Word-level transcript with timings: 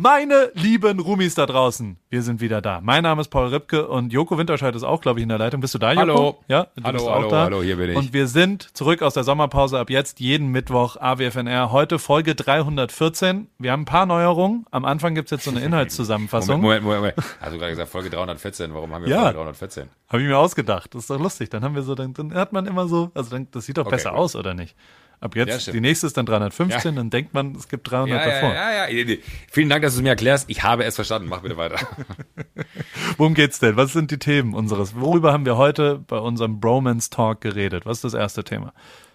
Meine 0.00 0.52
lieben 0.54 1.00
Rumis 1.00 1.34
da 1.34 1.44
draußen, 1.44 1.98
wir 2.08 2.22
sind 2.22 2.40
wieder 2.40 2.62
da. 2.62 2.80
Mein 2.80 3.02
Name 3.02 3.20
ist 3.20 3.30
Paul 3.30 3.48
Ripke 3.48 3.88
und 3.88 4.12
Joko 4.12 4.38
Winterscheid 4.38 4.72
ist 4.76 4.84
auch, 4.84 5.00
glaube 5.00 5.18
ich, 5.18 5.24
in 5.24 5.28
der 5.28 5.38
Leitung. 5.38 5.60
Bist 5.60 5.74
du 5.74 5.78
da, 5.78 5.90
Joko? 5.90 6.00
Hallo. 6.02 6.38
Ja, 6.46 6.68
du 6.76 6.84
hallo, 6.84 6.92
bist 6.92 7.08
auch 7.08 7.14
hallo, 7.16 7.30
da. 7.30 7.44
hallo, 7.46 7.62
hier 7.64 7.74
bin 7.78 7.90
ich. 7.90 7.96
Und 7.96 8.12
wir 8.12 8.28
sind 8.28 8.76
zurück 8.76 9.02
aus 9.02 9.14
der 9.14 9.24
Sommerpause 9.24 9.76
ab 9.76 9.90
jetzt 9.90 10.20
jeden 10.20 10.52
Mittwoch 10.52 10.94
AWFNR. 11.00 11.72
Heute 11.72 11.98
Folge 11.98 12.36
314. 12.36 13.48
Wir 13.58 13.72
haben 13.72 13.82
ein 13.82 13.86
paar 13.86 14.06
Neuerungen. 14.06 14.66
Am 14.70 14.84
Anfang 14.84 15.16
gibt's 15.16 15.32
jetzt 15.32 15.42
so 15.42 15.50
eine 15.50 15.60
Inhaltszusammenfassung. 15.64 16.60
Moment, 16.60 16.84
Moment, 16.84 17.00
Moment. 17.16 17.16
Hast 17.40 17.52
du 17.54 17.58
gerade 17.58 17.72
gesagt 17.72 17.90
Folge 17.90 18.08
314? 18.10 18.72
Warum 18.72 18.92
haben 18.94 19.02
wir 19.04 19.10
Ja. 19.10 19.22
Folge 19.22 19.38
314? 19.38 19.88
Habe 20.10 20.22
ich 20.22 20.28
mir 20.28 20.38
ausgedacht. 20.38 20.94
Das 20.94 21.00
ist 21.02 21.10
doch 21.10 21.18
lustig. 21.18 21.50
Dann 21.50 21.64
haben 21.64 21.74
wir 21.74 21.82
so, 21.82 21.96
dann, 21.96 22.14
dann 22.14 22.32
hat 22.34 22.52
man 22.52 22.66
immer 22.66 22.86
so, 22.86 23.10
also 23.14 23.30
dann, 23.30 23.48
das 23.50 23.66
sieht 23.66 23.78
doch 23.78 23.86
Okay, 23.86 23.96
besser 23.96 24.10
gut. 24.10 24.18
aus, 24.20 24.36
oder 24.36 24.54
nicht? 24.54 24.76
Ab 25.20 25.34
Ja, 25.34 25.44
jetzt, 25.46 25.62
stimmt. 25.62 25.74
die 25.76 25.80
nächste 25.80 26.06
ist 26.06 26.16
dann 26.16 26.26
315, 26.26 26.92
Ja. 26.94 26.96
dann 27.00 27.10
denkt 27.10 27.34
man, 27.34 27.54
es 27.56 27.68
gibt 27.68 27.90
300 27.90 28.20
Ja, 28.20 28.28
ja, 28.28 28.34
davor. 28.34 28.54
ja, 28.54 28.88
ja, 28.88 28.88
ja. 28.88 29.16
Vielen 29.50 29.68
Dank, 29.68 29.82
dass 29.82 29.94
du 29.94 29.98
es 29.98 30.02
mir 30.02 30.10
erklärst. 30.10 30.48
Ich 30.48 30.62
habe 30.62 30.84
es 30.84 30.94
verstanden. 30.94 31.28
Mach 31.28 31.40
bitte 31.40 31.56
weiter. 31.56 31.76
Worum 33.16 33.34
geht's 33.34 33.58
denn? 33.58 33.76
Was 33.76 33.92
sind 33.92 34.10
die 34.10 34.18
Themen 34.18 34.54
unseres? 34.54 34.94
Worüber 34.94 35.32
haben 35.32 35.44
wir 35.44 35.56
heute 35.56 35.98
bei 36.06 36.18
unserem 36.18 36.60
Bromance 36.60 37.10
Talk 37.10 37.40
geredet? 37.40 37.86
Was 37.86 37.98
ist 37.98 38.04
das 38.04 38.14
erste 38.14 38.44
Thema? 38.44 38.72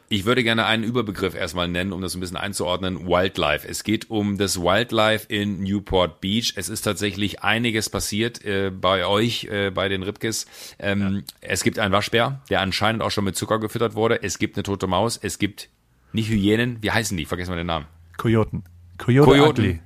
Ich 0.09 0.25
würde 0.25 0.43
gerne 0.43 0.65
einen 0.65 0.83
Überbegriff 0.83 1.33
erstmal 1.33 1.67
nennen, 1.67 1.91
um 1.91 2.01
das 2.01 2.13
ein 2.13 2.19
bisschen 2.19 2.37
einzuordnen. 2.37 3.07
Wildlife. 3.07 3.67
Es 3.67 3.83
geht 3.83 4.11
um 4.11 4.37
das 4.37 4.61
Wildlife 4.61 5.25
in 5.27 5.63
Newport 5.63 6.21
Beach. 6.21 6.53
Es 6.55 6.69
ist 6.69 6.81
tatsächlich 6.83 7.41
einiges 7.41 7.89
passiert 7.89 8.43
äh, 8.45 8.69
bei 8.69 9.07
euch, 9.07 9.45
äh, 9.45 9.71
bei 9.71 9.87
den 9.89 10.03
Ripkes. 10.03 10.45
Ähm, 10.77 11.23
Es 11.41 11.63
gibt 11.63 11.79
einen 11.79 11.93
Waschbär, 11.93 12.41
der 12.49 12.59
anscheinend 12.61 13.01
auch 13.01 13.09
schon 13.09 13.23
mit 13.23 13.35
Zucker 13.35 13.59
gefüttert 13.59 13.95
wurde. 13.95 14.21
Es 14.21 14.37
gibt 14.37 14.55
eine 14.57 14.63
tote 14.63 14.85
Maus. 14.85 15.17
Es 15.19 15.39
gibt 15.39 15.69
nicht 16.13 16.29
Hyänen. 16.29 16.77
Wie 16.81 16.91
heißen 16.91 17.17
die? 17.17 17.25
Vergessen 17.25 17.51
wir 17.51 17.57
den 17.57 17.67
Namen. 17.67 17.85
Kojoten. 18.17 18.63
Coyote 18.97 19.29
Kojoten. 19.29 19.65
Ugly. 19.65 19.79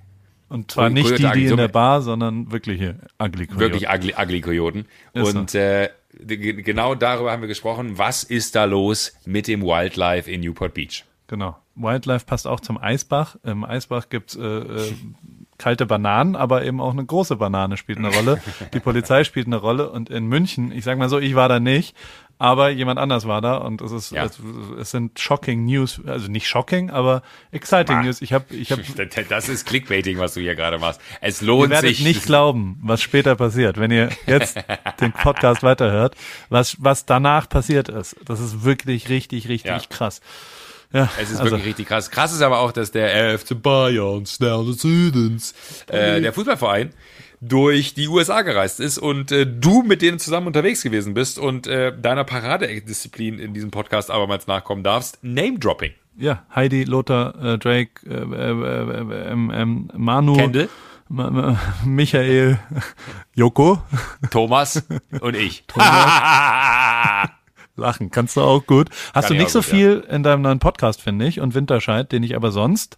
Und 0.50 0.72
zwar 0.72 0.90
nicht 0.90 1.08
Coyote 1.08 1.32
die, 1.34 1.40
die 1.42 1.48
So 1.48 1.54
in 1.56 1.58
der 1.58 1.68
Bar, 1.68 2.02
sondern 2.02 2.52
wirkliche 2.52 3.00
Ugly 3.20 3.48
Coyote. 3.48 3.60
Wirklich 3.60 3.90
ugly, 3.90 4.14
ugly 4.18 4.42
Kojoten. 4.42 4.86
Ist 5.14 5.32
so. 5.32 5.40
Und 5.40 5.56
äh, 5.56 5.90
genau 6.26 6.96
darüber 6.96 7.32
haben 7.32 7.42
wir 7.42 7.48
gesprochen. 7.48 7.98
Was 7.98 8.24
ist 8.24 8.56
da 8.56 8.66
los 8.66 9.14
mit 9.26 9.48
dem 9.48 9.62
Wildlife 9.62 10.30
in 10.30 10.42
Newport 10.42 10.74
Beach? 10.74 11.04
Genau. 11.28 11.58
Wildlife 11.76 12.26
passt 12.26 12.48
auch 12.48 12.60
zum 12.60 12.78
Eisbach. 12.78 13.36
Im 13.44 13.64
Eisbach 13.64 14.10
gibt's 14.10 14.36
äh, 14.36 14.42
äh, 14.42 14.94
kalte 15.58 15.86
Bananen, 15.86 16.36
aber 16.36 16.64
eben 16.64 16.80
auch 16.80 16.92
eine 16.92 17.06
große 17.06 17.36
Banane 17.36 17.78
spielt 17.78 17.98
eine 17.98 18.14
Rolle. 18.14 18.42
Die 18.74 18.80
Polizei 18.80 19.24
spielt 19.24 19.48
eine 19.48 19.58
Rolle. 19.58 19.90
Und 19.90 20.10
in 20.10 20.28
München, 20.28 20.72
ich 20.72 20.84
sag 20.84 20.98
mal 20.98 21.10
so, 21.10 21.20
ich 21.20 21.36
war 21.36 21.50
da 21.50 21.60
nicht, 21.60 21.96
aber 22.40 22.70
jemand 22.70 23.00
anders 23.00 23.28
war 23.28 23.42
da 23.42 23.56
und 23.58 23.82
es 23.82 23.92
ist 23.92 24.12
Ja. 24.12 24.26
es, 24.26 24.38
es 24.80 24.92
sind 24.92 25.20
shocking 25.20 25.66
News, 25.66 26.00
also 26.06 26.28
nicht 26.30 26.48
shocking, 26.48 26.90
aber 26.92 27.24
exciting 27.52 27.98
Ah. 27.98 28.04
News. 28.04 28.22
Ich 28.22 28.34
habe 28.34 28.54
ich 28.56 28.72
hab, 28.72 28.80
Das 29.30 29.50
ist 29.50 29.66
Clickbaiting, 29.66 30.20
was 30.20 30.36
du 30.36 30.42
hier 30.42 30.56
gerade 30.56 30.78
machst. 30.78 31.02
Es 31.22 31.42
Ihr 31.42 31.48
lohnt 31.48 31.70
werdet 31.72 31.90
sich. 31.96 32.04
nicht 32.04 32.24
glauben, 32.26 32.80
was 32.84 33.02
später 33.02 33.36
passiert, 33.36 33.80
wenn 33.80 33.92
ihr 33.92 34.10
jetzt 34.28 34.58
den 35.02 35.12
Podcast 35.14 35.64
weiterhört, 35.64 36.16
was, 36.50 36.78
was 36.80 37.06
danach 37.06 37.50
passiert 37.50 37.90
ist. 37.90 38.16
Das 38.26 38.40
ist 38.40 38.64
wirklich 38.64 39.10
richtig, 39.10 39.48
richtig 39.48 39.72
Ja. 39.72 39.80
krass. 39.90 40.22
Ja, 40.94 41.10
Es 41.20 41.30
ist 41.32 41.40
also, 41.40 41.52
wirklich 41.52 41.66
richtig 41.68 41.88
krass. 41.90 42.10
Krass 42.12 42.32
ist 42.32 42.42
aber 42.42 42.60
auch, 42.60 42.72
dass 42.72 42.92
der 42.92 43.38
FC 43.38 43.62
Bayern, 43.62 44.26
Stern 44.26 44.66
des 44.68 44.82
Südens, 44.82 45.54
äh, 45.88 46.22
der 46.22 46.32
Fußballverein, 46.32 46.94
durch 47.40 47.94
die 47.94 48.08
USA 48.08 48.42
gereist 48.42 48.80
ist 48.80 48.98
und 48.98 49.32
äh, 49.32 49.46
du 49.46 49.84
mit 49.84 50.02
denen 50.02 50.20
zusammen 50.20 50.48
unterwegs 50.48 50.82
gewesen 50.82 51.14
bist 51.14 51.38
und 51.38 51.68
äh, 51.68 51.96
deiner 51.98 52.24
Paradedisziplin 52.24 53.40
in 53.40 53.54
diesem 53.54 53.72
Podcast 53.72 54.10
abermals 54.10 54.48
nachkommen 54.48 54.84
darfst. 54.84 55.20
Name-Dropping. 55.22 55.94
ja, 56.18 56.46
Heidi, 56.54 56.84
Lothar, 56.84 57.36
äh, 57.44 57.58
Drake, 57.58 58.06
äh, 58.06 58.14
äh, 58.14 58.52
äh, 58.52 59.32
ähm, 59.32 59.52
ähm, 59.54 59.92
Manu, 59.96 60.36
Kendall, 60.36 60.70
Ma 61.10 61.30
Ma 61.30 61.60
Michael, 61.86 62.60
Joko, 63.36 63.82
Thomas 64.32 64.84
und 65.22 65.36
ich. 65.36 65.64
lachen, 67.78 68.12
kannst 68.12 68.36
du 68.36 68.42
auch 68.42 68.66
gut. 68.66 68.90
Hast 69.14 69.28
Kann 69.28 69.30
du 69.30 69.34
ich 69.36 69.40
nicht 69.42 69.52
so 69.52 69.60
gut, 69.60 69.70
viel 69.70 70.06
in 70.10 70.24
deinem 70.24 70.42
neuen 70.42 70.60
Podcast, 70.60 71.02
finde 71.02 71.28
ich, 71.28 71.40
und 71.40 71.56
Winterscheid, 71.56 72.12
den 72.12 72.24
ich 72.24 72.36
aber 72.36 72.52
sonst, 72.52 72.98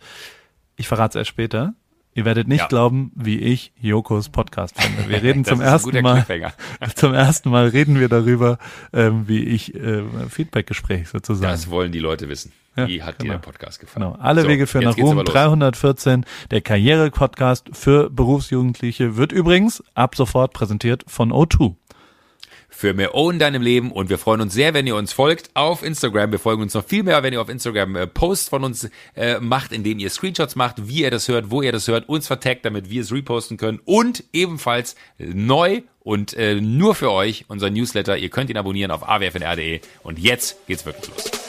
ich 0.75 0.87
verrate 0.87 1.17
es 1.17 1.21
erst 1.21 1.29
später, 1.29 1.73
ihr 2.13 2.25
werdet 2.25 2.47
nicht 2.47 2.59
Ja. 2.61 2.67
glauben, 2.67 3.11
wie 3.15 3.37
ich 3.39 3.71
Jokos 3.79 4.29
Podcast 4.29 4.79
finde. 4.81 5.09
Wir 5.09 5.21
reden 5.23 5.45
zum 5.45 5.61
ersten 5.61 6.01
Mal, 6.01 6.25
zum 6.95 7.13
ersten 7.13 7.49
Mal 7.49 7.67
reden 7.67 7.99
wir 7.99 8.09
darüber, 8.09 8.57
ähm, 8.93 9.27
wie 9.27 9.43
ich 9.43 9.73
äh, 9.75 10.03
Feedbackgespräch 10.29 11.09
sozusagen. 11.09 11.51
Das 11.51 11.69
wollen 11.69 11.91
die 11.91 11.99
Leute 11.99 12.29
wissen. 12.29 12.51
Ja, 12.75 12.87
Wie 12.87 13.01
hat 13.03 13.15
dir 13.15 13.23
genau. 13.23 13.33
der 13.33 13.39
Podcast 13.39 13.79
gefallen? 13.79 14.05
Genau. 14.13 14.23
Alle 14.23 14.43
So, 14.43 14.47
Wege 14.47 14.67
führen 14.67 14.83
jetzt 14.83 14.97
nach 14.97 15.03
Ruhm. 15.03 15.17
los. 15.17 15.25
314. 15.25 16.23
Der 16.51 16.61
Karriere-Podcast 16.61 17.69
für 17.73 18.09
Berufsjugendliche 18.09 19.17
wird 19.17 19.31
übrigens 19.31 19.83
ab 19.95 20.15
sofort 20.15 20.53
präsentiert 20.53 21.03
von 21.07 21.31
O2. 21.31 21.75
Für 22.79 22.93
mehr 22.93 23.13
O 23.13 23.29
in 23.29 23.39
deinem 23.39 23.61
Leben 23.61 23.91
und 23.91 24.09
wir 24.09 24.17
freuen 24.17 24.39
uns 24.39 24.53
sehr, 24.53 24.73
wenn 24.73 24.87
ihr 24.87 24.95
uns 24.95 25.11
folgt 25.11 25.49
auf 25.53 25.83
Instagram. 25.83 26.31
Wir 26.31 26.39
folgen 26.39 26.61
uns 26.61 26.73
noch 26.73 26.85
viel 26.85 27.03
mehr, 27.03 27.23
wenn 27.23 27.33
ihr 27.33 27.41
auf 27.41 27.49
Instagram 27.49 27.97
äh, 27.97 28.07
Posts 28.07 28.47
von 28.47 28.63
uns 28.63 28.89
äh, 29.17 29.37
macht, 29.41 29.73
indem 29.73 29.99
ihr 29.99 30.09
Screenshots 30.09 30.55
macht, 30.55 30.87
wie 30.87 31.01
ihr 31.01 31.11
das 31.11 31.27
hört, 31.27 31.51
wo 31.51 31.61
ihr 31.61 31.73
das 31.73 31.89
hört, 31.89 32.07
uns 32.07 32.27
vertagt, 32.27 32.63
damit 32.63 32.89
wir 32.89 33.01
es 33.01 33.11
reposten 33.11 33.57
können 33.57 33.81
und 33.83 34.23
ebenfalls 34.31 34.95
neu 35.17 35.81
und 35.99 36.33
äh, 36.35 36.55
nur 36.55 36.95
für 36.95 37.11
euch 37.11 37.43
unser 37.49 37.69
Newsletter. 37.69 38.17
Ihr 38.17 38.29
könnt 38.29 38.49
ihn 38.49 38.55
abonnieren 38.55 38.91
auf 38.91 39.03
awfnr.de 39.03 39.81
und 40.03 40.17
jetzt 40.17 40.65
geht's 40.65 40.85
wirklich 40.85 41.09
los. 41.09 41.48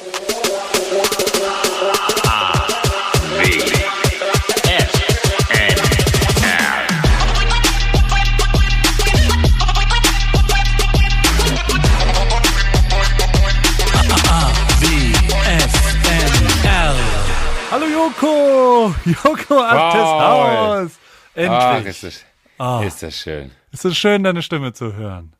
Joko! 18.00 18.94
Joko 19.04 19.60
ab 19.60 19.92
des. 19.92 20.02
Haus! 20.02 20.98
Ach, 21.36 21.74
Endlich! 21.74 21.86
ist 21.86 22.02
das, 22.04 22.86
ist 22.86 23.02
das 23.02 23.16
schön. 23.16 23.50
es 23.72 23.84
ist 23.84 23.96
schön, 23.98 24.24
deine 24.24 24.40
Stimme 24.42 24.72
zu 24.72 24.94
hören. 24.94 25.34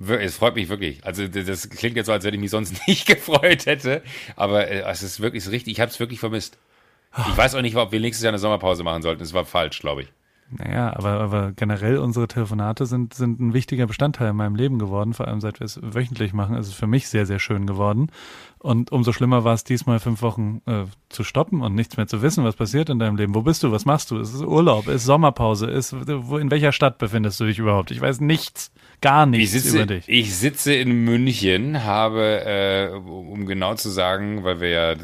Es 0.00 0.36
freut 0.36 0.54
mich 0.54 0.68
wirklich. 0.70 1.04
Also 1.04 1.26
das 1.28 1.68
klingt 1.68 1.96
jetzt 1.96 2.06
so, 2.06 2.12
als 2.12 2.24
wenn 2.24 2.32
ich 2.32 2.40
mich 2.40 2.50
sonst 2.50 2.74
nicht 2.88 3.06
gefreut 3.06 3.66
hätte. 3.66 4.02
Aber 4.36 4.68
äh, 4.68 4.90
es 4.90 5.02
ist 5.02 5.20
wirklich 5.20 5.44
so 5.44 5.50
richtig. 5.50 5.72
Ich 5.74 5.80
habe 5.80 5.90
es 5.90 6.00
wirklich 6.00 6.20
vermisst. 6.20 6.56
Ich 7.28 7.36
weiß 7.36 7.54
auch 7.54 7.62
nicht, 7.62 7.76
ob 7.76 7.92
wir 7.92 8.00
nächstes 8.00 8.22
Jahr 8.22 8.30
eine 8.30 8.38
Sommerpause 8.38 8.84
machen 8.84 9.02
sollten. 9.02 9.22
Es 9.22 9.34
war 9.34 9.44
falsch, 9.44 9.80
glaube 9.80 10.02
ich. 10.02 10.12
Naja, 10.50 10.96
aber, 10.96 11.20
aber 11.20 11.52
generell 11.52 11.98
unsere 11.98 12.26
Telefonate 12.26 12.86
sind, 12.86 13.12
sind 13.12 13.38
ein 13.38 13.52
wichtiger 13.52 13.86
Bestandteil 13.86 14.30
in 14.30 14.36
meinem 14.36 14.54
Leben 14.54 14.78
geworden. 14.78 15.12
Vor 15.12 15.28
allem 15.28 15.40
seit 15.42 15.60
wir 15.60 15.66
es 15.66 15.78
wöchentlich 15.82 16.32
machen, 16.32 16.56
ist 16.56 16.68
es 16.68 16.74
für 16.74 16.86
mich 16.86 17.08
sehr, 17.08 17.26
sehr 17.26 17.38
schön 17.38 17.66
geworden. 17.66 18.10
Und 18.60 18.90
umso 18.90 19.12
schlimmer 19.12 19.44
war 19.44 19.54
es 19.54 19.62
diesmal 19.62 20.00
fünf 20.00 20.20
Wochen 20.20 20.62
äh, 20.66 20.84
zu 21.08 21.22
stoppen 21.22 21.62
und 21.62 21.74
nichts 21.74 21.96
mehr 21.96 22.08
zu 22.08 22.22
wissen, 22.22 22.42
was 22.42 22.56
passiert 22.56 22.88
in 22.90 22.98
deinem 22.98 23.16
Leben. 23.16 23.34
Wo 23.34 23.42
bist 23.42 23.62
du? 23.62 23.70
Was 23.70 23.84
machst 23.84 24.10
du? 24.10 24.18
Ist 24.18 24.34
es 24.34 24.42
Urlaub? 24.42 24.88
Ist 24.88 25.04
Sommerpause? 25.04 25.66
Ist, 25.70 25.94
wo, 26.28 26.38
in 26.38 26.50
welcher 26.50 26.72
Stadt 26.72 26.98
befindest 26.98 27.38
du 27.38 27.44
dich 27.44 27.58
überhaupt? 27.60 27.92
Ich 27.92 28.00
weiß 28.00 28.20
nichts, 28.20 28.72
gar 29.00 29.26
Ich 29.26 29.30
nichts 29.30 29.52
sitze, 29.52 29.76
über 29.76 29.86
dich. 29.86 30.08
ich 30.08 30.34
sitze 30.36 30.74
in 30.74 31.04
München, 31.04 31.84
habe, 31.84 32.44
äh, 32.44 32.96
um 32.96 33.46
genau 33.46 33.74
zu 33.74 33.90
sagen, 33.90 34.42
weil 34.42 34.60
wir 34.60 34.68
ja 34.70 34.92
äh, 34.92 34.96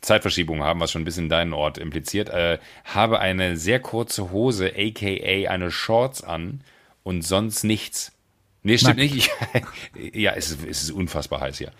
Zeitverschiebung 0.00 0.62
haben, 0.64 0.80
was 0.80 0.90
schon 0.90 1.02
ein 1.02 1.04
bisschen 1.04 1.28
deinen 1.28 1.52
Ort 1.52 1.78
impliziert, 1.78 2.30
äh, 2.30 2.58
habe 2.84 3.20
eine 3.20 3.56
sehr 3.56 3.78
kurze 3.78 4.32
Hose, 4.32 4.72
aka 4.76 5.48
eine 5.50 5.70
Shorts 5.70 6.24
an 6.24 6.62
und 7.04 7.22
sonst 7.22 7.62
nichts. 7.62 8.12
Nee, 8.62 8.76
stimmt 8.76 8.98
Nackt. 8.98 9.14
nicht. 9.14 9.30
Ich, 9.94 10.14
ja, 10.20 10.32
es 10.32 10.50
ist, 10.50 10.66
es 10.68 10.82
ist 10.82 10.90
unfassbar 10.90 11.40
heiß 11.40 11.58
hier. 11.58 11.70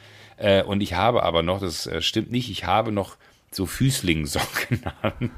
Äh, 0.41 0.63
und 0.63 0.81
ich 0.83 0.95
habe 0.95 1.23
aber 1.23 1.43
noch, 1.43 1.61
das 1.61 1.87
äh, 1.87 2.01
stimmt 2.01 2.31
nicht, 2.33 2.51
ich 2.51 2.65
habe 2.65 2.93
noch 2.93 3.17
so 3.51 3.67
Füßlingsocken 3.67 4.81
an. 5.03 5.31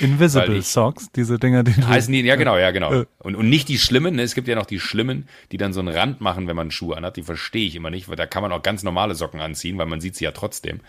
Invisible 0.00 0.58
ich- 0.58 0.66
Socks, 0.66 1.10
diese 1.12 1.38
Dinger, 1.38 1.62
die 1.62 1.72
Heißen 1.72 2.12
die, 2.12 2.20
ja 2.20 2.36
genau, 2.36 2.58
ja 2.58 2.72
genau. 2.72 2.92
Äh. 2.92 3.06
Und, 3.20 3.36
und 3.36 3.48
nicht 3.48 3.68
die 3.68 3.78
Schlimmen, 3.78 4.16
ne? 4.16 4.22
es 4.22 4.34
gibt 4.34 4.48
ja 4.48 4.56
noch 4.56 4.66
die 4.66 4.80
Schlimmen, 4.80 5.28
die 5.50 5.56
dann 5.56 5.72
so 5.72 5.80
einen 5.80 5.88
Rand 5.88 6.20
machen, 6.20 6.46
wenn 6.46 6.56
man 6.56 6.70
Schuhe 6.70 6.96
anhat, 6.96 7.16
die 7.16 7.22
verstehe 7.22 7.66
ich 7.66 7.76
immer 7.76 7.90
nicht, 7.90 8.08
weil 8.08 8.16
da 8.16 8.26
kann 8.26 8.42
man 8.42 8.52
auch 8.52 8.62
ganz 8.62 8.82
normale 8.82 9.14
Socken 9.14 9.40
anziehen, 9.40 9.78
weil 9.78 9.86
man 9.86 10.00
sieht 10.00 10.16
sie 10.16 10.24
ja 10.24 10.32
trotzdem. 10.32 10.80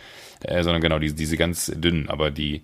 Äh, 0.41 0.63
sondern 0.63 0.81
genau, 0.81 0.99
die, 0.99 1.13
diese 1.13 1.37
ganz 1.37 1.67
dünnen, 1.67 2.09
aber 2.09 2.31
die, 2.31 2.63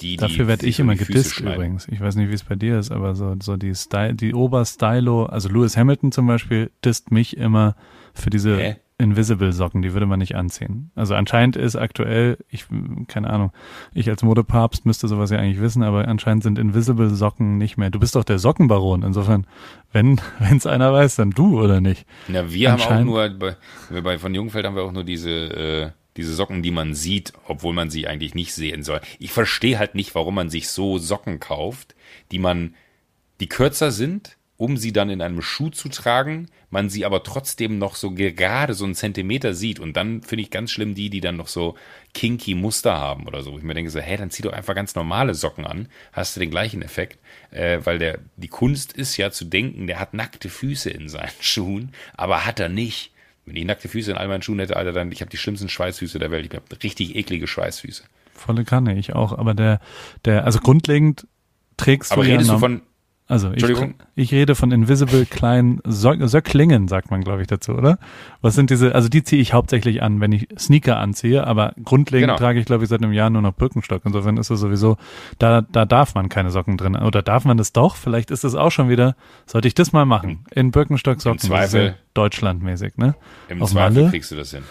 die, 0.00 0.08
die 0.08 0.16
Dafür 0.16 0.48
werde 0.48 0.66
ich 0.66 0.80
immer 0.80 0.96
gedisst 0.96 1.40
übrigens. 1.40 1.86
Ich 1.88 2.00
weiß 2.00 2.16
nicht, 2.16 2.28
wie 2.30 2.34
es 2.34 2.42
bei 2.42 2.56
dir 2.56 2.78
ist, 2.78 2.90
aber 2.90 3.14
so, 3.14 3.36
so 3.40 3.56
die 3.56 3.74
Style, 3.74 4.14
die 4.14 4.34
Oberstylo, 4.34 5.26
also 5.26 5.48
Lewis 5.48 5.76
Hamilton 5.76 6.12
zum 6.12 6.26
Beispiel, 6.26 6.70
disst 6.84 7.10
mich 7.12 7.36
immer 7.36 7.76
für 8.12 8.30
diese 8.30 8.58
Hä? 8.58 8.76
Invisible 8.96 9.52
Socken, 9.52 9.82
die 9.82 9.92
würde 9.92 10.06
man 10.06 10.20
nicht 10.20 10.36
anziehen. 10.36 10.92
Also 10.94 11.14
anscheinend 11.14 11.56
ist 11.56 11.74
aktuell, 11.74 12.38
ich, 12.48 12.66
keine 13.08 13.28
Ahnung, 13.28 13.50
ich 13.92 14.08
als 14.08 14.22
Modepapst 14.22 14.86
müsste 14.86 15.08
sowas 15.08 15.30
ja 15.30 15.38
eigentlich 15.38 15.60
wissen, 15.60 15.82
aber 15.82 16.06
anscheinend 16.06 16.44
sind 16.44 16.58
Invisible 16.58 17.10
Socken 17.10 17.58
nicht 17.58 17.76
mehr. 17.76 17.90
Du 17.90 17.98
bist 17.98 18.14
doch 18.14 18.22
der 18.22 18.38
Sockenbaron. 18.38 19.02
Insofern, 19.02 19.46
wenn, 19.92 20.20
wenn's 20.38 20.66
einer 20.66 20.92
weiß, 20.92 21.16
dann 21.16 21.30
du 21.30 21.60
oder 21.60 21.80
nicht? 21.80 22.06
Na, 22.28 22.52
wir 22.52 22.70
haben 22.70 22.82
auch 22.82 23.00
nur, 23.00 23.28
bei, 23.30 23.56
bei 24.00 24.18
von 24.18 24.32
Jungfeld 24.32 24.64
haben 24.64 24.76
wir 24.76 24.84
auch 24.84 24.92
nur 24.92 25.04
diese, 25.04 25.30
äh, 25.30 25.90
Diese 26.16 26.32
Socken, 26.32 26.62
die 26.62 26.70
man 26.70 26.94
sieht, 26.94 27.32
obwohl 27.48 27.74
man 27.74 27.90
sie 27.90 28.06
eigentlich 28.06 28.36
nicht 28.36 28.54
sehen 28.54 28.84
soll. 28.84 29.00
Ich 29.18 29.32
verstehe 29.32 29.80
halt 29.80 29.96
nicht, 29.96 30.14
warum 30.14 30.36
man 30.36 30.48
sich 30.48 30.68
so 30.68 30.98
Socken 30.98 31.40
kauft, 31.40 31.96
die 32.30 32.38
man, 32.38 32.76
die 33.40 33.48
kürzer 33.48 33.90
sind, 33.90 34.36
um 34.56 34.76
sie 34.76 34.92
dann 34.92 35.10
in 35.10 35.20
einem 35.20 35.42
Schuh 35.42 35.70
zu 35.70 35.88
tragen, 35.88 36.48
man 36.70 36.88
sie 36.88 37.04
aber 37.04 37.22
trotzdem 37.24 37.78
noch 37.78 37.96
so 37.96 38.12
gerade 38.12 38.74
so 38.74 38.84
einen 38.84 38.94
Zentimeter 38.94 39.52
sieht. 39.52 39.80
Und 39.80 39.96
dann 39.96 40.22
finde 40.22 40.42
ich 40.42 40.50
ganz 40.50 40.70
schlimm 40.70 40.94
die, 40.94 41.10
die 41.10 41.20
dann 41.20 41.36
noch 41.36 41.48
so 41.48 41.74
kinky 42.12 42.54
Muster 42.54 42.96
haben 42.96 43.26
oder 43.26 43.42
so. 43.42 43.52
Wo 43.52 43.58
ich 43.58 43.64
mir 43.64 43.74
denke 43.74 43.90
so, 43.90 43.98
hey, 43.98 44.16
dann 44.16 44.30
zieh 44.30 44.42
doch 44.42 44.52
einfach 44.52 44.74
ganz 44.74 44.94
normale 44.94 45.34
Socken 45.34 45.66
an, 45.66 45.88
hast 46.12 46.36
du 46.36 46.40
den 46.40 46.50
gleichen 46.50 46.82
Effekt. 46.82 47.18
Äh, 47.50 47.80
weil 47.84 47.98
der, 47.98 48.18
die 48.36 48.48
Kunst 48.48 48.92
ist 48.92 49.16
ja 49.16 49.32
zu 49.32 49.44
denken, 49.44 49.88
der 49.88 49.98
hat 49.98 50.14
nackte 50.14 50.48
Füße 50.48 50.90
in 50.90 51.08
seinen 51.08 51.30
Schuhen, 51.40 51.92
aber 52.16 52.44
hat 52.44 52.60
er 52.60 52.68
nicht. 52.68 53.12
Wenn 53.46 53.56
ich 53.56 53.64
nackte 53.64 53.88
Füße 53.88 54.10
in 54.10 54.16
all 54.16 54.28
meinen 54.28 54.42
Schuhen 54.42 54.58
hätte, 54.58 54.76
Alter, 54.76 54.92
dann, 54.92 55.12
ich 55.12 55.20
habe 55.20 55.30
die 55.30 55.36
schlimmsten 55.36 55.68
Schweißfüße 55.68 56.18
der 56.18 56.30
Welt. 56.30 56.46
Ich 56.46 56.54
habe 56.54 56.64
richtig 56.82 57.14
eklige 57.16 57.46
Schweißfüße. 57.46 58.04
Volle 58.32 58.64
Kanne, 58.64 58.96
ich 58.96 59.14
auch. 59.14 59.36
Aber 59.36 59.52
der, 59.52 59.80
der, 60.24 60.44
also 60.44 60.60
grundlegend 60.60 61.26
trägst 61.76 62.12
aber 62.12 62.24
du 62.24 62.30
redest 62.30 62.48
ja 62.48 62.54
du 62.54 62.60
von, 62.60 62.82
also 63.26 63.52
ich, 63.54 63.64
ich 64.14 64.32
rede 64.32 64.54
von 64.54 64.70
invisible 64.70 65.24
kleinen 65.24 65.80
Sö 65.84 66.14
Söcklingen, 66.26 66.88
sagt 66.88 67.10
man, 67.10 67.22
glaube 67.22 67.40
ich, 67.40 67.46
dazu, 67.48 67.72
oder? 67.72 67.98
Was 68.42 68.54
sind 68.54 68.68
diese, 68.70 68.94
also 68.94 69.08
die 69.08 69.22
ziehe 69.22 69.40
ich 69.40 69.52
hauptsächlich 69.54 70.02
an, 70.02 70.20
wenn 70.20 70.32
ich 70.32 70.48
Sneaker 70.58 70.98
anziehe, 70.98 71.46
aber 71.46 71.72
grundlegend 71.82 72.28
Genau. 72.28 72.38
trage 72.38 72.58
ich, 72.60 72.66
glaube 72.66 72.84
ich, 72.84 72.90
seit 72.90 73.02
einem 73.02 73.12
Jahr 73.12 73.30
nur 73.30 73.40
noch 73.42 73.52
Birkenstock. 73.54 74.02
Insofern 74.04 74.36
ist 74.36 74.50
es 74.50 74.60
sowieso, 74.60 74.96
da, 75.38 75.62
da 75.62 75.84
darf 75.86 76.14
man 76.14 76.28
keine 76.28 76.50
Socken 76.50 76.76
drin. 76.76 76.96
Oder 76.96 77.22
darf 77.22 77.44
man 77.46 77.56
das 77.56 77.72
doch? 77.72 77.96
Vielleicht 77.96 78.30
ist 78.30 78.44
es 78.44 78.54
auch 78.54 78.70
schon 78.70 78.88
wieder, 78.90 79.16
sollte 79.46 79.68
ich 79.68 79.74
das 79.74 79.92
mal 79.92 80.04
machen. 80.04 80.44
In 80.50 80.70
Birkenstock 80.70 81.20
Socken. 81.20 81.40
Im 81.40 81.46
Zweifel. 81.46 81.84
Ja 81.86 81.94
Deutschlandmäßig, 82.14 82.96
ne? 82.96 83.16
Im 83.48 83.60
Auf 83.60 83.70
Zweifel 83.72 83.94
Malle? 84.02 84.10
kriegst 84.10 84.30
du 84.30 84.36
das 84.36 84.52
hin. 84.52 84.62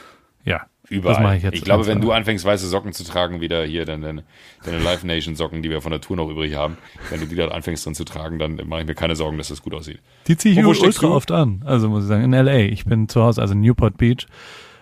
Überall. 0.90 1.16
Das 1.16 1.24
mache 1.24 1.38
ich 1.38 1.44
jetzt. 1.44 1.56
ich 1.56 1.64
glaube, 1.64 1.88
wenn 1.88 2.02
du 2.02 2.12
anfängst, 2.12 2.44
weiße 2.44 2.68
Socken 2.68 2.92
zu 2.92 3.04
tragen, 3.06 3.40
wieder 3.40 3.64
hier 3.64 3.86
dann 3.86 4.02
deine, 4.02 4.24
deine 4.66 4.80
Live 4.80 5.04
Nation 5.04 5.36
Socken, 5.36 5.62
die 5.62 5.70
wir 5.70 5.82
von 5.82 5.92
der 5.92 6.02
Tour 6.02 6.18
noch 6.18 6.30
übrig 6.30 6.56
haben, 6.56 6.78
wenn 7.10 7.22
du 7.22 7.26
die 7.26 7.36
dann 7.36 7.50
anfängst 7.50 7.86
drin 7.86 7.96
zu 7.96 8.04
tragen, 8.04 8.38
dann 8.38 8.60
mache 8.68 8.82
ich 8.82 8.88
mir 8.88 8.96
keine 8.96 9.16
Sorgen, 9.16 9.38
dass 9.38 9.48
das 9.48 9.62
gut 9.62 9.74
aussieht. 9.74 10.00
Die 10.28 10.36
ziehe 10.36 10.60
ich 10.60 10.66
ultra 10.66 11.08
du? 11.08 11.14
oft 11.14 11.32
an. 11.32 11.64
Also 11.66 11.90
muss 11.90 12.04
ich 12.04 12.10
sagen, 12.10 12.24
in 12.24 12.34
LA. 12.34 12.66
Ich 12.66 12.86
bin 12.86 13.08
zu 13.08 13.24
Hause, 13.24 13.42
also 13.42 13.54
in 13.54 13.62
Newport 13.62 13.98
Beach. 13.98 14.28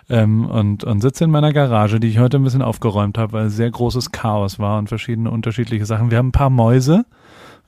Ähm, 0.09 0.45
und, 0.45 0.83
und 0.83 1.01
sitze 1.01 1.24
in 1.24 1.31
meiner 1.31 1.53
Garage, 1.53 2.00
die 2.00 2.07
ich 2.07 2.19
heute 2.19 2.38
ein 2.38 2.44
bisschen 2.44 2.63
aufgeräumt 2.63 3.18
habe, 3.18 3.33
weil 3.33 3.50
sehr 3.50 3.69
großes 3.69 4.12
Chaos 4.12 4.59
war 4.59 4.80
und 4.80 4.89
verschiedene 4.89 5.30
unterschiedliche 5.30 5.86
Sachen. 5.86 6.12
Wir 6.12 6.18
haben 6.18 6.30
ein 6.30 6.33
paar 6.33 6.50
Mäuse. 6.50 7.06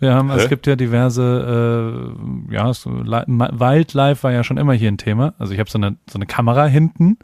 Wir 0.03 0.13
haben, 0.13 0.29
es 0.31 0.43
Hä? 0.43 0.49
gibt 0.49 0.67
ja 0.67 0.75
diverse, 0.75 2.13
äh, 2.49 2.53
ja, 2.53 2.73
so, 2.73 2.89
Wildlife 2.91 4.23
war 4.23 4.31
ja 4.31 4.43
schon 4.43 4.57
immer 4.57 4.73
hier 4.73 4.91
ein 4.91 4.97
Thema. 4.97 5.33
Also 5.39 5.53
ich 5.53 5.59
habe 5.59 5.69
so 5.69 5.77
eine, 5.77 5.95
so 6.09 6.17
eine 6.17 6.25
Kamera 6.25 6.65
hinten, 6.65 7.17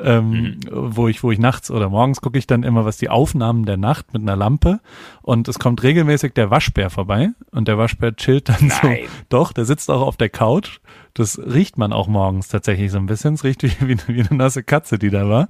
ähm, 0.00 0.58
wo 0.70 1.08
ich, 1.08 1.22
wo 1.22 1.30
ich 1.30 1.38
nachts 1.38 1.70
oder 1.70 1.90
morgens 1.90 2.20
gucke 2.20 2.38
ich 2.38 2.46
dann 2.46 2.62
immer, 2.62 2.84
was 2.84 2.96
die 2.96 3.10
Aufnahmen 3.10 3.66
der 3.66 3.76
Nacht 3.76 4.12
mit 4.14 4.22
einer 4.22 4.34
Lampe 4.34 4.80
und 5.20 5.46
es 5.46 5.58
kommt 5.58 5.82
regelmäßig 5.82 6.32
der 6.32 6.50
Waschbär 6.50 6.88
vorbei 6.90 7.30
und 7.50 7.68
der 7.68 7.76
Waschbär 7.76 8.16
chillt 8.16 8.48
dann 8.48 8.70
so. 8.70 8.86
Nein. 8.86 9.00
Doch, 9.28 9.52
der 9.52 9.64
sitzt 9.66 9.90
auch 9.90 10.02
auf 10.02 10.16
der 10.16 10.30
Couch. 10.30 10.78
Das 11.14 11.38
riecht 11.38 11.76
man 11.76 11.92
auch 11.92 12.08
morgens 12.08 12.48
tatsächlich 12.48 12.90
so 12.90 12.98
ein 12.98 13.06
bisschen. 13.06 13.34
Es 13.34 13.44
riecht 13.44 13.62
wie, 13.62 13.70
wie, 13.80 13.96
wie 14.06 14.20
eine 14.22 14.36
nasse 14.38 14.62
Katze, 14.62 14.98
die 14.98 15.10
da 15.10 15.28
war. 15.28 15.48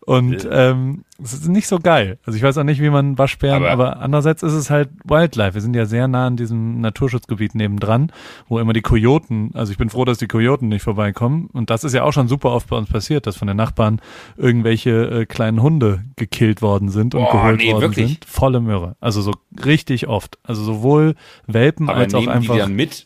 Und 0.00 0.46
ähm, 0.50 1.04
es 1.22 1.32
ist 1.32 1.48
nicht 1.48 1.68
so 1.68 1.78
geil. 1.78 2.18
Also 2.26 2.36
ich 2.36 2.42
weiß 2.42 2.58
auch 2.58 2.64
nicht, 2.64 2.80
wie 2.82 2.90
man 2.90 3.16
Waschbären, 3.16 3.62
aber, 3.64 3.70
Aber- 3.94 4.00
andererseits 4.02 4.42
ist 4.42 4.52
es 4.54 4.70
halt 4.70 4.88
Wildlife. 5.04 5.54
Wir 5.54 5.60
sind 5.60 5.76
ja 5.76 5.86
sehr 5.86 6.08
nah 6.08 6.26
an 6.26 6.36
diesem 6.36 6.80
Naturschutzgebiet 6.80 7.54
nebendran, 7.54 8.10
wo 8.48 8.58
immer 8.58 8.72
die 8.72 8.82
Kojoten, 8.82 9.52
also 9.54 9.70
ich 9.70 9.78
bin 9.78 9.88
froh, 9.90 10.04
dass 10.04 10.18
die 10.18 10.26
Kojoten 10.26 10.68
nicht 10.68 10.82
vorbeikommen. 10.82 11.46
Und 11.52 11.70
das 11.70 11.84
ist 11.84 11.92
ja 11.92 12.02
auch 12.02 12.12
schon 12.12 12.26
super 12.26 12.50
oft 12.50 12.68
bei 12.68 12.76
uns 12.76 12.88
passiert, 12.90 13.26
dass 13.28 13.36
von 13.36 13.46
den 13.46 13.56
Nachbarn 13.56 14.00
irgendwelche 14.36 14.90
äh, 15.20 15.26
kleinen 15.26 15.62
Hunde 15.62 16.02
gekillt 16.16 16.60
worden 16.62 16.88
sind 16.88 17.14
und 17.14 17.22
Boah, 17.22 17.32
geholt 17.32 17.58
nee, 17.60 17.72
worden 17.72 17.82
wirklich? 17.82 18.08
sind. 18.08 18.24
Volle 18.24 18.60
Möhre. 18.60 18.96
Also 19.00 19.22
so 19.22 19.32
richtig 19.64 20.08
oft. 20.08 20.38
Also 20.42 20.64
sowohl 20.64 21.14
Welpen 21.46 21.88
Aber 21.88 21.98
als 21.98 22.14
auch 22.14 22.26
einfach. 22.26 22.54
die 22.54 22.60
dann 22.60 22.74
mit? 22.74 23.04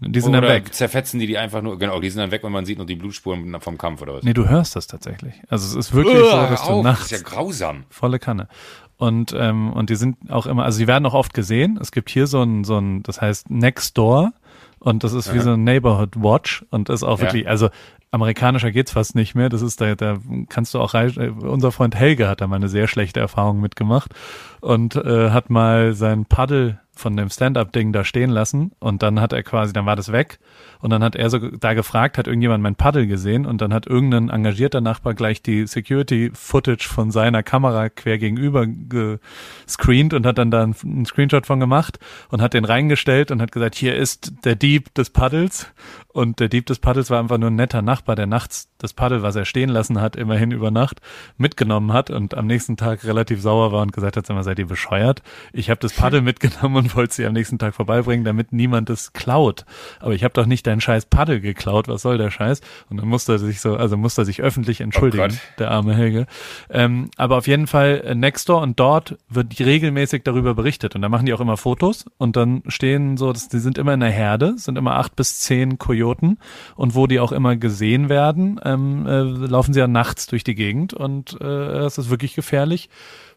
Die 0.00 0.20
sind 0.20 0.32
dann 0.32 0.44
oder 0.44 0.54
weg. 0.54 0.72
zerfetzen 0.74 1.20
die 1.20 1.26
die 1.26 1.36
einfach 1.38 1.62
nur? 1.62 1.78
Genau, 1.78 2.00
die 2.00 2.10
sind 2.10 2.20
dann 2.20 2.30
weg 2.30 2.42
und 2.44 2.52
man 2.52 2.64
sieht 2.64 2.78
nur 2.78 2.86
die 2.86 2.94
Blutspuren 2.96 3.60
vom 3.60 3.76
Kampf 3.78 4.02
oder 4.02 4.14
was? 4.14 4.22
Nee, 4.24 4.32
du 4.32 4.48
hörst 4.48 4.74
das 4.76 4.86
tatsächlich. 4.86 5.34
Also 5.48 5.66
es 5.66 5.86
ist 5.86 5.94
wirklich 5.94 6.18
so, 6.18 6.24
Uah, 6.24 6.46
dass 6.48 6.62
du 6.66 6.70
auf, 6.72 6.82
nachts 6.84 7.08
das 7.08 7.12
ist 7.20 7.28
ja 7.30 7.34
grausam. 7.36 7.84
volle 7.90 8.18
Kanne. 8.18 8.48
Und, 8.96 9.34
ähm, 9.38 9.72
und 9.72 9.88
die 9.90 9.96
sind 9.96 10.16
auch 10.30 10.46
immer, 10.46 10.64
also 10.64 10.78
die 10.78 10.86
werden 10.86 11.06
auch 11.06 11.14
oft 11.14 11.32
gesehen. 11.34 11.78
Es 11.80 11.90
gibt 11.92 12.10
hier 12.10 12.26
so 12.26 12.42
ein, 12.42 12.64
so 12.64 12.78
ein, 12.78 13.02
das 13.02 13.20
heißt 13.20 13.50
Next 13.50 13.96
Door 13.96 14.32
und 14.78 15.04
das 15.04 15.12
ist 15.14 15.32
wie 15.32 15.38
Aha. 15.38 15.44
so 15.44 15.50
ein 15.52 15.64
Neighborhood 15.64 16.16
Watch 16.16 16.64
und 16.70 16.88
ist 16.90 17.02
auch 17.02 17.18
Ja. 17.18 17.24
wirklich, 17.24 17.48
also 17.48 17.70
amerikanischer 18.10 18.72
geht's 18.72 18.92
fast 18.92 19.14
nicht 19.14 19.34
mehr. 19.34 19.48
Das 19.48 19.62
ist 19.62 19.80
da, 19.80 19.94
da 19.94 20.18
kannst 20.48 20.74
du 20.74 20.80
auch 20.80 20.92
rein, 20.94 21.12
äh, 21.16 21.28
unser 21.28 21.72
Freund 21.72 21.94
Helge 21.94 22.28
hat 22.28 22.40
da 22.40 22.46
mal 22.46 22.56
eine 22.56 22.68
sehr 22.68 22.88
schlechte 22.88 23.20
Erfahrung 23.20 23.60
mitgemacht 23.60 24.12
und 24.60 24.96
äh, 24.96 25.30
hat 25.30 25.48
mal 25.48 25.92
sein 25.94 26.26
Paddel 26.26 26.80
von 27.00 27.16
dem 27.16 27.28
Stand-up-Ding 27.28 27.92
da 27.92 28.04
stehen 28.04 28.30
lassen 28.30 28.72
und 28.78 29.02
dann 29.02 29.20
hat 29.20 29.32
er 29.32 29.42
quasi, 29.42 29.72
dann 29.72 29.86
war 29.86 29.96
das 29.96 30.12
weg 30.12 30.38
und 30.80 30.90
dann 30.90 31.02
hat 31.02 31.16
er 31.16 31.30
so 31.30 31.38
da 31.38 31.74
gefragt, 31.74 32.18
hat 32.18 32.26
irgendjemand 32.26 32.62
mein 32.62 32.74
Paddel 32.74 33.06
gesehen 33.06 33.46
und 33.46 33.60
dann 33.60 33.72
hat 33.72 33.86
irgendein 33.86 34.30
engagierter 34.30 34.80
Nachbar 34.80 35.14
gleich 35.14 35.42
die 35.42 35.66
Security-Footage 35.66 36.88
von 36.88 37.10
seiner 37.10 37.42
Kamera 37.42 37.88
quer 37.88 38.18
gegenüber 38.18 38.66
gescreent 38.66 40.14
und 40.14 40.26
hat 40.26 40.38
dann 40.38 40.50
da 40.50 40.62
einen, 40.62 41.04
Screenshot 41.04 41.46
von 41.46 41.60
gemacht 41.60 41.98
und 42.28 42.42
hat 42.42 42.54
den 42.54 42.64
reingestellt 42.64 43.30
und 43.30 43.40
hat 43.40 43.52
gesagt, 43.52 43.74
hier 43.74 43.96
ist 43.96 44.44
der 44.44 44.56
Dieb 44.56 44.94
des 44.94 45.10
Paddels 45.10 45.66
und 46.12 46.40
der 46.40 46.48
Dieb 46.48 46.66
des 46.66 46.80
Paddels 46.80 47.10
war 47.10 47.20
einfach 47.20 47.38
nur 47.38 47.50
ein 47.50 47.56
netter 47.56 47.82
Nachbar, 47.82 48.16
der 48.16 48.26
nachts 48.26 48.68
das 48.78 48.94
Paddel, 48.94 49.22
was 49.22 49.36
er 49.36 49.44
stehen 49.44 49.68
lassen 49.68 50.00
hat, 50.00 50.16
immerhin 50.16 50.50
über 50.50 50.70
Nacht 50.70 51.00
mitgenommen 51.36 51.92
hat 51.92 52.10
und 52.10 52.36
am 52.36 52.46
nächsten 52.46 52.76
Tag 52.76 53.04
relativ 53.04 53.40
sauer 53.40 53.72
war 53.72 53.82
und 53.82 53.92
gesagt 53.92 54.16
hat, 54.16 54.26
sag 54.26 54.34
mal, 54.34 54.42
seid 54.42 54.58
ihr 54.58 54.66
bescheuert? 54.66 55.22
Ich 55.52 55.70
habe 55.70 55.80
das 55.80 55.92
Paddel 55.92 56.22
mitgenommen 56.22 56.76
und 56.76 56.96
wollte 56.96 57.14
sie 57.14 57.26
am 57.26 57.32
nächsten 57.32 57.58
Tag 57.58 57.74
vorbeibringen, 57.74 58.24
damit 58.24 58.52
niemand 58.52 58.90
es 58.90 59.12
klaut. 59.12 59.64
Aber 60.00 60.14
ich 60.14 60.24
habe 60.24 60.34
doch 60.34 60.46
nicht 60.46 60.66
dein 60.70 60.80
scheiß 60.80 61.06
Paddel 61.06 61.40
geklaut, 61.40 61.88
was 61.88 62.02
soll 62.02 62.18
der 62.18 62.30
Scheiß? 62.30 62.60
Und 62.88 62.98
dann 62.98 63.08
musste 63.08 63.32
er 63.32 63.38
sich 63.38 63.60
so, 63.60 63.76
also 63.76 63.96
musste 63.96 64.22
er 64.22 64.24
sich 64.24 64.40
öffentlich 64.40 64.80
entschuldigen, 64.80 65.28
Gott. 65.28 65.38
der 65.58 65.70
arme 65.70 65.94
Helge. 65.94 66.26
Ähm, 66.70 67.10
aber 67.16 67.36
auf 67.36 67.46
jeden 67.46 67.66
Fall 67.66 68.02
äh, 68.04 68.14
Nextdoor 68.14 68.62
und 68.62 68.78
dort 68.80 69.18
wird 69.28 69.58
regelmäßig 69.58 70.22
darüber 70.24 70.54
berichtet 70.54 70.94
und 70.94 71.02
da 71.02 71.08
machen 71.08 71.26
die 71.26 71.34
auch 71.34 71.40
immer 71.40 71.56
Fotos 71.56 72.06
und 72.18 72.36
dann 72.36 72.62
stehen 72.68 73.16
so, 73.16 73.32
das, 73.32 73.48
die 73.48 73.58
sind 73.58 73.78
immer 73.78 73.94
in 73.94 74.00
der 74.00 74.10
Herde, 74.10 74.54
sind 74.56 74.78
immer 74.78 74.96
acht 74.96 75.16
bis 75.16 75.40
zehn 75.40 75.78
Kojoten 75.78 76.38
und 76.76 76.94
wo 76.94 77.06
die 77.06 77.20
auch 77.20 77.32
immer 77.32 77.56
gesehen 77.56 78.08
werden, 78.08 78.60
ähm, 78.64 79.06
äh, 79.06 79.22
laufen 79.22 79.72
sie 79.72 79.80
ja 79.80 79.88
nachts 79.88 80.26
durch 80.26 80.44
die 80.44 80.54
Gegend 80.54 80.94
und 80.94 81.40
äh, 81.40 81.44
es 81.44 81.98
ist 81.98 82.10
wirklich 82.10 82.34
gefährlich 82.34 82.88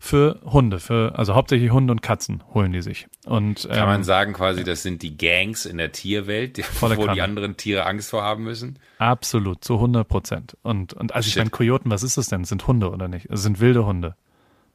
für 0.03 0.41
Hunde, 0.43 0.81
für 0.81 1.17
also 1.17 1.33
hauptsächlich 1.33 1.71
Hunde 1.71 1.93
und 1.93 2.01
Katzen 2.01 2.43
holen 2.53 2.73
die 2.73 2.81
sich. 2.81 3.07
Und 3.25 3.65
Kann 3.69 3.77
ähm, 3.77 3.85
man 3.85 4.03
sagen 4.03 4.33
quasi, 4.33 4.65
das 4.65 4.83
sind 4.83 5.01
die 5.01 5.15
Gangs 5.15 5.65
in 5.65 5.77
der 5.77 5.93
Tierwelt, 5.93 6.57
die, 6.57 6.63
wo 6.81 6.89
die 6.89 6.95
Kanne. 6.97 7.23
anderen 7.23 7.55
Tiere 7.55 7.85
Angst 7.85 8.09
vor 8.09 8.21
haben 8.21 8.43
müssen? 8.43 8.79
absolut 8.97 9.63
zu 9.63 9.75
100 9.75 10.05
Prozent. 10.05 10.57
Und 10.61 10.91
und 10.93 11.15
also 11.15 11.27
ich 11.27 11.33
Shit. 11.33 11.39
meine 11.39 11.51
Kojoten, 11.51 11.89
was 11.89 12.03
ist 12.03 12.17
das 12.17 12.27
denn? 12.27 12.43
Sind 12.43 12.67
Hunde 12.67 12.91
oder 12.91 13.07
nicht? 13.07 13.27
Es 13.29 13.43
sind 13.43 13.61
wilde 13.61 13.85
Hunde. 13.85 14.17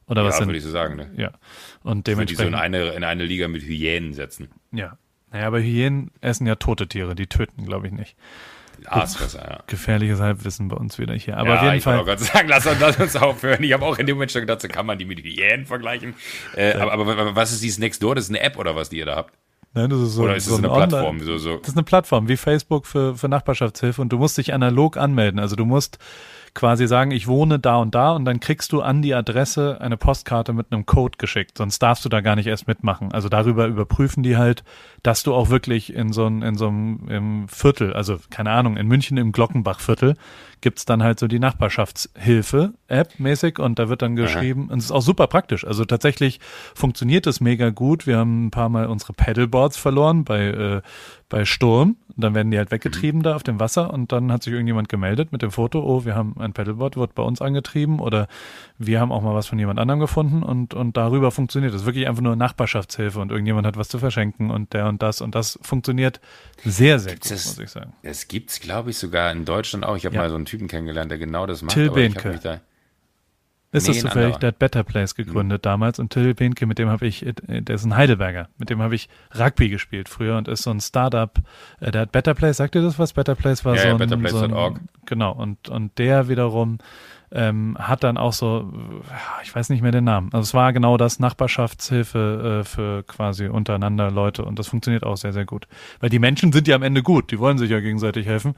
Oder 0.07 0.25
was 0.25 0.33
ja, 0.33 0.39
sind 0.39 0.47
würde 0.47 0.57
ich 0.57 0.63
so 0.63 0.71
sagen. 0.71 0.95
Ne? 0.95 1.11
ja 1.15 1.31
und 1.83 2.07
Würde 2.07 2.25
die 2.25 2.33
so 2.33 2.41
in 2.41 2.53
dementsprechend 2.53 2.55
eine, 2.55 2.85
in 2.93 3.03
eine 3.03 3.23
Liga 3.23 3.47
mit 3.47 3.61
Hyänen 3.61 4.13
setzen. 4.13 4.49
ja. 4.71 4.97
Naja, 5.31 5.45
aber 5.45 5.61
Hyänen 5.61 6.09
essen 6.21 6.47
ja 6.47 6.55
tote 6.55 6.87
Tiere, 6.87 7.13
die 7.13 7.27
töten, 7.27 7.63
glaube 7.63 7.85
ich 7.85 7.93
nicht. 7.93 8.15
Aasfresser, 8.85 9.39
ja. 9.49 9.63
Gefährliches 9.67 10.19
Halbwissen 10.19 10.67
bei 10.67 10.75
uns 10.77 10.97
wieder 10.99 11.13
hier. 11.13 11.37
Aber 11.37 11.49
ja, 11.49 11.55
auf 11.57 11.63
jeden 11.63 11.75
ich 11.75 11.83
Fall. 11.83 11.97
wollte 11.97 12.11
auch 12.11 12.17
gerade 12.17 12.23
sagen, 12.23 12.47
lass 12.49 12.65
uns, 12.65 12.79
lass 12.79 12.99
uns 12.99 13.15
aufhören. 13.15 13.63
Ich 13.63 13.73
habe 13.73 13.85
auch 13.85 13.97
in 13.97 14.05
dem 14.05 14.15
Moment 14.15 14.31
schon 14.31 14.41
gedacht, 14.41 14.61
so 14.61 14.67
kann 14.67 14.85
man 14.85 14.97
die 14.97 15.05
mit 15.05 15.19
Hyänen 15.19 15.65
vergleichen. 15.65 16.15
Äh, 16.55 16.73
aber, 16.73 16.91
aber, 16.93 17.17
aber 17.17 17.35
was 17.35 17.51
ist 17.51 17.63
dieses 17.63 17.79
Nextdoor? 17.79 18.15
Das 18.15 18.25
ist 18.25 18.29
eine 18.31 18.41
App 18.41 18.57
oder 18.57 18.75
was, 18.75 18.89
die 18.89 18.97
ihr 18.97 19.05
da 19.05 19.15
habt? 19.15 19.33
Nein, 19.73 19.89
das 19.91 19.99
ist 19.99 20.13
so, 20.13 20.23
Oder 20.23 20.35
ist 20.35 20.45
so 20.45 20.51
das 20.57 20.59
eine 20.59 20.67
ein 20.67 20.73
Online- 20.73 20.87
Plattform? 20.89 21.19
So, 21.21 21.37
so. 21.37 21.57
Das 21.57 21.69
ist 21.69 21.77
eine 21.77 21.83
Plattform 21.83 22.27
wie 22.27 22.37
Facebook 22.37 22.87
für, 22.87 23.15
für 23.15 23.29
Nachbarschaftshilfe 23.29 24.01
und 24.01 24.09
du 24.09 24.17
musst 24.17 24.37
dich 24.37 24.51
analog 24.53 24.97
anmelden. 24.97 25.39
Also 25.39 25.55
du 25.55 25.65
musst 25.65 25.99
quasi 26.53 26.87
sagen, 26.87 27.11
ich 27.11 27.27
wohne 27.27 27.59
da 27.59 27.77
und 27.77 27.95
da 27.95 28.11
und 28.11 28.25
dann 28.25 28.39
kriegst 28.39 28.71
du 28.71 28.81
an 28.81 29.01
die 29.01 29.13
Adresse 29.13 29.79
eine 29.81 29.97
Postkarte 29.97 30.53
mit 30.53 30.71
einem 30.71 30.85
Code 30.85 31.17
geschickt. 31.17 31.57
Sonst 31.57 31.79
darfst 31.79 32.05
du 32.05 32.09
da 32.09 32.21
gar 32.21 32.35
nicht 32.35 32.47
erst 32.47 32.67
mitmachen. 32.67 33.11
Also 33.11 33.29
darüber 33.29 33.67
überprüfen 33.67 34.23
die 34.23 34.37
halt, 34.37 34.63
dass 35.03 35.23
du 35.23 35.33
auch 35.33 35.49
wirklich 35.49 35.93
in 35.93 36.13
so, 36.13 36.25
ein, 36.25 36.41
in 36.41 36.55
so 36.55 36.67
einem 36.67 37.07
im 37.09 37.47
Viertel, 37.47 37.93
also 37.93 38.17
keine 38.29 38.51
Ahnung, 38.51 38.77
in 38.77 38.87
München 38.87 39.17
im 39.17 39.31
Glockenbachviertel 39.31 40.15
gibt's 40.61 40.85
dann 40.85 41.03
halt 41.03 41.19
so 41.19 41.27
die 41.27 41.39
Nachbarschaftshilfe-App 41.39 43.19
mäßig 43.19 43.59
und 43.59 43.79
da 43.79 43.89
wird 43.89 44.01
dann 44.01 44.15
geschrieben, 44.15 44.69
und 44.69 44.79
es 44.79 44.85
ist 44.85 44.91
auch 44.91 45.01
super 45.01 45.27
praktisch. 45.27 45.65
Also 45.65 45.85
tatsächlich 45.85 46.39
funktioniert 46.75 47.27
es 47.27 47.39
mega 47.39 47.69
gut. 47.69 48.07
Wir 48.07 48.17
haben 48.17 48.47
ein 48.47 48.51
paar 48.51 48.69
Mal 48.69 48.87
unsere 48.87 49.13
Paddleboards 49.13 49.77
verloren 49.77 50.25
bei, 50.25 50.47
äh, 50.47 50.81
bei 51.29 51.45
Sturm. 51.45 51.95
Und 52.15 52.23
dann 52.23 52.35
werden 52.35 52.51
die 52.51 52.57
halt 52.57 52.71
weggetrieben 52.71 53.23
da 53.23 53.35
auf 53.35 53.43
dem 53.43 53.59
Wasser 53.61 53.93
und 53.93 54.11
dann 54.11 54.29
hat 54.31 54.43
sich 54.43 54.51
irgendjemand 54.51 54.89
gemeldet 54.89 55.31
mit 55.31 55.41
dem 55.41 55.51
Foto, 55.51 55.81
oh, 55.81 56.03
wir 56.03 56.15
haben 56.15 56.35
ein 56.37 56.51
Paddleboard, 56.51 56.97
wird 56.97 57.15
bei 57.15 57.23
uns 57.23 57.41
angetrieben 57.41 57.99
oder 57.99 58.27
wir 58.77 58.99
haben 58.99 59.11
auch 59.13 59.21
mal 59.21 59.33
was 59.35 59.47
von 59.47 59.57
jemand 59.57 59.79
anderem 59.79 60.01
gefunden 60.01 60.43
und, 60.43 60.73
und 60.73 60.97
darüber 60.97 61.31
funktioniert 61.31 61.73
es. 61.73 61.85
Wirklich 61.85 62.07
einfach 62.09 62.21
nur 62.23 62.35
Nachbarschaftshilfe 62.35 63.19
und 63.19 63.31
irgendjemand 63.31 63.65
hat 63.67 63.77
was 63.77 63.87
zu 63.87 63.99
verschenken 63.99 64.51
und 64.51 64.73
der 64.73 64.87
und 64.87 65.01
das 65.01 65.21
und 65.21 65.33
das 65.35 65.57
funktioniert 65.61 66.19
sehr, 66.65 66.99
sehr 66.99 67.13
gut, 67.13 67.31
das- 67.31 67.45
muss 67.45 67.59
ich 67.59 67.69
sagen. 67.69 67.93
Das 68.03 68.27
gibt's, 68.27 68.59
glaube 68.59 68.89
ich, 68.89 68.97
sogar 68.97 69.31
in 69.31 69.45
Deutschland 69.45 69.85
auch. 69.85 69.95
Ich 69.95 70.05
habe 70.05 70.15
Ja. 70.15 70.23
mal 70.23 70.29
so 70.29 70.35
einen 70.35 70.45
Typen 70.45 70.67
kennengelernt, 70.67 71.09
der 71.11 71.19
genau 71.19 71.45
das 71.45 71.61
macht. 71.61 71.73
Till 71.73 71.89
Behnke. 71.91 72.59
Ist 73.71 73.87
Nee, 73.87 73.93
das 73.93 74.01
zufällig? 74.01 74.37
Der 74.37 74.47
hat 74.47 74.59
Better 74.59 74.83
Place 74.83 75.13
gegründet 75.13 75.63
damals 75.65 75.99
und 75.99 76.11
Till 76.11 76.33
Behnke, 76.33 76.65
mit 76.65 76.79
dem 76.79 76.89
habe 76.89 77.05
ich, 77.05 77.23
der 77.47 77.75
ist 77.75 77.85
ein 77.85 77.95
Heidelberger, 77.95 78.49
mit 78.57 78.71
dem 78.71 78.81
habe 78.81 78.95
ich 78.95 79.09
Rugby 79.37 79.69
gespielt 79.69 80.09
früher 80.09 80.37
und 80.37 80.47
ist 80.47 80.63
so 80.63 80.71
ein 80.71 80.79
Startup, 80.81 81.37
äh, 81.79 81.91
der 81.91 82.01
hat 82.01 82.11
Better 82.11 82.33
Place, 82.33 82.57
sagt 82.57 82.73
ihr 82.75 82.81
das 82.81 82.97
was? 82.97 83.13
Better 83.13 83.35
Place 83.35 83.63
war 83.65 83.75
Ja, 83.75 83.81
so 83.81 83.87
ja, 83.87 83.93
ein, 83.93 83.99
betterplace.org. 83.99 84.49
so 84.49 84.55
ein 84.55 84.89
genau 85.05 85.33
und 85.33 85.69
und 85.69 85.97
der 85.99 86.27
wiederum 86.29 86.79
ähm, 87.31 87.77
hat 87.79 88.03
dann 88.03 88.17
auch 88.17 88.33
so, 88.33 88.73
ich 89.43 89.53
weiß 89.53 89.69
nicht 89.69 89.83
mehr 89.83 89.91
den 89.91 90.03
Namen. 90.03 90.29
Also 90.33 90.41
es 90.45 90.53
war 90.55 90.73
genau 90.73 90.97
das 90.97 91.19
Nachbarschaftshilfe 91.19 92.61
äh, 92.61 92.63
für 92.63 93.03
quasi 93.03 93.47
untereinander 93.47 94.09
Leute 94.09 94.43
und 94.45 94.57
das 94.57 94.67
funktioniert 94.67 95.03
auch 95.03 95.15
sehr 95.17 95.31
sehr 95.33 95.45
gut, 95.45 95.67
weil 95.99 96.09
die 96.09 96.17
Menschen 96.19 96.51
sind 96.51 96.67
ja 96.67 96.75
am 96.75 96.81
Ende 96.83 97.03
gut, 97.03 97.29
die 97.31 97.37
wollen 97.37 97.59
sich 97.59 97.69
ja 97.69 97.79
gegenseitig 97.81 98.25
helfen. 98.25 98.55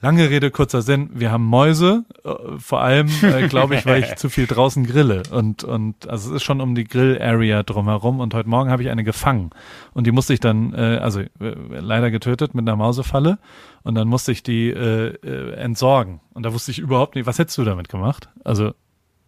Lange 0.00 0.30
Rede, 0.30 0.52
kurzer 0.52 0.80
Sinn. 0.80 1.10
Wir 1.12 1.32
haben 1.32 1.44
Mäuse, 1.44 2.04
äh, 2.24 2.58
vor 2.58 2.80
allem, 2.82 3.08
äh, 3.22 3.48
glaube 3.48 3.74
ich, 3.74 3.84
weil 3.84 4.04
ich 4.04 4.14
zu 4.16 4.30
viel 4.30 4.46
draußen 4.46 4.86
grille. 4.86 5.24
Und, 5.32 5.64
und 5.64 6.08
also 6.08 6.30
es 6.30 6.36
ist 6.36 6.42
schon 6.44 6.60
um 6.60 6.76
die 6.76 6.84
Grill-Area 6.84 7.64
drumherum. 7.64 8.20
Und 8.20 8.32
heute 8.32 8.48
Morgen 8.48 8.70
habe 8.70 8.82
ich 8.82 8.90
eine 8.90 9.02
gefangen. 9.02 9.50
Und 9.94 10.06
die 10.06 10.12
musste 10.12 10.34
ich 10.34 10.38
dann, 10.40 10.72
äh, 10.72 10.98
also 11.02 11.20
äh, 11.20 11.28
leider 11.40 12.12
getötet 12.12 12.54
mit 12.54 12.62
einer 12.68 12.76
Mausefalle. 12.76 13.38
Und 13.82 13.96
dann 13.96 14.06
musste 14.06 14.30
ich 14.30 14.44
die 14.44 14.70
äh, 14.70 15.14
äh, 15.16 15.54
entsorgen. 15.54 16.20
Und 16.32 16.44
da 16.46 16.52
wusste 16.52 16.70
ich 16.70 16.78
überhaupt 16.78 17.16
nicht, 17.16 17.26
was 17.26 17.40
hättest 17.40 17.58
du 17.58 17.64
damit 17.64 17.88
gemacht? 17.88 18.28
Also, 18.44 18.74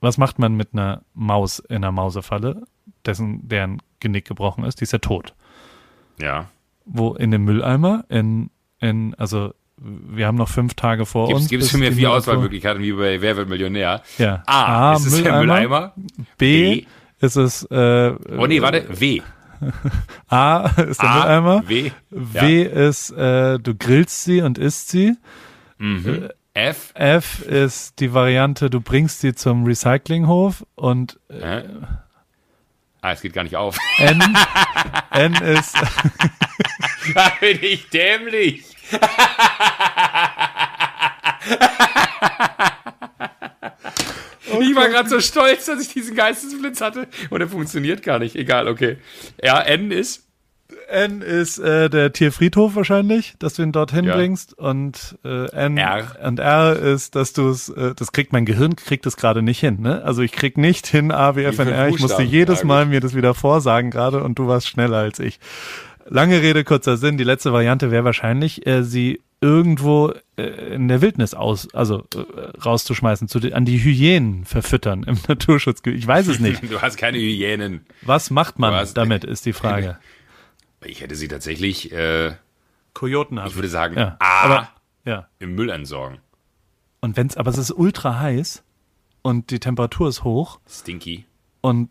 was 0.00 0.18
macht 0.18 0.38
man 0.38 0.54
mit 0.54 0.68
einer 0.72 1.02
Maus 1.14 1.58
in 1.58 1.76
einer 1.76 1.90
Mausefalle, 1.92 2.62
dessen, 3.04 3.48
deren 3.48 3.82
Genick 3.98 4.24
gebrochen 4.24 4.62
ist? 4.64 4.78
Die 4.80 4.84
ist 4.84 4.92
ja 4.92 4.98
tot 5.00 5.34
Ja. 6.20 6.46
wo 6.84 7.14
in 7.14 7.32
dem 7.32 7.44
Mülleimer 7.44 8.04
in, 8.08 8.50
in 8.78 9.14
also 9.16 9.52
wir 9.82 10.26
haben 10.26 10.36
noch 10.36 10.48
fünf 10.48 10.74
Tage 10.74 11.06
vor 11.06 11.28
Gibt's, 11.28 11.42
uns. 11.42 11.50
gibt's 11.50 11.66
bis 11.66 11.72
für 11.72 11.78
mir 11.78 11.92
vier 11.92 12.12
Auswahlmöglichkeiten 12.12 12.82
wie 12.82 12.92
bei 12.92 13.20
Wer 13.20 13.36
wird 13.36 13.48
Millionär? 13.48 14.02
Ja. 14.18 14.42
A, 14.46 14.94
ist 14.94 15.06
es 15.06 15.22
der 15.22 15.38
Mülleimer? 15.40 15.94
B, 16.38 16.84
ist 17.20 17.36
es 17.36 17.62
äh, 17.70 18.12
Oh 18.38 18.46
nee, 18.46 18.60
warte, 18.60 18.86
W. 19.00 19.20
A 20.28 20.66
ist 20.88 21.02
der 21.02 21.10
A, 21.10 21.18
Mülleimer. 21.40 21.68
W. 21.68 21.90
W 22.10 22.62
ist 22.62 23.10
äh, 23.10 23.58
du 23.58 23.74
grillst 23.74 24.24
sie 24.24 24.42
und 24.42 24.58
isst 24.58 24.90
sie. 24.90 25.16
Mhm. 25.78 26.28
F. 26.52 26.92
F 26.94 27.40
ist 27.42 28.00
die 28.00 28.12
Variante, 28.12 28.68
du 28.70 28.80
bringst 28.80 29.20
sie 29.20 29.34
zum 29.34 29.64
Recyclinghof 29.64 30.64
und 30.74 31.18
Hä? 31.30 31.62
Ah, 33.02 33.12
es 33.12 33.22
geht 33.22 33.32
gar 33.32 33.44
nicht 33.44 33.56
auf. 33.56 33.78
N, 33.98 34.22
N 35.12 35.32
ist 35.36 35.74
Da 37.14 37.32
bin 37.40 37.58
ich 37.62 37.88
dämlich. 37.88 38.64
Ich 44.60 44.76
war 44.76 44.88
gerade 44.88 45.08
so 45.08 45.20
stolz, 45.20 45.66
dass 45.66 45.80
ich 45.80 45.88
diesen 45.92 46.14
Geistesblitz 46.16 46.80
hatte 46.80 47.06
und 47.30 47.40
er 47.40 47.48
funktioniert 47.48 48.02
gar 48.02 48.18
nicht. 48.18 48.34
Egal, 48.36 48.68
okay. 48.68 48.96
Ja, 49.42 49.60
N 49.60 49.90
ist. 49.90 50.26
N 50.88 51.22
ist 51.22 51.58
äh, 51.58 51.88
der 51.88 52.12
Tierfriedhof 52.12 52.74
wahrscheinlich, 52.74 53.34
dass 53.38 53.54
du 53.54 53.62
ihn 53.62 53.70
dorthin 53.72 54.04
Ja. 54.04 54.16
bringst 54.16 54.56
und 54.58 55.18
äh, 55.24 55.48
N 55.52 55.76
R. 55.76 56.16
und 56.24 56.40
R 56.40 56.76
ist, 56.76 57.14
dass 57.14 57.32
du 57.32 57.48
es, 57.48 57.68
äh, 57.68 57.94
das 57.94 58.10
kriegt 58.12 58.32
mein 58.32 58.44
Gehirn 58.44 58.74
kriegt 58.76 59.06
es 59.06 59.16
gerade 59.16 59.42
nicht 59.42 59.60
hin, 59.60 59.80
ne? 59.80 60.02
Also 60.04 60.22
ich 60.22 60.32
krieg 60.32 60.58
nicht 60.58 60.86
hin 60.88 61.12
A, 61.12 61.36
W, 61.36 61.44
F, 61.44 61.58
N, 61.60 61.68
R. 61.68 61.88
Ich 61.88 62.00
musste 62.00 62.22
jedes. 62.22 62.64
Mal 62.64 62.86
mir 62.86 63.00
das 63.00 63.14
wieder 63.14 63.34
vorsagen 63.34 63.90
gerade 63.90 64.22
und 64.22 64.38
du 64.38 64.48
warst 64.48 64.68
schneller 64.68 64.98
als 64.98 65.18
ich. 65.20 65.38
Lange 66.12 66.42
Rede 66.42 66.64
kurzer 66.64 66.96
Sinn. 66.96 67.16
Die 67.18 67.24
letzte 67.24 67.52
Variante 67.52 67.90
wäre 67.90 68.04
wahrscheinlich, 68.04 68.66
äh, 68.66 68.82
sie 68.82 69.22
irgendwo 69.40 70.12
äh, 70.36 70.42
in 70.74 70.88
der 70.88 71.00
Wildnis 71.00 71.32
aus, 71.34 71.72
also 71.74 72.04
äh, 72.14 72.58
rauszuschmeißen, 72.60 73.26
zu 73.28 73.40
den, 73.40 73.54
an 73.54 73.64
die 73.64 73.78
Hyänen 73.82 74.44
verfüttern 74.44 75.04
im 75.04 75.16
Naturschutzgebiet. 75.28 76.00
Ich 76.00 76.06
weiß 76.06 76.26
es 76.26 76.40
nicht. 76.40 76.62
Du 76.70 76.82
hast 76.82 76.96
keine 76.98 77.16
Hyänen. 77.18 77.86
Was 78.02 78.30
macht 78.30 78.58
man 78.58 78.74
hast- 78.74 78.94
damit, 78.94 79.24
ist 79.24 79.46
die 79.46 79.52
Frage. 79.54 79.98
Ich 80.84 81.00
hätte 81.00 81.14
sie 81.14 81.28
tatsächlich, 81.28 81.92
äh, 81.92 82.32
Kojoten 82.92 83.38
haben. 83.38 83.48
ich 83.48 83.54
würde 83.54 83.68
sagen, 83.68 83.96
Ja, 83.96 84.16
A, 84.18 84.40
aber 84.44 84.68
ja. 85.04 85.28
im 85.38 85.54
Müll 85.54 85.70
entsorgen. 85.70 86.18
Und 87.00 87.16
wenn's, 87.16 87.36
aber 87.36 87.50
es 87.50 87.56
ist 87.58 87.70
ultra 87.70 88.18
heiß 88.18 88.62
und 89.22 89.50
die 89.50 89.60
Temperatur 89.60 90.08
ist 90.08 90.24
hoch 90.24 90.58
Stinky. 90.68 91.24
und 91.60 91.88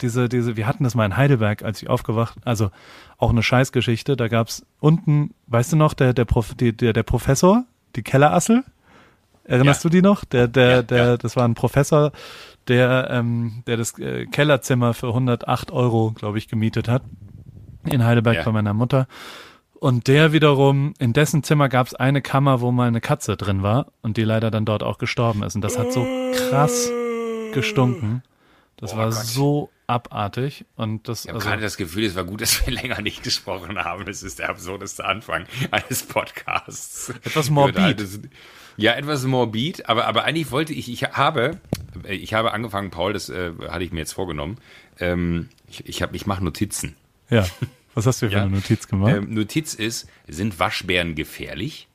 diese, 0.00 0.28
diese, 0.28 0.56
wir 0.56 0.66
hatten 0.66 0.84
das 0.84 0.94
mal 0.94 1.04
in 1.06 1.16
Heidelberg, 1.16 1.62
als 1.62 1.82
ich 1.82 1.88
aufgewacht, 1.90 2.36
also 2.44 2.70
auch 3.18 3.30
eine 3.30 3.42
Scheißgeschichte, 3.42 4.16
da 4.16 4.28
gab's 4.28 4.64
unten, 4.80 5.30
weißt 5.46 5.72
du 5.72 5.76
noch, 5.76 5.94
der, 5.94 6.12
der, 6.12 6.24
Prof, 6.24 6.54
die, 6.54 6.76
der, 6.76 6.92
der 6.92 7.02
Professor, 7.02 7.64
die 7.96 8.02
Kellerassel, 8.02 8.64
erinnerst 9.44 9.84
Ja. 9.84 9.90
du 9.90 9.96
die 9.96 10.02
noch? 10.02 10.24
Der, 10.24 10.48
der, 10.48 10.70
Ja, 10.70 10.82
der, 10.82 11.04
ja. 11.06 11.16
das 11.16 11.36
war 11.36 11.46
ein 11.46 11.54
Professor, 11.54 12.12
der, 12.68 13.08
ähm, 13.10 13.62
der 13.66 13.76
das 13.76 13.98
äh, 13.98 14.26
Kellerzimmer 14.26 14.94
für 14.94 15.08
108 15.08 15.70
Euro, 15.70 16.12
glaube 16.12 16.38
ich, 16.38 16.48
gemietet 16.48 16.88
hat. 16.88 17.02
In 17.84 18.02
Heidelberg 18.04 18.42
bei 18.44 18.52
meiner 18.52 18.72
Mutter. 18.72 19.06
Und 19.78 20.08
der 20.08 20.32
wiederum, 20.32 20.94
in 20.98 21.12
dessen 21.12 21.42
Zimmer 21.42 21.68
gab 21.68 21.86
es 21.86 21.94
eine 21.94 22.22
Kammer, 22.22 22.62
wo 22.62 22.72
mal 22.72 22.88
eine 22.88 23.02
Katze 23.02 23.36
drin 23.36 23.62
war 23.62 23.88
und 24.00 24.16
die 24.16 24.22
leider 24.24 24.50
dann 24.50 24.64
dort 24.64 24.82
auch 24.82 24.96
gestorben 24.96 25.42
ist. 25.42 25.54
Und 25.56 25.60
das 25.60 25.78
hat 25.78 25.92
so 25.92 26.06
krass 26.48 26.90
gestunken. 27.52 28.22
Das 28.78 28.94
Oh 28.94 28.96
war 28.96 29.04
Gott. 29.10 29.14
so 29.14 29.68
abartig. 29.86 30.64
Und 30.76 31.08
das, 31.08 31.24
Ich 31.24 31.28
habe 31.28 31.38
also, 31.38 31.48
gerade 31.48 31.62
das 31.62 31.76
Gefühl, 31.76 32.04
es 32.04 32.14
war 32.16 32.24
gut, 32.24 32.40
dass 32.40 32.66
wir 32.66 32.72
länger 32.80 33.00
nicht 33.02 33.22
gesprochen 33.22 33.78
haben. 33.78 34.06
Es 34.08 34.22
ist 34.22 34.38
der 34.38 34.48
absurdeste 34.50 35.04
Anfang 35.04 35.46
eines 35.70 36.02
Podcasts. 36.04 37.10
Etwas 37.24 37.50
morbid. 37.50 38.06
Ja, 38.76 38.94
etwas 38.94 39.22
morbid, 39.24 39.88
aber, 39.88 40.06
aber 40.06 40.24
eigentlich 40.24 40.50
wollte 40.50 40.72
ich, 40.72 40.90
ich 40.90 41.04
habe, 41.04 41.60
ich 42.08 42.34
habe 42.34 42.52
angefangen, 42.52 42.90
Paul, 42.90 43.12
das 43.12 43.28
äh, 43.28 43.52
hatte 43.68 43.84
ich 43.84 43.92
mir 43.92 44.00
jetzt 44.00 44.12
vorgenommen, 44.14 44.58
ähm, 44.98 45.48
ich, 45.68 45.86
ich, 45.88 46.02
hab- 46.02 46.12
ich 46.14 46.26
mache 46.26 46.42
Notizen. 46.44 46.96
ja. 47.30 47.46
Was 47.96 48.06
hast 48.06 48.20
du 48.22 48.26
für 48.28 48.32
Ja. 48.36 48.42
eine 48.42 48.50
Notiz 48.50 48.88
gemacht? 48.88 49.14
Ähm, 49.14 49.32
Notiz 49.32 49.74
ist, 49.74 50.08
sind 50.26 50.58
Waschbären 50.58 51.14
gefährlich? 51.14 51.86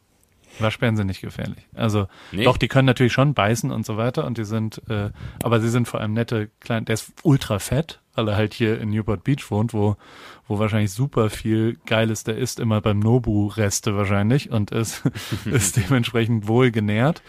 Waschbären 0.62 0.96
sind 0.96 1.08
nicht 1.08 1.22
gefährlich. 1.22 1.68
Also 1.74 2.08
Nee. 2.32 2.44
doch, 2.44 2.58
die 2.58 2.68
können 2.68 2.86
natürlich 2.86 3.14
schon 3.14 3.34
beißen 3.34 3.72
und 3.72 3.86
so 3.86 3.98
weiter 3.98 4.26
und 4.26 4.38
die 4.38 4.44
sind, 4.46 4.82
äh, 4.90 5.10
aber 5.44 5.60
sie 5.60 5.70
sind 5.70 5.88
vor 5.88 6.00
allem 6.02 6.14
nette 6.14 6.50
kleine. 6.60 6.86
Der 6.86 6.94
ist 6.94 7.12
ultra 7.24 7.60
fett, 7.60 8.00
weil 8.16 8.28
er 8.28 8.36
halt 8.36 8.54
hier 8.54 8.80
in 8.80 8.90
Newport 8.90 9.24
Beach 9.24 9.50
wohnt, 9.50 9.74
wo 9.74 9.96
wo 10.48 10.58
wahrscheinlich 10.58 10.92
super 10.92 11.30
viel 11.30 11.78
Geiles 11.86 12.24
der 12.24 12.38
isst, 12.38 12.60
immer 12.60 12.82
beim 12.82 12.98
Nobu-Reste 13.00 13.96
wahrscheinlich 13.96 14.50
und 14.50 14.72
ist 14.72 15.04
ist 15.46 15.78
dementsprechend 15.90 16.48
wohl 16.48 16.72
genährt. 16.72 17.22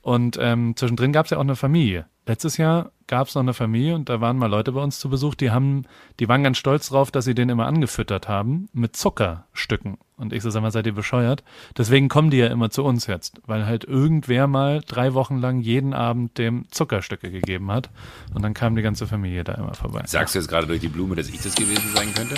Und 0.00 0.38
ähm, 0.40 0.74
zwischendrin 0.76 1.12
gab 1.12 1.26
es 1.26 1.30
ja 1.30 1.38
auch 1.38 1.42
eine 1.42 1.56
Familie. 1.56 2.06
Letztes 2.28 2.58
Jahr 2.58 2.92
gab 3.06 3.28
es 3.28 3.34
noch 3.34 3.42
eine 3.42 3.54
Familie 3.54 3.94
und 3.94 4.10
da 4.10 4.20
waren 4.20 4.36
mal 4.36 4.50
Leute 4.50 4.72
bei 4.72 4.82
uns 4.82 4.98
zu 4.98 5.08
Besuch, 5.08 5.34
die 5.34 5.50
haben, 5.50 5.86
die 6.20 6.28
waren 6.28 6.44
ganz 6.44 6.58
stolz 6.58 6.90
drauf, 6.90 7.10
dass 7.10 7.24
sie 7.24 7.34
den 7.34 7.48
immer 7.48 7.66
angefüttert 7.66 8.28
haben 8.28 8.68
mit 8.74 8.94
Zuckerstücken. 8.96 9.96
Und 10.18 10.34
ich 10.34 10.42
so, 10.42 10.50
sag 10.50 10.60
mal, 10.60 10.70
seid 10.70 10.86
ihr 10.86 10.92
bescheuert? 10.92 11.42
Deswegen 11.78 12.10
kommen 12.10 12.30
die 12.30 12.36
ja 12.36 12.48
immer 12.48 12.68
zu 12.68 12.84
uns 12.84 13.06
jetzt, 13.06 13.40
weil 13.46 13.64
halt 13.64 13.84
irgendwer 13.84 14.46
mal 14.46 14.82
drei 14.86 15.14
Wochen 15.14 15.38
lang 15.38 15.60
jeden 15.60 15.94
Abend 15.94 16.36
dem 16.36 16.66
Zuckerstücke 16.70 17.30
gegeben 17.30 17.72
hat. 17.72 17.88
Und 18.34 18.42
dann 18.42 18.52
kam 18.52 18.76
die 18.76 18.82
ganze 18.82 19.06
Familie 19.06 19.42
da 19.42 19.54
immer 19.54 19.72
vorbei. 19.72 20.02
Sagst 20.04 20.34
du 20.34 20.38
jetzt 20.40 20.48
gerade 20.48 20.66
durch 20.66 20.80
die 20.80 20.88
Blume, 20.88 21.16
dass 21.16 21.30
ich 21.30 21.40
das 21.40 21.54
gewesen 21.54 21.90
sein 21.94 22.12
könnte? 22.14 22.34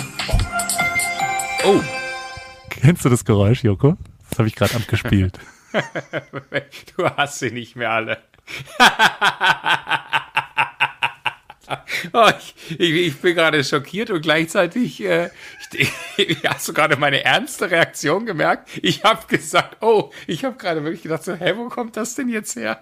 Oh, 1.65 1.81
Kennst 2.69 3.03
du 3.03 3.09
das 3.09 3.25
Geräusch, 3.25 3.63
Joko? 3.63 3.97
Das 4.29 4.39
habe 4.39 4.47
ich 4.47 4.55
gerade 4.55 4.73
abgespielt. 4.75 5.37
du 6.97 7.05
hast 7.05 7.39
sie 7.39 7.51
nicht 7.51 7.75
mehr 7.75 7.91
alle. 7.91 8.17
Oh, 12.13 12.29
ich, 12.37 12.79
ich, 12.79 12.93
ich 13.07 13.17
bin 13.17 13.35
gerade 13.35 13.63
schockiert 13.63 14.09
und 14.09 14.21
gleichzeitig 14.21 15.01
äh, 15.03 15.29
ich, 15.73 15.89
hast 16.45 16.67
du 16.67 16.73
gerade 16.73 16.97
meine 16.97 17.23
ernste 17.23 17.71
Reaktion 17.71 18.25
gemerkt. 18.25 18.69
Ich 18.81 19.03
habe 19.03 19.25
gesagt, 19.27 19.77
oh, 19.81 20.11
ich 20.27 20.43
habe 20.43 20.57
gerade 20.57 20.83
wirklich 20.83 21.03
gedacht, 21.03 21.23
so, 21.23 21.33
hä, 21.33 21.53
wo 21.55 21.69
kommt 21.69 21.97
das 21.97 22.15
denn 22.15 22.29
jetzt 22.29 22.55
her? 22.55 22.81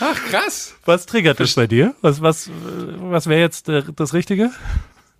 Ach, 0.00 0.18
krass. 0.30 0.74
Was 0.84 1.06
triggert 1.06 1.38
das 1.38 1.54
bei 1.54 1.66
dir? 1.66 1.94
Was, 2.00 2.22
was, 2.22 2.50
was 2.52 3.26
wäre 3.26 3.40
jetzt 3.40 3.68
äh, 3.68 3.82
das 3.94 4.14
Richtige? 4.14 4.50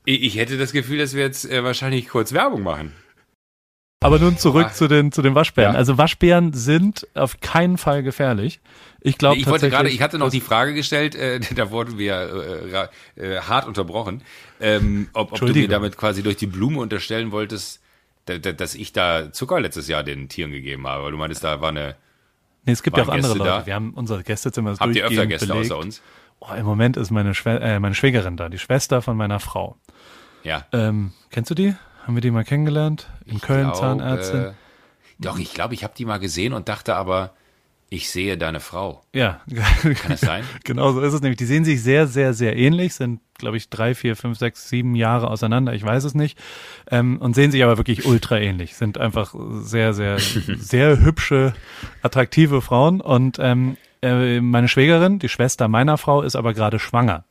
Ich, 0.05 0.23
ich 0.23 0.37
hätte 0.37 0.57
das 0.57 0.73
Gefühl, 0.73 0.99
dass 0.99 1.15
wir 1.15 1.23
jetzt 1.23 1.45
äh, 1.45 1.63
wahrscheinlich 1.63 2.09
kurz 2.09 2.33
Werbung 2.33 2.63
machen. 2.63 2.95
Aber 4.03 4.19
nun 4.19 4.37
zurück 4.39 4.67
Ah. 4.71 4.73
zu 4.73 4.89
den, 4.89 5.13
zu 5.13 5.23
den 5.23 5.35
Waschbären. 5.35 5.73
Ja. 5.75 5.79
Also 5.79 5.99
Waschbären 5.99 6.53
sind 6.53 7.07
auf 7.15 7.41
keinen 7.41 7.79
Fall 7.79 8.03
gefährlich. 8.03 8.61
Ich 9.01 9.19
glaube 9.19 9.37
ich 9.37 9.47
wollte 9.47 9.69
gerade, 9.71 9.89
ich 9.89 10.01
hatte 10.03 10.19
noch 10.19 10.31
die 10.31 10.41
Frage 10.41 10.75
gestellt, 10.75 11.15
äh, 11.15 11.41
da 11.55 11.71
wurden 11.71 11.99
wir 11.99 12.89
äh, 13.17 13.21
äh, 13.21 13.41
hart 13.41 13.67
unterbrochen, 13.67 14.23
ähm, 14.61 15.09
ob, 15.13 15.33
ob 15.33 15.41
du 15.41 15.47
mir 15.53 15.69
damit 15.69 15.97
quasi 15.97 16.23
durch 16.23 16.37
die 16.37 16.47
Blume 16.47 16.79
unterstellen 16.81 17.33
wolltest, 17.33 17.81
da, 18.27 18.39
da, 18.39 18.53
dass 18.53 18.75
ich 18.77 18.93
da 18.93 19.33
Zucker 19.33 19.61
letztes 19.61 19.89
Jahr 19.89 20.03
den 20.05 20.29
Tieren 20.29 20.53
gegeben 20.53 20.87
habe, 20.87 21.05
weil 21.05 21.11
du 21.11 21.17
meintest, 21.19 21.43
da 21.43 21.61
war 21.61 21.71
eine, 21.71 21.97
nee, 22.65 22.73
es 22.73 22.83
gibt 22.85 22.97
ja 22.97 23.03
auch 23.03 23.09
waren 23.09 23.17
andere 23.17 23.33
Gäste 23.33 23.39
Leute. 23.51 23.61
da? 23.61 23.67
Wir 23.67 23.75
haben 23.75 23.91
unsere 23.95 24.23
Gästezimmer 24.23 24.77
habt 24.79 24.95
ihr 24.95 25.05
öfter 25.05 25.27
Gäste 25.27 25.49
belegt. 25.49 25.73
außer 25.73 25.79
uns? 25.81 26.01
Oh, 26.39 26.53
Im 26.57 26.67
Moment 26.67 26.97
ist 26.97 27.11
meine, 27.11 27.35
Schwe 27.35 27.61
äh, 27.61 27.79
meine 27.81 27.95
Schwägerin 27.97 28.37
da, 28.37 28.49
die 28.49 28.59
Schwester 28.59 29.01
von 29.03 29.17
meiner 29.17 29.41
Frau. 29.41 29.77
Ja. 30.45 30.67
Ähm, 30.73 31.13
kennst 31.31 31.51
du 31.51 31.55
die? 31.55 31.75
Haben 32.05 32.15
wir 32.17 32.21
die 32.21 32.31
mal 32.31 32.45
kennengelernt? 32.45 33.09
In 33.27 33.41
Köln, 33.41 33.65
glaub, 33.65 33.77
Zahnärztin. 33.77 34.41
Äh, 34.41 34.53
doch, 35.19 35.39
ich 35.39 35.55
glaube, 35.55 35.75
ich 35.75 35.85
habe 35.85 35.95
die 35.97 36.05
mal 36.05 36.19
gesehen 36.19 36.53
und 36.53 36.69
dachte 36.69 36.95
aber, 36.97 37.33
Ich 37.91 38.11
sehe 38.11 38.39
deine 38.39 38.61
Frau. 38.61 39.03
Ja, 39.13 39.41
Kann 39.55 39.95
das 40.09 40.21
sein? 40.23 40.45
genau 40.65 40.93
so 40.93 41.01
ist 41.03 41.13
es 41.13 41.21
nämlich. 41.21 41.37
Die 41.37 41.45
sehen 41.45 41.65
sich 41.65 41.83
sehr, 41.83 42.07
sehr, 42.07 42.33
sehr 42.33 42.57
ähnlich, 42.57 42.95
sind, 42.95 43.21
glaube 43.39 43.59
ich, 43.59 43.69
drei, 43.69 43.95
vier, 43.95 44.17
fünf, 44.17 44.39
sechs, 44.39 44.69
sieben 44.71 44.95
Jahre 44.95 45.29
auseinander, 45.29 45.75
ich 45.75 45.85
weiß 45.85 46.05
es 46.05 46.15
nicht, 46.15 46.39
ähm, 46.91 47.19
und 47.19 47.35
sehen 47.35 47.53
sich 47.53 47.63
aber 47.63 47.77
wirklich 47.77 48.07
ultra 48.07 48.39
ähnlich, 48.39 48.77
sind 48.77 48.97
einfach 48.99 49.35
sehr, 49.61 49.93
sehr, 49.93 50.19
sehr 50.59 51.01
hübsche, 51.01 51.53
attraktive 52.03 52.63
Frauen 52.63 53.01
und 53.03 53.37
ähm, 53.39 53.77
äh, 54.03 54.41
meine 54.41 54.69
Schwägerin, 54.69 55.19
die 55.19 55.29
Schwester 55.29 55.69
meiner 55.69 55.99
Frau, 55.99 56.23
ist 56.23 56.35
aber 56.35 56.55
gerade 56.55 56.79
schwanger. 56.79 57.25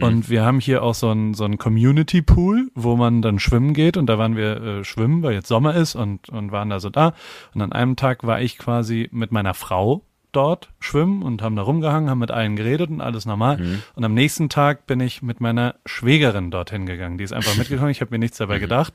Und 0.00 0.30
wir 0.30 0.44
haben 0.44 0.60
hier 0.60 0.82
auch 0.82 0.94
so 0.94 1.10
ein, 1.10 1.34
so 1.34 1.44
ein 1.44 1.58
Community 1.58 2.22
Pool, 2.22 2.70
wo 2.74 2.96
man 2.96 3.20
dann 3.20 3.38
schwimmen 3.40 3.74
geht. 3.74 3.96
Und 3.96 4.06
da 4.06 4.16
waren 4.16 4.36
wir 4.36 4.62
äh, 4.62 4.84
schwimmen, 4.84 5.22
weil 5.22 5.34
jetzt 5.34 5.48
Sommer 5.48 5.74
ist 5.74 5.96
und, 5.96 6.28
und 6.28 6.52
waren 6.52 6.70
da 6.70 6.78
so 6.78 6.88
da. 6.88 7.14
Und 7.52 7.62
an 7.62 7.72
einem 7.72 7.96
Tag 7.96 8.24
war 8.24 8.40
ich 8.40 8.58
quasi 8.58 9.08
mit 9.10 9.32
meiner 9.32 9.54
Frau 9.54 10.02
dort 10.30 10.68
schwimmen 10.78 11.22
und 11.22 11.42
haben 11.42 11.56
da 11.56 11.62
rumgehangen, 11.62 12.10
haben 12.10 12.18
mit 12.18 12.30
allen 12.30 12.54
geredet 12.54 12.90
und 12.90 13.00
alles 13.00 13.26
normal. 13.26 13.56
Und 13.94 14.04
am 14.04 14.14
nächsten 14.14 14.48
Tag 14.48 14.86
bin 14.86 15.00
ich 15.00 15.22
mit 15.22 15.40
meiner 15.40 15.74
Schwägerin 15.84 16.50
dorthin 16.50 16.86
gegangen. 16.86 17.18
Die 17.18 17.24
ist 17.24 17.32
einfach 17.32 17.56
mitgekommen. 17.58 17.90
Ich 17.90 18.00
habe 18.00 18.12
mir 18.12 18.18
nichts 18.18 18.38
dabei 18.38 18.58
gedacht. 18.60 18.92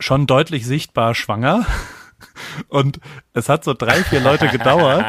Schon 0.00 0.26
deutlich 0.26 0.66
sichtbar 0.66 1.14
schwanger. 1.14 1.66
Und 2.68 3.00
es 3.32 3.48
hat 3.48 3.64
so 3.64 3.74
drei, 3.74 4.02
vier 4.04 4.20
Leute 4.20 4.48
gedauert, 4.48 5.04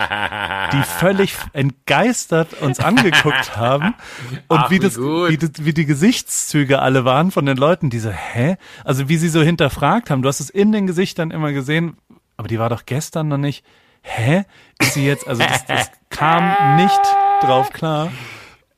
die 0.73 0.83
völlig 0.99 1.35
entgeistert 1.53 2.61
uns 2.61 2.79
angeguckt 2.79 3.57
haben 3.57 3.95
und 4.47 4.57
Ach, 4.59 4.69
wie, 4.69 4.79
das, 4.79 4.97
wie, 4.97 5.37
das, 5.37 5.51
wie 5.57 5.73
die 5.73 5.85
Gesichtszüge 5.85 6.81
alle 6.81 7.05
waren 7.05 7.31
von 7.31 7.45
den 7.45 7.57
Leuten, 7.57 7.89
die 7.89 7.99
so, 7.99 8.09
hä? 8.09 8.57
Also 8.83 9.09
wie 9.09 9.17
sie 9.17 9.29
so 9.29 9.41
hinterfragt 9.41 10.09
haben. 10.09 10.21
Du 10.21 10.29
hast 10.29 10.39
es 10.39 10.49
in 10.49 10.71
den 10.71 10.87
Gesichtern 10.87 11.31
immer 11.31 11.51
gesehen, 11.51 11.97
aber 12.37 12.47
die 12.47 12.59
war 12.59 12.69
doch 12.69 12.85
gestern 12.85 13.27
noch 13.27 13.37
nicht. 13.37 13.65
Hä? 14.01 14.45
Ist 14.79 14.93
sie 14.93 15.05
jetzt, 15.05 15.27
also 15.27 15.43
das, 15.43 15.65
das 15.65 15.91
kam 16.09 16.77
nicht 16.77 17.01
drauf 17.41 17.71
klar. 17.71 18.11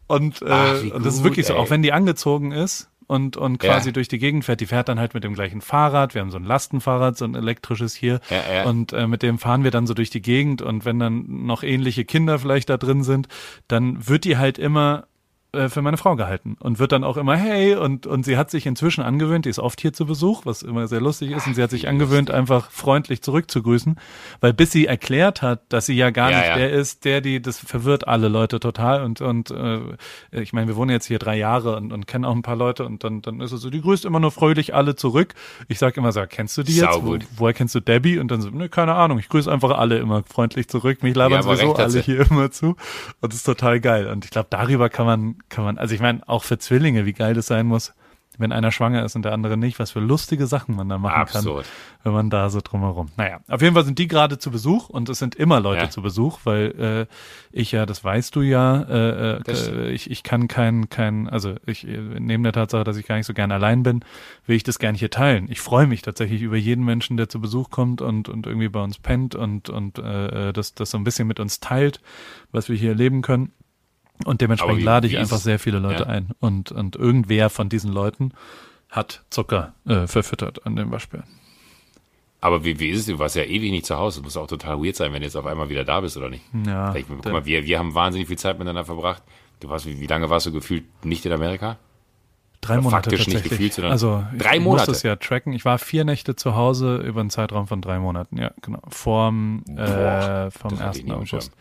Und, 0.07 0.41
äh, 0.41 0.45
Ach, 0.49 0.95
und 0.95 1.05
das 1.05 1.15
ist 1.15 1.23
wirklich 1.23 1.47
so, 1.47 1.53
ey. 1.53 1.59
auch 1.59 1.69
wenn 1.69 1.81
die 1.81 1.93
angezogen 1.93 2.51
ist 2.51 2.89
und, 3.13 3.37
und 3.37 3.59
quasi 3.59 3.89
Ja. 3.89 3.93
durch 3.93 4.07
die 4.07 4.19
Gegend 4.19 4.43
fährt, 4.43 4.59
die 4.59 4.65
fährt 4.65 4.89
dann 4.89 4.99
halt 4.99 5.13
mit 5.13 5.23
dem 5.23 5.33
gleichen 5.35 5.61
Fahrrad. 5.61 6.13
Wir 6.13 6.21
haben 6.21 6.31
so 6.31 6.37
ein 6.37 6.43
Lastenfahrrad, 6.43 7.17
so 7.17 7.25
ein 7.25 7.35
elektrisches 7.35 7.95
hier. 7.95 8.19
Ja, 8.29 8.53
ja. 8.53 8.63
Und 8.65 8.91
äh, 8.91 9.07
mit 9.07 9.21
dem 9.23 9.37
fahren 9.39 9.63
wir 9.63 9.71
dann 9.71 9.87
so 9.87 9.93
durch 9.93 10.09
die 10.09 10.21
Gegend. 10.21 10.61
Und 10.61 10.83
wenn 10.85 10.99
dann 10.99 11.45
noch 11.45 11.63
ähnliche 11.63 12.03
Kinder 12.05 12.39
vielleicht 12.39 12.69
da 12.69 12.77
drin 12.77 13.03
sind, 13.03 13.27
dann 13.67 14.07
wird 14.07 14.25
die 14.25 14.37
halt 14.37 14.57
immer 14.57 15.05
äh, 15.53 15.69
für 15.69 15.81
meine 15.81 15.97
Frau 15.97 16.15
gehalten 16.15 16.57
und 16.59 16.79
wird 16.79 16.91
dann 16.91 17.03
auch 17.03 17.17
immer 17.17 17.35
hey 17.37 17.75
und 17.75 18.05
und 18.07 18.25
sie 18.25 18.37
hat 18.37 18.51
sich 18.51 18.65
inzwischen 18.65 19.03
angewöhnt, 19.03 19.45
die 19.45 19.49
ist 19.49 19.59
oft 19.59 19.79
hier 19.79 19.93
zu 19.93 20.05
Besuch, 20.05 20.45
was 20.45 20.61
immer 20.63 20.87
sehr 20.87 21.01
lustig 21.01 21.31
ist 21.31 21.47
und 21.47 21.55
sie 21.55 21.63
hat 21.63 21.69
sich 21.71 21.87
angewöhnt 21.87 22.31
einfach 22.31 22.69
freundlich 22.71 23.21
zurückzugrüßen, 23.21 23.97
weil 24.41 24.53
bis 24.53 24.71
sie 24.71 24.85
erklärt 24.87 25.41
hat, 25.41 25.61
dass 25.69 25.85
sie 25.85 25.95
ja 25.95 26.09
gar 26.09 26.31
Ja, 26.31 26.37
nicht 26.39 26.47
ja. 26.49 26.55
der 26.57 26.71
ist, 26.71 27.05
der 27.05 27.21
die 27.21 27.41
das 27.41 27.59
verwirrt 27.59 28.07
alle 28.07 28.27
Leute 28.27 28.59
total 28.59 29.03
und 29.03 29.21
und 29.21 29.51
äh, 29.51 29.79
ich 30.31 30.53
meine, 30.53 30.67
wir 30.67 30.75
wohnen 30.75 30.91
jetzt 30.91 31.05
hier 31.05 31.19
drei 31.19 31.37
Jahre 31.37 31.75
und, 31.77 31.93
und 31.93 32.07
kennen 32.07 32.25
auch 32.25 32.35
ein 32.35 32.41
paar 32.41 32.55
Leute 32.55 32.85
und 32.85 33.03
dann 33.03 33.21
dann 33.21 33.39
ist 33.41 33.51
es 33.51 33.61
so, 33.61 33.69
die 33.69 33.81
grüßt 33.81 34.05
immer 34.05 34.19
nur 34.19 34.31
fröhlich 34.31 34.73
alle 34.75 34.95
zurück. 34.95 35.33
Ich 35.67 35.79
sag 35.79 35.95
immer 35.97 36.11
so, 36.11 36.21
kennst 36.27 36.57
du 36.57 36.63
die 36.63 36.75
jetzt? 36.75 37.03
Wo, 37.03 37.17
woher 37.37 37.53
kennst 37.53 37.75
du 37.75 37.79
Debbie? 37.79 38.19
Und 38.19 38.29
dann 38.31 38.41
so, 38.41 38.49
ne, 38.49 38.69
keine 38.69 38.93
Ahnung, 38.95 39.19
ich 39.19 39.29
grüße 39.29 39.51
einfach 39.51 39.71
alle 39.77 39.97
immer 39.99 40.23
freundlich 40.23 40.67
zurück. 40.67 41.03
Mich 41.03 41.15
labern 41.15 41.37
Ja, 41.37 41.43
sowieso 41.43 41.75
alle 41.75 41.99
hier 42.01 42.29
immer 42.31 42.51
zu. 42.51 42.75
Und 43.21 43.33
das 43.33 43.35
ist 43.35 43.43
total 43.43 43.79
geil. 43.79 44.07
Und 44.07 44.25
ich 44.25 44.31
glaube, 44.31 44.47
darüber 44.49 44.89
kann 44.89 45.05
man, 45.05 45.35
kann 45.49 45.63
man, 45.63 45.77
also 45.77 45.93
ich 45.95 46.01
meine, 46.01 46.27
auch 46.27 46.43
für 46.43 46.57
Zwillinge, 46.57 47.05
wie 47.05 47.13
geil 47.13 47.33
das 47.33 47.47
sein 47.47 47.65
muss, 47.67 47.93
wenn 48.39 48.51
einer 48.51 48.71
schwanger 48.71 49.05
ist 49.05 49.15
und 49.15 49.21
der 49.25 49.31
andere 49.31 49.57
nicht, 49.57 49.77
was 49.77 49.91
für 49.91 49.99
lustige 49.99 50.47
Sachen 50.47 50.75
man 50.75 50.89
da 50.89 50.97
machen 50.97 51.13
Absurd. 51.21 51.65
kann, 51.65 51.73
wenn 52.03 52.13
man 52.13 52.29
da 52.31 52.49
so 52.49 52.61
drumherum. 52.63 53.09
Naja, 53.15 53.41
auf 53.47 53.61
jeden 53.61 53.75
Fall 53.75 53.85
sind 53.85 53.99
die 53.99 54.07
gerade 54.07 54.39
zu 54.39 54.49
Besuch 54.49 54.89
und 54.89 55.07
es 55.09 55.19
sind 55.19 55.35
immer 55.35 55.59
Leute 55.59 55.83
Ja. 55.83 55.89
zu 55.91 56.01
Besuch, 56.01 56.39
weil 56.43 57.07
äh, 57.11 57.15
ich 57.51 57.71
ja, 57.73 57.85
das 57.85 58.03
weißt 58.03 58.35
du 58.35 58.41
ja, 58.41 58.81
äh, 58.89 59.33
äh, 59.37 59.41
äh, 59.47 59.89
ich, 59.91 60.09
ich 60.09 60.23
kann 60.23 60.47
kein, 60.47 60.89
kein, 60.89 61.29
also 61.29 61.57
ich 61.67 61.87
äh, 61.87 61.95
neben 62.19 62.41
der 62.41 62.53
Tatsache, 62.53 62.83
dass 62.83 62.97
ich 62.97 63.05
gar 63.05 63.17
nicht 63.17 63.27
so 63.27 63.35
gern 63.35 63.51
allein 63.51 63.83
bin, 63.83 64.03
will 64.47 64.55
ich 64.55 64.63
das 64.63 64.79
gar 64.79 64.91
nicht 64.91 65.01
hier 65.01 65.11
teilen. 65.11 65.45
Ich 65.51 65.61
freue 65.61 65.85
mich 65.85 66.01
tatsächlich 66.01 66.41
über 66.41 66.57
jeden 66.57 66.83
Menschen, 66.83 67.17
der 67.17 67.29
zu 67.29 67.39
Besuch 67.39 67.69
kommt 67.69 68.01
und, 68.01 68.29
und 68.29 68.47
irgendwie 68.47 68.69
bei 68.69 68.81
uns 68.81 68.97
pennt 68.97 69.35
und, 69.35 69.69
und 69.69 69.99
äh, 69.99 70.53
das, 70.53 70.73
das 70.73 70.89
so 70.89 70.97
ein 70.97 71.03
bisschen 71.03 71.27
mit 71.27 71.39
uns 71.39 71.59
teilt, 71.59 72.01
was 72.51 72.67
wir 72.67 72.75
hier 72.75 72.89
erleben 72.89 73.21
können. 73.21 73.51
Und 74.25 74.41
dementsprechend 74.41 74.79
wie- 74.79 74.83
lade 74.83 75.07
ich 75.07 75.17
einfach 75.17 75.37
es? 75.37 75.43
sehr 75.43 75.59
viele 75.59 75.79
Leute 75.79 76.03
Ja. 76.03 76.09
ein. 76.09 76.29
Und, 76.39 76.71
und 76.71 76.95
irgendwer 76.95 77.49
von 77.49 77.69
diesen 77.69 77.91
Leuten 77.91 78.31
hat 78.89 79.23
Zucker 79.29 79.73
äh, 79.87 80.07
verfüttert 80.07 80.65
an 80.65 80.75
dem 80.75 80.91
Waschbären. 80.91 81.25
Aber 82.41 82.63
wie, 82.65 82.79
wie 82.79 82.89
ist 82.89 82.99
es? 82.99 83.05
Du 83.05 83.17
warst 83.19 83.35
ja 83.37 83.43
ewig 83.43 83.71
nicht 83.71 83.85
zu 83.85 83.97
Hause. 83.97 84.19
Das 84.19 84.25
muss 84.25 84.37
auch 84.37 84.47
total 84.47 84.83
weird 84.83 84.95
sein, 84.97 85.13
wenn 85.13 85.21
du 85.21 85.25
jetzt 85.25 85.35
auf 85.37 85.45
einmal 85.45 85.69
wieder 85.69 85.85
da 85.85 86.01
bist, 86.01 86.17
oder 86.17 86.29
nicht? 86.29 86.43
Ja, 86.65 86.93
Ich, 86.93 87.05
guck 87.07 87.25
mal, 87.31 87.45
wir, 87.45 87.65
wir 87.65 87.79
haben 87.79 87.95
wahnsinnig 87.95 88.27
viel 88.27 88.37
Zeit 88.37 88.57
miteinander 88.59 88.83
verbracht. 88.85 89.23
Du 89.61 89.69
warst, 89.69 89.85
wie, 89.85 89.99
wie 90.01 90.07
lange 90.07 90.29
warst 90.29 90.45
du 90.45 90.51
gefühlt 90.51 90.83
nicht 91.05 91.25
in 91.25 91.31
Amerika? 91.31 91.77
Drei 92.59 92.77
Monate 92.77 92.91
faktisch 93.09 93.19
nicht 93.27 93.33
tatsächlich. 93.35 93.49
gefühlt, 93.51 93.73
sondern 93.73 93.91
also 93.93 94.23
drei 94.37 94.59
Monate? 94.59 94.87
das 94.87 95.03
ja 95.03 95.15
tracken. 95.17 95.51
Ich 95.53 95.65
war 95.65 95.77
vier 95.79 96.05
Nächte 96.05 96.35
zu 96.35 96.55
Hause 96.55 96.97
über 96.97 97.19
einen 97.21 97.29
Zeitraum 97.29 97.67
von 97.67 97.81
drei 97.81 97.99
Monaten. 97.99 98.37
Ja, 98.37 98.51
genau. 98.61 98.79
Vorm, 98.89 99.63
äh, 99.69 99.73
Boah, 99.75 100.49
vom 100.51 100.79
hatte 100.79 100.99
ich 100.99 101.03
1. 101.03 101.03
nie 101.05 101.11
am 101.11 101.25
Schirm. 101.25 101.39
August. 101.39 101.51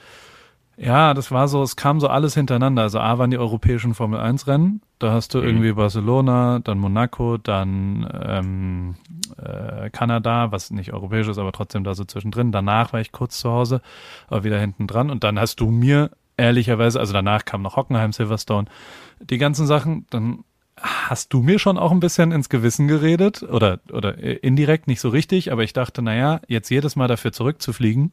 Ja, 0.85 1.15
das 1.15 1.31
war 1.31 1.47
so, 1.47 1.63
es 1.63 1.77
kam 1.77 2.01
so 2.01 2.09
alles 2.09 2.35
hintereinander. 2.35 2.83
Also 2.83 2.99
A 2.99 3.17
waren 3.17 3.31
die 3.31 3.39
europäischen 3.39 3.95
Formel 3.95 4.19
1 4.19 4.49
Rennen. 4.49 4.81
Da 4.99 5.13
hast 5.13 5.33
du 5.33 5.39
Mhm. 5.39 5.45
irgendwie 5.45 5.73
Barcelona, 5.73 6.59
dann 6.59 6.79
Monaco, 6.79 7.37
dann 7.39 8.09
ähm, 8.25 8.95
äh, 9.39 9.91
Kanada, 9.91 10.51
was 10.51 10.73
nicht 10.73 10.93
europäisch 10.93 11.29
ist, 11.29 11.39
aber 11.39 11.53
trotzdem 11.53 11.85
da 11.85 11.95
so 11.95 12.05
zwischendrin. 12.05 12.51
Danach 12.51 12.93
war 12.93 13.01
ich 13.01 13.13
kurz 13.13 13.39
zu 13.39 13.51
Hause, 13.51 13.81
aber 14.27 14.43
wieder 14.43 14.59
hinten 14.59 14.89
dran. 14.89 15.11
Und 15.11 15.23
dann 15.23 15.39
hast 15.39 15.61
du 15.61 15.71
mir 15.71 16.11
ehrlicherweise, 16.37 16.99
also 16.99 17.13
danach 17.13 17.45
kam 17.45 17.63
noch 17.63 17.77
Hockenheim, 17.77 18.13
Silverstone, 18.13 18.67
die 19.21 19.39
ganzen 19.39 19.67
Sachen, 19.69 20.07
dann 20.11 20.43
hast 20.81 21.33
du 21.33 21.43
mir 21.43 21.61
schon 21.61 21.79
auch 21.79 21.93
ein 21.93 22.01
bisschen 22.01 22.33
ins 22.33 22.49
Gewissen 22.49 22.89
geredet 22.89 23.45
oder, 23.45 23.79
oder 23.93 24.19
indirekt 24.43 24.89
nicht 24.89 25.01
so 25.01 25.11
richtig, 25.11 25.53
aber 25.53 25.63
ich 25.63 25.75
dachte, 25.75 26.03
naja, 26.03 26.41
jetzt 26.49 26.71
jedes 26.71 26.97
Mal 26.97 27.07
dafür 27.07 27.31
zurückzufliegen, 27.31 28.11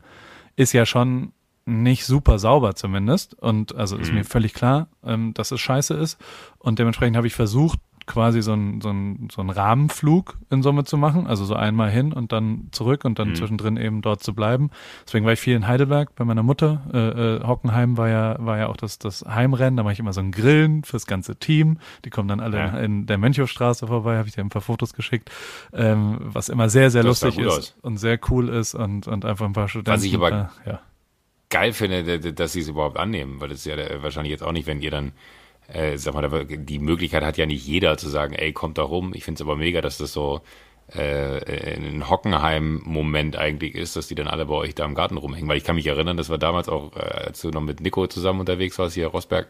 ist 0.55 0.73
ja 0.73 0.85
schon 0.85 1.31
nicht 1.65 2.05
super 2.05 2.39
sauber 2.39 2.75
zumindest. 2.75 3.35
Und 3.35 3.75
also 3.75 3.97
ist 3.97 4.11
mir 4.13 4.23
völlig 4.25 4.53
klar, 4.53 4.87
ähm, 5.03 5.33
dass 5.33 5.51
es 5.51 5.59
scheiße 5.61 5.93
ist. 5.93 6.17
Und 6.57 6.79
dementsprechend 6.79 7.15
habe 7.17 7.27
ich 7.27 7.35
versucht, 7.35 7.79
quasi 8.05 8.41
so 8.41 8.53
einen 8.53 8.81
so 8.81 8.89
einen 8.89 9.27
so 9.31 9.39
einen 9.39 9.51
Rahmenflug 9.51 10.39
in 10.49 10.63
Summe 10.63 10.83
zu 10.83 10.97
machen, 10.97 11.27
also 11.27 11.45
so 11.45 11.53
einmal 11.53 11.91
hin 11.91 12.11
und 12.11 12.31
dann 12.31 12.69
zurück 12.71 13.05
und 13.05 13.19
dann 13.19 13.35
zwischendrin 13.35 13.77
eben 13.77 14.01
dort 14.01 14.23
zu 14.23 14.33
bleiben. 14.33 14.71
Deswegen 15.05 15.27
war 15.27 15.33
ich 15.33 15.39
viel 15.39 15.55
in 15.55 15.67
Heidelberg 15.67 16.15
bei 16.15 16.25
meiner 16.25 16.41
Mutter. 16.41 16.81
Äh, 16.91 16.97
äh, 17.35 17.43
Hockenheim 17.45 17.97
war 17.97 18.09
ja 18.09 18.35
war 18.39 18.57
ja 18.57 18.65
auch 18.67 18.77
das 18.77 18.97
das 18.97 19.23
Heimrennen. 19.27 19.77
Da 19.77 19.83
mache 19.83 19.93
ich 19.93 19.99
immer 19.99 20.13
so 20.13 20.21
ein 20.21 20.31
Grillen 20.31 20.83
fürs 20.85 21.05
ganze 21.05 21.35
Team. 21.35 21.77
Die 22.03 22.09
kommen 22.09 22.27
dann 22.27 22.39
alle 22.39 22.57
Ja. 22.57 22.79
in, 22.79 23.05
der 23.05 23.19
Mönchhofstraße 23.19 23.85
vorbei. 23.85 24.17
Habe 24.17 24.27
ich 24.27 24.33
dir 24.33 24.41
ein 24.41 24.49
paar 24.49 24.63
Fotos 24.63 24.93
geschickt, 24.95 25.29
ähm, 25.71 26.17
was 26.19 26.49
immer 26.49 26.67
sehr 26.69 26.89
sehr 26.89 27.03
Das 27.03 27.21
lustig 27.21 27.37
ist 27.45 27.47
aus. 27.59 27.75
und 27.83 27.97
sehr 27.97 28.17
cool 28.31 28.49
ist 28.49 28.73
und 28.73 29.07
und 29.07 29.23
einfach 29.23 29.45
ein 29.45 29.53
paar 29.53 29.67
Studenten. 29.67 30.03
ich 30.03 30.15
aber- 30.15 30.49
äh, 30.65 30.69
ja. 30.71 30.79
Geil 31.49 31.73
finde, 31.73 32.19
dass 32.33 32.53
sie 32.53 32.61
es 32.61 32.67
überhaupt 32.67 32.97
annehmen, 32.97 33.41
weil 33.41 33.49
das 33.49 33.59
ist 33.59 33.65
ja 33.65 33.75
äh, 33.75 34.03
wahrscheinlich 34.03 34.31
jetzt 34.31 34.43
auch 34.43 34.51
nicht, 34.51 34.67
wenn 34.67 34.81
ihr 34.81 34.91
dann, 34.91 35.13
äh, 35.67 35.97
sag 35.97 36.13
mal, 36.13 36.45
die 36.45 36.79
Möglichkeit 36.79 37.23
hat 37.23 37.37
ja 37.37 37.47
nicht 37.47 37.65
jeder 37.65 37.97
zu 37.97 38.07
sagen, 38.07 38.33
ey, 38.35 38.53
kommt 38.53 38.77
da 38.77 38.83
rum. 38.83 39.13
Ich 39.15 39.23
finde 39.23 39.39
es 39.39 39.41
aber 39.41 39.55
mega, 39.55 39.81
dass 39.81 39.97
das 39.97 40.13
so 40.13 40.41
äh, 40.93 41.75
ein 41.75 42.09
Hockenheim-Moment 42.09 43.35
eigentlich 43.35 43.75
ist, 43.75 43.95
dass 43.95 44.07
die 44.07 44.15
dann 44.15 44.27
alle 44.27 44.45
bei 44.45 44.55
euch 44.55 44.75
da 44.75 44.85
im 44.85 44.95
Garten 44.95 45.17
rumhängen. 45.17 45.49
Weil 45.49 45.57
ich 45.57 45.63
kann 45.63 45.75
mich 45.75 45.87
erinnern, 45.87 46.17
das 46.17 46.29
war 46.29 46.37
damals 46.37 46.69
auch, 46.69 46.95
äh, 46.95 46.99
als 46.99 47.41
du 47.41 47.49
noch 47.49 47.61
mit 47.61 47.81
Nico 47.81 48.05
zusammen 48.07 48.41
unterwegs 48.41 48.77
warst, 48.79 48.95
hier 48.95 49.07
Rosberg, 49.07 49.47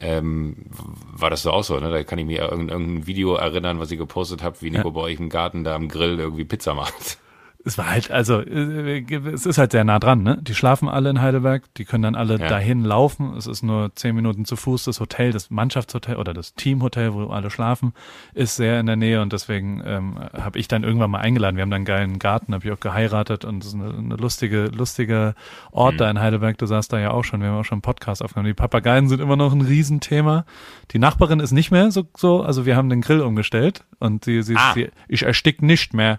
ähm, 0.00 0.56
war 0.70 1.30
das 1.30 1.42
so 1.42 1.50
auch 1.50 1.64
so, 1.64 1.78
ne? 1.78 1.90
Da 1.90 2.02
kann 2.04 2.18
ich 2.18 2.24
mir 2.24 2.40
irgendein, 2.42 2.68
irgendein 2.68 3.06
Video 3.06 3.34
erinnern, 3.34 3.78
was 3.78 3.90
ihr 3.90 3.98
gepostet 3.98 4.42
habt, 4.42 4.62
wie 4.62 4.70
Nico 4.70 4.90
bei 4.92 5.02
euch 5.02 5.18
im 5.18 5.28
Garten 5.28 5.64
da 5.64 5.74
am 5.74 5.88
Grill 5.88 6.18
irgendwie 6.18 6.44
Pizza 6.44 6.74
macht. 6.74 7.18
Es 7.64 7.78
war 7.78 7.88
halt, 7.90 8.10
also 8.10 8.40
äh, 8.40 9.04
es 9.32 9.46
ist 9.46 9.56
halt 9.56 9.70
sehr 9.70 9.84
nah 9.84 10.00
dran, 10.00 10.24
ne? 10.24 10.38
Die 10.42 10.54
schlafen 10.54 10.88
alle 10.88 11.10
in 11.10 11.20
Heidelberg, 11.20 11.72
die 11.74 11.84
können 11.84 12.02
dann 12.02 12.14
alle 12.16 12.38
Ja. 12.40 12.48
dahin 12.48 12.82
laufen. 12.84 13.36
Es 13.36 13.46
ist 13.46 13.62
nur 13.62 13.94
zehn 13.94 14.16
Minuten 14.16 14.44
zu 14.44 14.56
Fuß. 14.56 14.84
Das 14.84 14.98
Hotel, 14.98 15.30
das 15.30 15.48
Mannschaftshotel 15.50 16.16
oder 16.16 16.34
das 16.34 16.54
Teamhotel, 16.54 17.14
wo 17.14 17.26
alle 17.28 17.50
schlafen, 17.50 17.92
ist 18.34 18.56
sehr 18.56 18.80
in 18.80 18.86
der 18.86 18.96
Nähe 18.96 19.22
und 19.22 19.32
deswegen 19.32 19.80
ähm, 19.86 20.18
habe 20.32 20.58
ich 20.58 20.66
dann 20.66 20.82
irgendwann 20.82 21.10
mal 21.12 21.20
eingeladen. 21.20 21.54
Wir 21.56 21.62
haben 21.62 21.70
dann 21.70 21.76
einen 21.78 21.84
geilen 21.84 22.18
Garten, 22.18 22.52
habe 22.52 22.66
ich 22.66 22.72
auch 22.72 22.80
geheiratet 22.80 23.44
und 23.44 23.62
es 23.62 23.68
ist 23.68 23.74
eine, 23.74 23.94
eine 23.96 24.16
lustige, 24.16 24.64
lustige 24.66 25.34
Ort 25.70 26.00
da 26.00 26.10
in 26.10 26.18
Heidelberg. 26.18 26.58
Du 26.58 26.66
saßt 26.66 26.92
da 26.92 26.98
ja 26.98 27.12
auch 27.12 27.22
schon, 27.22 27.40
wir 27.42 27.48
haben 27.50 27.58
auch 27.60 27.64
schon 27.64 27.76
einen 27.76 27.82
Podcast 27.82 28.24
aufgenommen. 28.24 28.48
Die 28.48 28.54
Papageien 28.54 29.08
sind 29.08 29.20
immer 29.20 29.36
noch 29.36 29.52
ein 29.52 29.60
Riesenthema. 29.60 30.44
Die 30.90 30.98
Nachbarin 30.98 31.38
ist 31.38 31.52
nicht 31.52 31.70
mehr 31.70 31.92
so, 31.92 32.04
so 32.16 32.42
also 32.42 32.66
wir 32.66 32.76
haben 32.76 32.88
den 32.88 33.02
Grill 33.02 33.20
umgestellt 33.20 33.84
und 34.00 34.24
sie, 34.24 34.42
sie, 34.42 34.56
Ah. 34.56 34.72
sie 34.74 34.90
ich 35.06 35.22
erstick 35.22 35.62
nicht 35.62 35.94
mehr. 35.94 36.18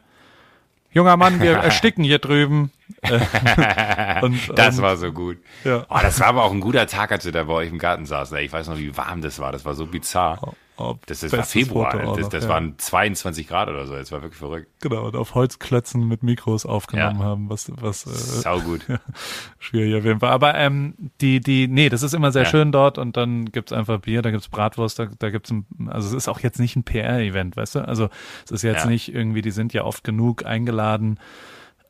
Junger 0.93 1.17
Mann, 1.17 1.41
wir 1.41 1.51
ersticken 1.57 2.03
hier 2.03 2.19
drüben. 2.19 2.71
Äh, 3.03 3.19
und, 4.21 4.57
Das 4.57 4.77
und, 4.77 4.83
war 4.83 4.95
so 4.95 5.11
gut. 5.11 5.37
Ja. 5.65 5.85
Oh, 5.89 5.99
das 6.01 6.21
war 6.21 6.27
aber 6.27 6.45
auch 6.45 6.51
ein 6.51 6.61
guter 6.61 6.87
Tag, 6.87 7.11
als 7.11 7.25
wir 7.25 7.33
da 7.33 7.43
bei 7.43 7.53
euch 7.53 7.69
im 7.69 7.77
Garten 7.77 8.05
saßen. 8.05 8.37
Ich 8.37 8.53
weiß 8.53 8.67
noch, 8.67 8.77
wie 8.77 8.95
warm 8.95 9.21
das 9.21 9.39
war. 9.39 9.51
Das 9.51 9.65
war 9.65 9.73
so 9.73 9.87
bizarr. 9.87 10.55
Oh, 10.75 10.95
das, 11.05 11.31
war 11.31 11.43
Februar, 11.43 11.91
Foto 11.91 12.15
das, 12.15 12.23
noch, 12.23 12.29
das 12.29 12.43
ja. 12.45 12.49
waren 12.49 12.79
22 12.79 13.47
Grad 13.47 13.69
oder 13.69 13.85
so, 13.85 13.93
das 13.95 14.11
war 14.11 14.23
wirklich 14.23 14.39
verrückt. 14.39 14.69
Genau, 14.81 15.05
und 15.05 15.15
auf 15.15 15.35
Holzklötzen 15.35 16.07
mit 16.07 16.23
Mikros 16.23 16.65
aufgenommen 16.65 17.19
Ja. 17.19 17.25
haben, 17.25 17.49
was, 17.49 17.71
was 17.75 18.07
äh, 18.07 18.09
Sau 18.41 18.59
gut. 18.59 18.81
schwierig 19.59 19.95
auf 19.95 20.03
jeden 20.03 20.19
Fall. 20.19 20.31
Aber 20.31 20.55
ähm, 20.55 20.95
die, 21.21 21.41
die, 21.41 21.67
nee, 21.67 21.89
das 21.89 22.01
ist 22.01 22.13
immer 22.13 22.31
sehr 22.31 22.43
Ja. 22.43 22.49
schön 22.49 22.71
dort 22.71 22.97
und 22.97 23.17
dann 23.17 23.45
gibt's 23.51 23.71
einfach 23.71 23.99
Bier, 23.99 24.23
da 24.23 24.31
gibt's 24.31 24.49
Bratwurst, 24.49 24.97
da, 24.97 25.07
da 25.19 25.29
gibt's 25.29 25.51
ein, 25.51 25.67
also 25.87 26.07
es 26.07 26.13
ist 26.13 26.27
auch 26.27 26.39
jetzt 26.39 26.59
nicht 26.59 26.75
ein 26.75 26.83
PR-Event, 26.83 27.55
weißt 27.55 27.75
du? 27.75 27.87
Also 27.87 28.09
es 28.45 28.51
ist 28.51 28.63
jetzt 28.63 28.87
nicht 28.87 29.13
irgendwie, 29.13 29.43
die 29.43 29.51
sind 29.51 29.73
ja 29.73 29.83
oft 29.83 30.03
genug 30.03 30.43
eingeladen. 30.45 31.19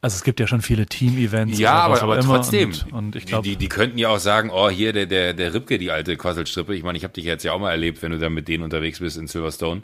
Also 0.04 0.16
es 0.16 0.26
gibt 0.26 0.42
ja 0.42 0.48
schon 0.48 0.62
viele 0.62 0.86
Team-Events. 0.86 1.58
Ja, 1.58 1.76
aber, 1.76 2.02
aber 2.02 2.20
immer 2.20 2.36
trotzdem. 2.36 2.72
Und, 2.72 2.92
und 2.92 3.16
ich 3.16 3.26
glaube, 3.26 3.44
die, 3.44 3.52
die, 3.52 3.56
die 3.56 3.70
könnten 3.70 3.98
ja 3.98 4.10
auch 4.10 4.20
sagen, 4.20 4.50
oh, 4.52 4.70
hier 4.70 4.92
der, 4.92 5.06
der, 5.06 5.34
der 5.34 5.54
Ripke, 5.54 5.78
die 5.78 5.92
alte 5.92 6.18
Quasselstrippe. 6.18 6.76
Ich 6.76 6.84
meine, 6.84 6.98
ich 6.98 7.06
habe 7.06 7.14
dich 7.14 7.24
jetzt 7.24 7.46
ja 7.46 7.54
auch 7.54 7.60
mal 7.60 7.72
erlebt, 7.72 8.02
wenn 8.02 8.12
du 8.12 8.20
da 8.20 8.30
mit 8.30 8.50
denen 8.50 8.66
unterwegs 8.66 9.00
bist 9.00 9.18
in 9.18 9.28
Silverstone. 9.28 9.82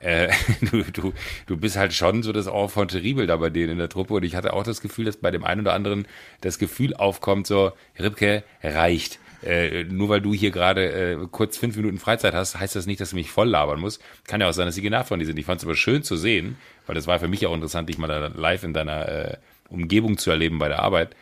Äh, 0.00 0.30
du, 0.70 0.84
du, 0.84 1.12
du 1.44 1.56
bist 1.58 1.76
halt 1.76 1.92
schon 1.92 2.22
so 2.22 2.32
das 2.32 2.46
Enfant 2.46 2.92
terrible 2.92 3.26
da 3.26 3.36
bei 3.36 3.50
denen 3.50 3.72
in 3.72 3.78
der 3.78 3.90
Truppe. 3.90 4.14
Und 4.14 4.22
ich 4.22 4.36
hatte 4.36 4.54
auch 4.54 4.62
das 4.62 4.80
Gefühl, 4.80 5.04
dass 5.04 5.18
bei 5.18 5.30
dem 5.30 5.44
einen 5.44 5.60
oder 5.60 5.74
anderen 5.74 6.06
das 6.40 6.58
Gefühl 6.58 6.94
aufkommt, 6.94 7.46
so, 7.46 7.72
Ripke, 7.98 8.44
reicht. 8.62 9.18
Äh, 9.42 9.84
nur 9.84 10.08
weil 10.08 10.22
du 10.22 10.32
hier 10.32 10.50
gerade 10.50 10.90
äh, 10.90 11.18
kurz 11.30 11.58
fünf 11.58 11.76
Minuten 11.76 11.98
Freizeit 11.98 12.32
hast, 12.32 12.58
heißt 12.58 12.74
das 12.74 12.86
nicht, 12.86 13.02
dass 13.02 13.10
du 13.10 13.16
mich 13.16 13.30
voll 13.30 13.48
labern 13.48 13.80
musst. 13.80 14.02
Kann 14.26 14.40
ja 14.40 14.48
auch 14.48 14.52
sein, 14.52 14.64
dass 14.64 14.76
sie 14.76 14.82
genervt 14.82 15.08
von 15.08 15.20
dir 15.20 15.26
sind. 15.26 15.38
Ich 15.38 15.44
fand 15.44 15.60
es 15.60 15.64
aber 15.64 15.76
schön 15.76 16.02
zu 16.02 16.16
sehen, 16.16 16.56
weil 16.86 16.94
das 16.94 17.06
war 17.06 17.20
für 17.20 17.28
mich 17.28 17.46
auch 17.46 17.54
interessant, 17.54 17.88
dich 17.90 17.98
mal 17.98 18.08
da 18.08 18.28
live 18.28 18.64
in 18.64 18.72
deiner 18.72 19.08
äh, 19.08 19.36
Umgebung 19.68 20.18
zu 20.18 20.30
erleben 20.30 20.58
bei 20.58 20.68
der 20.68 20.80
Arbeit. 20.80 21.14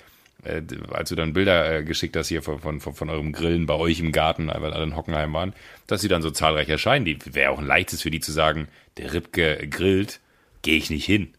Äh, 0.47 0.63
als 0.91 1.09
du 1.09 1.17
dann 1.17 1.33
Bilder 1.33 1.79
äh, 1.79 1.85
geschickt 1.85 2.17
hast 2.17 2.29
hier 2.29 2.43
von, 2.43 2.61
von, 2.61 2.81
von, 2.81 3.11
eurem 3.11 3.33
Grillen 3.33 3.67
bei 3.67 3.75
euch 3.75 4.01
im 4.01 4.13
Garten, 4.13 4.49
weil 4.49 4.73
alle 4.73 4.85
in 4.85 4.95
Hockenheim 4.95 5.33
waren, 5.33 5.55
dass 5.87 6.03
sie 6.03 6.09
dann 6.09 6.23
so 6.23 6.31
zahlreich 6.31 6.69
erscheinen. 6.69 7.05
Die 7.05 7.19
wäre 7.35 7.51
auch 7.51 7.59
ein 7.59 7.67
leichtes 7.67 8.03
für 8.03 8.11
die 8.11 8.21
zu 8.21 8.33
sagen, 8.33 8.69
der 8.97 9.13
Ripke 9.13 9.67
grillt, 9.69 10.21
gehe 10.63 10.77
ich 10.77 10.91
nicht 10.91 11.05
hin. 11.05 11.35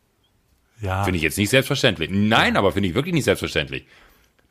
ja, 0.82 1.04
Finde 1.04 1.18
ich 1.18 1.24
jetzt 1.24 1.38
nicht 1.38 1.50
selbstverständlich. 1.50 2.10
Nein, 2.12 2.58
aber 2.58 2.74
finde 2.74 2.90
ich 2.90 2.96
wirklich 2.96 3.14
nicht 3.14 3.24
selbstverständlich. 3.24 3.84
die 3.84 3.88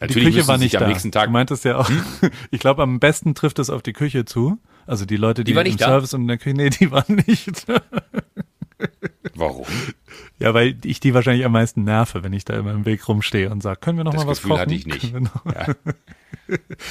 Natürlich 0.00 0.24
Küche 0.28 0.38
müssen 0.38 0.48
war 0.48 0.58
nicht 0.58 0.74
da. 0.74 0.80
am 0.80 0.88
nächsten 0.88 1.12
Tag. 1.12 1.24
Hm? 1.24 1.28
Du 1.28 1.32
meintest 1.32 1.64
ja 1.64 1.78
auch, 1.78 1.90
ich 2.50 2.60
glaube, 2.60 2.82
am 2.82 2.98
besten 2.98 3.34
trifft 3.34 3.58
es 3.58 3.68
auf 3.68 3.82
die 3.82 3.92
Küche 3.92 4.24
zu. 4.24 4.58
Also 4.86 5.04
die 5.04 5.16
Leute, 5.16 5.44
die, 5.44 5.52
Die 5.52 5.58
im 5.58 5.64
nicht 5.64 5.80
da? 5.80 5.86
Service 5.86 6.14
und 6.14 6.22
in 6.22 6.28
der 6.28 6.38
Küche, 6.38 6.56
nee, 6.56 6.70
die 6.70 6.90
waren 6.90 7.22
nicht. 7.26 7.66
Warum? 9.34 9.66
Ja, 10.38 10.53
weil 10.53 10.77
ich 10.85 11.01
die 11.01 11.14
wahrscheinlich 11.14 11.46
am 11.46 11.53
meisten 11.53 11.85
nerve, 11.85 12.22
wenn 12.22 12.33
ich 12.35 12.44
da 12.44 12.55
immer 12.55 12.72
im 12.72 12.85
Weg 12.85 13.09
rumstehe 13.09 13.51
und 13.51 13.62
sage, 13.62 13.81
können 13.81 13.96
wir 13.96 14.05
noch 14.05 14.12
Das 14.12 14.25
mal 14.25 14.31
was 14.31 14.38
Gefühl 14.38 14.51
kochen? 14.51 14.61
hatte 14.62 14.75
ich 14.75 14.87
nicht. 14.87 15.12
Ja. 15.12 15.75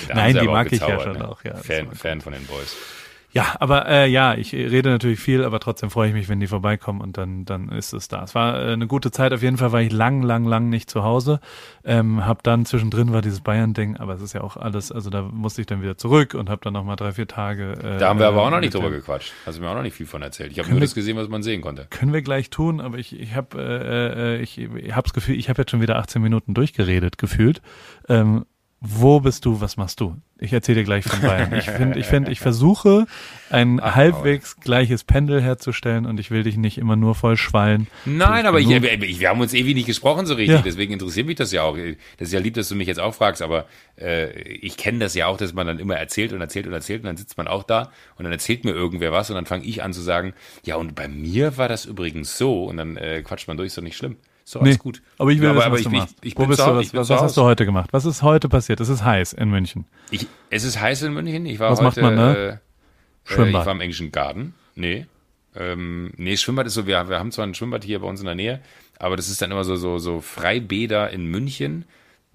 Nein, 0.15 0.37
die 0.39 0.47
mag 0.47 0.71
ich 0.71 0.81
ja 0.81 0.99
schon 0.99 1.13
ne? 1.13 1.27
auch, 1.27 1.43
ja, 1.43 1.55
Fan. 1.55 1.93
Fan 1.93 2.21
von 2.21 2.33
den 2.33 2.45
Boys. 2.45 2.75
Ja, 3.35 3.57
aber 3.59 3.85
äh, 3.89 4.07
ja, 4.07 4.33
ich 4.35 4.53
rede 4.53 4.89
natürlich 4.89 5.19
viel, 5.19 5.43
aber 5.43 5.59
trotzdem 5.59 5.89
freue 5.89 6.07
ich 6.07 6.13
mich, 6.13 6.29
wenn 6.29 6.39
die 6.39 6.47
vorbeikommen 6.47 7.01
und 7.01 7.17
dann 7.17 7.43
dann 7.43 7.67
ist 7.67 7.91
es 7.91 8.07
da. 8.07 8.23
Es 8.23 8.33
war 8.33 8.57
äh, 8.57 8.71
eine 8.71 8.87
gute 8.87 9.11
Zeit. 9.11 9.33
Auf 9.33 9.41
jeden 9.43 9.57
Fall 9.57 9.73
war 9.73 9.81
ich 9.81 9.91
lang, 9.91 10.21
lang, 10.21 10.45
lang 10.45 10.69
nicht 10.69 10.89
zu 10.89 11.03
Hause. 11.03 11.41
Ähm, 11.83 12.25
hab 12.25 12.43
dann 12.43 12.65
zwischendrin 12.65 13.11
war 13.11 13.21
dieses 13.21 13.41
Bayern-Ding, 13.41 13.97
aber 13.97 14.13
es 14.13 14.21
ist 14.21 14.31
ja 14.31 14.39
auch 14.39 14.55
alles. 14.55 14.89
Also 14.93 15.09
da 15.09 15.21
musste 15.23 15.59
ich 15.59 15.67
dann 15.67 15.81
wieder 15.81 15.97
zurück 15.97 16.33
und 16.33 16.49
habe 16.49 16.61
dann 16.63 16.71
noch 16.71 16.85
mal 16.85 16.95
drei, 16.95 17.11
vier 17.11 17.27
Tage. 17.27 17.73
Äh, 17.73 17.97
Da 17.97 18.07
haben 18.07 18.19
wir 18.19 18.27
aber 18.29 18.41
auch 18.41 18.49
noch 18.51 18.61
nicht 18.61 18.73
drüber 18.73 18.89
gequatscht. 18.89 19.33
Hast 19.45 19.57
du 19.57 19.61
mir 19.61 19.69
auch 19.69 19.75
noch 19.75 19.83
nicht 19.83 19.95
viel 19.95 20.05
von 20.05 20.21
erzählt. 20.21 20.53
Ich 20.53 20.59
habe 20.59 20.69
nur 20.69 20.77
wir- 20.79 20.85
das 20.85 20.95
gesehen, 20.95 21.17
was 21.17 21.27
man 21.27 21.43
sehen 21.43 21.59
konnte. 21.59 21.87
Können 21.89 22.13
wir 22.13 22.21
gleich 22.21 22.49
tun, 22.49 22.79
aber 22.79 22.97
ich, 22.99 23.19
ich 23.19 23.35
habe 23.35 23.57
äh, 23.61 24.35
äh, 24.37 24.41
ich, 24.41 24.57
ich 24.59 24.95
habe 24.95 25.03
das 25.03 25.13
Gefühl, 25.13 25.35
ich 25.35 25.49
habe 25.49 25.61
jetzt 25.61 25.71
schon 25.71 25.81
wieder 25.81 25.97
18 25.97 26.21
Minuten 26.21 26.53
durchgeredet 26.53 27.17
gefühlt. 27.17 27.61
Ähm, 28.07 28.45
wo 28.79 29.19
bist 29.19 29.43
du? 29.43 29.59
Was 29.59 29.75
machst 29.75 29.99
du? 29.99 30.15
Ich 30.37 30.51
erzähle 30.51 30.79
dir 30.79 30.83
gleich 30.83 31.05
von 31.05 31.21
Bayern. 31.21 31.53
Ich 31.55 31.63
finde, 31.63 31.97
ich 31.97 32.05
finde, 32.07 32.29
ich 32.29 32.39
versuche 32.41 33.05
ein 33.49 33.79
Ach, 33.81 33.95
halbwegs 33.95 34.57
gleiches 34.59 35.05
Pendel 35.05 35.41
herzustellen 35.41 36.05
und 36.05 36.19
ich 36.19 36.29
will 36.29 36.43
dich 36.43 36.57
nicht 36.57 36.77
immer 36.77 36.97
nur 36.97 37.15
voll 37.15 37.37
schwallen. 37.37 37.87
Nein, 38.03 38.45
aber 38.45 38.59
ich, 38.59 38.69
ich, 38.69 39.19
wir 39.21 39.29
haben 39.29 39.39
uns 39.39 39.53
ewig 39.53 39.75
nicht 39.75 39.85
gesprochen 39.85 40.25
so 40.25 40.33
richtig, 40.33 40.57
Ja. 40.57 40.61
deswegen 40.61 40.91
interessiert 40.91 41.25
mich 41.27 41.37
das 41.37 41.53
ja 41.53 41.63
auch. 41.63 41.77
Das 42.17 42.27
ist 42.27 42.33
ja 42.33 42.39
lieb, 42.41 42.55
dass 42.55 42.67
du 42.67 42.75
mich 42.75 42.87
jetzt 42.87 42.99
auch 42.99 43.13
fragst, 43.15 43.41
aber 43.41 43.65
äh, 43.97 44.37
ich 44.41 44.75
kenne 44.75 44.99
das 44.99 45.15
ja 45.15 45.27
auch, 45.27 45.37
dass 45.37 45.53
man 45.53 45.67
dann 45.67 45.79
immer 45.79 45.95
erzählt 45.95 46.33
und 46.33 46.41
erzählt 46.41 46.67
und 46.67 46.73
erzählt 46.73 47.01
und 47.03 47.05
dann 47.07 47.17
sitzt 47.17 47.37
man 47.37 47.47
auch 47.47 47.63
da 47.63 47.91
und 48.17 48.25
dann 48.25 48.33
erzählt 48.33 48.65
mir 48.65 48.71
irgendwer 48.71 49.13
was 49.13 49.29
und 49.29 49.35
dann 49.35 49.45
fange 49.45 49.63
ich 49.63 49.83
an 49.83 49.93
zu 49.93 50.01
sagen, 50.01 50.33
ja 50.65 50.75
und 50.75 50.95
bei 50.95 51.07
mir 51.07 51.55
war 51.55 51.69
das 51.69 51.85
übrigens 51.85 52.37
so 52.37 52.65
und 52.65 52.75
dann 52.75 52.97
äh, 52.97 53.21
quatscht 53.23 53.47
man 53.47 53.55
durch, 53.55 53.67
ist 53.67 53.77
doch 53.77 53.83
nicht 53.83 53.95
schlimm. 53.97 54.17
Doch 54.53 54.61
alles 54.61 54.75
Nee, 54.75 54.79
gut. 54.79 55.01
aber 55.17 55.31
ich 55.31 55.39
will 55.41 55.49
ja, 55.49 55.55
wissen, 55.55 55.71
was 55.71 55.79
ich, 55.79 55.85
du 55.85 55.89
machst. 55.91 56.15
ich, 56.21 56.35
Wo 56.35 56.39
bin 56.41 56.49
bist 56.49 56.59
zu 56.61 56.65
du? 56.65 56.71
Hause, 56.71 56.79
Was, 56.79 56.85
ich 56.87 56.93
was, 56.93 57.09
was 57.09 57.21
hast 57.21 57.37
du 57.37 57.41
heute 57.41 57.65
gemacht? 57.65 57.89
Was 57.93 58.05
ist 58.05 58.21
heute 58.21 58.47
passiert? 58.47 58.79
Es 58.79 58.89
ist 58.89 59.03
heiß 59.03 59.33
in 59.33 59.49
München. 59.49 59.85
Ich, 60.11 60.27
es 60.49 60.63
ist 60.63 60.79
heiß 60.79 61.01
in 61.03 61.13
München. 61.13 61.45
Ich 61.45 61.59
war 61.59 61.71
Was 61.71 61.81
macht 61.81 61.97
heute. 61.97 62.05
man 62.05 62.15
da? 62.17 62.33
Äh, 62.33 62.47
äh, 62.49 62.57
Schwimmbad. 63.25 63.61
ich 63.61 63.65
war 63.65 63.73
im 63.73 63.81
englischen 63.81 64.11
Garten. 64.11 64.53
Nee. 64.75 65.07
Ähm, 65.55 66.11
nee, 66.17 66.37
Schwimmbad 66.37 66.67
ist 66.67 66.73
so, 66.75 66.85
wir, 66.85 67.09
wir 67.09 67.17
haben 67.17 67.31
zwar 67.31 67.45
ein 67.47 67.53
Schwimmbad 67.55 67.83
hier 67.83 67.99
bei 67.99 68.07
uns 68.07 68.19
in 68.19 68.25
der 68.25 68.35
Nähe, 68.35 68.59
aber 68.99 69.15
das 69.15 69.29
ist 69.29 69.41
dann 69.41 69.51
immer 69.51 69.63
so, 69.63 69.77
so, 69.77 69.97
so 69.99 70.21
Freibäder 70.21 71.09
in 71.09 71.25
München. 71.25 71.85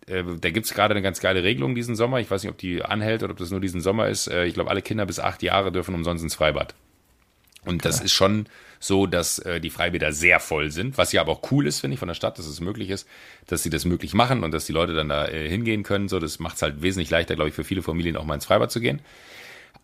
Äh, 0.07 0.25
da 0.41 0.51
gibt's 0.51 0.75
gerade 0.75 0.95
eine 0.95 1.03
ganz 1.03 1.21
geile 1.21 1.43
Regelung 1.45 1.75
diesen 1.75 1.95
Sommer. 1.95 2.19
Ich 2.21 2.31
weiß 2.31 2.43
nicht, 2.43 2.51
ob 2.51 2.59
die 2.59 2.83
anhält 2.83 3.23
oder 3.23 3.33
ob 3.33 3.39
das 3.39 3.51
nur 3.51 3.61
diesen 3.61 3.81
Sommer 3.83 4.09
ist. 4.09 4.27
Äh, 4.27 4.47
ich 4.47 4.55
glaube, 4.55 4.71
alle 4.71 4.83
Kinder 4.83 5.07
bis 5.07 5.21
acht 5.21 5.43
Jahre 5.43 5.71
dürfen 5.71 5.95
umsonst 5.95 6.25
ins 6.25 6.35
Freibad. 6.35 6.75
Und 7.67 7.85
das 7.85 8.01
ist 8.01 8.13
schon 8.15 8.47
so, 8.83 9.07
dass 9.07 9.39
äh, 9.41 9.61
die 9.61 9.71
Freibäder 9.71 10.13
sehr 10.13 10.41
voll 10.41 10.71
sind, 10.71 10.97
was 10.99 11.13
ja 11.13 11.21
aber 11.21 11.33
auch 11.33 11.53
cool 11.53 11.67
ist, 11.67 11.81
finde 11.81 11.95
ich, 11.95 12.01
von 12.01 12.09
der 12.09 12.15
Stadt, 12.15 12.39
dass 12.39 12.47
es 12.47 12.61
möglich 12.61 12.89
ist, 12.89 13.07
dass 13.47 13.63
sie 13.63 13.71
das 13.71 13.85
möglich 13.85 14.15
machen 14.15 14.43
und 14.43 14.53
dass 14.53 14.65
die 14.65 14.73
Leute 14.73 14.95
dann 14.95 15.11
da 15.11 15.29
äh, 15.29 15.49
hingehen 15.49 15.83
können. 15.83 16.09
So, 16.09 16.19
das 16.19 16.39
macht 16.39 16.57
es 16.57 16.63
halt 16.63 16.83
wesentlich 16.83 17.11
leichter, 17.11 17.37
glaube 17.37 17.51
ich, 17.51 17.55
für 17.55 17.63
viele 17.63 17.83
Familien 17.83 18.17
auch 18.17 18.25
mal 18.25 18.35
ins 18.35 18.47
Freibad 18.47 18.73
zu 18.73 18.81
gehen. 18.81 19.01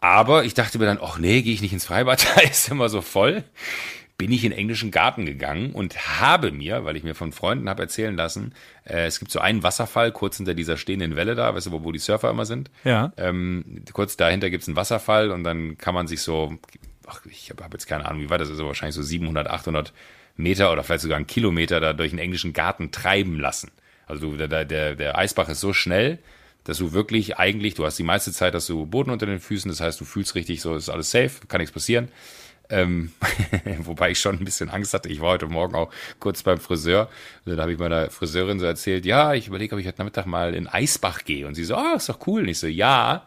Aber 0.00 0.44
ich 0.44 0.54
dachte 0.54 0.78
mir 0.78 0.86
dann, 0.86 0.98
ach 1.00 1.18
nee, 1.18 1.42
gehe 1.42 1.52
ich 1.52 1.60
nicht 1.60 1.74
ins 1.74 1.84
Freibad, 1.84 2.26
da 2.36 2.40
ist 2.40 2.70
immer 2.70 2.88
so 2.88 3.02
voll. 3.02 3.44
Bin 4.18 4.32
ich 4.32 4.44
in 4.44 4.50
den 4.50 4.58
englischen 4.58 4.90
Garten 4.90 5.26
gegangen 5.26 5.72
und 5.72 6.18
habe 6.18 6.50
mir, 6.50 6.86
weil 6.86 6.96
ich 6.96 7.04
mir 7.04 7.14
von 7.14 7.32
Freunden 7.32 7.68
habe 7.68 7.82
erzählen 7.82 8.16
lassen, 8.16 8.54
äh, 8.84 9.04
es 9.04 9.18
gibt 9.18 9.30
so 9.30 9.40
einen 9.40 9.62
Wasserfall 9.62 10.10
kurz 10.10 10.38
hinter 10.38 10.54
dieser 10.54 10.78
stehenden 10.78 11.16
Welle 11.16 11.34
da, 11.34 11.54
weißt 11.54 11.66
du, 11.66 11.72
wo, 11.72 11.84
wo 11.84 11.92
die 11.92 11.98
Surfer 11.98 12.30
immer 12.30 12.46
sind. 12.46 12.70
Ja. 12.84 13.12
Ähm, 13.18 13.82
kurz 13.92 14.16
dahinter 14.16 14.48
gibt's 14.48 14.68
einen 14.68 14.76
Wasserfall 14.76 15.30
und 15.30 15.44
dann 15.44 15.76
kann 15.76 15.94
man 15.94 16.06
sich 16.06 16.22
so, 16.22 16.56
ach, 17.06 17.20
ich 17.26 17.50
habe 17.50 17.64
hab 17.64 17.72
jetzt 17.72 17.86
keine 17.86 18.06
Ahnung, 18.06 18.22
wie 18.22 18.30
war 18.30 18.38
das, 18.38 18.50
also 18.50 18.66
wahrscheinlich 18.66 18.94
so 18.94 19.02
700, 19.02 19.48
800 19.48 19.92
Meter 20.36 20.72
oder 20.72 20.82
vielleicht 20.82 21.02
sogar 21.02 21.16
einen 21.16 21.26
Kilometer 21.26 21.80
da 21.80 21.92
durch 21.92 22.10
den 22.10 22.18
englischen 22.18 22.52
Garten 22.52 22.90
treiben 22.90 23.40
lassen. 23.40 23.70
Also 24.06 24.30
du, 24.30 24.36
der, 24.36 24.64
der, 24.64 24.94
der 24.94 25.18
Eisbach 25.18 25.48
ist 25.48 25.60
so 25.60 25.72
schnell, 25.72 26.18
dass 26.64 26.78
du 26.78 26.92
wirklich 26.92 27.38
eigentlich, 27.38 27.74
du 27.74 27.84
hast 27.84 27.98
die 27.98 28.02
meiste 28.02 28.32
Zeit, 28.32 28.54
dass 28.54 28.66
du 28.66 28.86
Boden 28.86 29.10
unter 29.10 29.26
den 29.26 29.40
Füßen, 29.40 29.68
das 29.70 29.80
heißt, 29.80 30.00
du 30.00 30.04
fühlst 30.04 30.34
richtig 30.34 30.60
so, 30.60 30.74
ist 30.74 30.88
alles 30.88 31.10
safe, 31.10 31.46
kann 31.48 31.60
nichts 31.60 31.72
passieren. 31.72 32.08
Ähm, 32.68 33.12
wobei 33.78 34.10
ich 34.10 34.18
schon 34.18 34.38
ein 34.38 34.44
bisschen 34.44 34.68
Angst 34.68 34.92
hatte. 34.92 35.08
Ich 35.08 35.20
war 35.20 35.30
heute 35.30 35.46
Morgen 35.46 35.76
auch 35.76 35.90
kurz 36.18 36.42
beim 36.42 36.58
Friseur. 36.58 37.08
Und 37.44 37.52
dann 37.52 37.60
habe 37.60 37.72
ich 37.72 37.78
meiner 37.78 38.10
Friseurin 38.10 38.58
so 38.58 38.66
erzählt, 38.66 39.06
ja, 39.06 39.34
ich 39.34 39.46
überlege, 39.46 39.76
ob 39.76 39.80
ich 39.80 39.86
heute 39.86 39.98
Nachmittag 39.98 40.26
mal 40.26 40.54
in 40.54 40.66
Eisbach 40.66 41.24
gehe. 41.24 41.46
Und 41.46 41.54
sie 41.54 41.64
so, 41.64 41.76
ah, 41.76 41.94
ist 41.96 42.08
doch 42.08 42.26
cool. 42.26 42.42
Und 42.42 42.48
ich 42.48 42.58
so, 42.58 42.66
ja, 42.66 43.26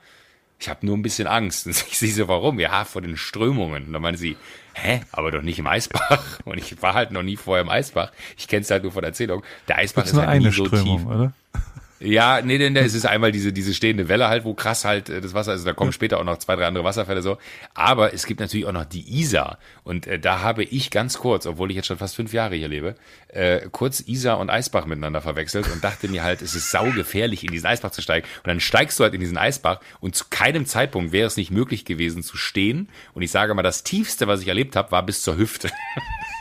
ich 0.60 0.68
habe 0.68 0.86
nur 0.86 0.98
ein 0.98 1.02
bisschen 1.02 1.28
Angst. 1.28 1.66
Und 1.66 1.72
ich 1.90 1.98
sie 1.98 2.12
so, 2.12 2.28
warum? 2.28 2.60
Ja, 2.60 2.84
vor 2.86 3.02
den 3.02 3.18
Strömungen. 3.18 3.88
Und 3.88 3.94
dann 3.94 4.02
meinte 4.02 4.20
sie, 4.20 4.38
hä, 4.74 5.02
aber 5.12 5.32
doch 5.32 5.42
nicht 5.42 5.60
im 5.60 5.68
Eisbach. 5.68 6.40
Und 6.46 6.58
ich 6.58 6.82
war 6.82 6.94
halt 6.94 7.12
noch 7.12 7.24
nie 7.24 7.38
vorher 7.38 7.64
im 7.64 7.70
Eisbach. 7.70 8.12
Ich 8.38 8.48
kenne 8.48 8.62
es 8.62 8.72
halt 8.72 8.84
nur 8.84 8.92
von 8.92 9.04
Erzählung. 9.04 9.44
Der 9.68 9.78
Eisbach 9.78 10.04
ist 10.04 10.10
ist 10.10 10.16
nur 10.16 10.28
halt 10.28 10.40
nie 10.40 10.48
eine 10.48 10.56
so 10.56 10.66
Strömung, 10.66 10.98
tief. 11.00 11.08
oder? 11.08 11.34
Ja, 12.02 12.42
nee, 12.42 12.58
nee, 12.58 12.80
es 12.80 12.94
ist 12.94 13.06
einmal 13.06 13.34
diese, 13.34 13.52
diese 13.52 13.74
stehende 13.74 14.08
Welle 14.08 14.30
halt, 14.30 14.46
wo 14.46 14.54
krass 14.54 14.86
halt 14.86 15.10
äh, 15.10 15.20
das 15.20 15.34
Wasser, 15.34 15.52
also 15.52 15.66
da 15.66 15.74
kommen 15.74 15.92
später 15.92 16.18
auch 16.20 16.24
noch 16.24 16.38
zwei, 16.38 16.56
drei 16.56 16.66
andere 16.66 16.86
Wasserfälle 16.86 17.22
so. 17.22 17.38
Aber 17.74 18.14
es 18.14 18.26
gibt 18.26 18.40
natürlich 18.40 18.66
auch 18.66 18.72
noch 18.72 18.86
die 18.86 19.20
Isar. 19.20 19.60
Und 19.84 20.08
äh, 20.08 20.18
da 20.18 20.40
habe 20.42 20.64
ich 20.64 20.92
ganz 20.92 21.18
kurz, 21.18 21.46
obwohl 21.46 21.72
ich 21.72 21.76
jetzt 21.76 21.88
schon 21.88 21.98
fast 21.98 22.16
fünf 22.16 22.32
Jahre 22.32 22.56
hier 22.56 22.70
lebe, 22.70 22.96
äh, 23.28 23.68
kurz 23.72 24.00
Isar 24.00 24.40
und 24.40 24.50
Eisbach 24.50 24.86
miteinander 24.86 25.20
verwechselt 25.20 25.70
und 25.72 25.84
dachte 25.84 26.08
mir 26.08 26.24
halt, 26.24 26.42
es 26.42 26.56
ist 26.56 26.72
saugefährlich, 26.72 27.44
in 27.44 27.52
diesen 27.52 27.68
Eisbach 27.68 27.92
zu 27.92 28.02
steigen. 28.02 28.26
Und 28.38 28.48
dann 28.48 28.62
steigst 28.62 28.98
du 29.00 29.04
halt 29.04 29.14
in 29.14 29.20
diesen 29.20 29.38
Eisbach 29.38 29.82
und 30.00 30.16
zu 30.16 30.26
keinem 30.30 30.66
Zeitpunkt 30.66 31.12
wäre 31.12 31.28
es 31.28 31.36
nicht 31.36 31.52
möglich 31.52 31.84
gewesen 31.84 32.24
zu 32.24 32.38
stehen. 32.38 32.88
Und 33.14 33.24
ich 33.24 33.32
sage 33.32 33.54
mal, 33.54 33.62
das 33.62 33.84
Tiefste, 33.84 34.28
was 34.28 34.42
ich 34.42 34.48
erlebt 34.48 34.78
habe, 34.78 34.92
war 34.92 35.04
bis 35.04 35.22
zur 35.22 35.38
Hüfte. 35.38 35.70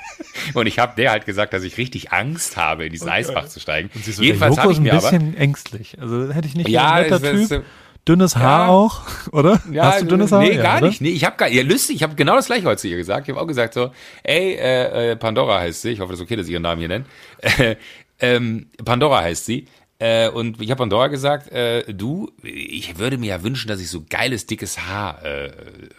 Und 0.54 0.66
ich 0.66 0.78
habe 0.78 0.92
der 0.96 1.10
halt 1.10 1.26
gesagt, 1.26 1.52
dass 1.52 1.62
ich 1.62 1.76
richtig 1.78 2.12
Angst 2.12 2.56
habe, 2.56 2.86
in 2.86 2.92
diesen 2.92 3.08
Eisbach 3.08 3.46
zu 3.48 3.60
steigen. 3.60 3.90
So, 4.02 4.22
Jedenfalls 4.22 4.58
habe 4.58 4.68
ich 4.72 4.78
ist 4.78 4.80
ein 4.80 4.82
mir 4.84 4.92
aber 4.94 5.02
bisschen 5.10 5.36
ängstlich. 5.36 5.96
Also 6.00 6.32
hätte 6.32 6.48
ich 6.48 6.54
nicht 6.54 6.68
Ja, 6.68 7.00
netter 7.00 7.16
es 7.16 7.22
ist- 7.22 7.48
Typ. 7.48 7.64
Dünnes 8.06 8.36
Haar 8.36 8.60
Ja. 8.66 8.68
auch, 8.68 9.02
oder? 9.32 9.60
Hast 9.76 10.00
du 10.02 10.06
dünnes 10.06 10.32
Haar? 10.32 10.40
Nee, 10.40 10.52
Ja, 10.54 10.62
gar 10.62 10.78
oder? 10.78 10.86
nicht. 10.88 11.00
Nee, 11.02 11.10
ich 11.10 11.24
habe 11.24 11.36
gar 11.36 11.48
ja 11.48 11.62
lustig, 11.62 11.96
ich 11.96 12.02
habe 12.02 12.14
genau 12.14 12.36
das 12.36 12.46
gleiche 12.46 12.64
heute 12.66 12.80
zu 12.80 12.88
ihr 12.88 12.96
gesagt. 12.96 13.28
Ich 13.28 13.34
habe 13.34 13.42
auch 13.42 13.46
gesagt 13.46 13.74
so, 13.74 13.90
ey, 14.22 14.54
äh, 14.54 15.10
äh, 15.10 15.16
Pandora 15.16 15.60
heißt 15.60 15.82
sie. 15.82 15.90
Ich 15.90 16.00
hoffe, 16.00 16.12
das 16.12 16.20
ist 16.20 16.24
okay, 16.24 16.36
dass 16.36 16.46
ich 16.46 16.52
ihren 16.52 16.62
Namen 16.62 16.78
hier 16.80 16.88
nenne. 16.88 17.04
Äh, 18.20 18.34
ähm, 18.36 18.66
Pandora 18.84 19.20
heißt 19.22 19.44
sie. 19.46 19.66
Äh, 20.00 20.28
und 20.28 20.60
ich 20.60 20.70
habe 20.70 20.78
Pandora 20.78 21.08
gesagt, 21.08 21.50
äh, 21.50 21.92
du, 21.92 22.30
ich 22.42 22.98
würde 22.98 23.18
mir 23.18 23.30
ja 23.30 23.42
wünschen, 23.42 23.66
dass 23.66 23.80
ich 23.80 23.90
so 23.90 24.04
geiles, 24.08 24.46
dickes 24.46 24.86
Haar 24.86 25.24
äh, 25.24 25.50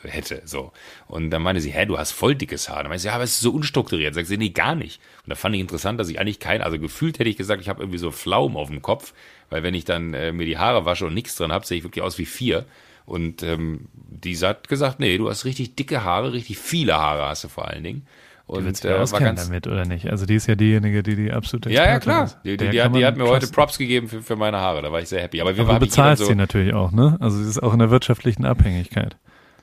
hätte. 0.03 0.41
So. 0.45 0.71
Und 1.07 1.31
dann 1.31 1.41
meinte 1.41 1.61
sie, 1.61 1.71
hä, 1.71 1.85
du 1.85 1.97
hast 1.97 2.11
voll 2.11 2.35
dickes 2.35 2.69
Haar. 2.69 2.77
Dann 2.77 2.87
meinte 2.87 3.01
sie, 3.01 3.07
ja, 3.07 3.15
aber 3.15 3.25
es 3.25 3.31
ist 3.31 3.41
so 3.41 3.51
unstrukturiert. 3.51 4.15
Sagt 4.15 4.27
sie, 4.27 4.37
nee, 4.37 4.49
gar 4.49 4.73
nicht. 4.73 5.01
Und 5.25 5.31
da 5.31 5.35
fand 5.35 5.55
ich 5.55 5.61
interessant, 5.61 5.99
dass 5.99 6.07
ich 6.07 6.17
eigentlich 6.17 6.39
kein, 6.39 6.61
also 6.61 6.79
gefühlt 6.79 7.19
hätte 7.19 7.29
ich 7.29 7.35
gesagt, 7.35 7.61
ich 7.61 7.67
habe 7.67 7.81
irgendwie 7.81 7.97
so 7.97 8.11
Pflaumen 8.11 8.55
auf 8.55 8.69
dem 8.69 8.81
Kopf, 8.81 9.13
weil 9.49 9.63
wenn 9.63 9.73
ich 9.73 9.83
dann 9.83 10.13
äh, 10.13 10.31
mir 10.31 10.45
die 10.45 10.57
Haare 10.57 10.85
wasche 10.85 11.05
und 11.05 11.13
nichts 11.13 11.35
drin 11.35 11.51
habe, 11.51 11.65
sehe 11.65 11.79
ich 11.79 11.83
wirklich 11.83 12.03
aus 12.03 12.17
wie 12.17 12.25
vier. 12.25 12.65
Und 13.05 13.43
ähm, 13.43 13.89
die 13.93 14.37
hat 14.37 14.69
gesagt, 14.69 15.01
nee, 15.01 15.17
du 15.17 15.29
hast 15.29 15.43
richtig 15.43 15.75
dicke 15.75 16.03
Haare, 16.03 16.31
richtig 16.31 16.57
viele 16.57 16.95
Haare 16.95 17.27
hast 17.27 17.43
du 17.43 17.49
vor 17.49 17.67
allen 17.67 17.83
Dingen. 17.83 18.07
Und 18.49 18.83
die 18.83 18.87
äh, 18.87 19.11
war 19.11 19.19
ganz 19.19 19.45
damit 19.45 19.67
oder 19.67 19.85
nicht? 19.85 20.09
Also 20.09 20.25
die 20.25 20.33
ist 20.33 20.47
ja 20.47 20.55
diejenige, 20.55 21.03
die 21.03 21.15
die 21.15 21.31
absolute 21.31 21.69
Ja, 21.71 21.85
ja, 21.85 21.99
klar. 21.99 22.31
Die, 22.43 22.57
die, 22.57 22.69
die, 22.69 22.81
hat, 22.81 22.95
die 22.95 23.05
hat 23.05 23.15
mir 23.15 23.27
heute 23.27 23.45
Props 23.47 23.77
gegeben 23.77 24.07
für, 24.07 24.23
für 24.23 24.35
meine 24.35 24.57
Haare. 24.57 24.81
Da 24.81 24.91
war 24.91 24.99
ich 24.99 25.07
sehr 25.07 25.21
happy. 25.21 25.39
Aber 25.39 25.55
wir 25.55 25.63
Aber 25.63 25.73
du 25.73 25.81
bezahlst 25.81 26.23
so, 26.23 26.29
sie 26.29 26.35
natürlich 26.35 26.73
auch, 26.73 26.91
ne? 26.91 27.15
Also 27.19 27.37
sie 27.37 27.47
ist 27.47 27.61
auch 27.61 27.73
in 27.73 27.79
der 27.79 27.91
wirtschaftlichen 27.91 28.45
Abhängigkeit. 28.45 29.17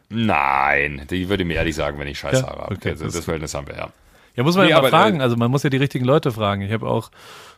Nein, 0.09 1.03
die 1.11 1.29
würde 1.29 1.45
mir 1.45 1.55
ehrlich 1.55 1.75
sagen, 1.75 1.99
wenn 1.99 2.07
ich 2.07 2.21
scheiß 2.21 2.45
Haare 2.45 2.59
ja, 2.59 2.63
habe. 2.63 2.77
Okay, 2.77 2.95
das, 2.97 3.13
das 3.13 3.25
Verhältnis 3.25 3.55
haben 3.55 3.67
wir, 3.67 3.77
ja. 3.77 3.89
Ja, 4.37 4.45
muss 4.45 4.55
man 4.55 4.67
nee, 4.67 4.71
ja 4.71 4.81
mal 4.81 4.91
fragen. 4.91 5.19
Äh, 5.19 5.25
also 5.25 5.37
man 5.37 5.51
muss 5.51 5.65
ja 5.65 5.71
die 5.71 5.79
richtigen 5.79 6.05
Leute 6.05 6.31
fragen. 6.31 6.63
Ich 6.63 6.71
habe 6.71 6.87
auch, 6.87 7.11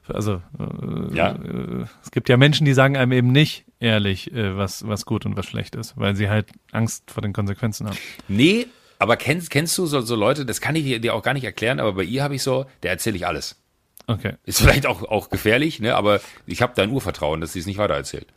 also 0.08 0.40
äh, 0.58 1.14
ja. 1.14 1.32
Äh, 1.32 1.84
es 2.02 2.10
gibt 2.10 2.30
ja 2.30 2.38
Menschen, 2.38 2.64
die 2.64 2.72
sagen 2.72 2.96
einem 2.96 3.12
eben 3.12 3.32
nicht 3.32 3.66
ehrlich, 3.80 4.32
äh, 4.32 4.56
was 4.56 4.88
was 4.88 5.04
gut 5.04 5.26
und 5.26 5.36
was 5.36 5.44
schlecht 5.44 5.74
ist, 5.74 5.98
weil 5.98 6.16
sie 6.16 6.30
halt 6.30 6.46
Angst 6.72 7.10
vor 7.10 7.20
den 7.20 7.34
Konsequenzen 7.34 7.86
haben. 7.86 7.98
Nee, 8.28 8.66
aber 8.98 9.16
kennst 9.16 9.50
kennst 9.50 9.76
du 9.78 9.86
so, 9.86 10.00
so 10.00 10.16
Leute? 10.16 10.44
Das 10.44 10.60
kann 10.60 10.76
ich 10.76 11.00
dir 11.00 11.14
auch 11.14 11.22
gar 11.22 11.34
nicht 11.34 11.44
erklären, 11.44 11.80
aber 11.80 11.92
bei 11.92 12.02
ihr 12.02 12.22
habe 12.22 12.34
ich 12.34 12.42
so, 12.42 12.66
der 12.82 12.90
erzähle 12.90 13.16
ich 13.16 13.26
alles. 13.26 13.62
Okay. 14.06 14.34
Ist 14.44 14.60
vielleicht 14.60 14.86
auch 14.86 15.02
auch 15.02 15.30
gefährlich, 15.30 15.80
ne? 15.80 15.94
Aber 15.94 16.20
ich 16.46 16.62
habe 16.62 16.72
dein 16.74 16.90
Urvertrauen, 16.90 17.40
dass 17.40 17.52
sie 17.52 17.60
es 17.60 17.66
nicht 17.66 17.78
weitererzählt. 17.78 18.28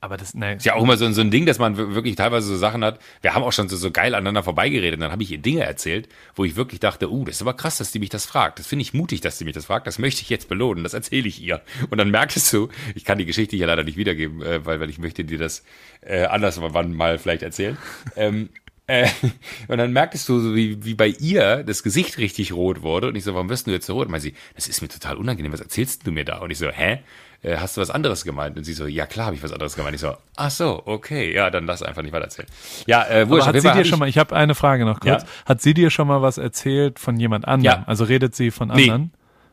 Aber 0.00 0.16
das, 0.18 0.34
ne. 0.34 0.56
Ist 0.56 0.66
ja 0.66 0.74
auch 0.74 0.82
immer 0.82 0.96
so, 0.98 1.10
so 1.10 1.20
ein 1.22 1.30
Ding, 1.30 1.46
dass 1.46 1.58
man 1.58 1.76
wirklich 1.76 2.16
teilweise 2.16 2.46
so 2.46 2.56
Sachen 2.56 2.84
hat. 2.84 3.00
Wir 3.22 3.34
haben 3.34 3.42
auch 3.42 3.52
schon 3.52 3.68
so, 3.68 3.76
so 3.76 3.90
geil 3.90 4.14
aneinander 4.14 4.42
vorbeigeredet. 4.42 5.00
Dann 5.00 5.10
habe 5.10 5.22
ich 5.22 5.32
ihr 5.32 5.38
Dinge 5.38 5.64
erzählt, 5.64 6.08
wo 6.34 6.44
ich 6.44 6.54
wirklich 6.54 6.80
dachte, 6.80 7.10
uh, 7.10 7.24
das 7.24 7.36
ist 7.36 7.42
aber 7.42 7.54
krass, 7.54 7.78
dass 7.78 7.92
die 7.92 7.98
mich 7.98 8.10
das 8.10 8.26
fragt. 8.26 8.58
Das 8.58 8.66
finde 8.66 8.82
ich 8.82 8.92
mutig, 8.92 9.22
dass 9.22 9.38
die 9.38 9.44
mich 9.44 9.54
das 9.54 9.64
fragt. 9.64 9.86
Das 9.86 9.98
möchte 9.98 10.20
ich 10.20 10.28
jetzt 10.28 10.48
belohnen. 10.48 10.84
Das 10.84 10.92
erzähle 10.92 11.26
ich 11.26 11.40
ihr. 11.42 11.62
Und 11.90 11.96
dann 11.96 12.10
merkst 12.10 12.52
du, 12.52 12.68
ich 12.94 13.04
kann 13.04 13.16
die 13.18 13.24
Geschichte 13.24 13.56
hier 13.56 13.66
leider 13.66 13.84
nicht 13.84 13.96
wiedergeben, 13.96 14.42
äh, 14.42 14.64
weil, 14.66 14.80
weil 14.80 14.90
ich 14.90 14.98
möchte 14.98 15.24
dir 15.24 15.38
das 15.38 15.64
äh, 16.02 16.26
anders 16.26 16.60
wann 16.60 16.92
mal 16.92 17.18
vielleicht 17.18 17.42
erzählen. 17.42 17.78
ähm, 18.16 18.50
äh, 18.86 19.08
und 19.68 19.78
dann 19.78 19.92
merkest 19.92 20.28
du, 20.28 20.40
so 20.40 20.54
wie, 20.54 20.84
wie 20.84 20.94
bei 20.94 21.08
ihr 21.08 21.64
das 21.64 21.82
Gesicht 21.82 22.18
richtig 22.18 22.52
rot 22.52 22.82
wurde. 22.82 23.08
Und 23.08 23.16
ich 23.16 23.24
so, 23.24 23.34
warum 23.34 23.48
wirst 23.48 23.66
du 23.66 23.70
jetzt 23.70 23.86
so 23.86 23.94
rot? 23.94 24.06
Und 24.06 24.12
meinte 24.12 24.28
sie, 24.28 24.34
das 24.54 24.68
ist 24.68 24.82
mir 24.82 24.88
total 24.88 25.16
unangenehm. 25.16 25.52
Was 25.52 25.60
erzählst 25.60 26.06
du 26.06 26.12
mir 26.12 26.24
da? 26.24 26.38
Und 26.38 26.50
ich 26.50 26.58
so, 26.58 26.68
hä? 26.68 27.00
Äh, 27.42 27.58
hast 27.58 27.76
du 27.76 27.80
was 27.80 27.90
anderes 27.90 28.24
gemeint? 28.24 28.56
Und 28.56 28.64
sie 28.64 28.72
so, 28.72 28.86
ja 28.86 29.06
klar 29.06 29.26
habe 29.26 29.36
ich 29.36 29.42
was 29.42 29.52
anderes 29.52 29.76
gemeint. 29.76 29.94
Ich 29.94 30.00
so, 30.00 30.14
ach 30.36 30.50
so, 30.50 30.82
okay, 30.86 31.34
ja, 31.34 31.50
dann 31.50 31.66
lass 31.66 31.82
einfach 31.82 32.02
nicht 32.02 32.12
weiter 32.12 32.24
erzählen. 32.24 32.48
Ja, 32.86 33.06
äh, 33.08 33.28
wurscht, 33.28 33.46
hat 33.46 33.60
sie 33.60 33.72
dir 33.72 33.84
schon 33.84 33.98
mal, 33.98 34.08
ich 34.08 34.18
habe 34.18 34.34
eine 34.34 34.54
Frage 34.54 34.84
noch 34.84 35.00
kurz. 35.00 35.22
Ja? 35.22 35.28
Hat 35.44 35.60
sie 35.60 35.74
dir 35.74 35.90
schon 35.90 36.08
mal 36.08 36.22
was 36.22 36.38
erzählt 36.38 36.98
von 36.98 37.18
jemand 37.18 37.46
anderem? 37.46 37.80
Ja. 37.80 37.84
Also 37.86 38.04
redet 38.04 38.34
sie 38.34 38.50
von 38.50 38.70
anderen? 38.70 39.02
Nee, 39.02 39.10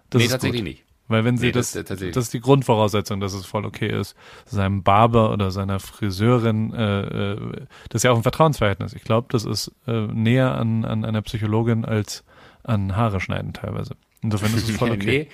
das 0.10 0.22
nee 0.22 0.28
tatsächlich 0.28 0.62
gut. 0.62 0.70
nicht. 0.70 0.84
Weil 1.08 1.26
wenn 1.26 1.38
sie 1.38 1.48
nee, 1.48 1.52
das, 1.52 1.74
das, 1.74 1.86
das, 1.86 2.00
ist 2.00 2.34
die 2.34 2.40
Grundvoraussetzung, 2.40 3.20
dass 3.20 3.34
es 3.34 3.46
voll 3.46 3.66
okay 3.66 3.90
ist, 3.90 4.16
seinem 4.46 4.84
Barber 4.84 5.32
oder 5.32 5.52
seiner 5.52 5.80
Friseurin, 5.80 6.74
äh, 6.74 7.34
äh, 7.34 7.66
das 7.90 8.00
ist 8.00 8.04
ja 8.04 8.12
auch 8.12 8.18
ein 8.18 8.24
Vertrauensverhältnis. 8.24 8.94
Ich 8.94 9.04
glaube, 9.04 9.28
das 9.30 9.44
ist 9.44 9.72
äh, 9.86 10.08
näher 10.08 10.56
an, 10.56 10.86
an 10.86 11.04
einer 11.04 11.22
Psychologin 11.22 11.84
als 11.84 12.24
an 12.64 12.96
Haare 12.96 13.20
schneiden 13.20 13.52
teilweise. 13.52 13.96
Insofern 14.22 14.54
ist 14.54 14.70
es 14.70 14.78
voll 14.78 14.92
okay. 14.94 15.28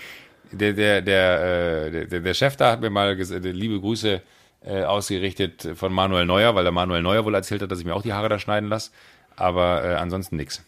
nee, 0.52 0.58
der, 0.58 0.74
der, 0.74 1.02
der, 1.02 1.86
äh, 1.86 2.08
der, 2.08 2.20
der 2.22 2.34
Chef 2.34 2.56
da 2.56 2.72
hat 2.72 2.82
mir 2.82 2.90
mal 2.90 3.16
gesagt, 3.16 3.46
liebe 3.46 3.80
Grüße 3.80 4.22
äh, 4.66 4.84
ausgerichtet 4.84 5.70
von 5.76 5.94
Manuel 5.94 6.26
Neuer, 6.26 6.56
weil 6.56 6.64
der 6.64 6.74
Manuel 6.74 7.04
Neuer 7.04 7.26
wohl 7.26 7.36
erzählt 7.36 7.62
hat, 7.62 7.72
dass 7.72 7.80
ich 7.80 7.86
mir 7.86 7.96
auch 7.96 8.02
die 8.02 8.14
Haare 8.14 8.30
da 8.30 8.40
schneiden 8.40 8.70
lasse. 8.70 8.92
Aber 9.36 9.84
äh, 9.86 9.96
ansonsten 9.96 10.36
nix. 10.36 10.66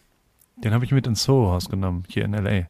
Den 0.56 0.72
habe 0.72 0.84
ich 0.84 0.92
mit 0.92 1.06
ins 1.06 1.24
Soho-Haus 1.24 1.68
genommen, 1.68 2.04
hier 2.08 2.24
in 2.24 2.34
L.A. 2.34 2.68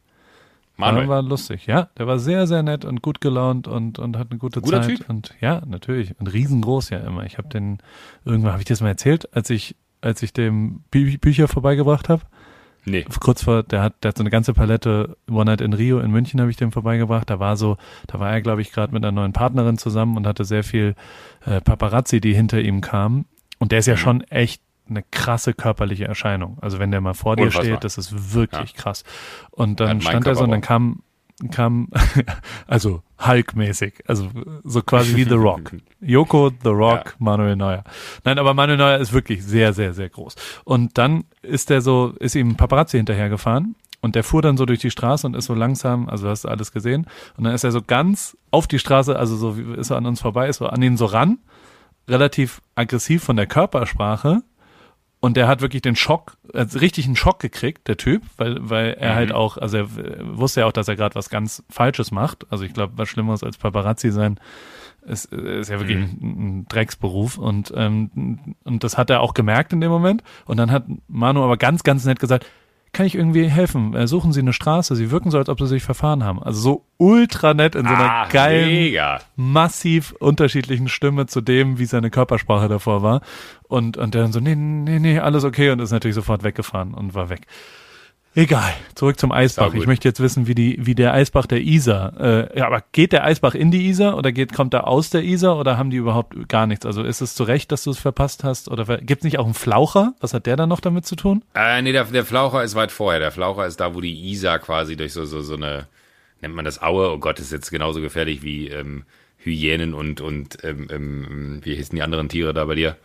Manuel. 0.85 1.07
Der 1.07 1.09
war 1.09 1.21
lustig, 1.21 1.65
ja. 1.67 1.89
Der 1.97 2.07
war 2.07 2.19
sehr, 2.19 2.47
sehr 2.47 2.63
nett 2.63 2.85
und 2.85 3.01
gut 3.01 3.21
gelaunt 3.21 3.67
und, 3.67 3.99
und 3.99 4.17
hat 4.17 4.31
eine 4.31 4.39
gute 4.39 4.61
Guter 4.61 4.81
Zeit. 4.81 4.97
Typ. 4.97 5.09
Und 5.09 5.33
ja, 5.41 5.61
natürlich. 5.65 6.19
Und 6.19 6.31
riesengroß 6.31 6.89
ja 6.89 6.99
immer. 6.99 7.25
Ich 7.25 7.37
habe 7.37 7.49
den, 7.49 7.79
irgendwann 8.25 8.53
habe 8.53 8.61
ich 8.61 8.67
das 8.67 8.81
mal 8.81 8.89
erzählt, 8.89 9.33
als 9.35 9.49
ich, 9.49 9.75
als 10.01 10.23
ich 10.23 10.33
dem 10.33 10.83
Bü 10.91 11.17
Bücher 11.17 11.47
vorbeigebracht 11.47 12.09
habe. 12.09 12.23
Nee. 12.85 13.05
Kurz 13.19 13.43
vor, 13.43 13.63
der 13.63 13.81
hat, 13.81 14.03
der 14.03 14.09
hat 14.09 14.17
so 14.17 14.23
eine 14.23 14.29
ganze 14.29 14.53
Palette 14.53 15.15
One 15.29 15.45
Night 15.45 15.61
in 15.61 15.73
Rio 15.73 15.99
in 15.99 16.11
München 16.11 16.41
habe 16.41 16.51
ich 16.51 16.57
dem 16.57 16.71
vorbeigebracht. 16.71 17.29
Da 17.29 17.39
war 17.39 17.55
so, 17.55 17.77
da 18.07 18.19
war 18.19 18.31
er, 18.31 18.41
glaube 18.41 18.61
ich, 18.61 18.71
gerade 18.71 18.93
mit 18.93 19.03
einer 19.03 19.11
neuen 19.13 19.33
Partnerin 19.33 19.77
zusammen 19.77 20.17
und 20.17 20.27
hatte 20.27 20.43
sehr 20.43 20.63
viel 20.63 20.95
äh, 21.45 21.61
Paparazzi, 21.61 22.19
die 22.19 22.33
hinter 22.33 22.59
ihm 22.61 22.81
kamen. 22.81 23.25
Und 23.59 23.71
der 23.71 23.79
ist 23.79 23.85
ja 23.85 23.93
mhm. 23.93 23.99
schon 23.99 24.21
echt 24.21 24.61
eine 24.89 25.03
krasse 25.11 25.53
körperliche 25.53 26.05
Erscheinung. 26.05 26.57
Also 26.61 26.79
wenn 26.79 26.91
der 26.91 27.01
mal 27.01 27.13
vor 27.13 27.35
dir 27.35 27.43
Unfassbar. 27.43 27.65
steht, 27.65 27.83
das 27.83 27.97
ist 27.97 28.33
wirklich 28.33 28.73
ja. 28.73 28.81
krass. 28.81 29.03
Und 29.51 29.79
dann 29.79 30.01
stand 30.01 30.27
er 30.27 30.35
so 30.35 30.43
und 30.43 30.51
dann 30.51 30.61
kam 30.61 31.03
kam, 31.51 31.87
also 32.67 33.01
Hulk-mäßig, 33.25 34.03
also 34.07 34.29
so 34.63 34.81
quasi 34.81 35.15
wie 35.15 35.23
The 35.23 35.35
Rock. 35.35 35.75
Joko, 36.01 36.51
The 36.63 36.69
Rock, 36.69 37.05
ja. 37.05 37.11
Manuel 37.19 37.55
Neuer. 37.55 37.83
Nein, 38.23 38.37
aber 38.37 38.53
Manuel 38.53 38.77
Neuer 38.77 38.97
ist 38.99 39.13
wirklich 39.13 39.43
sehr, 39.43 39.73
sehr, 39.73 39.93
sehr 39.93 40.09
groß. 40.09 40.35
Und 40.63 40.97
dann 40.97 41.25
ist 41.41 41.69
der 41.69 41.81
so, 41.81 42.13
ist 42.19 42.35
ihm 42.35 42.55
Paparazzi 42.55 42.97
hinterhergefahren 42.97 43.75
und 44.01 44.15
der 44.15 44.23
fuhr 44.23 44.41
dann 44.41 44.57
so 44.57 44.65
durch 44.65 44.79
die 44.79 44.91
Straße 44.91 45.25
und 45.25 45.35
ist 45.35 45.45
so 45.45 45.53
langsam, 45.53 46.09
also 46.09 46.29
hast 46.29 46.43
du 46.43 46.49
alles 46.49 46.71
gesehen. 46.71 47.07
Und 47.37 47.45
dann 47.45 47.53
ist 47.53 47.63
er 47.63 47.71
so 47.71 47.81
ganz 47.81 48.37
auf 48.51 48.67
die 48.67 48.79
Straße, 48.79 49.17
also 49.17 49.35
so 49.35 49.53
ist 49.73 49.89
er 49.89 49.97
an 49.97 50.05
uns 50.05 50.21
vorbei, 50.21 50.47
ist 50.47 50.57
so 50.57 50.67
an 50.67 50.81
ihn 50.81 50.97
so 50.97 51.05
ran, 51.05 51.39
relativ 52.07 52.61
aggressiv 52.75 53.23
von 53.23 53.37
der 53.37 53.47
Körpersprache 53.47 54.43
und 55.23 55.37
der 55.37 55.47
hat 55.47 55.61
wirklich 55.61 55.81
den 55.81 55.95
Schock, 55.95 56.35
also 56.53 56.79
richtig 56.79 57.05
einen 57.05 57.15
Schock 57.15 57.39
gekriegt, 57.39 57.87
der 57.87 57.95
Typ, 57.95 58.23
weil, 58.35 58.57
weil 58.59 58.95
er 58.99 59.13
mhm. 59.13 59.15
halt 59.15 59.31
auch, 59.31 59.57
also 59.57 59.77
er 59.77 59.87
wusste 60.37 60.59
ja 60.59 60.65
auch, 60.65 60.73
dass 60.73 60.89
er 60.89 60.97
gerade 60.97 61.15
was 61.15 61.29
ganz 61.29 61.63
Falsches 61.69 62.11
macht. 62.11 62.45
Also 62.49 62.65
ich 62.65 62.73
glaube, 62.73 62.97
was 62.97 63.07
Schlimmeres 63.07 63.41
als 63.41 63.57
Paparazzi 63.57 64.11
sein, 64.11 64.37
ist, 65.07 65.31
ist 65.31 65.69
ja 65.69 65.79
wirklich 65.79 65.99
mhm. 65.99 66.03
ein, 66.03 66.17
ein, 66.23 66.65
Drecksberuf. 66.67 67.37
Und, 67.37 67.71
ähm, 67.73 68.55
und 68.65 68.83
das 68.83 68.97
hat 68.97 69.09
er 69.09 69.21
auch 69.21 69.33
gemerkt 69.33 69.71
in 69.71 69.79
dem 69.79 69.91
Moment. 69.91 70.23
Und 70.43 70.57
dann 70.57 70.71
hat 70.71 70.83
Manu 71.07 71.41
aber 71.41 71.55
ganz, 71.55 71.83
ganz 71.83 72.03
nett 72.03 72.19
gesagt, 72.19 72.45
kann 72.93 73.07
ich 73.07 73.15
irgendwie 73.15 73.49
helfen? 73.49 73.95
Äh, 73.95 74.07
suchen 74.07 74.33
Sie 74.33 74.39
eine 74.39 74.53
Straße. 74.53 74.95
Sie 74.95 75.09
wirken 75.09 75.31
so, 75.31 75.39
als 75.39 75.49
ob 75.49 75.59
Sie 75.59 75.65
sich 75.67 75.83
verfahren 75.83 76.23
haben. 76.23 76.41
Also 76.41 76.59
so 76.59 76.85
ultra 76.97 77.55
nett 77.55 77.73
in 77.73 77.87
so 77.87 77.93
einer 77.93 78.11
ah, 78.11 78.27
geilen, 78.29 78.69
mega. 78.69 79.19
massiv 79.35 80.13
unterschiedlichen 80.19 80.87
Stimme 80.87 81.25
zu 81.25 81.41
dem, 81.41 81.79
wie 81.79 81.85
seine 81.85 82.11
Körpersprache 82.11 82.67
davor 82.67 83.01
war. 83.01 83.21
Und, 83.73 83.97
und 83.97 84.13
der 84.13 84.21
dann 84.21 84.31
so, 84.31 84.39
nee, 84.39 84.53
nee, 84.53 84.99
nee, 84.99 85.17
alles 85.17 85.43
okay 85.43 85.71
und 85.71 85.79
ist 85.79 85.89
natürlich 85.89 86.13
sofort 86.13 86.43
weggefahren 86.43 86.93
und 86.93 87.15
war 87.15 87.29
weg. 87.29 87.47
Egal, 88.35 88.71
zurück 88.93 89.19
zum 89.19 89.31
Eisbach. 89.31 89.73
Ich 89.73 89.87
möchte 89.87 90.07
jetzt 90.07 90.19
wissen, 90.19 90.45
wie 90.45 90.53
die, 90.53 90.77
wie 90.79 90.93
der 90.93 91.11
Eisbach 91.11 91.47
der 91.47 91.61
Isar. 91.61 92.19
Äh, 92.19 92.59
ja, 92.59 92.67
aber 92.67 92.83
geht 92.91 93.13
der 93.13 93.23
Eisbach 93.23 93.55
in 93.55 93.71
die 93.71 93.87
Isar 93.87 94.15
oder 94.15 94.31
geht, 94.31 94.53
kommt 94.53 94.75
er 94.75 94.87
aus 94.87 95.09
der 95.09 95.23
Isar 95.23 95.57
oder 95.57 95.79
haben 95.79 95.89
die 95.89 95.97
überhaupt 95.97 96.49
gar 96.49 96.67
nichts? 96.67 96.85
Also 96.85 97.01
ist 97.01 97.21
es 97.21 97.33
zu 97.33 97.45
Recht, 97.45 97.71
dass 97.71 97.83
du 97.83 97.89
es 97.89 97.97
verpasst 97.97 98.43
hast? 98.43 98.69
Oder 98.69 98.85
gibt 98.99 99.21
es 99.21 99.23
nicht 99.23 99.39
auch 99.39 99.45
einen 99.45 99.55
Flaucher? 99.55 100.13
Was 100.19 100.35
hat 100.35 100.45
der 100.45 100.55
dann 100.55 100.69
noch 100.69 100.79
damit 100.79 101.07
zu 101.07 101.15
tun? 101.15 101.43
Äh, 101.55 101.81
nee, 101.81 101.93
der, 101.93 102.03
der 102.03 102.25
Flaucher 102.25 102.63
ist 102.63 102.75
weit 102.75 102.91
vorher. 102.91 103.19
Der 103.19 103.31
Flaucher 103.31 103.65
ist 103.65 103.79
da, 103.79 103.95
wo 103.95 104.01
die 104.01 104.31
Isar 104.31 104.59
quasi 104.59 104.95
durch 104.95 105.13
so, 105.13 105.25
so, 105.25 105.41
so 105.41 105.55
eine, 105.55 105.87
nennt 106.41 106.53
man 106.53 106.65
das 106.65 106.79
Aue? 106.79 107.11
Oh 107.11 107.17
Gott, 107.17 107.39
ist 107.39 107.51
jetzt 107.51 107.71
genauso 107.71 108.01
gefährlich 108.01 108.43
wie 108.43 108.67
ähm, 108.67 109.03
Hyänen 109.37 109.95
und, 109.95 110.21
und 110.21 110.63
ähm, 110.63 110.87
ähm, 110.91 111.59
wie 111.63 111.75
hießen 111.75 111.95
die 111.95 112.03
anderen 112.03 112.29
Tiere 112.29 112.53
da 112.53 112.65
bei 112.65 112.75
dir? 112.75 112.97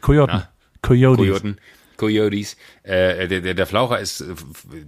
Kojoten. 0.00 0.42
Kojoten. 0.82 1.16
Kojoten. 1.16 1.60
Coyotes. 1.96 2.56
Äh, 2.82 3.28
der, 3.28 3.40
der, 3.40 3.54
der 3.54 3.66
Flaucher 3.66 3.98
ist, 3.98 4.24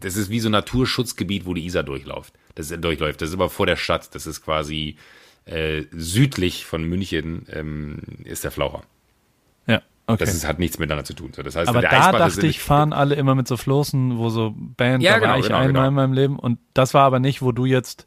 das 0.00 0.16
ist 0.16 0.30
wie 0.30 0.40
so 0.40 0.48
ein 0.48 0.52
Naturschutzgebiet, 0.52 1.46
wo 1.46 1.54
die 1.54 1.64
Isar 1.64 1.82
durchläuft. 1.82 2.34
Das 2.54 2.68
durchläuft. 2.68 3.22
Das 3.22 3.30
ist 3.30 3.34
aber 3.34 3.50
vor 3.50 3.66
der 3.66 3.76
Stadt. 3.76 4.14
Das 4.14 4.26
ist 4.26 4.44
quasi 4.44 4.96
äh, 5.44 5.84
südlich 5.92 6.66
von 6.66 6.84
München 6.84 7.46
ähm, 7.50 7.98
ist 8.24 8.44
der 8.44 8.50
Flaucher. 8.50 8.82
Ja, 9.66 9.82
okay. 10.06 10.18
Das 10.18 10.34
ist, 10.34 10.46
hat 10.46 10.58
nichts 10.58 10.78
miteinander 10.78 11.04
zu 11.04 11.14
tun. 11.14 11.32
So, 11.34 11.42
das 11.42 11.56
heißt, 11.56 11.68
aber 11.68 11.80
der 11.80 11.90
da 11.90 12.08
Eisbach 12.08 12.18
dachte 12.18 12.46
ich, 12.46 12.60
fahren 12.60 12.92
alle 12.92 13.14
immer 13.14 13.34
mit 13.34 13.48
so 13.48 13.56
Floßen, 13.56 14.18
wo 14.18 14.28
so 14.28 14.54
Band, 14.56 15.02
ja, 15.02 15.12
da 15.12 15.18
genau, 15.18 15.30
war 15.30 15.38
ich 15.38 15.46
genau, 15.46 15.58
einmal 15.58 15.72
genau. 15.72 15.88
in 15.88 15.94
meinem 15.94 16.12
Leben 16.12 16.38
und 16.38 16.58
das 16.74 16.94
war 16.94 17.04
aber 17.04 17.20
nicht, 17.20 17.42
wo 17.42 17.52
du 17.52 17.64
jetzt 17.64 18.06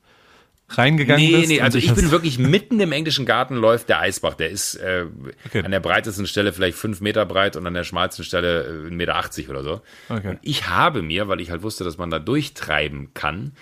reingegangen 0.77 1.23
nee, 1.23 1.31
bist? 1.31 1.49
Nee, 1.49 1.55
nee, 1.55 1.61
also 1.61 1.77
ich 1.77 1.93
bin 1.93 2.11
wirklich 2.11 2.39
mitten 2.39 2.79
im 2.79 2.91
englischen 2.91 3.25
Garten 3.25 3.55
läuft 3.55 3.89
der 3.89 3.99
Eisbach. 3.99 4.35
Der 4.35 4.49
ist 4.49 4.75
äh, 4.75 5.05
okay. 5.45 5.63
an 5.63 5.71
der 5.71 5.79
breitesten 5.79 6.27
Stelle 6.27 6.53
vielleicht 6.53 6.77
fünf 6.77 7.01
Meter 7.01 7.25
breit 7.25 7.55
und 7.55 7.65
an 7.67 7.73
der 7.73 7.83
schmalsten 7.83 8.23
Stelle 8.23 8.87
äh, 8.87 8.89
1,80 8.89 8.91
Meter 8.91 9.49
oder 9.49 9.63
so. 9.63 9.81
Okay. 10.09 10.29
Und 10.29 10.39
ich 10.41 10.67
habe 10.67 11.01
mir, 11.01 11.27
weil 11.27 11.41
ich 11.41 11.51
halt 11.51 11.63
wusste, 11.63 11.83
dass 11.83 11.97
man 11.97 12.09
da 12.09 12.19
durchtreiben 12.19 13.13
kann 13.13 13.53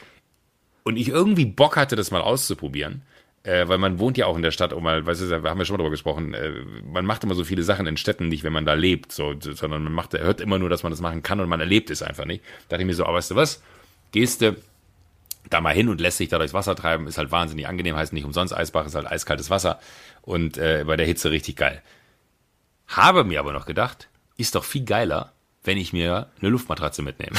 und 0.83 0.97
ich 0.97 1.09
irgendwie 1.09 1.45
Bock 1.45 1.77
hatte, 1.77 1.95
das 1.95 2.11
mal 2.11 2.21
auszuprobieren, 2.21 3.03
äh, 3.43 3.67
weil 3.67 3.77
man 3.77 3.99
wohnt 3.99 4.17
ja 4.17 4.25
auch 4.25 4.35
in 4.35 4.41
der 4.41 4.51
Stadt, 4.51 4.73
um 4.73 4.83
mal, 4.83 5.05
weißt 5.05 5.21
du, 5.21 5.27
da 5.27 5.49
haben 5.49 5.57
wir 5.57 5.65
schon 5.65 5.75
mal 5.75 5.77
drüber 5.77 5.91
gesprochen, 5.91 6.33
äh, 6.33 6.51
man 6.83 7.05
macht 7.05 7.23
immer 7.23 7.35
so 7.35 7.43
viele 7.43 7.63
Sachen 7.63 7.87
in 7.87 7.97
Städten 7.97 8.27
nicht, 8.27 8.43
wenn 8.43 8.53
man 8.53 8.65
da 8.65 8.73
lebt, 8.73 9.11
so, 9.11 9.33
sondern 9.39 9.83
man 9.83 9.93
macht, 9.93 10.13
hört 10.13 10.41
immer 10.41 10.59
nur, 10.59 10.69
dass 10.69 10.83
man 10.83 10.91
das 10.91 11.01
machen 11.01 11.23
kann 11.23 11.39
und 11.39 11.49
man 11.49 11.59
erlebt 11.59 11.89
es 11.89 12.01
einfach 12.01 12.25
nicht. 12.25 12.43
Da 12.43 12.75
dachte 12.75 12.83
ich 12.83 12.87
mir 12.87 12.93
so, 12.93 13.05
aber 13.05 13.17
weißt 13.17 13.31
du 13.31 13.35
was, 13.35 13.61
gehst 14.11 14.41
du 14.41 14.55
da 15.49 15.61
mal 15.61 15.73
hin 15.73 15.89
und 15.89 16.01
lässt 16.01 16.17
sich 16.17 16.29
da 16.29 16.37
durchs 16.37 16.53
Wasser 16.53 16.75
treiben, 16.75 17.07
ist 17.07 17.17
halt 17.17 17.31
wahnsinnig 17.31 17.67
angenehm, 17.67 17.95
heißt 17.95 18.13
nicht 18.13 18.25
umsonst 18.25 18.55
Eisbach, 18.55 18.85
ist 18.85 18.95
halt 18.95 19.07
eiskaltes 19.07 19.49
Wasser 19.49 19.79
und 20.21 20.57
äh, 20.57 20.83
bei 20.85 20.95
der 20.95 21.05
Hitze 21.05 21.31
richtig 21.31 21.55
geil. 21.55 21.81
Habe 22.87 23.23
mir 23.23 23.39
aber 23.39 23.53
noch 23.53 23.65
gedacht, 23.65 24.09
ist 24.37 24.55
doch 24.55 24.63
viel 24.63 24.85
geiler, 24.85 25.33
wenn 25.63 25.77
ich 25.77 25.93
mir 25.93 26.29
eine 26.39 26.49
Luftmatratze 26.49 27.01
mitnehme. 27.01 27.37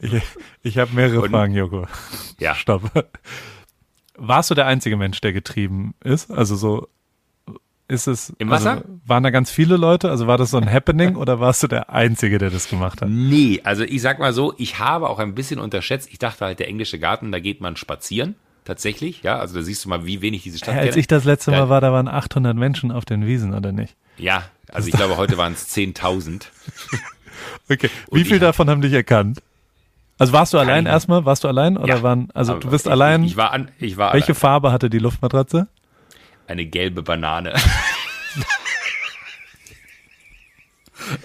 ich 0.00 0.22
ich 0.62 0.78
habe 0.78 0.94
mehrere 0.94 1.20
und, 1.20 1.30
Fragen, 1.30 1.54
Joko. 1.54 1.86
Ja. 2.38 2.54
Stopp. 2.54 2.90
Warst 4.16 4.50
du 4.50 4.54
der 4.54 4.66
einzige 4.66 4.96
Mensch, 4.96 5.20
der 5.20 5.32
getrieben 5.32 5.94
ist? 6.02 6.30
Also 6.30 6.56
so, 6.56 6.88
ist 7.88 8.06
es, 8.08 8.32
Im 8.38 8.50
Wasser? 8.50 8.72
Also, 8.72 8.84
waren 9.06 9.22
da 9.22 9.30
ganz 9.30 9.50
viele 9.50 9.76
Leute? 9.76 10.10
Also 10.10 10.26
war 10.26 10.38
das 10.38 10.50
so 10.50 10.56
ein 10.58 10.70
Happening 10.70 11.14
oder 11.16 11.38
warst 11.40 11.62
du 11.62 11.68
der 11.68 11.90
Einzige, 11.90 12.38
der 12.38 12.50
das 12.50 12.68
gemacht 12.68 13.00
hat? 13.02 13.08
Nee, 13.08 13.60
also 13.64 13.84
ich 13.84 14.02
sag 14.02 14.18
mal 14.18 14.32
so, 14.32 14.54
ich 14.58 14.78
habe 14.78 15.08
auch 15.08 15.18
ein 15.20 15.34
bisschen 15.34 15.60
unterschätzt. 15.60 16.08
Ich 16.10 16.18
dachte 16.18 16.44
halt, 16.44 16.58
der 16.58 16.68
englische 16.68 16.98
Garten, 16.98 17.30
da 17.32 17.38
geht 17.40 17.60
man 17.60 17.76
spazieren. 17.76 18.34
Tatsächlich, 18.64 19.22
ja, 19.22 19.38
also 19.38 19.54
da 19.54 19.62
siehst 19.62 19.84
du 19.84 19.88
mal, 19.88 20.04
wie 20.06 20.22
wenig 20.22 20.42
diese 20.42 20.58
Stadt 20.58 20.74
Ja, 20.74 20.80
als 20.80 20.90
kenne. 20.90 21.00
ich 21.00 21.06
das 21.06 21.22
letzte 21.22 21.52
Mal 21.52 21.68
war, 21.68 21.80
da 21.80 21.92
waren 21.92 22.08
800 22.08 22.56
Menschen 22.56 22.90
auf 22.90 23.04
den 23.04 23.24
Wiesen, 23.24 23.54
oder 23.54 23.70
nicht? 23.70 23.94
Ja, 24.18 24.42
also 24.72 24.88
ich 24.88 24.94
glaube, 24.94 25.16
heute 25.16 25.36
waren 25.38 25.52
es 25.52 25.68
10.000. 25.74 26.46
Okay. 27.68 27.90
Und 28.08 28.18
Wie 28.18 28.24
viel 28.24 28.38
davon 28.38 28.70
haben 28.70 28.80
dich 28.80 28.92
erkannt? 28.92 29.42
Also 30.18 30.32
warst 30.32 30.54
du 30.54 30.58
allein 30.58 30.86
erstmal? 30.86 31.24
Warst 31.26 31.44
du 31.44 31.48
allein 31.48 31.76
oder 31.76 31.96
Ja. 31.96 32.02
waren, 32.02 32.28
also 32.32 32.54
du 32.58 32.70
bist 32.70 32.86
ich, 32.86 32.92
allein? 32.92 33.22
Ich, 33.24 33.32
ich 33.32 33.36
war 33.36 33.52
an, 33.52 33.70
ich 33.78 33.96
war 33.96 34.12
welche 34.14 34.28
allein. 34.28 34.34
Farbe 34.40 34.72
hatte 34.72 34.88
die 34.88 34.98
Luftmatratze? 34.98 35.68
Eine 36.46 36.66
gelbe 36.66 37.02
Banane. 37.02 37.54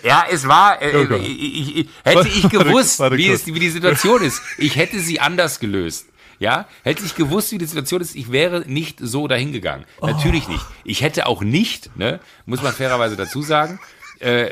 Ja, 0.04 0.26
es 0.30 0.48
war, 0.48 0.82
äh, 0.82 0.96
Oh 0.96 1.06
Gott. 1.06 1.22
ich, 1.22 1.78
ich, 1.78 1.88
hätte 2.04 2.28
ich 2.28 2.50
gewusst, 2.50 3.00
Warte 3.00 3.18
wie, 3.18 3.30
es, 3.30 3.48
wie 3.48 3.60
die 3.60 3.70
Situation 3.70 4.22
ist, 4.22 4.42
ich 4.58 4.76
hätte 4.76 5.00
sie 5.00 5.20
anders 5.20 5.60
gelöst. 5.60 6.08
Ja, 6.40 6.68
hätte 6.84 7.04
ich 7.06 7.16
gewusst, 7.16 7.52
wie 7.52 7.58
die 7.58 7.66
Situation 7.66 8.02
ist, 8.02 8.16
ich 8.16 8.32
wäre 8.32 8.62
nicht 8.68 9.00
so 9.00 9.28
dahingegangen. 9.28 9.86
Oh. 10.00 10.08
Natürlich 10.08 10.48
nicht. 10.48 10.66
Ich 10.84 11.02
hätte 11.02 11.28
auch 11.28 11.42
nicht, 11.42 11.96
ne, 11.98 12.20
muss 12.46 12.62
man 12.64 12.74
fairerweise 12.74 13.16
dazu 13.16 13.42
sagen, 13.42 13.80
äh, 14.20 14.52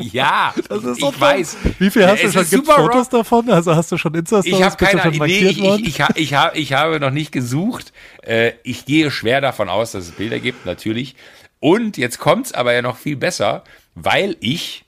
ja, 0.00 0.52
ich 0.58 0.66
dumm. 1.00 1.14
weiß. 1.18 1.56
Wie 1.78 1.90
viel 1.90 2.06
hast 2.06 2.22
du 2.22 2.26
es 2.28 2.32
schon? 2.34 2.42
ist 2.42 2.50
super 2.50 2.74
Fotos 2.76 3.08
davon? 3.08 3.50
Also 3.50 3.74
hast 3.74 3.90
du 3.92 3.96
schon 3.98 4.14
Insta-Stories? 4.14 4.58
ich 4.58 4.62
habe 4.64 4.76
keine 4.76 5.16
markiert 5.16 5.52
ich, 5.52 5.58
ich, 5.58 5.80
ich, 6.00 6.04
ich, 6.16 6.34
ha- 6.34 6.52
ich 6.54 6.72
habe 6.72 7.00
noch 7.00 7.10
nicht 7.10 7.32
gesucht. 7.32 7.92
Äh, 8.22 8.52
ich 8.62 8.84
gehe 8.86 9.10
schwer 9.10 9.40
davon 9.40 9.68
aus, 9.68 9.92
dass 9.92 10.04
es 10.04 10.10
Bilder 10.12 10.38
gibt, 10.40 10.66
natürlich. 10.66 11.14
Und 11.60 11.96
jetzt 11.96 12.18
kommt's 12.18 12.52
aber 12.52 12.72
ja 12.74 12.82
noch 12.82 12.96
viel 12.98 13.16
besser, 13.16 13.64
weil 13.94 14.36
ich, 14.40 14.84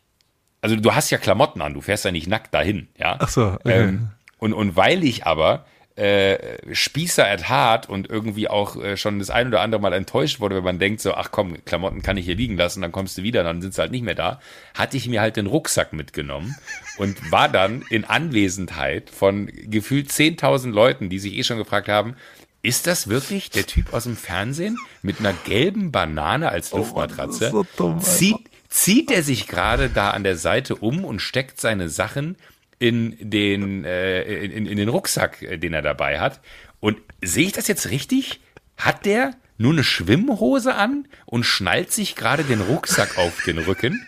also 0.60 0.76
du 0.76 0.94
hast 0.94 1.10
ja 1.10 1.18
Klamotten 1.18 1.62
an, 1.62 1.72
du 1.74 1.80
fährst 1.80 2.04
ja 2.04 2.10
nicht 2.12 2.26
nackt 2.28 2.52
dahin, 2.52 2.88
ja. 2.98 3.16
Ach 3.18 3.28
so, 3.28 3.46
okay. 3.46 3.88
Ähm, 3.88 4.08
und, 4.38 4.52
und 4.52 4.76
weil 4.76 5.02
ich 5.04 5.24
aber 5.26 5.64
äh, 5.96 6.74
Spießer 6.74 7.26
at 7.26 7.48
Heart 7.48 7.88
und 7.88 8.08
irgendwie 8.10 8.48
auch 8.48 8.76
äh, 8.76 8.96
schon 8.96 9.18
das 9.18 9.30
ein 9.30 9.48
oder 9.48 9.62
andere 9.62 9.80
Mal 9.80 9.94
enttäuscht 9.94 10.40
wurde, 10.40 10.56
wenn 10.56 10.64
man 10.64 10.78
denkt 10.78 11.00
so, 11.00 11.14
ach 11.14 11.30
komm, 11.30 11.64
Klamotten 11.64 12.02
kann 12.02 12.18
ich 12.18 12.26
hier 12.26 12.36
liegen 12.36 12.56
lassen, 12.56 12.82
dann 12.82 12.92
kommst 12.92 13.16
du 13.16 13.22
wieder, 13.22 13.42
dann 13.42 13.62
sind 13.62 13.74
sie 13.74 13.80
halt 13.80 13.92
nicht 13.92 14.04
mehr 14.04 14.14
da, 14.14 14.40
hatte 14.74 14.98
ich 14.98 15.08
mir 15.08 15.22
halt 15.22 15.36
den 15.36 15.46
Rucksack 15.46 15.94
mitgenommen 15.94 16.54
und 16.98 17.32
war 17.32 17.48
dann 17.48 17.82
in 17.88 18.04
Anwesenheit 18.04 19.08
von 19.08 19.46
gefühlt 19.46 20.10
10.000 20.10 20.70
Leuten, 20.70 21.08
die 21.08 21.18
sich 21.18 21.34
eh 21.34 21.44
schon 21.44 21.58
gefragt 21.58 21.88
haben, 21.88 22.14
ist 22.60 22.86
das 22.86 23.08
wirklich 23.08 23.50
der 23.50 23.64
Typ 23.64 23.94
aus 23.94 24.04
dem 24.04 24.16
Fernsehen 24.16 24.76
mit 25.00 25.20
einer 25.20 25.32
gelben 25.32 25.92
Banane 25.92 26.50
als 26.50 26.72
Luftmatratze? 26.72 27.44
Oh, 27.44 27.46
ist 27.46 27.52
so 27.52 27.66
dumm, 27.76 28.00
zieht, 28.00 28.50
zieht 28.68 29.10
er 29.10 29.22
sich 29.22 29.46
gerade 29.46 29.88
da 29.88 30.10
an 30.10 30.24
der 30.24 30.36
Seite 30.36 30.76
um 30.76 31.04
und 31.04 31.20
steckt 31.20 31.60
seine 31.60 31.88
Sachen 31.88 32.36
in 32.78 33.16
den, 33.20 33.84
äh, 33.84 34.22
in, 34.22 34.66
in 34.66 34.76
den 34.76 34.88
Rucksack, 34.88 35.42
äh, 35.42 35.56
den 35.58 35.72
er 35.72 35.82
dabei 35.82 36.20
hat. 36.20 36.40
Und 36.80 36.98
sehe 37.22 37.46
ich 37.46 37.52
das 37.52 37.68
jetzt 37.68 37.90
richtig? 37.90 38.40
Hat 38.76 39.06
der 39.06 39.34
nur 39.58 39.72
eine 39.72 39.84
Schwimmhose 39.84 40.74
an 40.74 41.08
und 41.24 41.44
schnallt 41.44 41.92
sich 41.92 42.14
gerade 42.14 42.44
den 42.44 42.60
Rucksack 42.60 43.16
auf 43.18 43.42
den 43.44 43.58
Rücken? 43.58 44.06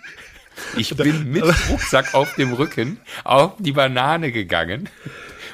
Ich 0.76 0.96
bin 0.96 1.30
mit 1.30 1.44
Rucksack 1.70 2.14
auf 2.14 2.34
dem 2.34 2.52
Rücken 2.52 2.98
auf 3.24 3.54
die 3.58 3.72
Banane 3.72 4.32
gegangen 4.32 4.88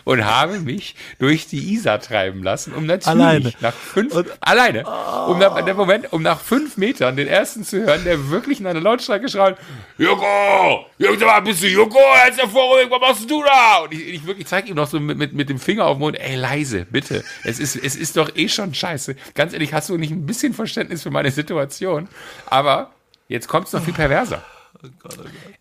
und 0.04 0.24
habe 0.24 0.60
mich 0.60 0.94
durch 1.18 1.46
die 1.46 1.72
Isar 1.72 2.00
treiben 2.00 2.42
lassen, 2.42 2.72
um 2.74 2.86
natürlich 2.86 3.06
Alleine. 3.08 3.52
nach 3.60 3.72
fünf, 3.72 4.14
alleine, 4.40 4.84
um 5.28 5.38
nach, 5.38 5.62
der 5.64 5.74
Moment, 5.74 6.12
um 6.12 6.22
nach 6.22 6.40
fünf 6.40 6.76
Metern 6.76 7.16
den 7.16 7.26
ersten 7.26 7.64
zu 7.64 7.84
hören, 7.84 8.04
der 8.04 8.30
wirklich 8.30 8.60
in 8.60 8.66
einer 8.66 8.80
Lautstärke 8.80 9.28
schreit, 9.28 9.56
Joko, 9.98 10.86
Joko, 10.98 11.40
bist 11.44 11.62
du 11.62 11.68
Joko, 11.68 11.98
jetzt 12.26 12.40
hervorragend, 12.40 12.90
was 12.90 13.00
machst 13.00 13.30
du 13.30 13.42
da? 13.42 13.78
Und 13.84 13.92
ich, 13.92 14.14
ich 14.14 14.26
wirklich 14.26 14.46
zeige 14.46 14.68
ihm 14.68 14.76
noch 14.76 14.88
so 14.88 15.00
mit, 15.00 15.16
mit, 15.16 15.32
mit 15.32 15.48
dem 15.48 15.58
Finger 15.58 15.86
auf 15.86 15.96
den 15.96 16.00
Mund, 16.00 16.20
ey, 16.20 16.36
leise, 16.36 16.86
bitte, 16.90 17.24
es 17.44 17.58
ist, 17.58 17.76
es 17.76 17.96
ist 17.96 18.16
doch 18.16 18.30
eh 18.36 18.48
schon 18.48 18.74
scheiße. 18.74 19.16
Ganz 19.34 19.52
ehrlich, 19.52 19.72
hast 19.72 19.88
du 19.88 19.96
nicht 19.96 20.10
ein 20.10 20.26
bisschen 20.26 20.54
Verständnis 20.54 21.02
für 21.02 21.10
meine 21.10 21.30
Situation? 21.30 22.08
Aber 22.46 22.90
jetzt 23.28 23.48
kommt's 23.48 23.72
noch 23.72 23.82
viel 23.82 23.94
perverser. 23.94 24.42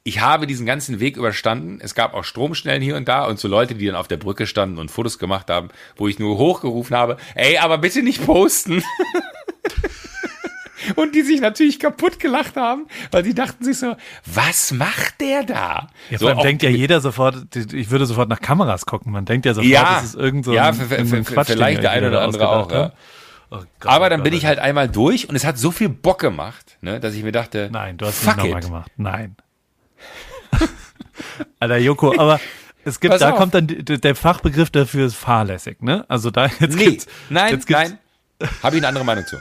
Ich 0.04 0.22
habe 0.22 0.48
diesen 0.48 0.66
ganzen 0.66 1.00
Weg 1.00 1.18
überstanden. 1.18 1.80
Es 1.82 1.96
gab 1.96 2.14
auch 2.14 2.24
Stromschnellen 2.24 2.82
hier 2.82 2.96
und 2.98 3.08
da 3.08 3.26
und 3.26 3.40
so 3.40 3.48
Leute, 3.48 3.76
die 3.76 3.86
dann 3.86 3.96
auf 3.96 4.08
der 4.08 4.18
Brücke 4.18 4.48
standen 4.48 4.78
und 4.78 4.90
Fotos 4.92 5.20
gemacht 5.20 5.50
haben, 5.50 5.70
wo 5.96 6.08
ich 6.08 6.20
nur 6.20 6.38
hochgerufen 6.38 6.96
habe, 6.96 7.18
ey, 7.36 7.58
aber 7.58 7.78
bitte 7.78 8.04
nicht 8.04 8.26
posten. 8.26 8.84
und 10.96 11.16
die 11.16 11.22
sich 11.22 11.40
natürlich 11.40 11.80
kaputt 11.80 12.20
gelacht 12.20 12.56
haben, 12.56 12.88
weil 13.12 13.24
die 13.24 13.34
dachten 13.34 13.64
sich 13.64 13.78
so, 13.78 13.96
was 14.26 14.72
macht 14.72 15.22
der 15.22 15.44
da? 15.44 15.88
Ja, 16.10 16.18
so 16.18 16.34
denkt 16.34 16.64
ja 16.64 16.70
jeder 16.70 17.00
sofort, 17.02 17.38
ich 17.74 17.90
würde 17.90 18.06
sofort 18.06 18.30
nach 18.30 18.42
Kameras 18.42 18.86
gucken. 18.86 19.12
Man 19.12 19.26
denkt 19.26 19.46
ja 19.46 19.54
sofort, 19.54 19.72
Ja, 19.72 19.96
das 19.96 20.04
ist 20.06 20.16
irgend 20.16 20.46
so 20.46 20.52
ein, 20.52 20.56
ja, 20.58 20.70
f- 20.70 21.26
Quatsch, 21.26 21.52
vielleicht 21.52 21.84
der 21.84 21.92
eine 21.92 22.10
oder 22.10 22.22
andere 22.22 22.50
auch, 22.50 22.64
ausgedacht 22.66 22.84
habt. 22.92 22.98
Oh 23.56 23.64
Gott, 23.80 23.92
aber 23.92 24.08
oh 24.08 24.10
dann 24.10 24.20
Gott, 24.20 24.24
bin 24.24 24.34
oh 24.34 24.38
ich 24.38 24.46
halt 24.48 24.58
einmal 24.58 24.90
durch 24.90 25.30
und 25.30 25.36
es 25.36 25.46
hat 25.46 25.60
so 25.60 25.70
viel 25.70 25.88
Bock 25.90 26.20
gemacht, 26.20 26.78
ne, 26.82 27.00
dass 27.00 27.14
ich 27.14 27.22
mir 27.24 27.32
dachte, 27.32 27.70
Nein, 27.72 27.98
du 27.98 28.06
hast 28.08 28.18
es 28.20 28.24
fuck 28.28 28.38
nicht 28.38 28.46
nochmal 28.46 28.62
gemacht. 28.62 28.92
Nein. 28.98 29.36
Alter 31.60 31.78
Joko, 31.78 32.18
aber 32.18 32.40
es 32.84 33.00
gibt, 33.00 33.12
Pass 33.12 33.22
da 33.22 33.32
auf. 33.32 33.38
kommt 33.38 33.54
dann 33.54 33.68
der 33.68 34.16
Fachbegriff 34.16 34.70
dafür 34.72 35.06
ist 35.06 35.16
fahrlässig, 35.16 35.82
ne? 35.82 36.04
Also 36.08 36.32
da 36.32 36.48
jetzt 36.48 36.76
Nee, 36.76 36.86
gibt's, 36.86 37.08
nein, 37.30 37.52
jetzt 37.54 37.68
gibt's, 37.68 37.90
nein, 37.90 38.00
habe 38.64 38.76
ich 38.76 38.82
eine 38.82 38.88
andere 38.88 39.06
Meinung 39.06 39.26
zu. 39.26 39.38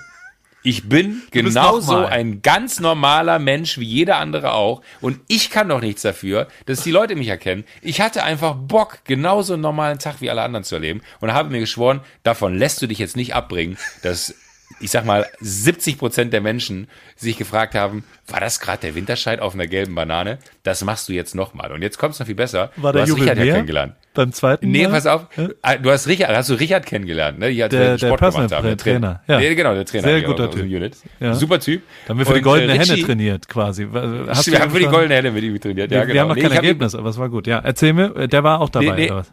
Ich 0.64 0.88
bin 0.88 1.22
genauso 1.30 1.96
ein 1.96 2.40
ganz 2.40 2.78
normaler 2.78 3.38
Mensch 3.38 3.78
wie 3.78 3.84
jeder 3.84 4.18
andere 4.18 4.52
auch. 4.52 4.82
Und 5.00 5.18
ich 5.26 5.50
kann 5.50 5.68
doch 5.68 5.80
nichts 5.80 6.02
dafür, 6.02 6.48
dass 6.66 6.82
die 6.82 6.92
Leute 6.92 7.16
mich 7.16 7.28
erkennen. 7.28 7.64
Ich 7.80 8.00
hatte 8.00 8.22
einfach 8.22 8.54
Bock, 8.54 8.98
genauso 9.04 9.54
einen 9.54 9.62
normalen 9.62 9.98
Tag 9.98 10.20
wie 10.20 10.30
alle 10.30 10.42
anderen 10.42 10.64
zu 10.64 10.76
erleben. 10.76 11.02
Und 11.20 11.32
habe 11.32 11.50
mir 11.50 11.60
geschworen, 11.60 12.00
davon 12.22 12.56
lässt 12.56 12.80
du 12.80 12.86
dich 12.86 12.98
jetzt 12.98 13.16
nicht 13.16 13.34
abbringen, 13.34 13.76
dass, 14.02 14.34
ich 14.82 14.90
sag 14.90 15.04
mal, 15.04 15.26
70 15.40 15.98
Prozent 15.98 16.32
der 16.32 16.40
Menschen 16.40 16.88
sich 17.16 17.38
gefragt 17.38 17.74
haben, 17.74 18.04
war 18.26 18.40
das 18.40 18.60
gerade 18.60 18.80
der 18.82 18.94
Winterscheid 18.94 19.40
auf 19.40 19.54
einer 19.54 19.66
gelben 19.66 19.94
Banane? 19.94 20.38
Das 20.62 20.84
machst 20.84 21.08
du 21.08 21.12
jetzt 21.12 21.34
nochmal. 21.34 21.72
Und 21.72 21.82
jetzt 21.82 21.98
kommt's 21.98 22.18
noch 22.18 22.26
viel 22.26 22.34
besser. 22.34 22.70
war 22.76 22.92
du 22.92 22.96
der 22.98 23.02
hast 23.02 23.08
Jubel 23.10 23.22
Richard 23.22 23.38
ja 23.38 23.44
mehr 23.44 23.54
kennengelernt. 23.54 23.94
beim 24.14 24.32
zweiten 24.32 24.70
Nee, 24.70 24.86
pass 24.88 25.06
auf. 25.06 25.26
Ah, 25.62 25.76
Du 25.76 25.90
hast 25.90 26.06
Richard, 26.08 26.34
hast 26.36 26.50
du 26.50 26.54
Richard 26.54 26.84
kennengelernt, 26.86 27.38
ne? 27.38 27.48
Hier, 27.48 27.64
als 27.64 27.70
Der- 27.70 27.96
der 27.96 27.98
Sport 27.98 28.20
Personal 28.20 28.48
gemacht 28.48 28.58
haben, 28.58 28.66
der 28.68 28.76
Trainer, 28.76 29.22
ja. 29.26 29.38
Nee, 29.38 29.54
genau, 29.54 29.74
der 29.74 29.84
Trainer. 29.84 30.04
Sehr 30.08 30.22
guter 30.22 30.50
Typ. 30.50 30.62
Unit. 30.62 30.96
Ja. 31.20 31.34
Super 31.34 31.60
Typ. 31.60 31.82
Da 32.06 32.10
haben 32.10 32.18
wir 32.18 32.26
für 32.26 32.34
die 32.34 32.40
goldene 32.42 32.74
äh, 32.74 32.78
Henne 32.78 33.02
trainiert 33.02 33.48
quasi. 33.48 33.86
Hast 34.28 34.50
wir 34.50 34.60
haben 34.60 34.70
für 34.70 34.78
die 34.80 34.86
goldene 34.86 35.14
Henne 35.14 35.30
mit 35.30 35.44
ihm 35.44 35.60
trainiert. 35.60 35.90
Ja, 35.90 36.00
wir, 36.00 36.06
genau. 36.06 36.14
wir 36.14 36.20
haben 36.22 36.28
noch 36.28 36.34
Nee, 36.36 36.42
kein 36.42 36.52
Ergebnis, 36.52 36.94
aber 36.94 37.08
es 37.10 37.18
war 37.18 37.28
gut. 37.28 37.46
Ja, 37.46 37.60
erzähl 37.60 37.92
mir, 37.92 38.14
äh, 38.16 38.28
der 38.28 38.42
war 38.44 38.60
auch 38.60 38.68
dabei, 38.70 38.96
nee. 38.96 39.06
oder 39.06 39.16
was? 39.18 39.32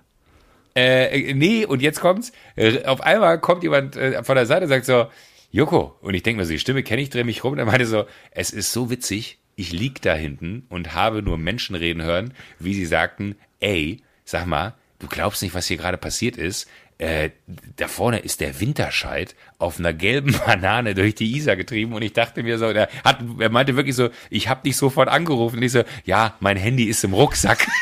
Äh, 0.75 1.33
nee, 1.33 1.65
und 1.65 1.81
jetzt 1.81 1.99
kommt's. 1.99 2.31
Äh, 2.55 2.85
Auf 2.85 3.01
einmal 3.01 3.39
kommt 3.39 3.63
jemand 3.63 3.95
äh, 3.97 4.23
von 4.23 4.35
der 4.35 4.45
Seite 4.45 4.63
und 4.63 4.69
sagt 4.69 4.85
so, 4.85 5.07
Joko. 5.51 5.97
Und 6.01 6.13
ich 6.13 6.23
denke 6.23 6.39
mir 6.41 6.45
so, 6.45 6.51
die 6.51 6.59
Stimme 6.59 6.83
kenne 6.83 7.01
ich, 7.01 7.09
drehe 7.09 7.23
mich 7.23 7.43
rum. 7.43 7.53
Und 7.53 7.59
er 7.59 7.65
meinte 7.65 7.85
so, 7.85 8.05
es 8.31 8.51
ist 8.51 8.71
so 8.71 8.89
witzig, 8.89 9.39
ich 9.55 9.71
lieg 9.71 10.01
da 10.01 10.13
hinten 10.13 10.65
und 10.69 10.93
habe 10.93 11.21
nur 11.21 11.37
Menschen 11.37 11.75
reden 11.75 12.01
hören, 12.03 12.33
wie 12.59 12.73
sie 12.73 12.85
sagten, 12.85 13.35
ey, 13.59 14.01
sag 14.23 14.45
mal, 14.45 14.75
du 14.99 15.07
glaubst 15.07 15.41
nicht, 15.41 15.53
was 15.53 15.67
hier 15.67 15.77
gerade 15.77 15.97
passiert 15.97 16.37
ist. 16.37 16.69
Äh, 16.97 17.31
da 17.77 17.87
vorne 17.87 18.19
ist 18.19 18.41
der 18.41 18.59
Winterscheid 18.59 19.35
auf 19.57 19.79
einer 19.79 19.93
gelben 19.93 20.35
Banane 20.45 20.95
durch 20.95 21.15
die 21.15 21.35
Isar 21.35 21.55
getrieben 21.55 21.93
und 21.93 22.01
ich 22.01 22.13
dachte 22.13 22.43
mir 22.43 22.57
so, 22.57 22.71
der 22.73 22.89
hat, 23.03 23.19
er 23.39 23.49
meinte 23.49 23.75
wirklich 23.77 23.95
so, 23.95 24.09
ich 24.29 24.49
habe 24.49 24.63
dich 24.63 24.75
sofort 24.75 25.07
angerufen 25.07 25.57
und 25.57 25.63
ich 25.63 25.71
so, 25.71 25.83
ja, 26.03 26.35
mein 26.41 26.57
Handy 26.57 26.85
ist 26.85 27.03
im 27.03 27.13
Rucksack. 27.13 27.67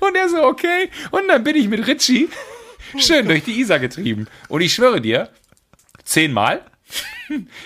Und 0.00 0.14
er 0.14 0.28
so, 0.28 0.42
okay. 0.44 0.90
Und 1.10 1.28
dann 1.28 1.42
bin 1.44 1.56
ich 1.56 1.68
mit 1.68 1.86
Richie 1.86 2.28
schön 2.98 3.26
durch 3.26 3.44
die 3.44 3.60
Isar 3.60 3.78
getrieben. 3.78 4.26
Und 4.48 4.60
ich 4.60 4.72
schwöre 4.72 5.00
dir, 5.00 5.28
zehnmal. 6.04 6.62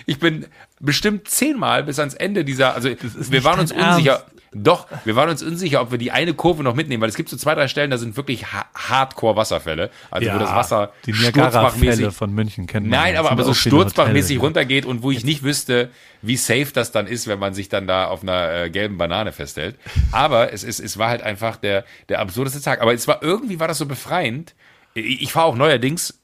Ich 0.06 0.18
bin 0.18 0.46
bestimmt 0.80 1.28
zehnmal 1.28 1.84
bis 1.84 2.00
ans 2.00 2.14
Ende 2.14 2.44
dieser, 2.44 2.74
also 2.74 2.88
wir 2.90 3.44
waren 3.44 3.60
uns 3.60 3.70
dein 3.70 3.78
Ernst. 3.78 3.98
unsicher. 3.98 4.26
Doch, 4.54 4.86
wir 5.06 5.16
waren 5.16 5.30
uns 5.30 5.42
unsicher, 5.42 5.80
ob 5.80 5.92
wir 5.92 5.98
die 5.98 6.10
eine 6.10 6.34
Kurve 6.34 6.62
noch 6.62 6.74
mitnehmen, 6.74 7.00
weil 7.00 7.08
es 7.08 7.14
gibt 7.14 7.30
so 7.30 7.38
zwei, 7.38 7.54
drei 7.54 7.68
Stellen, 7.68 7.90
da 7.90 7.96
sind 7.96 8.18
wirklich 8.18 8.52
ha 8.52 8.66
Hardcore-Wasserfälle. 8.74 9.88
Also 10.10 10.30
wo 10.30 10.38
das 10.38 10.50
Wasser 10.50 10.92
die 11.06 11.14
sturzbachmäßig 11.14 12.12
von 12.12 12.34
München 12.34 12.66
kennen. 12.66 12.90
Nein, 12.90 13.16
aber, 13.16 13.30
aber 13.30 13.44
so 13.44 13.54
sturzbachmäßig 13.54 14.42
runtergeht 14.42 14.84
und 14.84 15.02
wo 15.02 15.10
ich 15.10 15.24
nicht 15.24 15.42
wüsste, 15.42 15.90
wie 16.20 16.36
safe 16.36 16.68
das 16.74 16.92
dann 16.92 17.06
ist, 17.06 17.28
wenn 17.28 17.38
man 17.38 17.54
sich 17.54 17.70
dann 17.70 17.86
da 17.86 18.08
auf 18.08 18.22
einer 18.22 18.52
äh, 18.52 18.70
gelben 18.70 18.98
Banane 18.98 19.32
festhält. 19.32 19.76
Aber 20.10 20.52
es, 20.52 20.64
ist, 20.64 20.80
es 20.80 20.98
war 20.98 21.08
halt 21.08 21.22
einfach 21.22 21.56
der, 21.56 21.86
der 22.10 22.18
absurdeste 22.18 22.60
Tag. 22.60 22.82
Aber 22.82 22.92
es 22.92 23.08
war 23.08 23.22
irgendwie 23.22 23.58
war 23.58 23.68
das 23.68 23.78
so 23.78 23.86
befreiend. 23.86 24.54
Ich, 24.94 25.32
fahre 25.32 25.46
auch 25.46 25.56
neuerdings, 25.56 26.20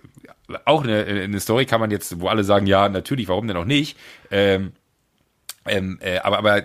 auch 0.65 0.83
eine, 0.85 1.05
eine 1.05 1.41
Story 1.41 1.67
kann 1.67 1.81
man 1.81 1.91
jetzt, 1.91 2.21
wo 2.21 2.29
alle 2.29 2.45
sagen, 2.45 2.67
ja, 2.67 2.89
natürlich, 2.89 3.29
warum 3.29 3.49
denn 3.49 3.57
auch 3.57 3.65
nicht? 3.65 3.97
Ähm, 4.31 4.73
Ähm, 5.67 5.99
äh, 6.01 6.19
aber 6.19 6.39
aber 6.39 6.63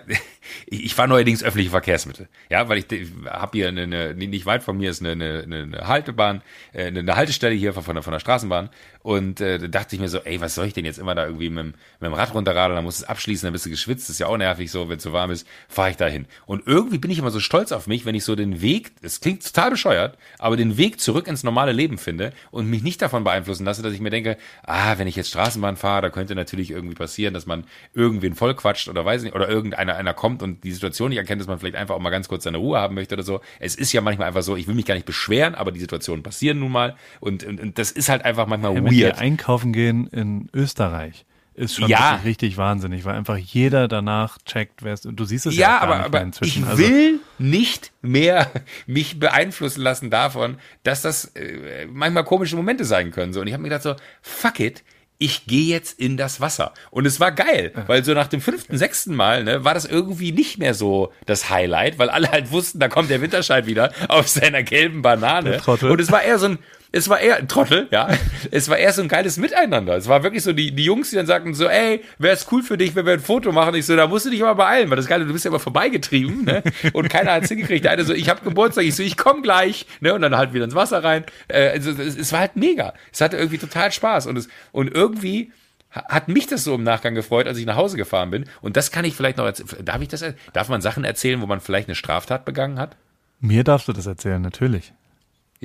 ich, 0.66 0.84
ich 0.84 0.94
fahre 0.94 1.08
neuerdings 1.08 1.42
öffentliche 1.42 1.70
Verkehrsmittel, 1.70 2.28
ja, 2.50 2.68
weil 2.68 2.78
ich, 2.78 2.90
ich 2.90 3.10
habe 3.26 3.58
hier 3.58 3.68
eine, 3.68 3.82
eine, 3.82 4.14
nicht 4.14 4.46
weit 4.46 4.62
von 4.62 4.76
mir 4.76 4.90
ist 4.90 5.00
eine, 5.00 5.12
eine, 5.12 5.62
eine 5.62 5.88
Haltebahn, 5.88 6.42
äh, 6.72 6.86
eine 6.86 7.16
Haltestelle 7.16 7.54
hier 7.54 7.72
von 7.72 7.94
der, 7.94 8.02
von 8.02 8.12
der 8.12 8.20
Straßenbahn. 8.20 8.70
Und 9.04 9.42
äh, 9.42 9.58
da 9.58 9.68
dachte 9.68 9.94
ich 9.94 10.00
mir 10.00 10.08
so, 10.08 10.18
ey, 10.20 10.40
was 10.40 10.54
soll 10.54 10.66
ich 10.66 10.72
denn 10.72 10.86
jetzt 10.86 10.98
immer 10.98 11.14
da 11.14 11.26
irgendwie 11.26 11.50
mit, 11.50 11.66
mit 11.66 11.76
dem 12.00 12.14
Rad 12.14 12.32
runterradeln, 12.32 12.76
dann 12.76 12.84
muss 12.84 12.96
es 12.96 13.04
abschließen, 13.04 13.46
dann 13.46 13.52
bist 13.52 13.66
du 13.66 13.70
geschwitzt, 13.70 14.08
ist 14.08 14.18
ja 14.18 14.28
auch 14.28 14.38
nervig 14.38 14.70
so, 14.70 14.88
wenn 14.88 14.96
es 14.96 15.02
so 15.02 15.12
warm 15.12 15.30
ist, 15.30 15.46
fahre 15.68 15.90
ich 15.90 15.98
dahin. 15.98 16.24
Und 16.46 16.66
irgendwie 16.66 16.96
bin 16.96 17.10
ich 17.10 17.18
immer 17.18 17.30
so 17.30 17.38
stolz 17.38 17.70
auf 17.72 17.86
mich, 17.86 18.06
wenn 18.06 18.14
ich 18.14 18.24
so 18.24 18.34
den 18.34 18.62
Weg, 18.62 18.92
es 19.02 19.20
klingt 19.20 19.44
total 19.44 19.70
bescheuert, 19.70 20.16
aber 20.38 20.56
den 20.56 20.78
Weg 20.78 21.00
zurück 21.00 21.28
ins 21.28 21.44
normale 21.44 21.72
Leben 21.72 21.98
finde 21.98 22.32
und 22.50 22.70
mich 22.70 22.82
nicht 22.82 23.02
davon 23.02 23.24
beeinflussen 23.24 23.66
lasse, 23.66 23.82
dass 23.82 23.92
ich 23.92 24.00
mir 24.00 24.08
denke, 24.08 24.38
ah, 24.62 24.96
wenn 24.96 25.06
ich 25.06 25.16
jetzt 25.16 25.28
Straßenbahn 25.28 25.76
fahre, 25.76 26.00
da 26.00 26.08
könnte 26.08 26.34
natürlich 26.34 26.70
irgendwie 26.70 26.94
passieren, 26.94 27.34
dass 27.34 27.44
man 27.44 27.64
irgendwen 27.92 28.34
vollquatscht 28.34 28.88
oder 28.88 29.04
weiß 29.04 29.22
nicht, 29.22 29.34
oder 29.34 29.50
irgendeiner 29.50 29.96
einer 29.96 30.14
kommt 30.14 30.33
und 30.42 30.64
die 30.64 30.72
Situation 30.72 31.08
nicht 31.10 31.18
erkennt, 31.18 31.40
dass 31.40 31.48
man 31.48 31.58
vielleicht 31.58 31.76
einfach 31.76 31.94
auch 31.94 32.00
mal 32.00 32.10
ganz 32.10 32.28
kurz 32.28 32.44
seine 32.44 32.58
Ruhe 32.58 32.78
haben 32.78 32.94
möchte 32.94 33.14
oder 33.14 33.22
so. 33.24 33.40
Es 33.60 33.74
ist 33.74 33.92
ja 33.92 34.00
manchmal 34.00 34.28
einfach 34.28 34.42
so, 34.42 34.56
ich 34.56 34.66
will 34.66 34.74
mich 34.74 34.86
gar 34.86 34.94
nicht 34.94 35.06
beschweren, 35.06 35.54
aber 35.54 35.72
die 35.72 35.80
Situationen 35.80 36.22
passieren 36.22 36.58
nun 36.58 36.72
mal 36.72 36.96
und, 37.20 37.44
und, 37.44 37.60
und 37.60 37.78
das 37.78 37.90
ist 37.90 38.08
halt 38.08 38.24
einfach 38.24 38.46
manchmal 38.46 38.74
ja, 38.74 39.08
weird. 39.08 39.18
einkaufen 39.18 39.72
gehen 39.72 40.06
in 40.08 40.48
Österreich 40.54 41.24
ist 41.56 41.76
schon 41.76 41.88
Ja. 41.88 42.16
richtig 42.24 42.56
wahnsinnig, 42.56 43.04
weil 43.04 43.14
einfach 43.14 43.36
jeder 43.36 43.86
danach 43.86 44.38
checkt, 44.44 44.82
wer 44.82 44.92
ist. 44.92 45.06
Und 45.06 45.14
du 45.20 45.24
siehst 45.24 45.46
es 45.46 45.54
ja, 45.54 45.68
Ja, 45.68 45.78
aber, 45.82 46.04
aber 46.04 46.20
inzwischen. 46.20 46.64
ich 46.64 46.68
Also, 46.68 46.82
will 46.82 47.20
nicht 47.38 47.92
mehr 48.02 48.50
mich 48.88 49.20
beeinflussen 49.20 49.80
lassen 49.80 50.10
davon, 50.10 50.56
dass 50.82 51.02
das 51.02 51.26
äh, 51.36 51.86
manchmal 51.86 52.24
komische 52.24 52.56
Momente 52.56 52.84
sein 52.84 53.12
können. 53.12 53.32
So. 53.32 53.40
Und 53.40 53.46
ich 53.46 53.52
habe 53.52 53.62
mir 53.62 53.68
gedacht 53.68 53.84
so, 53.84 53.94
fuck 54.20 54.58
it, 54.58 54.82
ich 55.24 55.46
gehe 55.46 55.64
jetzt 55.64 55.98
in 55.98 56.18
das 56.18 56.42
Wasser. 56.42 56.74
Und 56.90 57.06
es 57.06 57.18
war 57.18 57.32
geil, 57.32 57.72
weil 57.86 58.04
so 58.04 58.12
nach 58.12 58.26
dem 58.26 58.42
fünften, 58.42 58.76
sechsten 58.76 59.14
Mal 59.14 59.42
ne, 59.42 59.64
war 59.64 59.72
das 59.72 59.86
irgendwie 59.86 60.32
nicht 60.32 60.58
mehr 60.58 60.74
so 60.74 61.12
das 61.24 61.48
Highlight, 61.48 61.98
weil 61.98 62.10
alle 62.10 62.30
halt 62.30 62.50
wussten, 62.50 62.78
da 62.78 62.88
kommt 62.88 63.08
der 63.08 63.22
Winterscheid 63.22 63.64
wieder 63.64 63.90
auf 64.08 64.28
seiner 64.28 64.62
gelben 64.62 65.00
Banane. 65.00 65.62
Und 65.66 65.98
es 65.98 66.12
war 66.12 66.22
eher 66.22 66.38
so 66.38 66.46
ein, 66.46 66.58
es 66.94 67.08
war 67.08 67.20
eher, 67.20 67.46
Trottel, 67.48 67.88
ja, 67.90 68.08
es 68.50 68.68
war 68.68 68.78
eher 68.78 68.92
so 68.92 69.02
ein 69.02 69.08
geiles 69.08 69.36
Miteinander. 69.36 69.96
Es 69.96 70.08
war 70.08 70.22
wirklich 70.22 70.42
so 70.42 70.52
die, 70.52 70.70
die 70.72 70.84
Jungs, 70.84 71.10
die 71.10 71.16
dann 71.16 71.26
sagten 71.26 71.52
so, 71.54 71.66
ey, 71.68 72.02
wäre 72.18 72.34
es 72.34 72.46
cool 72.52 72.62
für 72.62 72.78
dich, 72.78 72.94
wenn 72.94 73.04
wir 73.06 73.14
ein 73.14 73.20
Foto 73.20 73.52
machen? 73.52 73.74
Ich 73.74 73.86
so, 73.86 73.96
da 73.96 74.06
musst 74.06 74.26
du 74.26 74.30
dich 74.30 74.42
aber 74.42 74.54
beeilen, 74.54 74.88
weil 74.90 74.96
das 74.96 75.06
Geile, 75.06 75.26
du 75.26 75.32
bist 75.32 75.44
ja 75.44 75.50
immer 75.50 75.58
vorbeigetrieben, 75.60 76.44
ne? 76.44 76.62
Und 76.92 77.08
keiner 77.10 77.32
hat's 77.32 77.48
hingekriegt. 77.48 77.84
Der 77.84 77.92
eine 77.92 78.04
so, 78.04 78.14
ich 78.14 78.28
habe 78.28 78.40
Geburtstag, 78.42 78.84
ich 78.84 78.94
so, 78.94 79.02
ich 79.02 79.16
komm 79.16 79.42
gleich, 79.42 79.86
ne? 80.00 80.14
Und 80.14 80.22
dann 80.22 80.36
halt 80.36 80.52
wieder 80.52 80.64
ins 80.64 80.74
Wasser 80.74 81.02
rein. 81.04 81.24
Äh, 81.48 81.68
also, 81.70 81.90
es, 81.90 82.16
es 82.16 82.32
war 82.32 82.40
halt 82.40 82.56
mega. 82.56 82.94
Es 83.12 83.20
hatte 83.20 83.36
irgendwie 83.36 83.58
total 83.58 83.90
Spaß. 83.92 84.26
Und 84.26 84.36
es, 84.38 84.48
und 84.72 84.94
irgendwie 84.94 85.52
ha- 85.94 86.04
hat 86.08 86.28
mich 86.28 86.46
das 86.46 86.64
so 86.64 86.74
im 86.74 86.82
Nachgang 86.84 87.14
gefreut, 87.14 87.46
als 87.46 87.58
ich 87.58 87.66
nach 87.66 87.76
Hause 87.76 87.96
gefahren 87.96 88.30
bin. 88.30 88.44
Und 88.62 88.76
das 88.76 88.90
kann 88.90 89.04
ich 89.04 89.14
vielleicht 89.16 89.38
noch 89.38 89.46
erzählen. 89.46 89.84
Darf 89.84 90.00
ich 90.00 90.08
das, 90.08 90.24
darf 90.52 90.68
man 90.68 90.80
Sachen 90.80 91.04
erzählen, 91.04 91.40
wo 91.40 91.46
man 91.46 91.60
vielleicht 91.60 91.88
eine 91.88 91.94
Straftat 91.96 92.44
begangen 92.44 92.78
hat? 92.78 92.96
mir 93.40 93.62
darfst 93.64 93.88
du 93.88 93.92
das 93.92 94.06
erzählen, 94.06 94.40
natürlich. 94.40 94.92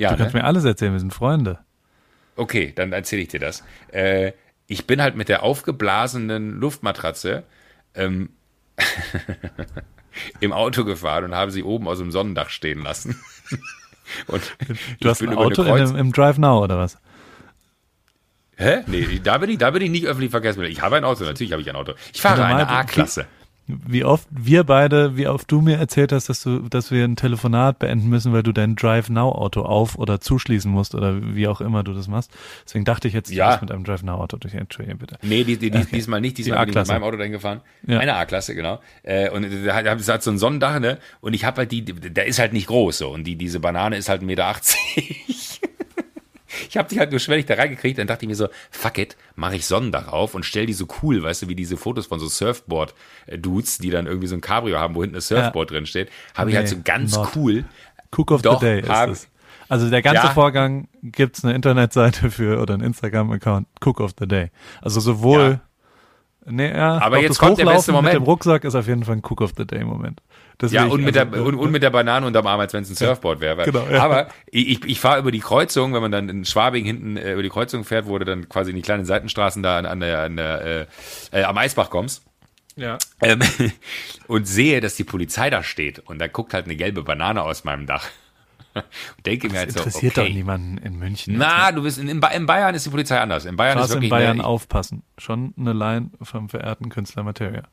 Ja, 0.00 0.10
Du 0.12 0.16
kannst 0.16 0.34
ne? 0.34 0.40
mir 0.40 0.46
alles 0.46 0.64
erzählen, 0.64 0.92
wir 0.92 1.00
sind 1.00 1.12
Freunde. 1.12 1.58
Okay, 2.36 2.72
dann 2.74 2.92
erzähle 2.92 3.22
ich 3.22 3.28
dir 3.28 3.40
das. 3.40 3.62
Äh, 3.92 4.32
ich 4.66 4.86
bin 4.86 5.02
halt 5.02 5.14
mit 5.14 5.28
der 5.28 5.42
aufgeblasenen 5.42 6.58
Luftmatratze 6.58 7.42
ähm, 7.94 8.30
im 10.40 10.52
Auto 10.52 10.84
gefahren 10.84 11.24
und 11.24 11.34
habe 11.34 11.50
sie 11.50 11.62
oben 11.62 11.86
aus 11.88 11.98
dem 11.98 12.10
Sonnendach 12.10 12.48
stehen 12.50 12.82
lassen. 12.82 13.20
und 14.26 14.42
Du 15.00 15.08
hast 15.08 15.22
ein 15.22 15.34
Auto 15.36 15.62
in, 15.62 15.68
Kreuz- 15.68 15.90
einem- 15.90 15.96
im 15.98 16.12
Drive 16.12 16.38
Now 16.38 16.62
oder 16.64 16.78
was? 16.78 16.98
Hä? 18.56 18.82
Nee, 18.86 19.20
da 19.22 19.38
bin 19.38 19.50
ich, 19.50 19.58
da 19.58 19.70
bin 19.70 19.82
ich 19.82 19.90
nicht 19.90 20.06
öffentlich 20.06 20.30
Verkehrsmittel. 20.30 20.70
Ich 20.72 20.82
habe 20.82 20.96
ein 20.96 21.04
Auto, 21.04 21.24
natürlich 21.24 21.52
habe 21.52 21.62
ich 21.62 21.68
ein 21.70 21.76
Auto. 21.76 21.94
Ich 22.12 22.20
fahre 22.20 22.44
eine 22.44 22.68
A-Klasse. 22.68 23.26
Wie 23.66 24.02
oft 24.04 24.26
wir 24.30 24.64
beide, 24.64 25.16
wie 25.16 25.28
oft 25.28 25.50
du 25.52 25.60
mir 25.60 25.76
erzählt 25.76 26.10
hast, 26.10 26.28
dass 26.28 26.42
du, 26.42 26.68
dass 26.68 26.90
wir 26.90 27.04
ein 27.04 27.14
Telefonat 27.14 27.78
beenden 27.78 28.08
müssen, 28.08 28.32
weil 28.32 28.42
du 28.42 28.50
dein 28.52 28.74
Drive 28.74 29.08
Now 29.10 29.30
Auto 29.30 29.62
auf 29.62 29.96
oder 29.96 30.20
zuschließen 30.20 30.70
musst 30.70 30.94
oder 30.96 31.34
wie 31.36 31.46
auch 31.46 31.60
immer 31.60 31.84
du 31.84 31.92
das 31.94 32.08
machst. 32.08 32.32
Deswegen 32.64 32.84
dachte 32.84 33.06
ich 33.06 33.14
jetzt, 33.14 33.30
du 33.30 33.34
Ja. 33.34 33.50
bist 33.50 33.62
mit 33.62 33.70
einem 33.70 33.84
Drive 33.84 34.02
Now 34.02 34.14
Auto 34.16 34.38
durch. 34.38 34.54
Entschuldigung 34.54 34.98
bitte. 34.98 35.18
Nee, 35.22 35.44
die, 35.44 35.56
die, 35.56 35.70
die, 35.70 35.84
diesmal 35.84 36.20
nicht. 36.20 36.36
Diesmal 36.38 36.58
Die 36.66 36.72
bin 36.72 36.80
ich 36.82 36.88
mit 36.88 36.88
meinem 36.88 37.04
Auto 37.04 37.16
dahin 37.16 37.32
gefahren. 37.32 37.60
Ja. 37.86 38.00
Eine 38.00 38.16
A-Klasse, 38.16 38.56
genau. 38.56 38.80
Äh, 39.04 39.30
und 39.30 39.46
da 39.64 39.74
hat 39.74 39.86
es 40.00 40.08
hat 40.08 40.22
so 40.24 40.32
ein 40.32 40.38
Sonnendach, 40.38 40.80
ne? 40.80 40.98
Und 41.20 41.34
ich 41.34 41.44
habe 41.44 41.58
halt 41.58 41.70
die, 41.70 41.84
der 41.84 42.26
ist 42.26 42.40
halt 42.40 42.52
nicht 42.52 42.66
groß 42.66 42.98
so. 42.98 43.10
Und 43.10 43.22
die, 43.24 43.36
diese 43.36 43.60
Banane 43.60 43.96
ist 43.96 44.08
halt 44.08 44.22
1,80 44.22 44.24
Meter. 44.26 44.54
Ich 46.70 46.76
habe 46.76 46.88
die 46.88 46.98
halt 47.00 47.10
nur 47.10 47.18
schwellig 47.20 47.46
da 47.46 47.54
reingekriegt, 47.54 47.98
dann 47.98 48.06
dachte 48.06 48.24
ich 48.24 48.28
mir 48.28 48.36
so, 48.36 48.46
fuck 48.70 48.96
it, 48.98 49.16
mache 49.34 49.56
ich 49.56 49.66
Sonnendach 49.66 50.08
auf 50.08 50.34
und 50.34 50.44
stell 50.44 50.66
die 50.66 50.72
so 50.72 50.86
cool, 51.02 51.22
weißt 51.22 51.42
du, 51.42 51.48
wie 51.48 51.56
diese 51.56 51.76
Fotos 51.76 52.06
von 52.06 52.20
so 52.20 52.28
Surfboard-Dudes, 52.28 53.78
die 53.78 53.90
dann 53.90 54.06
irgendwie 54.06 54.28
so 54.28 54.36
ein 54.36 54.40
Cabrio 54.40 54.78
haben, 54.78 54.94
wo 54.94 55.02
hinten 55.02 55.16
ein 55.16 55.20
Surfboard 55.20 55.70
drin 55.72 55.86
steht, 55.86 56.08
habe 56.34 56.50
ich 56.50 56.56
halt 56.56 56.66
Nee, 56.68 56.74
so 56.76 56.80
ganz 56.84 57.16
not. 57.16 57.28
cool. 57.36 57.64
Cook 58.16 58.30
of 58.30 58.42
Doch, 58.42 58.60
the 58.60 58.66
Day 58.66 58.80
ist 58.80 58.88
es. 59.10 59.28
Also 59.68 59.90
der 59.90 60.02
ganze 60.02 60.26
Ja. 60.26 60.30
Vorgang 60.32 60.88
gibt's 61.02 61.44
eine 61.44 61.54
Internetseite 61.54 62.30
für 62.30 62.60
oder 62.60 62.74
einen 62.74 62.82
Instagram-Account, 62.84 63.66
Cook 63.84 64.00
of 64.00 64.12
the 64.18 64.26
Day. 64.26 64.50
Also 64.80 65.00
sowohl 65.00 65.60
Nee, 66.46 66.70
ja, 66.72 66.98
Aber 67.02 67.18
jetzt 67.20 67.30
das 67.32 67.38
kommt 67.38 67.58
der 67.58 67.64
beste 67.66 67.92
Hochlaufen 67.92 67.94
Moment. 67.94 68.14
Mit 68.14 68.22
dem 68.22 68.24
Rucksack 68.24 68.64
ist 68.64 68.74
auf 68.74 68.86
jeden 68.88 69.04
Fall 69.04 69.16
ein 69.16 69.22
Cook 69.22 69.42
of 69.42 69.52
the 69.56 69.66
Day 69.66 69.84
Moment. 69.84 70.22
Das 70.60 70.72
Ja, 70.72 70.84
und 70.84 71.02
mit, 71.02 71.16
also- 71.16 71.30
der, 71.30 71.42
und, 71.42 71.54
und 71.54 71.70
mit 71.72 71.82
der 71.82 71.90
Banane 71.90 72.26
unterm 72.26 72.46
Arm, 72.46 72.60
als 72.60 72.72
wenn 72.74 72.82
es 72.82 72.90
ein 72.90 72.94
Surfboard 72.96 73.40
wäre. 73.40 73.64
Genau, 73.64 73.86
ja. 73.90 74.02
Aber 74.02 74.28
ich, 74.50 74.84
ich 74.84 75.00
fahre 75.00 75.18
über 75.18 75.32
die 75.32 75.40
Kreuzung, 75.40 75.94
wenn 75.94 76.02
man 76.02 76.12
dann 76.12 76.28
in 76.28 76.44
Schwabing 76.44 76.84
hinten 76.84 77.16
äh, 77.16 77.32
über 77.32 77.42
die 77.42 77.48
Kreuzung 77.48 77.82
fährt, 77.84 78.06
wo 78.06 78.18
du 78.18 78.24
dann 78.26 78.48
quasi 78.48 78.70
in 78.70 78.76
die 78.76 78.82
kleinen 78.82 79.04
Seitenstraßen 79.06 79.62
da 79.62 79.78
an, 79.78 79.86
an 79.86 80.00
der, 80.00 80.20
an 80.20 80.36
der 80.36 80.86
äh, 81.32 81.40
äh, 81.40 81.44
am 81.44 81.56
Eisbach 81.56 81.88
kommst. 81.90 82.22
ja. 82.76 82.98
Ähm, 83.22 83.40
und 84.28 84.46
sehe, 84.46 84.80
dass 84.80 84.96
die 84.96 85.04
Polizei 85.04 85.48
da 85.50 85.62
steht 85.62 85.98
und 86.00 86.18
da 86.18 86.26
guckt 86.28 86.52
halt 86.54 86.66
eine 86.66 86.76
gelbe 86.76 87.02
Banane 87.02 87.42
aus 87.42 87.64
meinem 87.64 87.86
Dach. 87.86 88.06
Und 88.74 89.26
denke 89.26 89.48
mir 89.48 89.58
halt 89.58 89.70
Das 89.70 89.74
so, 89.74 89.80
interessiert 89.80 90.16
okay. 90.16 90.28
doch 90.28 90.34
niemanden 90.34 90.78
in 90.78 90.96
München. 90.96 91.34
Na, 91.36 91.72
du 91.72 91.82
bist 91.82 91.98
in, 91.98 92.08
in, 92.08 92.20
Ba- 92.20 92.28
in 92.28 92.46
Bayern 92.46 92.72
ist 92.72 92.86
die 92.86 92.90
Polizei 92.90 93.18
anders. 93.18 93.44
In 93.44 93.56
Bayern 93.56 93.76
ist 93.78 93.82
Was 93.84 93.90
in 93.90 93.94
wirklich 93.96 94.10
Bayern 94.10 94.38
eine, 94.38 94.44
aufpassen. 94.44 95.02
Schon 95.18 95.52
eine 95.58 95.72
Line 95.72 96.10
vom 96.22 96.48
verehrten 96.48 96.88
Künstler 96.88 97.24
Materia. 97.24 97.64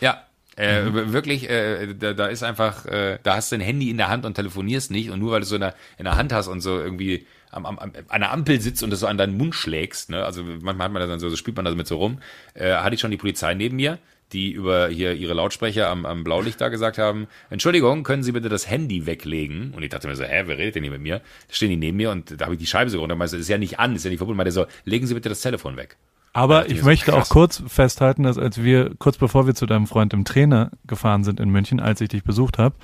Ja, 0.00 0.22
äh, 0.56 0.82
Mhm. 0.84 1.12
wirklich, 1.12 1.48
äh, 1.50 1.94
da, 1.94 2.12
da 2.14 2.26
ist 2.26 2.42
einfach, 2.42 2.86
äh, 2.86 3.18
da 3.22 3.36
hast 3.36 3.52
du 3.52 3.56
ein 3.56 3.60
Handy 3.60 3.90
in 3.90 3.96
der 3.98 4.08
Hand 4.08 4.24
und 4.24 4.34
telefonierst 4.34 4.90
nicht 4.90 5.10
und 5.10 5.18
nur 5.18 5.32
weil 5.32 5.40
du 5.40 5.46
so 5.46 5.56
in 5.56 5.60
der, 5.62 5.74
in 5.98 6.04
der 6.04 6.16
Hand 6.16 6.32
hast 6.32 6.48
und 6.48 6.60
so 6.60 6.78
irgendwie 6.78 7.26
am, 7.50 7.66
am, 7.66 7.78
am, 7.78 7.92
an 8.08 8.20
der 8.20 8.32
Ampel 8.32 8.60
sitzt 8.60 8.82
und 8.82 8.90
das 8.90 9.00
so 9.00 9.06
an 9.06 9.18
deinen 9.18 9.36
Mund 9.36 9.54
schlägst, 9.54 10.10
ne? 10.10 10.24
also 10.24 10.42
manchmal 10.42 10.86
hat 10.86 10.92
man 10.92 11.00
das 11.00 11.08
dann 11.08 11.20
so, 11.20 11.28
so 11.28 11.36
spielt 11.36 11.56
man 11.56 11.64
das 11.64 11.74
mit 11.74 11.86
so 11.86 11.96
rum, 11.96 12.18
äh, 12.54 12.74
hatte 12.74 12.94
ich 12.94 13.00
schon 13.00 13.10
die 13.10 13.16
Polizei 13.16 13.54
neben 13.54 13.76
mir, 13.76 13.98
die 14.32 14.50
über 14.50 14.88
hier 14.88 15.14
ihre 15.14 15.34
Lautsprecher 15.34 15.88
am, 15.88 16.04
am 16.04 16.24
Blaulicht 16.24 16.60
da 16.60 16.68
gesagt 16.68 16.98
haben, 16.98 17.28
Entschuldigung, 17.48 18.02
können 18.02 18.24
Sie 18.24 18.32
bitte 18.32 18.48
das 18.48 18.68
Handy 18.68 19.06
weglegen? 19.06 19.72
Und 19.72 19.84
ich 19.84 19.88
dachte 19.88 20.08
mir 20.08 20.16
so, 20.16 20.24
hä, 20.24 20.42
wer 20.46 20.58
redet 20.58 20.74
denn 20.74 20.82
hier 20.82 20.90
mit 20.90 21.00
mir? 21.00 21.20
Da 21.46 21.54
stehen 21.54 21.70
die 21.70 21.76
neben 21.76 21.96
mir 21.96 22.10
und 22.10 22.40
da 22.40 22.46
habe 22.46 22.54
ich 22.54 22.58
die 22.60 22.66
Scheibe 22.66 22.90
so 22.90 22.98
runter, 22.98 23.14
meinte, 23.14 23.36
ist 23.36 23.48
ja 23.48 23.56
nicht 23.56 23.78
an, 23.78 23.94
ist 23.94 24.02
ja 24.04 24.10
nicht 24.10 24.18
verbunden, 24.18 24.36
meinte 24.38 24.50
so, 24.50 24.66
legen 24.84 25.06
Sie 25.06 25.14
bitte 25.14 25.28
das 25.28 25.42
Telefon 25.42 25.76
weg. 25.76 25.96
Aber 26.36 26.70
ich 26.70 26.82
möchte 26.82 27.12
krass. 27.12 27.30
auch 27.30 27.32
kurz 27.32 27.62
festhalten, 27.66 28.22
dass 28.24 28.36
als 28.38 28.62
wir, 28.62 28.94
kurz 28.98 29.16
bevor 29.16 29.46
wir 29.46 29.54
zu 29.54 29.66
deinem 29.66 29.86
Freund 29.86 30.12
im 30.12 30.24
Trainer 30.24 30.70
gefahren 30.86 31.24
sind 31.24 31.40
in 31.40 31.48
München, 31.50 31.80
als 31.80 32.00
ich 32.00 32.08
dich 32.10 32.24
besucht 32.24 32.58
habe, 32.58 32.74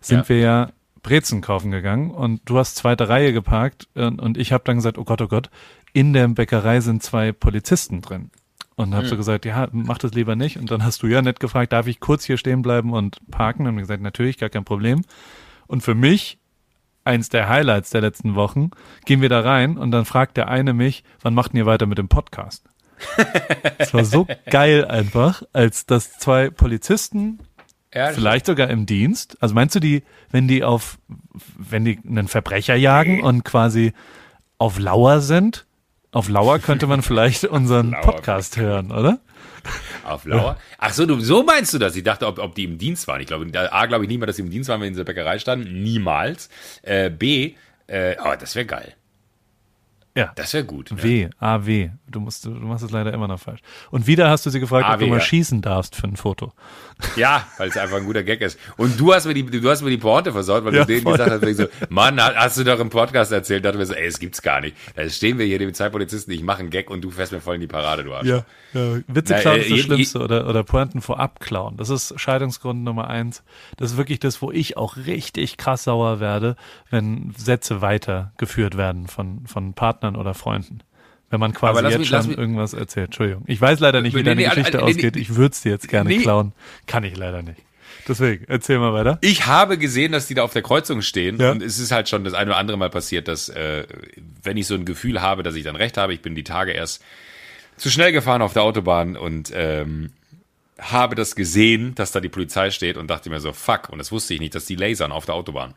sind 0.00 0.20
Ja. 0.20 0.28
wir 0.30 0.38
ja 0.38 0.68
Brezen 1.02 1.42
kaufen 1.42 1.70
gegangen 1.70 2.10
und 2.10 2.40
du 2.46 2.56
hast 2.58 2.76
zweite 2.76 3.08
Reihe 3.10 3.32
geparkt 3.34 3.88
und, 3.94 4.20
und 4.20 4.38
ich 4.38 4.52
habe 4.52 4.64
dann 4.64 4.76
gesagt, 4.76 4.96
oh 4.96 5.04
Gott, 5.04 5.20
oh 5.20 5.28
Gott, 5.28 5.50
in 5.92 6.14
der 6.14 6.26
Bäckerei 6.28 6.80
sind 6.80 7.02
zwei 7.02 7.30
Polizisten 7.32 8.00
drin. 8.00 8.30
Und 8.76 8.92
hab 8.94 9.04
so 9.04 9.16
gesagt, 9.16 9.44
ja, 9.44 9.68
mach 9.70 9.98
das 9.98 10.14
lieber 10.14 10.34
nicht. 10.34 10.58
Und 10.58 10.70
dann 10.72 10.82
hast 10.82 11.02
du 11.04 11.06
ja 11.06 11.22
nett 11.22 11.38
gefragt, 11.38 11.72
darf 11.72 11.86
ich 11.86 12.00
kurz 12.00 12.24
hier 12.24 12.36
stehen 12.38 12.62
bleiben 12.62 12.92
und 12.92 13.18
parken? 13.30 13.68
Und 13.68 13.76
gesagt, 13.76 14.02
natürlich, 14.02 14.36
gar 14.38 14.48
kein 14.48 14.64
Problem. 14.64 15.02
Und 15.68 15.82
für 15.82 15.94
mich, 15.94 16.38
eins 17.04 17.28
der 17.28 17.48
Highlights 17.48 17.90
der 17.90 18.00
letzten 18.00 18.34
Wochen, 18.34 18.70
gehen 19.04 19.20
wir 19.20 19.28
da 19.28 19.40
rein 19.42 19.76
und 19.78 19.92
dann 19.92 20.04
fragt 20.04 20.36
der 20.36 20.48
eine 20.48 20.72
mich, 20.72 21.04
wann 21.22 21.34
macht 21.34 21.54
ihr 21.54 21.66
weiter 21.66 21.86
mit 21.86 21.98
dem 21.98 22.08
Podcast? 22.08 22.64
Es 23.78 23.92
war 23.94 24.04
so 24.04 24.26
geil 24.50 24.84
einfach, 24.84 25.42
als 25.52 25.86
dass 25.86 26.18
zwei 26.18 26.50
Polizisten, 26.50 27.38
Ja, 27.94 28.12
vielleicht 28.12 28.46
sogar 28.46 28.70
im 28.70 28.86
Dienst, 28.86 29.36
also 29.40 29.54
meinst 29.54 29.74
du 29.74 29.80
die, 29.80 30.02
wenn 30.30 30.48
die 30.48 30.64
auf, 30.64 30.98
wenn 31.56 31.84
die 31.84 31.98
einen 32.06 32.28
Verbrecher 32.28 32.74
jagen 32.74 33.22
und 33.22 33.44
quasi 33.44 33.92
auf 34.58 34.78
Lauer 34.78 35.20
sind, 35.20 35.66
auf 36.12 36.28
Lauer 36.28 36.58
könnte 36.60 36.86
man 36.86 37.02
vielleicht 37.02 37.44
unseren 37.44 37.90
Lauer. 37.90 38.02
Podcast 38.02 38.56
hören, 38.56 38.92
oder? 38.92 39.18
Auf 40.04 40.26
Lauer? 40.26 40.58
Ach 40.78 40.92
so, 40.92 41.06
du, 41.06 41.18
so 41.20 41.42
meinst 41.42 41.72
du 41.74 41.78
das? 41.78 41.96
Ich 41.96 42.04
dachte, 42.04 42.26
ob, 42.26 42.38
ob 42.38 42.54
die 42.54 42.64
im 42.64 42.78
Dienst 42.78 43.08
waren. 43.08 43.20
Ich 43.20 43.26
glaube, 43.26 43.46
A, 43.72 43.86
glaube 43.86 44.04
ich 44.04 44.08
nicht 44.08 44.20
mal, 44.20 44.26
dass 44.26 44.36
sie 44.36 44.42
im 44.42 44.50
Dienst 44.50 44.68
waren, 44.68 44.80
wenn 44.80 44.86
sie 44.86 44.88
in 44.88 44.94
dieser 44.94 45.04
Bäckerei 45.04 45.38
standen. 45.38 45.82
Niemals. 45.82 46.50
Äh, 46.82 47.10
B, 47.10 47.54
äh, 47.86 48.16
aber 48.18 48.36
das 48.36 48.54
wäre 48.54 48.66
geil. 48.66 48.94
Ja. 50.16 50.30
Das 50.36 50.54
wäre 50.54 50.64
gut. 50.64 50.90
W, 51.02 51.28
A, 51.40 51.66
W. 51.66 51.90
Du 52.06 52.20
musst, 52.20 52.44
du 52.44 52.50
machst 52.50 52.84
es 52.84 52.92
leider 52.92 53.12
immer 53.12 53.26
noch 53.26 53.40
falsch. 53.40 53.60
Und 53.90 54.06
wieder 54.06 54.30
hast 54.30 54.46
du 54.46 54.50
sie 54.50 54.60
gefragt, 54.60 54.86
ob 54.86 54.94
AW, 54.94 55.04
du 55.04 55.10
mal 55.10 55.16
ja. 55.16 55.20
schießen 55.20 55.60
darfst 55.60 55.96
für 55.96 56.06
ein 56.06 56.14
Foto. 56.16 56.52
Ja, 57.16 57.44
weil 57.58 57.70
es 57.70 57.76
einfach 57.76 57.96
ein 57.96 58.04
guter 58.04 58.22
Gag 58.22 58.40
ist. 58.40 58.56
Und 58.76 59.00
du 59.00 59.12
hast 59.12 59.26
mir 59.26 59.34
die, 59.34 59.44
du 59.44 59.68
hast 59.68 59.82
mir 59.82 59.90
die 59.90 59.96
Pointe 59.96 60.30
versaut, 60.30 60.64
weil 60.64 60.72
Ja, 60.72 60.82
du 60.82 60.86
denen 60.86 61.02
voll. 61.02 61.14
gesagt 61.16 61.30
hast, 61.32 61.42
ich 61.42 61.56
so, 61.56 61.66
Mann, 61.88 62.22
ha- 62.22 62.32
hast 62.36 62.56
du 62.56 62.62
doch 62.62 62.78
im 62.78 62.90
Podcast 62.90 63.32
erzählt, 63.32 63.64
dachte 63.64 63.78
mir 63.78 63.86
so, 63.86 63.94
ey, 63.94 64.06
es 64.06 64.20
gibt's 64.20 64.40
gar 64.40 64.60
nicht. 64.60 64.76
Da 64.94 65.08
stehen 65.08 65.38
wir 65.38 65.46
hier, 65.46 65.58
die 65.58 65.72
zwei 65.72 65.88
Polizisten, 65.88 66.30
ich 66.30 66.44
mache 66.44 66.60
einen 66.60 66.70
Gag 66.70 66.90
und 66.90 67.02
du 67.02 67.10
fährst 67.10 67.32
mir 67.32 67.40
voll 67.40 67.56
in 67.56 67.62
die 67.62 67.66
Parade, 67.66 68.04
du 68.04 68.14
Arsch. 68.14 68.28
Ja, 68.28 68.44
ja. 68.72 69.00
Witze 69.08 69.34
klauen 69.34 69.56
äh, 69.58 69.62
ist 69.62 69.72
das 69.72 69.80
Schlimmste 69.80 70.20
oder, 70.20 70.48
oder 70.48 70.62
Pointen 70.62 71.00
vorab 71.00 71.40
klauen. 71.40 71.76
Das 71.76 71.90
ist 71.90 72.14
Scheidungsgrund 72.20 72.84
Nummer 72.84 73.08
eins. 73.08 73.42
Das 73.78 73.90
ist 73.90 73.96
wirklich 73.96 74.20
das, 74.20 74.40
wo 74.40 74.52
ich 74.52 74.76
auch 74.76 74.96
richtig 74.96 75.56
krass 75.56 75.82
sauer 75.84 76.20
werde, 76.20 76.54
wenn 76.90 77.34
Sätze 77.36 77.80
weitergeführt 77.80 78.76
werden 78.76 79.08
von, 79.08 79.44
von 79.48 79.74
Partnern 79.74 80.03
oder 80.16 80.34
Freunden. 80.34 80.80
Wenn 81.30 81.40
man 81.40 81.52
quasi 81.52 81.82
jetzt 81.84 81.98
mich- 81.98 82.08
schon 82.08 82.28
mich- 82.28 82.38
irgendwas 82.38 82.74
erzählt. 82.74 83.06
Entschuldigung. 83.06 83.42
Ich 83.46 83.60
weiß 83.60 83.80
leider 83.80 84.02
nicht, 84.02 84.12
wie 84.14 84.18
Nee, 84.18 84.24
deine 84.24 84.42
nee, 84.42 84.48
Geschichte 84.48 84.76
nee, 84.76 84.82
ausgeht. 84.84 85.16
Ich 85.16 85.34
würde 85.34 85.52
es 85.52 85.62
dir 85.62 85.70
jetzt 85.72 85.88
gerne 85.88 86.16
klauen. 86.18 86.52
Kann 86.86 87.02
ich 87.02 87.16
leider 87.16 87.42
nicht. 87.42 87.60
Deswegen, 88.06 88.44
erzähl 88.48 88.78
mal 88.78 88.92
weiter. 88.92 89.16
Ich 89.22 89.46
habe 89.46 89.78
gesehen, 89.78 90.12
dass 90.12 90.26
die 90.26 90.34
da 90.34 90.42
auf 90.42 90.52
der 90.52 90.60
Kreuzung 90.62 91.00
stehen 91.00 91.38
Ja. 91.40 91.50
und 91.52 91.62
es 91.62 91.78
ist 91.78 91.90
halt 91.90 92.08
schon 92.08 92.22
das 92.22 92.34
eine 92.34 92.50
oder 92.50 92.58
andere 92.58 92.76
Mal 92.76 92.90
passiert, 92.90 93.26
dass 93.28 93.48
äh, 93.48 93.86
wenn 94.42 94.58
ich 94.58 94.66
so 94.66 94.74
ein 94.74 94.84
Gefühl 94.84 95.22
habe, 95.22 95.42
dass 95.42 95.54
ich 95.54 95.64
dann 95.64 95.74
recht 95.76 95.96
habe, 95.96 96.12
ich 96.12 96.20
bin 96.20 96.34
die 96.34 96.44
Tage 96.44 96.72
erst 96.72 97.02
zu 97.78 97.90
schnell 97.90 98.12
gefahren 98.12 98.42
auf 98.42 98.52
der 98.52 98.62
Autobahn 98.62 99.16
und 99.16 99.50
ähm, 99.54 100.10
habe 100.78 101.14
das 101.14 101.34
gesehen, 101.34 101.94
dass 101.94 102.12
da 102.12 102.20
die 102.20 102.28
Polizei 102.28 102.70
steht 102.70 102.96
und 102.98 103.08
dachte 103.08 103.30
mir 103.30 103.40
so, 103.40 103.52
fuck, 103.54 103.88
und 103.88 103.98
das 103.98 104.12
wusste 104.12 104.34
ich 104.34 104.40
nicht, 104.40 104.54
dass 104.54 104.66
die 104.66 104.76
lasern 104.76 105.10
auf 105.10 105.24
der 105.24 105.34
Autobahn. 105.34 105.74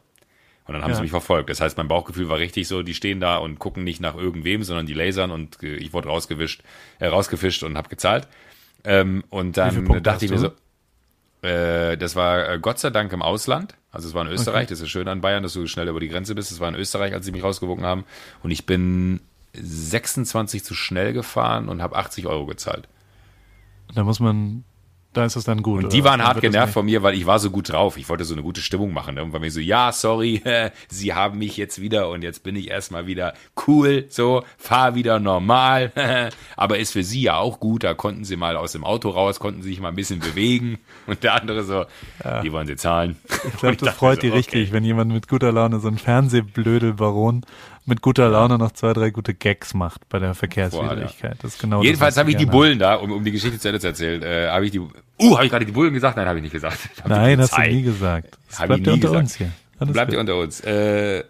Und 0.68 0.74
dann 0.74 0.84
haben 0.84 0.90
Ja. 0.92 0.96
sie 0.98 1.02
mich 1.04 1.12
verfolgt. 1.12 1.50
Das 1.50 1.62
heißt, 1.62 1.78
mein 1.78 1.88
Bauchgefühl 1.88 2.28
war 2.30 2.40
richtig 2.40 2.68
so, 2.68 2.84
die 2.84 2.94
stehen 2.94 3.20
da 3.20 3.38
und 3.38 3.58
gucken 3.58 3.84
nicht 3.84 4.02
nach 4.02 4.16
irgendwem, 4.16 4.64
sondern 4.64 4.86
die 4.86 4.94
lasern 4.94 5.32
und 5.32 5.64
äh, 5.64 5.76
ich 5.78 5.94
wurde 5.94 6.10
rausgewischt, 6.10 6.62
äh, 7.00 7.08
rausgefischt 7.08 7.64
und 7.64 7.78
habe 7.78 7.88
gezahlt. 7.90 8.28
Ähm, 8.84 9.24
und 9.30 9.58
dann 9.58 10.04
dachte 10.04 10.26
ich 10.26 10.32
mir 10.32 10.40
so, 10.40 10.52
äh, 11.48 11.98
das 11.98 12.16
war 12.16 12.50
äh, 12.50 12.60
Gott 12.60 12.80
sei 12.80 12.90
Dank 12.90 13.14
im 13.14 13.22
Ausland. 13.22 13.76
Also 13.92 14.08
es 14.10 14.14
war 14.14 14.26
in 14.26 14.32
Österreich. 14.32 14.68
Das 14.68 14.82
ist 14.82 14.90
schön 14.90 15.08
an 15.08 15.22
Bayern, 15.22 15.42
dass 15.44 15.54
du 15.54 15.66
schnell 15.68 15.88
über 15.88 16.00
die 16.00 16.10
Grenze 16.10 16.36
bist. 16.36 16.52
Es 16.52 16.60
war 16.60 16.68
in 16.70 16.76
Österreich, 16.76 17.14
als 17.14 17.26
sie 17.26 17.32
mich 17.32 17.44
rausgewogen 17.44 17.86
haben. 17.86 18.04
Und 18.44 18.52
ich 18.52 18.66
bin 18.66 19.22
26 19.54 20.64
zu 20.64 20.76
schnell 20.76 21.14
gefahren 21.14 21.70
und 21.70 21.82
habe 21.82 21.96
80 21.96 22.28
Euro 22.28 22.46
gezahlt. 22.46 22.88
Da 23.96 24.04
muss 24.04 24.20
man, 24.20 24.66
da 25.18 25.26
ist 25.26 25.36
es 25.36 25.44
dann 25.44 25.64
gut. 25.64 25.86
Und 25.86 25.94
die 25.94 26.04
waren 26.04 26.24
hart 26.24 26.42
genervt 26.42 26.74
von 26.74 26.86
mir, 26.86 27.02
weil 27.02 27.16
ich 27.16 27.26
war 27.26 27.40
so 27.40 27.50
gut 27.50 27.72
drauf. 27.72 27.98
Ich 27.98 28.08
wollte 28.08 28.24
so 28.24 28.34
eine 28.34 28.44
gute 28.44 28.62
Stimmung 28.62 28.94
machen. 28.94 29.16
Ne? 29.16 29.24
Und 29.24 29.34
war 29.34 29.40
mir 29.40 29.52
so, 29.52 29.60
ja, 29.60 29.92
sorry, 29.92 30.42
sie 30.90 31.14
haben 31.14 31.40
mich 31.40 31.58
jetzt 31.58 31.82
wieder 31.82 32.10
und 32.10 32.22
jetzt 32.22 32.44
bin 32.44 32.56
ich 32.56 32.70
erstmal 32.70 33.08
wieder 33.08 33.34
cool, 33.68 34.06
so, 34.10 34.44
fahr 34.58 34.96
wieder 34.96 35.20
normal. 35.20 35.92
Aber 36.56 36.78
ist 36.78 36.92
für 36.92 37.04
sie 37.04 37.22
ja 37.22 37.38
auch 37.38 37.60
gut. 37.60 37.84
Da 37.84 37.94
konnten 37.94 38.26
sie 38.26 38.36
mal 38.36 38.56
aus 38.56 38.74
dem 38.74 38.84
Auto 38.84 39.10
raus, 39.10 39.40
konnten 39.40 39.64
sich 39.64 39.80
mal 39.80 39.90
ein 39.90 39.96
bisschen 39.96 40.20
bewegen. 40.20 40.78
Und 41.08 41.24
der 41.24 41.34
andere 41.34 41.64
so, 41.64 41.86
die 42.44 42.52
wollen 42.52 42.68
sie 42.68 42.76
zahlen. 42.76 43.16
Ich 43.48 43.60
glaube, 43.60 43.78
das 43.78 43.96
freut 43.96 44.22
die 44.22 44.30
richtig, 44.30 44.72
wenn 44.72 44.84
jemand 44.84 45.12
mit 45.12 45.28
guter 45.28 45.52
Laune, 45.52 45.80
so 45.80 45.88
ein 45.88 45.98
Fernsehblödel-Baron, 45.98 47.46
mit 47.88 48.02
guter 48.02 48.30
Laune 48.30 48.58
noch 48.58 48.74
zwei, 48.74 48.94
drei 48.94 49.10
gute 49.12 49.34
Gags 49.34 49.74
macht 49.74 50.08
bei 50.10 50.20
der 50.20 50.36
Verkehrswidrigkeit. 50.36 51.38
Das 51.42 51.54
ist 51.54 51.62
genau 51.62 51.82
Jedenfalls 51.82 52.18
habe 52.18 52.30
ich 52.30 52.36
die 52.36 52.46
Bullen 52.46 52.78
da, 52.80 52.96
um, 52.96 53.12
um 53.12 53.24
die 53.24 53.32
Geschichte 53.32 53.58
zu 53.58 53.70
Ende 53.70 53.80
zu 53.80 53.88
erzählen, 53.88 54.22
äh, 54.22 54.50
habe 54.50 54.66
ich 54.66 54.72
die, 54.72 54.82
uh, 55.20 55.36
habe 55.36 55.46
ich 55.46 55.52
gerade 55.52 55.66
die 55.66 55.72
Bullen 55.72 55.94
gesagt? 55.94 56.18
Nein, 56.18 56.28
habe 56.28 56.40
ich 56.40 56.44
nicht 56.44 56.52
gesagt. 56.52 56.78
Hab 57.04 57.10
Nein, 57.10 57.40
hast 57.40 57.58
du 57.58 57.62
nie 57.62 57.84
gesagt. 57.84 58.38
Das 58.50 58.60
Hab 58.60 58.68
bleibt 58.68 58.86
nie 58.86 58.94
unter 58.94 59.08
gesagt. 59.08 59.24
uns 59.24 59.36
hier. 59.36 59.52
Alles 59.80 59.94
Bleibt 59.94 60.14
ihr 60.14 60.20
unter 60.20 60.38
uns. 60.38 60.62
Äh, 60.62 61.24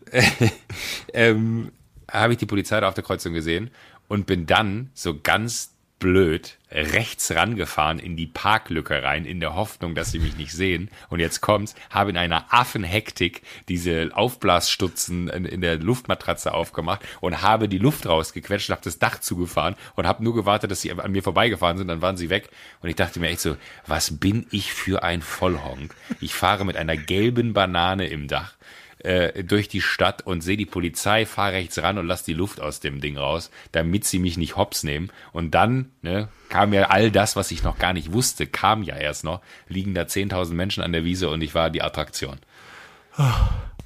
ähm, 1.13 1.71
habe 2.09 2.33
ich 2.33 2.39
die 2.39 2.45
Polizei 2.45 2.79
da 2.79 2.88
auf 2.88 2.93
der 2.93 3.03
Kreuzung 3.03 3.33
gesehen 3.33 3.71
und 4.07 4.25
bin 4.25 4.45
dann 4.45 4.89
so 4.93 5.19
ganz 5.21 5.73
blöd 5.99 6.57
rechts 6.71 7.31
rangefahren 7.31 7.97
in 7.97 8.17
die 8.17 8.27
Parklücke 8.27 9.01
rein, 9.01 9.25
in 9.25 9.39
der 9.39 9.55
Hoffnung, 9.55 9.95
dass 9.95 10.11
sie 10.11 10.19
mich 10.19 10.35
nicht 10.35 10.51
sehen. 10.51 10.89
Und 11.09 11.19
jetzt 11.19 11.41
kommt's, 11.41 11.75
habe 11.89 12.09
in 12.09 12.17
einer 12.17 12.53
Affenhektik 12.53 13.41
diese 13.69 14.09
Aufblasstutzen 14.13 15.29
in, 15.29 15.45
in 15.45 15.61
der 15.61 15.77
Luftmatratze 15.77 16.53
aufgemacht 16.53 17.01
und 17.21 17.41
habe 17.41 17.69
die 17.69 17.77
Luft 17.77 18.05
rausgequetscht, 18.05 18.69
habe 18.69 18.81
das 18.83 18.99
Dach 18.99 19.19
zugefahren 19.19 19.75
und 19.95 20.05
habe 20.07 20.23
nur 20.23 20.35
gewartet, 20.35 20.71
dass 20.71 20.81
sie 20.81 20.91
an 20.91 21.11
mir 21.11 21.23
vorbeigefahren 21.23 21.77
sind, 21.77 21.87
dann 21.87 22.01
waren 22.01 22.17
sie 22.17 22.29
weg. 22.29 22.49
Und 22.81 22.89
ich 22.89 22.95
dachte 22.95 23.19
mir 23.19 23.29
echt 23.29 23.41
so, 23.41 23.55
was 23.85 24.19
bin 24.19 24.45
ich 24.51 24.73
für 24.73 25.03
ein 25.03 25.21
Vollhonk? 25.21 25.95
Ich 26.19 26.33
fahre 26.33 26.65
mit 26.65 26.75
einer 26.75 26.97
gelben 26.97 27.53
Banane 27.53 28.07
im 28.07 28.27
Dach 28.27 28.53
äh, 28.99 29.43
durch 29.43 29.67
die 29.67 29.81
Stadt 29.81 30.25
und 30.25 30.41
sehe 30.41 30.57
die 30.57 30.65
Polizei, 30.65 31.25
fahr 31.25 31.51
rechts 31.51 31.77
ran 31.81 31.97
und 31.97 32.07
lass 32.07 32.23
die 32.23 32.33
Luft 32.33 32.59
aus 32.61 32.79
dem 32.79 32.99
Ding 33.01 33.17
raus, 33.17 33.51
damit 33.71 34.05
sie 34.05 34.19
mich 34.19 34.37
nicht 34.37 34.55
hops 34.57 34.83
nehmen. 34.83 35.11
Und 35.33 35.51
dann 35.51 35.91
ne, 36.01 36.29
kam 36.49 36.73
ja 36.73 36.83
all 36.89 37.11
das, 37.11 37.35
was 37.35 37.51
ich 37.51 37.63
noch 37.63 37.77
gar 37.77 37.93
nicht 37.93 38.11
wusste, 38.13 38.47
kam 38.47 38.83
ja 38.83 38.95
erst 38.95 39.23
noch. 39.23 39.41
Liegen 39.67 39.93
da 39.93 40.03
10.000 40.03 40.53
Menschen 40.53 40.83
an 40.83 40.91
der 40.93 41.03
Wiese 41.05 41.29
und 41.29 41.41
ich 41.41 41.53
war 41.55 41.69
die 41.69 41.81
Attraktion. 41.81 42.37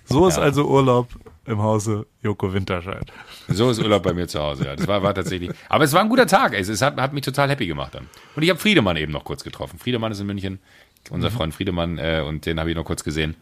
So 0.06 0.28
ist 0.28 0.38
Ja. 0.38 0.44
also 0.44 0.66
Urlaub 0.68 1.08
im 1.46 1.62
Hause 1.62 2.06
Joko 2.22 2.54
Winterscheid. 2.54 3.12
So 3.48 3.70
ist 3.70 3.80
Urlaub 3.80 4.04
bei 4.04 4.14
mir 4.14 4.28
zu 4.28 4.40
Hause, 4.42 4.66
ja. 4.66 4.76
Das 4.76 4.88
war, 4.88 5.02
war 5.04 5.14
tatsächlich. 5.14 5.52
Aber 5.70 5.84
es 5.84 5.94
war 5.94 6.02
ein 6.02 6.10
guter 6.10 6.28
Tag. 6.28 6.54
Es, 6.54 6.68
es 6.70 6.82
hat, 6.82 7.00
hat 7.00 7.14
mich 7.14 7.24
total 7.24 7.50
happy 7.50 7.66
gemacht 7.68 7.96
dann. 7.96 8.08
Und 8.36 8.44
ich 8.44 8.50
habe 8.50 8.60
Friedemann 8.60 8.98
eben 8.98 9.12
noch 9.12 9.24
kurz 9.24 9.44
getroffen. 9.44 9.80
Friedemann 9.80 10.12
ist 10.12 10.20
in 10.20 10.28
München, 10.28 10.60
unser 11.10 11.30
Mhm. 11.30 11.34
Freund 11.34 11.54
Friedemann, 11.56 11.98
äh, 11.98 12.24
und 12.28 12.46
den 12.46 12.60
habe 12.60 12.70
ich 12.70 12.76
noch 12.76 12.84
kurz 12.86 13.04
gesehen. 13.04 13.36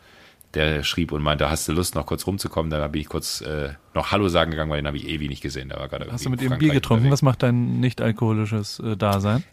Der 0.56 0.84
schrieb 0.84 1.12
und 1.12 1.22
meinte, 1.22 1.50
hast 1.50 1.68
du 1.68 1.74
Lust, 1.74 1.93
noch 1.93 2.08
kurz 2.08 2.26
rumzukommen? 2.26 2.72
Da 2.72 2.88
bin 2.88 3.02
ich 3.02 3.08
kurz 3.08 3.41
äh, 3.41 3.70
noch 3.93 4.12
Hallo 4.12 4.30
sagen 4.30 4.50
gegangen, 4.52 4.72
weil 4.72 4.82
den 4.82 4.88
habe 4.88 4.97
ich 4.97 5.08
ewig 5.08 5.30
nicht 5.30 5.41
gesehen. 5.43 5.70
Der 5.70 5.80
war 5.80 5.88
gerade 5.88 6.12
Hast 6.12 6.26
du 6.26 6.30
mit 6.32 6.41
ihm 6.41 6.58
Bier 6.58 6.74
getrunken? 6.74 7.04
unterwegs. 7.04 7.12
Was 7.12 7.22
macht 7.22 7.43
dein 7.43 7.80
nicht 7.80 8.02
alkoholisches 8.02 8.80
äh, 8.80 8.97
Dasein? 8.97 9.43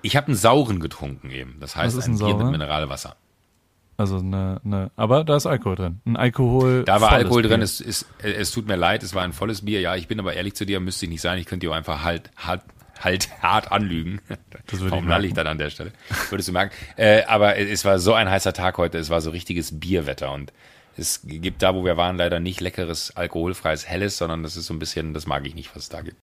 Ich 0.00 0.16
habe 0.16 0.28
einen 0.28 0.36
sauren 0.36 0.80
getrunken 0.80 1.30
eben. 1.30 1.56
Das 1.60 1.76
heißt 1.76 2.02
ein 2.02 2.12
ein 2.12 2.18
Bier 2.18 2.36
mit? 2.36 2.46
Mineralwasser. 2.52 3.16
Also 3.98 4.18
eine, 4.18 4.60
eine, 4.64 4.90
aber 4.96 5.24
da 5.24 5.36
ist 5.36 5.46
Alkohol 5.46 5.76
drin. 5.76 6.00
Ein 6.04 6.16
Alkohol. 6.16 6.84
Da 6.84 7.00
war 7.00 7.12
Alkohol 7.12 7.42
drin, 7.42 7.60
Bier. 7.60 7.64
es, 7.64 7.80
es, 7.80 8.06
es 8.22 8.50
tut 8.50 8.66
mir 8.66 8.76
leid, 8.76 9.02
es 9.02 9.14
war 9.14 9.22
ein 9.22 9.32
volles 9.32 9.64
Bier. 9.64 9.80
Ja, 9.80 9.96
ich 9.96 10.06
bin 10.06 10.20
aber 10.20 10.34
ehrlich 10.34 10.54
zu 10.54 10.66
dir, 10.66 10.80
müsste 10.80 11.06
ich 11.06 11.10
nicht 11.10 11.22
sein. 11.22 11.38
Ich 11.38 11.46
könnte 11.46 11.66
dir 11.66 11.72
einfach 11.74 12.02
halt, 12.02 12.30
halt, 12.36 12.60
halt 13.00 13.42
hart 13.42 13.72
anlügen. 13.72 14.20
Das 14.66 14.80
würde 14.80 14.92
Warum 14.92 15.04
ich 15.04 15.10
lall 15.10 15.24
ich 15.24 15.34
dann 15.34 15.46
an 15.46 15.58
der 15.58 15.70
Stelle? 15.70 15.92
Würdest 16.30 16.48
du 16.48 16.52
merken. 16.52 16.74
Äh, 16.96 17.22
aber 17.24 17.56
es 17.56 17.84
war 17.84 17.98
so 17.98 18.14
ein 18.14 18.28
heißer 18.28 18.52
Tag 18.52 18.78
heute, 18.78 18.98
es 18.98 19.10
war 19.10 19.20
so 19.20 19.30
richtiges 19.30 19.78
Bierwetter 19.78 20.32
und 20.32 20.52
es 20.96 21.20
gibt 21.24 21.62
da, 21.62 21.74
wo 21.74 21.84
wir 21.84 21.96
waren, 21.96 22.16
leider 22.16 22.40
nicht 22.40 22.60
leckeres, 22.60 23.14
alkoholfreies 23.14 23.86
Helles, 23.86 24.16
sondern 24.16 24.42
das 24.42 24.56
ist 24.56 24.66
so 24.66 24.74
ein 24.74 24.78
bisschen, 24.78 25.14
das 25.14 25.26
mag 25.26 25.46
ich 25.46 25.54
nicht, 25.54 25.74
was 25.76 25.84
es 25.84 25.88
da 25.88 26.00
gibt. 26.00 26.16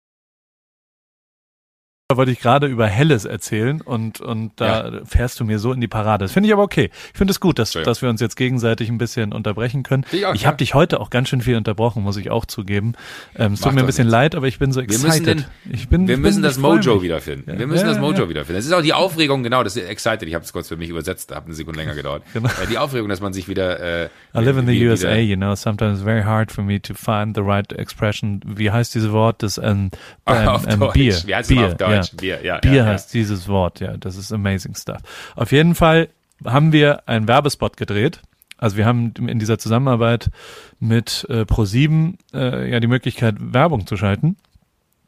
Da 2.11 2.17
wollte 2.17 2.33
ich 2.33 2.41
gerade 2.41 2.67
über 2.67 2.89
Helles 2.89 3.25
erzählen 3.25 3.81
und, 3.81 4.21
und 4.21 4.51
da 4.57 5.03
fährst 5.05 5.39
du 5.39 5.45
mir 5.45 5.61
so 5.61 5.73
in 5.73 5.81
die 5.81 5.87
Parade. 5.87 6.25
Das 6.25 6.33
finde 6.33 6.49
ich 6.49 6.53
aber 6.53 6.65
okay. 6.65 6.91
Ich 7.13 7.17
finde 7.19 7.31
es 7.31 7.39
gut, 7.39 7.61
dass, 7.61 7.71
dass 7.71 8.03
wir 8.03 8.09
uns 8.09 8.21
jetzt 8.21 8.35
gegenseitig 8.35 8.89
ein 8.89 8.99
bisschen 8.99 9.33
unterbrechen 9.33 9.85
können. 9.85 10.05
Ich 10.11 10.27
auch, 10.27 10.35
ich 10.35 10.41
ja. 10.43 10.49
habe 10.49 10.57
dich 10.57 10.75
heute 10.75 10.99
auch 10.99 11.11
ganz 11.11 11.29
schön 11.29 11.41
viel 11.41 11.57
unterbrochen, 11.57 12.03
muss 12.03 12.17
ich 12.17 12.33
auch 12.33 12.47
zugeben. 12.47 12.95
Ähm, 13.37 13.53
es 13.53 13.61
tut 13.61 13.75
mir 13.75 13.83
ein 13.83 13.87
bisschen 13.87 14.07
nichts. 14.07 14.13
leid, 14.13 14.35
aber 14.35 14.49
ich 14.49 14.59
bin 14.59 14.73
so 14.73 14.81
Wir 14.81 14.87
excited. 14.87 15.37
müssen, 15.37 15.47
den, 15.65 15.73
ich 15.73 15.89
bin, 15.89 16.09
wir 16.09 16.17
ich 16.17 16.21
müssen 16.21 16.39
bin, 16.39 16.43
das 16.43 16.59
Mojo 16.59 17.01
wiederfinden. 17.01 17.49
Ja. 17.49 17.59
Wir 17.61 17.69
müssen 17.69 17.87
Ja, 17.87 17.93
das 17.93 18.01
Mojo 18.01 18.25
ja. 18.25 18.29
wiederfinden. 18.29 18.59
Es 18.59 18.67
ist 18.67 18.73
auch 18.73 18.83
die 18.83 18.93
Aufregung, 18.93 19.45
genau, 19.45 19.63
das 19.63 19.77
ist 19.77 19.89
excited. 19.89 20.25
Ich 20.25 20.35
habe 20.35 20.45
es 20.45 20.53
kurz 20.53 20.67
für 20.67 20.77
mich 20.77 20.89
übersetzt, 20.91 21.33
hat 21.33 21.45
eine 21.45 21.55
Sekunde 21.55 21.79
länger 21.79 21.95
gedauert. 21.95 22.25
Genau. 22.33 22.49
Äh, 22.49 22.67
Die 22.69 22.79
Aufregung, 22.79 23.09
dass 23.09 23.21
man 23.21 23.33
sich 23.33 23.47
wieder. 23.47 23.79
Äh, 23.79 24.09
I 24.35 24.41
live 24.41 24.59
in 24.59 24.67
the 24.67 24.89
USA, 24.89 25.15
you 25.15 25.37
know, 25.37 25.55
sometimes 25.55 25.99
it's 25.99 26.03
very 26.05 26.23
hard 26.25 26.51
for 26.51 26.65
me 26.65 26.83
to 26.83 26.93
find 26.93 27.37
the 27.37 27.43
right 27.43 27.73
expression. 27.73 28.41
Wie 28.45 28.73
heißt 28.73 28.97
dieses 28.97 29.13
Wort? 29.13 29.45
Das 29.45 29.59
ähm, 29.59 29.91
ähm, 30.27 30.49
auf 30.49 30.67
ähm, 30.67 30.81
Deutsch. 30.81 30.95
Bier. 30.95 31.17
Wie 31.25 31.35
heißt 31.37 31.49
Bier, 31.51 31.67
auf 31.69 31.75
Deutsch? 31.77 32.00
Ja. 32.03 32.17
Bier, 32.17 32.45
ja. 32.45 32.59
Bier 32.59 32.73
ja, 32.73 32.87
heißt 32.87 33.13
dieses 33.15 33.49
Wort, 33.49 33.81
ja, 33.81 33.97
das 33.97 34.17
ist 34.17 34.33
amazing 34.33 34.75
stuff. 34.75 35.01
Auf 35.37 35.53
jeden 35.53 35.75
Fall 35.75 36.09
haben 36.45 36.73
wir 36.73 37.09
einen 37.09 37.29
Werbespot 37.29 37.77
gedreht. 37.77 38.21
Also 38.59 38.77
wir 38.77 38.85
haben 38.85 39.15
in 39.17 39.39
dieser 39.39 39.59
Zusammenarbeit 39.59 40.31
mit 40.79 41.27
äh, 41.31 41.43
Pro7 41.43 42.15
äh, 42.35 42.71
ja 42.71 42.81
die 42.81 42.87
Möglichkeit, 42.87 43.37
Werbung 43.39 43.87
zu 43.87 43.97
schalten. 43.97 44.37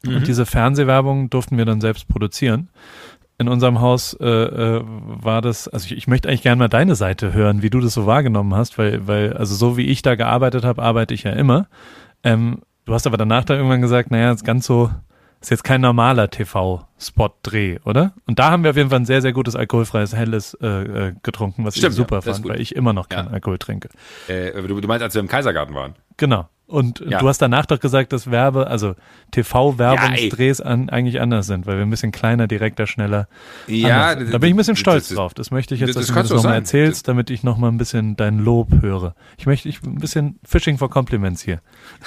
Mhm. 0.03 0.17
Und 0.17 0.27
diese 0.27 0.45
Fernsehwerbung 0.45 1.29
durften 1.29 1.57
wir 1.57 1.65
dann 1.65 1.81
selbst 1.81 2.07
produzieren. 2.07 2.69
In 3.37 3.47
unserem 3.47 3.81
Haus 3.81 4.15
äh, 4.19 4.27
äh, 4.27 4.81
war 4.83 5.41
das, 5.41 5.67
also 5.67 5.85
ich, 5.85 5.97
ich 5.97 6.07
möchte 6.07 6.29
eigentlich 6.29 6.43
gerne 6.43 6.59
mal 6.59 6.67
deine 6.67 6.95
Seite 6.95 7.33
hören, 7.33 7.61
wie 7.61 7.69
du 7.69 7.79
das 7.79 7.93
so 7.93 8.05
wahrgenommen 8.05 8.53
hast, 8.53 8.77
weil, 8.77 9.07
weil, 9.07 9.33
also 9.33 9.55
so 9.55 9.75
wie 9.77 9.87
ich 9.87 10.01
da 10.01 10.15
gearbeitet 10.15 10.63
habe, 10.63 10.81
arbeite 10.81 11.13
ich 11.13 11.23
ja 11.23 11.31
immer. 11.31 11.67
Ähm, 12.23 12.59
du 12.85 12.93
hast 12.93 13.07
aber 13.07 13.17
danach 13.17 13.43
da 13.43 13.55
irgendwann 13.55 13.81
gesagt, 13.81 14.11
naja, 14.11 14.31
ist 14.31 14.45
ganz 14.45 14.65
so, 14.65 14.91
ist 15.43 15.49
jetzt 15.49 15.63
kein 15.63 15.81
normaler 15.81 16.29
TV-Spot-Dreh, 16.29 17.79
oder? 17.83 18.13
Und 18.25 18.39
da 18.39 18.49
haben 18.51 18.63
wir 18.63 18.71
auf 18.71 18.77
jeden 18.77 18.89
Fall 18.89 19.01
ein 19.01 19.05
sehr, 19.05 19.21
sehr 19.21 19.33
gutes 19.33 19.55
alkoholfreies 19.55 20.15
Helles 20.15 20.53
äh, 20.61 20.67
äh, 20.67 21.13
getrunken, 21.21 21.65
was 21.65 21.75
Stimmt, 21.75 21.91
ich 21.91 21.97
super 21.97 22.15
ja, 22.15 22.21
fand, 22.21 22.47
weil 22.47 22.61
ich 22.61 22.75
immer 22.75 22.93
noch 22.93 23.09
keinen 23.09 23.27
Ja. 23.27 23.33
Alkohol 23.33 23.57
trinke. 23.57 23.89
Äh, 24.27 24.53
du, 24.53 24.79
du 24.79 24.87
meinst, 24.87 25.03
als 25.03 25.13
wir 25.13 25.19
im 25.19 25.27
Kaisergarten 25.27 25.75
waren? 25.75 25.95
Genau. 26.17 26.47
Und 26.65 26.99
Ja. 27.07 27.19
du 27.19 27.27
hast 27.27 27.39
danach 27.41 27.65
doch 27.65 27.79
gesagt, 27.79 28.13
dass 28.13 28.31
Werbe, 28.31 28.67
also 28.67 28.95
TV-Werbungsdrehs 29.31 30.61
an, 30.61 30.89
eigentlich 30.89 31.19
anders 31.21 31.47
sind, 31.47 31.65
weil 31.65 31.77
wir 31.77 31.83
ein 31.85 31.89
bisschen 31.89 32.11
kleiner, 32.11 32.47
direkter, 32.47 32.87
schneller. 32.87 33.27
Ja, 33.67 34.15
da 34.15 34.37
bin 34.37 34.49
ich 34.49 34.53
ein 34.53 34.57
bisschen 34.57 34.75
stolz 34.75 35.09
das- 35.09 35.17
drauf. 35.17 35.33
Das 35.33 35.51
möchte 35.51 35.75
ich 35.75 35.81
jetzt, 35.81 35.89
das- 35.89 35.95
dass 35.95 36.07
das 36.07 36.07
du 36.07 36.13
mir 36.13 36.23
das 36.23 36.31
nochmal 36.43 36.55
erzählst, 36.57 37.07
damit 37.07 37.29
ich 37.29 37.43
nochmal 37.43 37.71
ein 37.71 37.77
bisschen 37.77 38.15
dein 38.15 38.39
Lob 38.39 38.69
höre. 38.81 39.15
Ich 39.37 39.45
möchte 39.45 39.69
ich, 39.69 39.83
ein 39.83 39.95
bisschen 39.95 40.39
Fishing 40.45 40.77
for 40.77 40.89
Compliments 40.89 41.41
hier. 41.41 41.59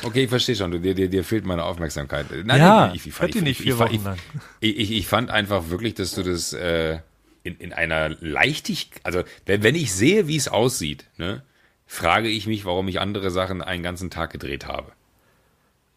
Okay, 0.03 0.25
ich 0.25 0.31
verstehe 0.31 0.57
schon. 0.57 0.71
Du, 0.71 0.81
dir, 0.81 0.95
dir, 0.95 1.09
dir 1.09 1.23
fehlt 1.25 1.45
meine 1.45 1.63
Aufmerksamkeit. 1.65 2.27
Nein, 2.45 2.59
ja, 2.59 2.93
ich, 2.95 3.07
ich, 3.07 3.21
hört 3.21 3.35
die 3.35 3.43
nicht 3.43 3.59
ich, 3.61 3.65
vier 3.65 3.75
ich, 3.75 3.79
Wochen 3.79 3.95
ich, 3.95 4.05
lang. 4.05 4.17
Ich, 4.61 4.79
ich, 4.79 4.91
ich 4.93 5.07
fand 5.07 5.31
einfach 5.31 5.69
wirklich, 5.71 5.95
dass 5.95 6.13
du 6.15 6.23
das 6.23 6.53
äh, 6.53 6.99
in, 7.43 7.57
in 7.57 7.73
einer 7.73 8.11
Leichtigkeit, 8.21 9.01
also 9.05 9.23
wenn 9.45 9.75
ich 9.75 9.93
sehe, 9.95 10.27
wie 10.27 10.37
es 10.37 10.49
aussieht, 10.49 11.05
ne, 11.19 11.43
frage 11.87 12.29
ich 12.29 12.47
mich, 12.47 12.65
warum 12.65 12.89
ich 12.89 13.01
andere 13.01 13.31
Sachen 13.31 13.63
einen 13.63 13.83
ganzen 13.83 14.11
Tag 14.11 14.31
gedreht 14.31 14.67
habe. 14.67 14.93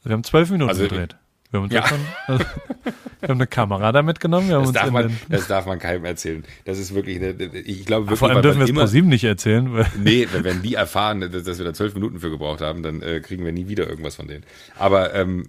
Wir 0.04 0.14
haben 0.14 0.24
zwölf 0.24 0.50
Minuten 0.50 0.70
Also- 0.70 0.84
gedreht. 0.84 1.16
Wir 1.52 1.62
haben, 1.62 1.72
Ja. 1.72 1.88
schon, 1.88 1.98
also, 2.28 2.46
wir 3.22 3.30
haben 3.30 3.38
eine 3.40 3.48
Kamera 3.48 3.92
da 3.92 4.04
mitgenommen. 4.04 4.50
Das 4.52 4.72
darf, 4.72 4.92
man, 4.92 5.18
das 5.30 5.48
darf 5.48 5.66
man 5.66 5.80
keinem 5.80 6.06
erzählen. 6.06 6.44
Das 6.66 6.78
ist 6.78 6.94
wirklich, 6.94 7.18
eine, 7.18 7.32
ich 7.32 7.88
glaube 7.88 8.06
wirklich, 8.06 8.20
vor 8.20 8.30
allem 8.30 8.44
dürfen 8.44 8.60
wir 8.60 8.66
es 8.66 8.70
immer, 8.70 8.82
pro 8.82 8.88
sieben 8.88 9.08
nicht 9.10 9.24
erzählen. 9.24 9.74
Weil, 9.74 9.88
Nee, 9.98 10.28
wenn- 10.32 10.62
die 10.62 10.76
erfahren, 10.76 11.22
dass 11.22 11.44
dass 11.44 11.58
wir 11.58 11.66
da 11.66 11.74
zwölf 11.74 11.96
Minuten 11.96 12.20
für 12.20 12.30
gebraucht 12.30 12.62
haben, 12.62 12.84
dann 12.84 13.02
äh, 13.02 13.20
kriegen 13.20 13.44
wir 13.46 13.52
nie 13.52 13.68
wieder 13.68 13.88
irgendwas 13.90 14.16
von 14.16 14.28
denen. 14.28 14.44
Aber 14.78 15.16
ähm, 15.16 15.48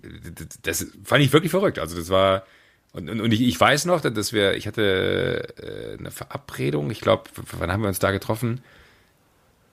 das 0.63 0.87
fand 1.05 1.23
ich 1.23 1.35
wirklich 1.35 1.51
verrückt. 1.51 1.79
Also 1.79 1.99
das 1.99 2.09
war 2.09 2.45
und, 2.93 3.11
und, 3.11 3.21
und 3.21 3.33
ich, 3.35 3.43
ich 3.43 3.61
weiß 3.61 3.85
noch, 3.85 4.01
dass 4.01 4.33
wir, 4.33 4.55
ich 4.57 4.67
hatte 4.67 5.53
äh, 5.59 5.99
eine 5.99 6.11
Verabredung. 6.11 6.91
Ich 6.91 7.03
glaube, 7.03 7.25
wann 7.59 7.71
haben 7.71 7.83
wir 7.83 7.89
uns 7.89 7.99
da 7.99 8.11
getroffen? 8.11 8.63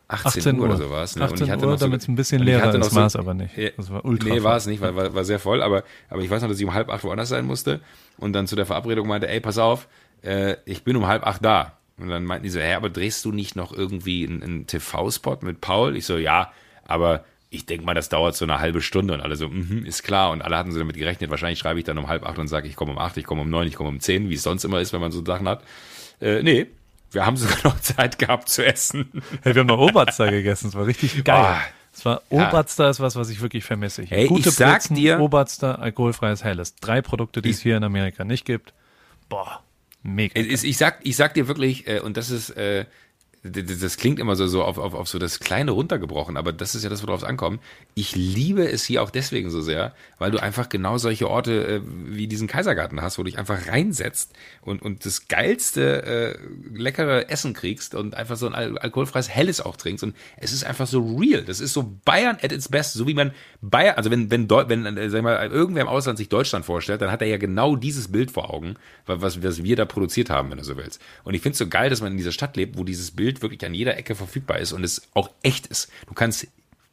18, 0.09 0.27
18 0.41 0.59
Uhr 0.59 0.65
oder 0.65 0.77
sowas. 0.77 1.15
Ne? 1.15 1.23
18 1.23 1.33
und 1.37 1.43
ich 1.43 1.51
hatte 1.51 1.65
Uhr, 1.67 1.77
so, 1.77 1.85
damit 1.85 2.01
es 2.01 2.07
ein 2.07 2.15
bisschen 2.15 2.41
leerer 2.43 2.73
ist, 2.73 2.89
so- 2.89 2.95
war 2.95 3.05
es 3.07 3.15
aber 3.15 3.33
nicht. 3.33 3.53
Das 3.77 3.91
war 3.91 4.05
ultra 4.05 4.29
Nee, 4.29 4.43
war 4.43 4.55
es 4.57 4.65
nicht, 4.67 4.81
weil 4.81 4.95
war, 4.95 5.13
war 5.13 5.25
sehr 5.25 5.39
voll. 5.39 5.61
Aber, 5.61 5.83
aber 6.09 6.21
ich 6.21 6.29
weiß 6.29 6.41
noch, 6.41 6.49
dass 6.49 6.59
ich 6.59 6.65
um 6.65 6.73
halb 6.73 6.89
acht 6.89 7.03
woanders 7.03 7.29
sein 7.29 7.45
musste 7.45 7.81
und 8.17 8.33
dann 8.33 8.47
zu 8.47 8.55
der 8.55 8.65
Verabredung 8.65 9.07
meinte, 9.07 9.27
ey, 9.27 9.39
pass 9.41 9.57
auf, 9.57 9.87
äh, 10.23 10.55
ich 10.65 10.83
bin 10.83 10.95
um 10.95 11.07
halb 11.07 11.25
acht 11.25 11.43
da. 11.43 11.73
Und 11.99 12.09
dann 12.09 12.25
meinten 12.25 12.43
die 12.43 12.49
so, 12.49 12.59
hä, 12.59 12.73
aber 12.75 12.89
drehst 12.89 13.25
du 13.25 13.31
nicht 13.31 13.55
noch 13.55 13.73
irgendwie 13.73 14.25
einen, 14.27 14.43
einen 14.43 14.67
TV-Spot 14.67 15.39
mit 15.41 15.61
Paul? 15.61 15.95
Ich 15.97 16.05
so, 16.05 16.17
ja, 16.17 16.51
aber 16.85 17.25
ich 17.49 17.65
denke 17.65 17.85
mal, 17.85 17.93
das 17.93 18.09
dauert 18.09 18.35
so 18.35 18.45
eine 18.45 18.59
halbe 18.59 18.81
Stunde 18.81 19.13
und 19.13 19.21
alle 19.21 19.35
so, 19.35 19.49
mhm, 19.49 19.83
ist 19.85 20.03
klar. 20.03 20.31
Und 20.31 20.41
alle 20.41 20.57
hatten 20.57 20.71
so 20.71 20.79
damit 20.79 20.95
gerechnet, 20.97 21.29
wahrscheinlich 21.31 21.59
schreibe 21.59 21.79
ich 21.79 21.85
dann 21.85 21.97
um 21.97 22.07
halb 22.07 22.25
acht 22.25 22.37
und 22.37 22.47
sage, 22.47 22.67
ich 22.67 22.75
komme 22.75 22.91
um 22.91 22.97
acht, 22.97 23.17
ich 23.17 23.25
komme 23.25 23.41
um 23.41 23.49
neun, 23.49 23.67
ich 23.67 23.75
komme 23.75 23.89
um 23.89 23.99
zehn, 23.99 24.29
wie 24.29 24.35
es 24.35 24.43
sonst 24.43 24.63
immer 24.63 24.79
ist, 24.79 24.93
wenn 24.93 25.01
man 25.01 25.11
so 25.11 25.23
Sachen 25.25 25.47
hat. 25.47 25.63
Äh, 26.21 26.43
nee, 26.43 26.67
wir 27.11 27.25
haben 27.25 27.37
sogar 27.37 27.57
noch 27.63 27.79
Zeit 27.81 28.19
gehabt 28.19 28.49
zu 28.49 28.65
essen. 28.65 29.11
Hey, 29.43 29.55
wir 29.55 29.61
haben 29.61 29.67
noch 29.67 29.79
Oberster 29.79 30.29
gegessen. 30.29 30.67
Es 30.69 30.75
war 30.75 30.85
richtig 30.85 31.23
geil. 31.23 31.35
Ah, 31.35 31.61
es 31.93 32.05
war 32.05 32.21
ja. 32.29 32.47
Oberster 32.49 32.89
ist 32.89 32.99
was, 32.99 33.15
was 33.15 33.29
ich 33.29 33.41
wirklich 33.41 33.63
vermisse. 33.63 34.03
Hier. 34.03 34.17
Ey, 34.17 34.27
Gute 34.27 34.49
ich 34.49 34.55
sag 34.55 34.73
Blitzen, 34.79 34.95
dir- 34.95 35.19
Oberster, 35.19 35.79
alkoholfreies 35.79 36.43
Helles. 36.43 36.75
Drei 36.75 37.01
Produkte, 37.01 37.41
die 37.41 37.49
es 37.49 37.61
hier 37.61 37.77
in 37.77 37.83
Amerika 37.83 38.23
nicht 38.23 38.45
gibt. 38.45 38.73
Boah, 39.29 39.63
mega. 40.03 40.39
Ist, 40.39 40.63
ich, 40.63 40.77
sag, 40.77 40.99
ich 41.03 41.15
sag 41.15 41.33
dir 41.33 41.47
wirklich, 41.47 41.87
äh, 41.87 41.99
und 42.01 42.17
das 42.17 42.29
ist, 42.29 42.51
äh, 42.51 42.85
das 43.43 43.97
klingt 43.97 44.19
immer 44.19 44.35
so, 44.35 44.47
so 44.47 44.63
auf, 44.63 44.77
auf, 44.77 44.93
auf 44.93 45.07
so 45.07 45.19
das 45.19 45.39
Kleine 45.39 45.71
runtergebrochen, 45.71 46.37
aber 46.37 46.51
das 46.51 46.75
ist 46.75 46.83
ja 46.83 46.89
das, 46.89 47.03
worauf 47.03 47.21
es 47.21 47.27
ankommt. 47.27 47.61
Ich 47.93 48.15
liebe 48.15 48.67
es 48.67 48.83
hier 48.83 49.01
auch 49.03 49.09
deswegen 49.09 49.49
so 49.49 49.61
sehr, 49.61 49.93
weil 50.17 50.31
du 50.31 50.41
einfach 50.41 50.69
genau 50.69 50.97
solche 50.97 51.29
Orte 51.29 51.67
äh, 51.67 51.81
wie 51.85 52.27
diesen 52.27 52.47
Kaisergarten 52.47 53.01
hast, 53.01 53.17
wo 53.17 53.23
du 53.23 53.29
dich 53.29 53.39
einfach 53.39 53.67
reinsetzt 53.67 54.33
und, 54.61 54.81
und 54.81 55.05
das 55.05 55.27
geilste, 55.27 56.03
äh, 56.03 56.37
leckere 56.73 57.29
Essen 57.29 57.53
kriegst 57.53 57.95
und 57.95 58.15
einfach 58.15 58.35
so 58.37 58.47
ein 58.47 58.55
al 58.55 58.77
alkoholfreies 58.79 59.29
Helles 59.29 59.61
auch 59.61 59.77
trinkst. 59.77 60.03
Und 60.03 60.15
es 60.37 60.51
ist 60.51 60.65
einfach 60.65 60.87
so 60.87 60.99
real. 61.17 61.43
Das 61.43 61.59
ist 61.59 61.73
so 61.73 61.95
Bayern 62.05 62.37
at 62.41 62.51
its 62.51 62.69
best, 62.69 62.93
so 62.93 63.07
wie 63.07 63.13
man 63.13 63.31
Bayern, 63.61 63.95
also 63.95 64.11
wenn, 64.11 64.29
wenn, 64.31 64.47
Deu- 64.47 64.67
wenn 64.67 64.85
äh, 64.97 65.09
sag 65.09 65.21
mal, 65.23 65.47
irgendwer 65.47 65.83
im 65.83 65.87
Ausland 65.87 66.17
sich 66.17 66.29
Deutschland 66.29 66.65
vorstellt, 66.65 67.01
dann 67.01 67.11
hat 67.11 67.21
er 67.21 67.27
ja 67.27 67.37
genau 67.37 67.75
dieses 67.75 68.11
Bild 68.11 68.31
vor 68.31 68.53
Augen, 68.53 68.75
wa- 69.05 69.21
was, 69.21 69.41
was 69.43 69.63
wir 69.63 69.75
da 69.75 69.85
produziert 69.85 70.29
haben, 70.29 70.49
wenn 70.49 70.57
du 70.57 70.63
so 70.63 70.75
willst. 70.75 70.99
Und 71.23 71.33
ich 71.33 71.41
finde 71.41 71.53
es 71.53 71.59
so 71.59 71.67
geil, 71.67 71.89
dass 71.89 72.01
man 72.01 72.11
in 72.11 72.17
dieser 72.17 72.31
Stadt 72.31 72.57
lebt, 72.57 72.77
wo 72.77 72.83
dieses 72.83 73.11
Bild 73.11 73.26
wirklich 73.41 73.63
an 73.65 73.73
jeder 73.73 73.97
Ecke 73.97 74.15
verfügbar 74.15 74.59
ist 74.59 74.71
und 74.73 74.83
es 74.83 75.07
auch 75.13 75.29
echt 75.43 75.67
ist. 75.67 75.89
Du 76.07 76.13
kannst 76.13 76.47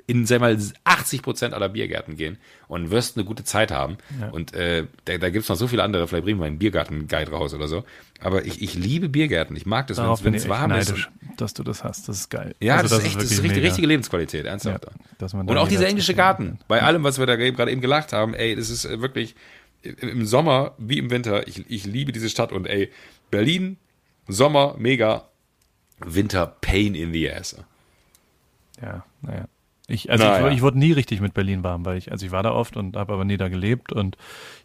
in, 0.06 0.26
sag 0.26 0.40
mal, 0.40 0.58
80 0.84 1.22
Prozent 1.22 1.54
aller 1.54 1.70
Biergärten 1.70 2.16
gehen 2.18 2.36
und 2.68 2.90
wirst 2.90 3.16
eine 3.16 3.24
gute 3.24 3.42
Zeit 3.42 3.70
haben. 3.70 3.96
Und 4.32 4.52
äh, 4.52 4.84
da, 5.06 5.16
da 5.16 5.30
gibt's 5.30 5.48
noch 5.48 5.56
so 5.56 5.66
viele 5.66 5.82
andere, 5.82 6.06
vielleicht 6.06 6.24
bringen 6.24 6.40
wir 6.40 6.44
einen 6.46 6.58
Biergarten-Guide 6.58 7.30
raus 7.30 7.54
oder 7.54 7.68
so. 7.68 7.84
Aber 8.20 8.44
ich, 8.44 8.60
ich 8.60 8.74
liebe 8.74 9.08
Biergärten. 9.08 9.56
Ich 9.56 9.64
mag 9.64 9.86
das, 9.86 9.98
wenn 10.24 10.34
es 10.34 10.46
warm 10.50 10.72
ist. 10.72 10.92
dass 11.38 11.54
du 11.54 11.62
das 11.62 11.84
hast. 11.84 12.06
Das 12.08 12.18
ist 12.18 12.28
geil. 12.28 12.54
Ja, 12.60 12.76
Also 12.76 12.96
das, 12.96 12.98
ist 12.98 13.06
echt, 13.06 13.16
das 13.16 13.24
ist 13.32 13.42
richtig, 13.42 13.62
richtige 13.62 13.86
Lebensqualität, 13.86 14.44
ernsthaft. 14.44 14.84
Ja, 14.84 14.90
und 15.40 15.56
auch 15.56 15.68
dieser 15.68 15.86
englische 15.88 16.14
Garten, 16.14 16.58
bei 16.68 16.82
allem, 16.82 17.02
was 17.02 17.18
wir 17.18 17.24
da 17.24 17.36
gerade 17.36 17.70
eben 17.72 17.80
gelacht 17.80 18.12
haben, 18.12 18.34
ey, 18.34 18.54
das 18.56 18.68
ist 18.68 18.84
äh, 18.84 19.00
wirklich 19.00 19.34
äh, 19.82 19.88
im 19.88 20.26
Sommer 20.26 20.74
wie 20.76 20.98
im 20.98 21.08
Winter, 21.10 21.48
ich, 21.48 21.64
ich 21.70 21.86
liebe 21.86 22.12
diese 22.12 22.28
Stadt 22.28 22.52
und 22.52 22.66
ey, 22.66 22.90
Berlin, 23.30 23.78
Sommer, 24.28 24.74
mega, 24.78 25.28
Winter, 26.00 26.46
Pain 26.60 26.94
in 26.94 27.12
the 27.12 27.30
ass. 27.30 27.56
Ja, 28.82 29.04
naja. 29.22 29.44
Ich, 29.86 30.10
also 30.10 30.24
Naja. 30.24 30.48
ich, 30.48 30.56
ich 30.56 30.62
wurde 30.62 30.78
nie 30.78 30.92
richtig 30.92 31.20
mit 31.20 31.34
Berlin 31.34 31.62
warm, 31.62 31.84
weil 31.84 31.98
ich, 31.98 32.10
also 32.10 32.24
ich 32.24 32.32
war 32.32 32.42
da 32.42 32.52
oft 32.52 32.76
und 32.78 32.96
habe 32.96 33.12
aber 33.12 33.24
nie 33.26 33.36
da 33.36 33.48
gelebt 33.48 33.92
und 33.92 34.16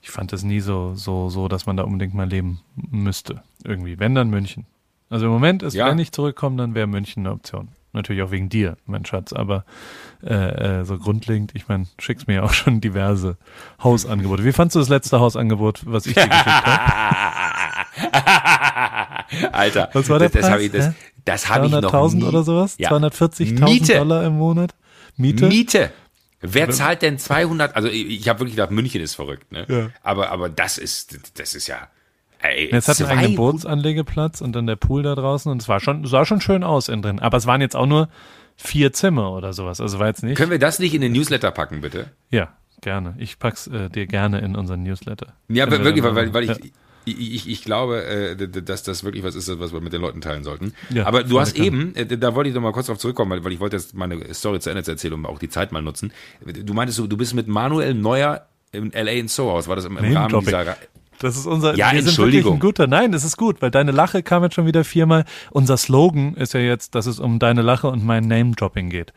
ich 0.01 0.09
fand 0.11 0.31
es 0.31 0.43
nie 0.43 0.61
so, 0.61 0.95
so, 0.95 1.27
so, 1.29 1.49
dass 1.49 1.65
man 1.65 1.75
da 1.75 1.83
unbedingt 1.83 2.13
mal 2.13 2.27
leben 2.27 2.61
müsste. 2.75 3.43
Irgendwie. 3.65 3.99
Wenn 3.99 4.15
dann 4.15 4.29
München. 4.29 4.65
Also 5.09 5.25
im 5.25 5.31
Moment 5.33 5.61
ist, 5.61 5.73
Ja. 5.73 5.87
wenn 5.87 5.99
ich 5.99 6.13
zurückkomme, 6.13 6.55
dann 6.55 6.73
wäre 6.73 6.87
München 6.87 7.25
eine 7.25 7.33
Option. 7.35 7.67
Natürlich 7.91 8.21
auch 8.21 8.29
wegen 8.31 8.49
dir, 8.49 8.77
mein 8.85 9.03
Schatz, 9.03 9.33
aber 9.33 9.65
äh, 10.23 10.79
äh, 10.81 10.85
so 10.85 10.99
grundlegend, 10.99 11.51
ich 11.55 11.67
meine, 11.67 11.87
schickst 11.97 12.27
mir 12.27 12.35
ja 12.35 12.43
auch 12.43 12.53
schon 12.53 12.79
diverse 12.81 13.35
Hausangebote. 13.83 14.45
Wie 14.45 14.51
fandst 14.51 14.75
du 14.75 14.79
das 14.79 14.89
letzte 14.89 15.19
Hausangebot, 15.19 15.81
was 15.87 16.05
ich 16.05 16.13
dir 16.13 16.27
geschickt 16.27 16.45
habe? 16.45 17.15
Alter, 19.51 19.89
Was 19.93 20.09
war 20.09 20.19
der 20.19 20.29
das, 20.29 20.33
das 20.33 20.41
Preis? 20.41 20.51
habe 20.53 20.63
ich, 20.63 20.71
das, 20.71 20.93
das 21.25 21.49
hab 21.49 21.63
ich 21.65 21.71
noch 21.71 21.81
200.000 21.81 22.15
nie. 22.15 22.23
oder 22.23 22.43
sowas? 22.43 22.75
Ja. 22.77 22.91
240.000 22.91 23.63
Miete. 23.63 23.93
Dollar 23.97 24.25
im 24.25 24.37
Monat? 24.37 24.73
Miete? 25.17 25.47
Miete. 25.47 25.91
Wer 26.41 26.69
zahlt 26.69 27.01
denn 27.01 27.17
200? 27.19 27.75
Also 27.75 27.89
ich, 27.89 28.07
ich 28.07 28.29
habe 28.29 28.39
wirklich 28.39 28.55
gedacht, 28.55 28.71
München 28.71 29.01
ist 29.01 29.15
verrückt, 29.15 29.51
ne? 29.51 29.65
Ja. 29.67 29.89
Aber 30.03 30.29
aber 30.31 30.47
das 30.49 30.77
ist 30.77 31.19
das 31.37 31.53
ist 31.53 31.67
ja. 31.67 31.89
Ey, 32.41 32.69
Jetzt 32.71 32.87
hat 32.87 32.97
einen 33.01 33.09
eigenen 33.09 33.35
200 33.35 33.35
Bootsanlegeplatz 33.35 34.39
und 34.39 34.53
dann 34.53 34.65
der 34.65 34.77
Pool 34.77 35.03
da 35.03 35.13
draußen 35.15 35.51
und 35.51 35.61
es 35.61 35.67
war 35.67 35.81
schon, 35.81 36.05
sah 36.05 36.23
schon 36.25 36.39
schön 36.39 36.63
aus 36.63 36.87
innen 36.87 37.01
drin. 37.01 37.19
Aber 37.19 37.35
es 37.37 37.45
waren 37.45 37.59
jetzt 37.59 37.75
auch 37.75 37.85
nur 37.85 38.07
vier 38.55 38.93
Zimmer 38.93 39.33
oder 39.33 39.51
sowas. 39.51 39.81
Also 39.81 39.99
war 39.99 40.07
jetzt 40.07 40.23
nicht. 40.23 40.37
Können 40.37 40.51
wir 40.51 40.59
das 40.59 40.79
nicht 40.79 40.93
in 40.93 41.01
den 41.01 41.11
Newsletter 41.11 41.51
packen, 41.51 41.81
bitte? 41.81 42.11
Ja, 42.29 42.53
gerne. 42.79 43.15
Ich 43.17 43.37
pack's 43.39 43.67
äh, 43.67 43.89
dir 43.89 44.07
gerne 44.07 44.39
in 44.39 44.55
unseren 44.55 44.83
Newsletter. 44.83 45.33
Ja, 45.49 45.65
Können 45.65 45.79
wir 45.79 45.85
wirklich, 45.85 46.03
weil, 46.05 46.13
mal- 46.13 46.33
weil 46.33 46.43
ich, 46.43 46.49
ja. 46.51 46.55
Ich, 47.05 47.35
ich, 47.35 47.49
ich 47.49 47.63
glaube, 47.63 48.03
äh, 48.05 48.47
dass 48.47 48.83
das 48.83 49.03
wirklich 49.03 49.23
was 49.23 49.35
ist, 49.35 49.59
was 49.59 49.73
wir 49.73 49.81
mit 49.81 49.93
den 49.93 50.01
Leuten 50.01 50.21
teilen 50.21 50.43
sollten. 50.43 50.73
Ja, 50.89 51.05
Aber 51.05 51.23
du 51.23 51.39
hast 51.39 51.57
eben, 51.57 51.95
äh, 51.95 52.05
da 52.05 52.35
wollte 52.35 52.49
ich 52.49 52.55
noch 52.55 52.61
mal 52.61 52.71
kurz 52.71 52.87
drauf 52.87 52.97
zurückkommen, 52.97 53.43
weil, 53.43 53.51
ich 53.51 53.59
wollte 53.59 53.77
jetzt 53.77 53.95
meine 53.95 54.33
Story 54.33 54.59
zu 54.59 54.69
Ende 54.69 54.89
erzählen 54.89 55.13
und 55.13 55.25
auch 55.25 55.39
die 55.39 55.49
Zeit 55.49 55.71
mal 55.71 55.81
nutzen. 55.81 56.11
Du 56.45 56.73
meintest, 56.73 56.99
du, 56.99 57.17
bist 57.17 57.33
mit 57.33 57.47
Manuel 57.47 57.93
Neuer 57.93 58.47
im 58.71 58.91
LA 58.91 59.11
in 59.11 59.27
Soho 59.27 59.51
House. 59.51 59.67
War 59.67 59.75
das 59.75 59.85
im, 59.85 59.97
im 59.97 60.15
Rahmen 60.15 60.39
dieser... 60.39 60.77
Das 61.19 61.35
ist 61.35 61.45
unser, 61.45 61.75
Ja, 61.75 61.91
wir 61.91 61.99
sind 61.99 62.09
Entschuldigung. 62.09 62.53
ein 62.55 62.59
guter. 62.59 62.87
Nein, 62.87 63.11
das 63.11 63.25
ist 63.25 63.35
gut, 63.35 63.61
weil 63.61 63.71
deine 63.71 63.91
Lache 63.91 64.23
kam 64.23 64.41
jetzt 64.43 64.55
schon 64.55 64.65
wieder 64.65 64.85
viermal. 64.85 65.25
Unser 65.51 65.75
Slogan 65.75 66.33
ist 66.35 66.53
ja 66.53 66.61
jetzt, 66.61 66.95
dass 66.95 67.07
es 67.07 67.19
um 67.19 67.39
deine 67.39 67.61
Lache 67.61 67.87
und 67.87 68.05
mein 68.05 68.23
Name-Dropping 68.23 68.89
geht. 68.89 69.11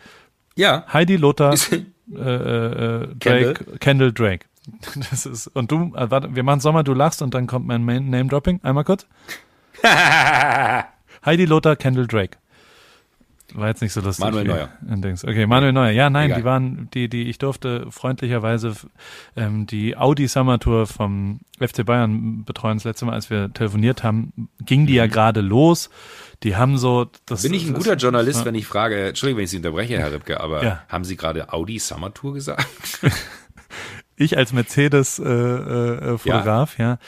Ja. 0.56 0.84
Heidi 0.92 1.16
Lothar, 1.16 1.54
äh, 1.54 2.18
äh, 2.18 3.02
äh, 3.04 3.08
Drake, 3.20 3.78
Kendall 3.78 4.12
Drake. 4.12 4.46
Das 5.10 5.26
ist, 5.26 5.48
und 5.48 5.70
du, 5.72 5.92
äh, 5.96 6.10
warte, 6.10 6.34
wir 6.34 6.42
machen 6.42 6.60
Sommer, 6.60 6.84
du 6.84 6.94
lachst 6.94 7.22
und 7.22 7.34
dann 7.34 7.46
kommt 7.46 7.66
mein 7.66 7.84
Name-Dropping. 7.84 8.60
Einmal 8.62 8.84
kurz. 8.84 9.06
Heidi 11.24 11.44
Lothar, 11.46 11.76
Kendall 11.76 12.06
Drake. 12.06 12.38
War 13.54 13.68
jetzt 13.68 13.82
nicht 13.82 13.92
so 13.92 14.00
lustig. 14.00 14.24
Manuel 14.24 14.44
Neuer. 14.46 14.68
Dings. 14.80 15.24
Okay, 15.24 15.44
Manuel 15.46 15.74
Neuer. 15.74 15.90
Ja, 15.90 16.08
nein, 16.08 16.26
Egal. 16.30 16.38
die 16.40 16.44
waren, 16.46 16.88
die, 16.94 17.08
die, 17.10 17.24
ich 17.24 17.36
durfte 17.36 17.86
freundlicherweise 17.90 18.72
ähm, 19.36 19.66
die 19.66 19.94
Audi 19.94 20.26
Summer 20.26 20.58
Tour 20.58 20.86
vom 20.86 21.40
FC 21.60 21.84
Bayern 21.84 22.44
betreuen. 22.44 22.78
Das 22.78 22.84
letzte 22.84 23.04
Mal, 23.04 23.12
als 23.12 23.28
wir 23.28 23.52
telefoniert 23.52 24.02
haben, 24.02 24.48
ging 24.64 24.86
die 24.86 24.94
ja 24.94 25.06
gerade 25.06 25.42
los. 25.42 25.90
Die 26.44 26.56
haben 26.56 26.78
so, 26.78 27.08
das 27.26 27.42
Mhm. 27.42 27.48
Bin 27.48 27.54
ich 27.54 27.66
ein 27.66 27.74
das- 27.74 27.84
guter 27.84 27.96
Journalist, 27.96 28.40
ja. 28.40 28.46
wenn 28.46 28.54
ich 28.54 28.66
frage, 28.66 29.08
Entschuldigung, 29.08 29.38
wenn 29.38 29.44
ich 29.44 29.50
Sie 29.50 29.58
unterbreche, 29.58 29.98
Herr 29.98 30.12
Ripke, 30.12 30.40
aber 30.40 30.64
Ja. 30.64 30.82
haben 30.88 31.04
Sie 31.04 31.16
gerade 31.18 31.52
Audi 31.52 31.78
Summer 31.78 32.14
Tour 32.14 32.32
gesagt? 32.34 32.66
Ich 34.22 34.38
als 34.38 34.52
Mercedes-Fotograf, 34.52 36.78
ja. 36.78 36.98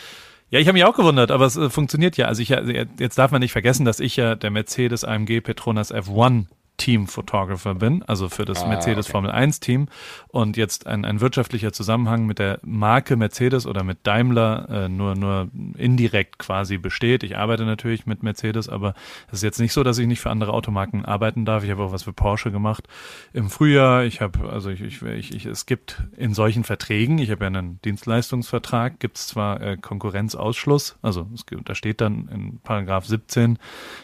Ja, 0.50 0.60
ich 0.60 0.66
habe 0.68 0.74
mich 0.74 0.84
auch 0.84 0.96
gewundert, 0.96 1.32
aber 1.32 1.46
es 1.46 1.56
äh, 1.56 1.70
funktioniert 1.70 2.16
ja. 2.16 2.26
Also 2.26 2.42
ich, 2.42 2.50
jetzt 2.50 3.18
darf 3.18 3.32
man 3.32 3.40
nicht 3.40 3.52
vergessen, 3.52 3.84
dass 3.84 3.98
ich 3.98 4.14
ja 4.16 4.36
der 4.36 4.50
Mercedes 4.50 5.02
AMG 5.02 5.40
Petronas 5.40 5.92
F1 5.92 6.44
Team-Photographer 6.76 7.74
bin, 7.74 8.02
also 8.02 8.28
für 8.28 8.44
das 8.44 8.62
Ah, 8.64 8.68
Mercedes 8.68 9.06
okay. 9.06 9.12
Formel 9.12 9.30
1 9.30 9.60
Team 9.60 9.86
und 10.28 10.56
jetzt 10.56 10.86
ein, 10.86 11.04
ein 11.04 11.20
wirtschaftlicher 11.20 11.72
Zusammenhang 11.72 12.26
mit 12.26 12.38
der 12.38 12.58
Marke 12.62 13.16
Mercedes 13.16 13.66
oder 13.66 13.84
mit 13.84 13.98
Daimler 14.04 14.68
äh, 14.68 14.88
nur, 14.88 15.14
nur 15.14 15.48
indirekt 15.76 16.38
quasi 16.38 16.78
besteht. 16.78 17.22
Ich 17.22 17.36
arbeite 17.36 17.64
natürlich 17.64 18.06
mit 18.06 18.22
Mercedes, 18.22 18.68
aber 18.68 18.94
es 19.28 19.34
ist 19.34 19.42
jetzt 19.42 19.60
nicht 19.60 19.72
so, 19.72 19.82
dass 19.84 19.98
ich 19.98 20.06
nicht 20.06 20.20
für 20.20 20.30
andere 20.30 20.52
Automarken 20.52 21.04
arbeiten 21.04 21.44
darf. 21.44 21.64
Ich 21.64 21.70
habe 21.70 21.82
auch 21.84 21.92
was 21.92 22.02
für 22.04 22.12
Porsche 22.12 22.50
gemacht 22.50 22.88
im 23.32 23.50
Frühjahr. 23.50 24.04
Ich 24.04 24.20
habe, 24.20 24.50
also 24.50 24.70
ich, 24.70 24.80
ich, 24.80 25.02
ich, 25.02 25.34
ich, 25.34 25.46
es 25.46 25.66
gibt 25.66 26.02
in 26.16 26.34
solchen 26.34 26.64
Verträgen, 26.64 27.18
ich 27.18 27.30
habe 27.30 27.44
ja 27.44 27.48
einen 27.48 27.80
Dienstleistungsvertrag, 27.82 28.98
gibt 29.00 29.16
es 29.18 29.26
zwar 29.28 29.60
äh, 29.60 29.76
Konkurrenzausschluss, 29.76 30.96
also 31.02 31.28
es, 31.34 31.46
gibt- 31.46 31.68
da 31.68 31.74
steht 31.74 32.00
dann 32.00 32.28
in 32.32 32.58
Paragraph 32.62 33.06
17, 33.06 33.58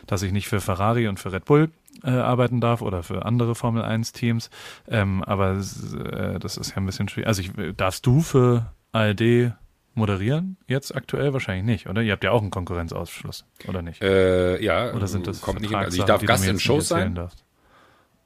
dass 0.06 0.22
ich 0.22 0.32
nicht 0.32 0.48
für 0.48 0.60
Ferrari 0.60 1.08
und 1.08 1.18
für 1.18 1.32
Red 1.32 1.44
Bull 1.46 1.70
äh, 2.04 2.10
arbeiten 2.10 2.60
darf 2.60 2.82
oder 2.82 3.02
für 3.02 3.24
andere 3.24 3.54
Formel 3.54 3.82
1 3.82 4.12
Teams. 4.12 4.50
Ähm, 4.88 5.22
aber 5.24 5.52
äh, 5.52 6.38
das 6.38 6.56
ist 6.56 6.70
ja 6.70 6.76
ein 6.76 6.86
bisschen 6.86 7.08
schwierig. 7.08 7.28
Also 7.28 7.42
ich, 7.42 7.50
darfst 7.76 8.06
du 8.06 8.20
für 8.20 8.72
ARD 8.92 9.52
moderieren 9.94 10.56
jetzt 10.66 10.94
aktuell 10.94 11.32
wahrscheinlich 11.32 11.64
nicht, 11.64 11.88
oder? 11.88 12.00
Ihr 12.02 12.12
habt 12.12 12.24
ja 12.24 12.30
auch 12.30 12.40
einen 12.42 12.50
Konkurrenzausschluss, 12.50 13.44
oder 13.66 13.82
nicht? 13.82 14.00
Äh, 14.02 14.62
ja, 14.62 14.92
oder 14.94 15.06
sind 15.08 15.26
das 15.26 15.40
kommt 15.40 15.60
nicht 15.60 15.70
hin. 15.70 15.78
Also 15.78 15.98
ich 15.98 16.04
darf 16.04 16.22
Gast 16.24 16.46
in 16.46 16.60
Shows 16.60 16.88
sein. 16.88 17.14
darfst? 17.14 17.44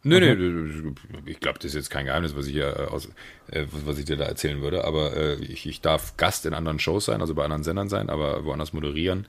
Nö, 0.06 0.20
nö, 0.20 0.92
ich 1.24 1.40
glaube, 1.40 1.58
das 1.60 1.68
ist 1.70 1.74
jetzt 1.76 1.90
kein 1.90 2.04
Geheimnis, 2.04 2.36
was 2.36 2.46
ich 2.46 2.52
hier 2.52 2.76
äh, 2.78 2.82
aus, 2.92 3.06
äh, 3.50 3.64
was- 3.72 3.86
was 3.86 3.98
ich 3.98 4.04
dir 4.04 4.16
da 4.18 4.24
erzählen 4.26 4.60
würde. 4.60 4.84
Aber 4.84 5.16
äh, 5.16 5.34
ich, 5.36 5.66
ich 5.66 5.80
darf 5.80 6.18
Gast 6.18 6.44
in 6.44 6.52
anderen 6.52 6.78
Shows 6.78 7.06
sein, 7.06 7.22
also 7.22 7.34
bei 7.34 7.42
anderen 7.44 7.64
Sendern 7.64 7.88
sein, 7.88 8.10
aber 8.10 8.44
woanders 8.44 8.74
moderieren. 8.74 9.26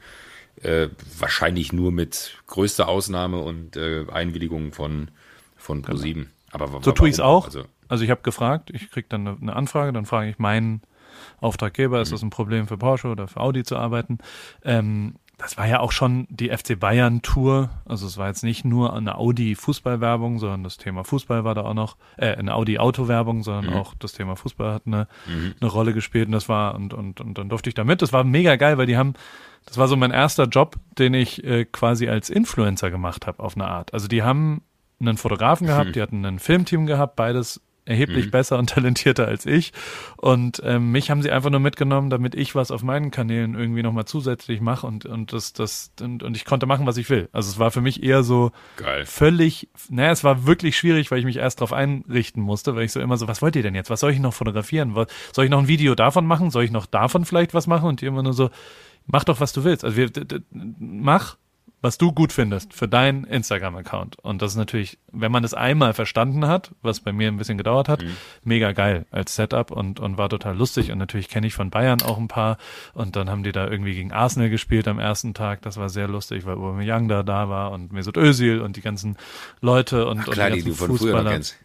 Äh, 0.62 0.90
wahrscheinlich 1.20 1.74
nur 1.74 1.92
mit 1.92 2.38
größter 2.48 2.88
Ausnahme 2.88 3.40
und 3.40 3.76
äh, 3.76 4.06
Einwilligung 4.12 4.72
von 4.72 5.10
von 5.58 5.82
ProSieben. 5.82 6.32
Aber 6.52 6.68
wa- 6.68 6.72
Genau. 6.74 6.82
So 6.86 6.92
tue 6.92 7.10
ich 7.10 7.16
es 7.16 7.20
auch. 7.20 7.46
Also, 7.46 7.64
Also 7.88 8.04
ich 8.04 8.10
habe 8.10 8.22
gefragt, 8.22 8.70
ich 8.74 8.90
krieg 8.90 9.10
dann 9.10 9.28
eine, 9.28 9.38
eine 9.42 9.56
Anfrage, 9.56 9.92
dann 9.94 10.06
frage 10.06 10.30
ich 10.30 10.40
meinen 10.40 10.82
Auftraggeber, 11.42 11.98
Mhm. 11.98 12.04
ist 12.04 12.12
das 12.12 12.22
ein 12.22 12.30
Problem 12.30 12.68
für 12.68 12.78
Porsche 12.78 13.08
oder 13.10 13.28
für 13.28 13.40
Audi 13.42 13.64
zu 13.64 13.76
arbeiten? 13.78 14.20
Ähm, 14.64 15.16
das 15.38 15.58
war 15.58 15.68
ja 15.68 15.80
auch 15.82 15.92
schon 15.92 16.28
die 16.30 16.50
FC 16.50 16.80
Bayern 16.80 17.22
Tour. 17.22 17.70
Also 17.86 18.08
es 18.08 18.18
war 18.18 18.28
jetzt 18.28 18.44
nicht 18.44 18.64
nur 18.64 18.96
eine 18.96 19.18
Audi 19.18 19.56
Fußballwerbung, 19.56 20.40
sondern 20.40 20.64
das 20.64 20.78
Thema 20.78 21.04
Fußball 21.04 21.44
war 21.44 21.56
da 21.56 21.64
auch 21.64 21.74
noch, 21.74 21.98
äh, 22.18 22.36
eine 22.36 22.54
Audi 22.56 22.80
Autowerbung, 22.80 23.44
sondern 23.44 23.74
Mhm. 23.74 23.80
auch 23.80 23.94
das 24.00 24.14
Thema 24.14 24.36
Fußball 24.36 24.74
hat 24.74 24.84
eine, 24.86 25.08
eine 25.60 25.70
Rolle 25.70 25.94
gespielt 25.94 26.28
und 26.28 26.32
das 26.32 26.48
war, 26.48 26.76
und, 26.76 26.94
und, 26.94 27.20
und 27.22 27.38
dann 27.38 27.50
durfte 27.50 27.70
ich 27.70 27.74
da 27.74 27.84
mit. 27.84 28.02
Das 28.02 28.14
war 28.14 28.24
mega 28.24 28.56
geil, 28.56 28.78
weil 28.78 28.86
die 28.86 28.98
haben, 28.98 29.14
das 29.66 29.78
war 29.78 29.88
so 29.88 29.96
mein 29.98 30.12
erster 30.12 30.46
Job, 30.46 30.78
den 30.98 31.14
ich 31.14 31.44
äh, 31.44 31.66
quasi 31.66 32.08
als 32.08 32.30
Influencer 32.30 32.90
gemacht 32.92 33.28
habe 33.28 33.42
auf 33.44 33.56
eine 33.56 33.68
Art. 33.68 33.94
Also 33.94 34.08
die 34.08 34.24
haben 34.24 34.62
einen 35.02 35.18
Fotografen 35.18 35.68
gehabt, 35.68 35.96
die 35.96 36.02
hatten 36.02 36.26
ein 36.26 36.40
Filmteam 36.40 36.86
gehabt, 36.86 37.18
beides 37.18 37.62
erheblich 37.86 38.32
besser 38.32 38.58
und 38.58 38.70
talentierter 38.72 39.28
als 39.28 39.46
ich. 39.46 39.72
Und 40.18 40.62
ähm, 40.66 40.92
mich 40.92 41.12
haben 41.12 41.22
sie 41.22 41.32
einfach 41.32 41.52
nur 41.52 41.60
mitgenommen, 41.60 42.10
damit 42.10 42.36
ich 42.36 42.56
was 42.56 42.72
auf 42.72 42.84
meinen 42.84 43.12
Kanälen 43.12 43.56
irgendwie 43.56 43.84
nochmal 43.84 44.06
zusätzlich 44.06 44.60
mache 44.60 44.88
und, 44.88 45.06
und 45.06 45.34
das, 45.34 45.54
das, 45.54 45.92
und, 46.02 46.24
und 46.24 46.36
ich 46.36 46.46
konnte 46.46 46.66
machen, 46.66 46.88
was 46.88 46.98
ich 46.98 47.10
will. 47.10 47.30
Also 47.32 47.50
es 47.50 47.60
war 47.60 47.72
für 47.72 47.82
mich 47.82 48.04
eher 48.04 48.24
so 48.24 48.52
geil. 48.78 49.06
völlig, 49.06 49.70
naja, 49.90 50.12
es 50.12 50.24
war 50.24 50.46
wirklich 50.48 50.78
schwierig, 50.78 51.12
weil 51.12 51.20
ich 51.20 51.26
mich 51.26 51.38
erst 51.38 51.62
darauf 51.62 51.74
einrichten 51.74 52.42
musste, 52.42 52.76
weil 52.76 52.86
ich 52.86 52.92
so 52.92 53.00
immer 53.00 53.18
so, 53.18 53.28
was 53.28 53.42
wollt 53.42 53.56
ihr 53.56 53.64
denn 53.64 53.76
jetzt? 53.76 53.90
Was 53.90 54.00
soll 54.00 54.12
ich 54.12 54.20
noch 54.20 54.34
fotografieren? 54.34 54.96
Was, 54.96 55.08
soll 55.32 55.46
ich 55.46 55.52
noch 55.52 55.60
ein 55.60 55.68
Video 55.68 55.94
davon 55.96 56.26
machen? 56.26 56.50
Soll 56.50 56.64
ich 56.64 56.72
noch 56.72 56.88
davon 56.88 57.26
vielleicht 57.26 57.54
was 57.54 57.68
machen? 57.68 57.88
Und 57.88 58.02
die 58.02 58.08
immer 58.08 58.24
nur 58.24 58.34
so, 58.34 58.50
mach 59.06 59.24
doch, 59.24 59.40
was 59.40 59.54
du 59.54 59.64
willst. 59.64 59.84
Also 59.84 59.98
wir, 59.98 60.10
mach, 60.80 61.38
was 61.86 62.00
du 62.00 62.12
gut 62.12 62.34
findest 62.34 62.74
für 62.74 62.88
deinen 62.88 63.26
Instagram-Account. 63.26 64.18
Und 64.18 64.42
das 64.42 64.54
ist 64.54 64.58
natürlich, 64.58 64.98
wenn 65.12 65.32
man 65.32 65.44
es 65.44 65.54
einmal 65.54 65.94
verstanden 65.94 66.48
hat, 66.48 66.72
was 66.82 67.00
bei 67.00 67.14
mir 67.14 67.28
ein 67.28 67.38
bisschen 67.38 67.60
gedauert 67.60 67.88
hat, 67.90 68.04
mega 68.44 68.72
geil 68.72 69.06
als 69.12 69.36
Setup 69.36 69.70
und, 69.70 70.00
und 70.00 70.18
war 70.18 70.28
total 70.28 70.58
lustig. 70.58 70.92
Und 70.92 70.98
natürlich 70.98 71.30
kenne 71.30 71.46
ich 71.46 71.54
von 71.54 71.70
Bayern 71.70 72.02
auch 72.02 72.18
ein 72.18 72.28
paar. 72.28 72.58
Und 72.96 73.16
dann 73.16 73.30
haben 73.30 73.44
die 73.44 73.52
da 73.52 73.68
irgendwie 73.68 73.94
gegen 73.94 74.12
Arsenal 74.12 74.50
gespielt 74.50 74.88
am 74.88 74.98
ersten 74.98 75.36
Tag. 75.36 75.62
Das 75.62 75.78
war 75.78 75.90
sehr 75.90 76.08
lustig, 76.08 76.48
weil 76.48 76.56
Aubameyang 76.56 77.08
da 77.08 77.22
da 77.22 77.50
war 77.50 77.72
und 77.72 77.94
Mesut 77.94 78.18
Özil 78.18 78.62
und 78.62 78.78
die 78.78 78.82
ganzen 78.82 79.16
Leute 79.62 80.08
und, 80.08 80.24
Klar, 80.24 80.48
und 80.48 80.56
die 80.56 80.64
die 80.64 80.70
du 80.72 80.76
ganzen 80.76 80.88
von 80.88 80.98
früher 80.98 81.12
Fußballer. 81.12 81.32
kennst. 81.34 81.56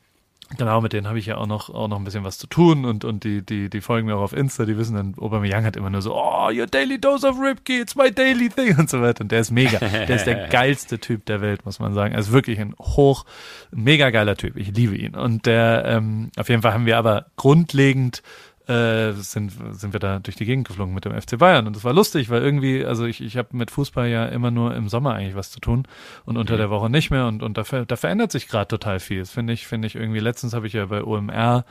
Genau, 0.59 0.81
mit 0.81 0.93
denen 0.93 1.07
habe 1.07 1.19
ich 1.19 1.27
ja 1.27 1.37
auch 1.37 1.47
noch, 1.47 1.71
auch 1.71 1.87
noch 1.87 1.97
ein 1.97 2.03
bisschen 2.03 2.25
was 2.25 2.37
zu 2.37 2.49
tun 2.49 2.85
und, 2.85 3.05
und 3.05 3.23
die, 3.23 3.43
die, 3.43 3.71
die 3.71 3.81
folgen 3.81 4.09
mir 4.09 4.17
auch 4.17 4.23
auf 4.23 4.33
Insta, 4.33 4.65
die 4.65 4.77
wissen 4.77 4.97
dann, 4.97 5.15
Aubameyang 5.17 5.65
hat 5.65 5.77
immer 5.77 5.91
nur 5.91 6.03
so, 6.03 6.13
oh, 6.15 6.51
your 6.51 6.67
daily 6.67 7.01
dose 7.01 7.25
of 7.27 7.39
Ripkey, 7.39 7.81
it's 7.81 7.95
my 7.95 8.11
daily 8.11 8.49
thing 8.49 8.77
und 8.77 8.91
so 8.91 9.01
weiter. 9.01 9.21
Und 9.21 9.31
der 9.31 9.41
ist 9.41 9.53
mega. 9.53 9.79
Der 9.79 10.11
ist 10.11 10.27
der 10.27 10.49
geilste 10.49 10.99
Typ 10.99 11.25
der 11.27 11.41
Welt, 11.41 11.65
muss 11.65 11.79
man 11.79 11.95
sagen. 11.95 12.15
Er 12.15 12.21
ist 12.21 12.33
wirklich 12.33 12.59
ein 12.59 12.75
hoch, 12.81 13.25
mega 13.71 14.11
geiler 14.11 14.37
Typ. 14.37 14.57
Ich 14.57 14.75
liebe 14.75 14.97
ihn. 14.97 15.15
Und 15.15 15.47
der, 15.47 15.85
ähm, 15.87 16.31
auf 16.37 16.49
jeden 16.49 16.63
Fall 16.63 16.75
haben 16.75 16.87
wir 16.87 16.99
aber 16.99 17.27
grundlegend 17.37 18.23
äh, 18.71 19.13
sind, 19.13 19.53
sind 19.73 19.93
wir 19.93 20.01
da 20.01 20.21
durch 20.21 20.37
die 20.37 20.45
Gegend 20.45 20.69
geflogen 20.69 20.95
mit 20.95 21.05
dem 21.05 21.21
FC 21.21 21.37
Bayern. 21.39 21.67
Und 21.67 21.75
das 21.75 21.85
war 21.85 21.93
lustig, 21.93 22.31
weil 22.31 22.41
irgendwie, 22.43 22.85
also 22.85 23.05
ich, 23.05 23.21
ich 23.21 23.37
habe 23.37 23.49
mit 23.57 23.71
Fußball 23.71 24.09
ja 24.09 24.27
immer 24.27 24.51
nur 24.51 24.75
im 24.77 24.89
Sommer 24.89 25.15
eigentlich 25.15 25.35
was 25.35 25.51
zu 25.51 25.59
tun 25.61 25.89
und 26.25 26.37
unter 26.37 26.57
der 26.57 26.71
Woche 26.71 26.89
nicht 26.89 27.11
mehr. 27.11 27.27
Und, 27.27 27.43
und 27.43 27.59
da, 27.59 27.65
da 27.85 27.97
verändert 27.97 28.31
sich 28.31 28.49
gerade 28.49 28.69
total 28.69 29.01
viel. 29.01 29.19
Das 29.19 29.33
finde 29.33 29.53
ich, 29.53 29.67
finde 29.67 29.87
ich 29.89 29.97
irgendwie, 29.97 30.21
letztens 30.21 30.55
habe 30.55 30.67
ich 30.69 30.75
ja 30.75 30.87
bei 30.87 31.03
OMR 31.03 31.65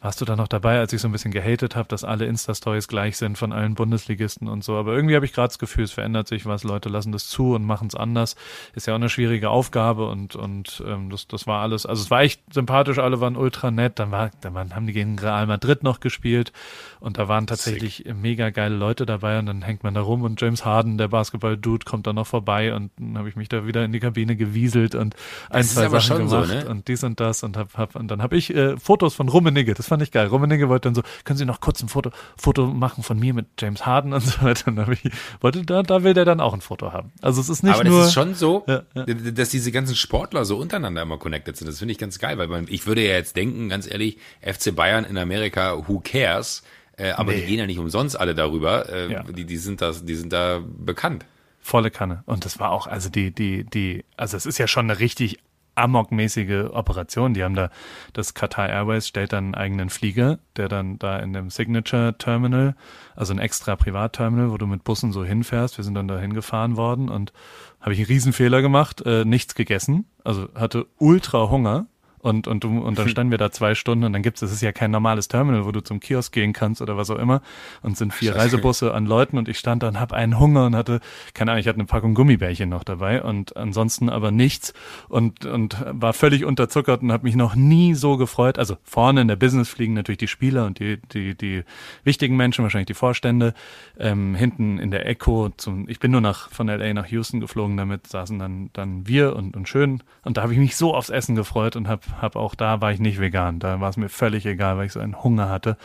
warst 0.00 0.20
du 0.20 0.24
da 0.24 0.36
noch 0.36 0.46
dabei, 0.46 0.78
als 0.78 0.92
ich 0.92 1.00
so 1.00 1.08
ein 1.08 1.12
bisschen 1.12 1.32
gehatet 1.32 1.74
habe, 1.74 1.88
dass 1.88 2.04
alle 2.04 2.26
Insta-Stories 2.26 2.86
gleich 2.86 3.16
sind 3.16 3.36
von 3.36 3.52
allen 3.52 3.74
Bundesligisten 3.74 4.46
und 4.46 4.62
so. 4.62 4.76
Aber 4.76 4.94
irgendwie 4.94 5.16
habe 5.16 5.26
ich 5.26 5.32
gerade 5.32 5.48
das 5.48 5.58
Gefühl, 5.58 5.84
es 5.84 5.92
verändert 5.92 6.28
sich 6.28 6.46
was. 6.46 6.62
Leute 6.62 6.88
lassen 6.88 7.10
das 7.10 7.28
zu 7.28 7.54
und 7.54 7.64
machen 7.64 7.88
es 7.88 7.96
anders. 7.96 8.36
Ist 8.74 8.86
ja 8.86 8.94
auch 8.94 8.98
eine 8.98 9.08
schwierige 9.08 9.50
Aufgabe 9.50 10.08
und, 10.08 10.36
und 10.36 10.82
ähm, 10.86 11.10
das, 11.10 11.26
das 11.26 11.48
war 11.48 11.62
alles. 11.62 11.84
Also 11.84 12.02
es 12.02 12.10
war 12.10 12.20
echt 12.20 12.40
sympathisch, 12.52 12.98
alle 12.98 13.20
waren 13.20 13.36
ultra 13.36 13.72
nett. 13.72 13.98
Dann, 13.98 14.12
war, 14.12 14.30
dann 14.40 14.54
waren, 14.54 14.76
haben 14.76 14.86
die 14.86 14.92
gegen 14.92 15.18
Real 15.18 15.46
Madrid 15.46 15.82
noch 15.82 15.98
gespielt 15.98 16.52
und 17.00 17.18
da 17.18 17.26
waren 17.26 17.48
tatsächlich 17.48 18.04
mega 18.14 18.50
geile 18.50 18.76
Leute 18.76 19.04
dabei 19.04 19.38
und 19.38 19.46
dann 19.46 19.62
hängt 19.62 19.82
man 19.82 19.94
da 19.94 20.00
rum 20.00 20.22
und 20.22 20.40
James 20.40 20.64
Harden, 20.64 20.98
der 20.98 21.08
Basketball-Dude, 21.08 21.84
kommt 21.84 22.06
da 22.06 22.12
noch 22.12 22.26
vorbei 22.26 22.74
und 22.74 22.92
dann 22.98 23.18
habe 23.18 23.28
ich 23.28 23.36
mich 23.36 23.48
da 23.48 23.66
wieder 23.66 23.84
in 23.84 23.92
die 23.92 24.00
Kabine 24.00 24.36
gewieselt 24.36 24.94
und 24.94 25.16
ein, 25.50 25.60
ist 25.60 25.74
zwei 25.74 25.88
Sachen 25.88 26.00
schon 26.18 26.28
so, 26.28 26.40
gemacht 26.42 26.64
ne? 26.64 26.68
und 26.68 26.88
dies 26.88 27.02
und 27.02 27.20
das 27.20 27.42
und 27.42 27.56
hab, 27.56 27.76
hab 27.76 27.96
und 27.96 28.08
dann 28.08 28.22
habe 28.22 28.36
ich 28.36 28.54
äh, 28.54 28.76
Fotos 28.76 29.14
von 29.14 29.28
Rummenigge, 29.28 29.74
das 29.74 29.87
fand 29.88 30.02
ich 30.02 30.12
geil. 30.12 30.28
Rummenigge 30.28 30.68
wollte 30.68 30.88
dann 30.88 30.94
so, 30.94 31.02
können 31.24 31.36
Sie 31.38 31.44
noch 31.44 31.60
kurz 31.60 31.82
ein 31.82 31.88
Foto 31.88 32.10
Foto 32.36 32.66
machen 32.66 33.02
von 33.02 33.18
mir 33.18 33.34
mit 33.34 33.46
James 33.58 33.84
Harden 33.86 34.12
und 34.12 34.20
so 34.20 34.42
weiter. 34.42 34.68
Und 34.68 34.88
ich, 34.92 35.10
wollte 35.40 35.64
da, 35.64 35.82
da 35.82 36.04
will 36.04 36.14
der 36.14 36.24
dann 36.24 36.40
auch 36.40 36.54
ein 36.54 36.60
Foto 36.60 36.92
haben. 36.92 37.10
Also 37.22 37.40
es 37.40 37.48
ist 37.48 37.62
nicht 37.64 37.74
Aber 37.74 37.84
nur 37.84 37.98
das 38.00 38.08
ist 38.08 38.14
schon 38.14 38.34
so, 38.34 38.64
Ja, 38.68 38.82
ja. 38.94 39.04
dass 39.06 39.48
diese 39.50 39.72
ganzen 39.72 39.96
Sportler 39.96 40.44
so 40.44 40.56
untereinander 40.58 41.02
immer 41.02 41.18
connected 41.18 41.56
sind. 41.56 41.66
Das 41.66 41.78
finde 41.80 41.92
ich 41.92 41.98
ganz 41.98 42.18
geil, 42.18 42.38
weil 42.38 42.46
man, 42.48 42.66
ich 42.68 42.86
würde 42.86 43.02
ja 43.04 43.14
jetzt 43.14 43.34
denken, 43.36 43.68
ganz 43.68 43.90
ehrlich, 43.90 44.18
FC 44.42 44.74
Bayern 44.76 45.04
in 45.04 45.18
Amerika, 45.18 45.88
who 45.88 46.00
cares? 46.04 46.62
Äh, 46.96 47.12
aber 47.12 47.32
Nee. 47.32 47.40
die 47.40 47.46
gehen 47.46 47.58
ja 47.58 47.66
nicht 47.66 47.78
umsonst 47.78 48.18
alle 48.18 48.34
darüber. 48.34 48.88
Äh, 48.88 49.12
Ja. 49.12 49.22
die, 49.22 49.44
die 49.44 49.56
sind 49.56 49.80
das, 49.80 50.04
die 50.04 50.14
sind 50.14 50.32
da 50.32 50.60
bekannt. 50.78 51.24
volle 51.60 51.90
Kanne. 51.90 52.22
Und 52.26 52.44
das 52.44 52.58
war 52.60 52.70
auch, 52.70 52.86
also 52.86 53.08
die, 53.08 53.30
die, 53.30 53.64
die, 53.64 54.04
also 54.16 54.36
es 54.36 54.46
ist 54.46 54.58
ja 54.58 54.66
schon 54.66 54.90
eine 54.90 54.98
richtig 55.00 55.38
amokmäßige 55.78 56.70
Operation. 56.72 57.34
Die 57.34 57.44
haben 57.44 57.54
da, 57.54 57.70
das 58.12 58.34
Qatar 58.34 58.68
Airways 58.68 59.08
stellt 59.08 59.32
dann 59.32 59.46
einen 59.46 59.54
eigenen 59.54 59.90
Flieger, 59.90 60.38
der 60.56 60.68
dann 60.68 60.98
da 60.98 61.18
in 61.18 61.32
dem 61.32 61.50
Signature 61.50 62.16
Terminal, 62.18 62.74
also 63.16 63.32
ein 63.32 63.38
extra 63.38 63.76
Privatterminal, 63.76 64.50
wo 64.50 64.58
du 64.58 64.66
mit 64.66 64.84
Bussen 64.84 65.12
so 65.12 65.24
hinfährst. 65.24 65.78
Wir 65.78 65.84
sind 65.84 65.94
dann 65.94 66.08
da 66.08 66.18
hingefahren 66.18 66.76
worden 66.76 67.08
und 67.08 67.32
habe 67.80 67.92
ich 67.92 68.00
einen 68.00 68.08
Riesenfehler 68.08 68.62
gemacht, 68.62 69.02
äh, 69.06 69.24
nichts 69.24 69.54
gegessen, 69.54 70.06
also 70.24 70.48
hatte 70.54 70.86
ultra 70.98 71.48
Hunger. 71.50 71.86
Und, 72.28 72.46
und, 72.46 72.64
du, 72.64 72.78
und 72.80 72.98
dann 72.98 73.08
standen 73.08 73.30
wir 73.30 73.38
da 73.38 73.50
zwei 73.50 73.74
Stunden 73.74 74.04
und 74.04 74.12
dann 74.12 74.22
gibt's, 74.22 74.40
das 74.40 74.52
ist 74.52 74.60
ja 74.60 74.72
kein 74.72 74.90
normales 74.90 75.28
Terminal, 75.28 75.64
wo 75.64 75.72
du 75.72 75.80
zum 75.80 76.00
Kiosk 76.00 76.32
gehen 76.32 76.52
kannst 76.52 76.82
oder 76.82 76.96
was 76.96 77.10
auch 77.10 77.18
immer. 77.18 77.40
Und 77.82 77.96
sind 77.96 78.12
vier 78.12 78.36
Reisebusse 78.36 78.92
an 78.92 79.06
Leuten 79.06 79.38
und 79.38 79.48
ich 79.48 79.58
stand 79.58 79.82
da 79.82 79.88
und 79.88 79.98
hab 79.98 80.12
einen 80.12 80.38
Hunger 80.38 80.66
und 80.66 80.76
hatte, 80.76 81.00
keine 81.34 81.52
Ahnung, 81.52 81.60
ich 81.60 81.68
hatte 81.68 81.78
eine 81.78 81.86
Packung 81.86 82.14
Gummibärchen 82.14 82.68
noch 82.68 82.84
dabei 82.84 83.22
und 83.22 83.56
ansonsten 83.56 84.08
aber 84.10 84.30
nichts 84.30 84.74
und, 85.08 85.46
und 85.46 85.84
war 85.88 86.12
völlig 86.12 86.44
unterzuckert 86.44 87.02
und 87.02 87.12
habe 87.12 87.24
mich 87.24 87.36
noch 87.36 87.54
nie 87.54 87.94
so 87.94 88.16
gefreut. 88.16 88.58
Also 88.58 88.76
vorne 88.84 89.22
in 89.22 89.28
der 89.28 89.36
Business 89.36 89.68
fliegen 89.68 89.94
natürlich 89.94 90.18
die 90.18 90.28
Spieler 90.28 90.66
und 90.66 90.78
die, 90.78 91.00
die, 91.12 91.34
die 91.34 91.64
wichtigen 92.04 92.36
Menschen, 92.36 92.62
wahrscheinlich 92.62 92.86
die 92.86 92.94
Vorstände. 92.94 93.54
Ähm, 93.98 94.34
hinten 94.34 94.78
in 94.78 94.90
der 94.90 95.06
Echo 95.06 95.50
zum, 95.56 95.88
ich 95.88 95.98
bin 95.98 96.10
nur 96.10 96.20
nach, 96.20 96.50
von 96.50 96.68
LA 96.68 96.92
nach 96.92 97.06
Houston 97.06 97.40
geflogen, 97.40 97.76
damit 97.76 98.06
saßen 98.06 98.38
dann, 98.38 98.70
dann 98.72 99.06
wir 99.06 99.34
und, 99.34 99.56
und 99.56 99.68
schön. 99.68 100.02
Und 100.24 100.36
da 100.36 100.42
habe 100.42 100.52
ich 100.52 100.58
mich 100.58 100.76
so 100.76 100.94
aufs 100.94 101.10
Essen 101.10 101.34
gefreut 101.34 101.76
und 101.76 101.88
habe 101.88 102.02
hab 102.20 102.36
auch 102.36 102.54
da 102.54 102.80
war 102.80 102.92
ich 102.92 103.00
nicht 103.00 103.20
vegan. 103.20 103.58
Da 103.58 103.80
war 103.80 103.90
es 103.90 103.96
mir 103.96 104.08
völlig 104.08 104.46
egal, 104.46 104.76
weil 104.76 104.86
ich 104.86 104.92
so 104.92 105.00
einen 105.00 105.22
Hunger 105.22 105.48
hatte 105.48 105.76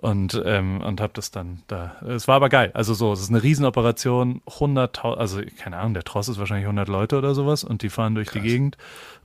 und 0.00 0.40
ähm, 0.46 0.80
und 0.80 1.00
habe 1.00 1.12
das 1.14 1.30
dann 1.30 1.62
da. 1.66 1.96
Es 2.06 2.26
war 2.26 2.36
aber 2.36 2.48
geil. 2.48 2.70
Also 2.74 2.94
so, 2.94 3.12
es 3.12 3.20
ist 3.20 3.28
eine 3.28 3.42
Riesenoperation, 3.42 4.40
100.000, 4.46 5.16
also 5.16 5.40
keine 5.58 5.76
Ahnung, 5.76 5.94
der 5.94 6.04
Tross 6.04 6.28
ist 6.28 6.38
wahrscheinlich 6.38 6.64
100 6.64 6.88
Leute 6.88 7.18
oder 7.18 7.34
sowas 7.34 7.64
und 7.64 7.82
die 7.82 7.90
fahren 7.90 8.14
durch 8.14 8.30
die 8.30 8.40
Gegend 8.40 8.78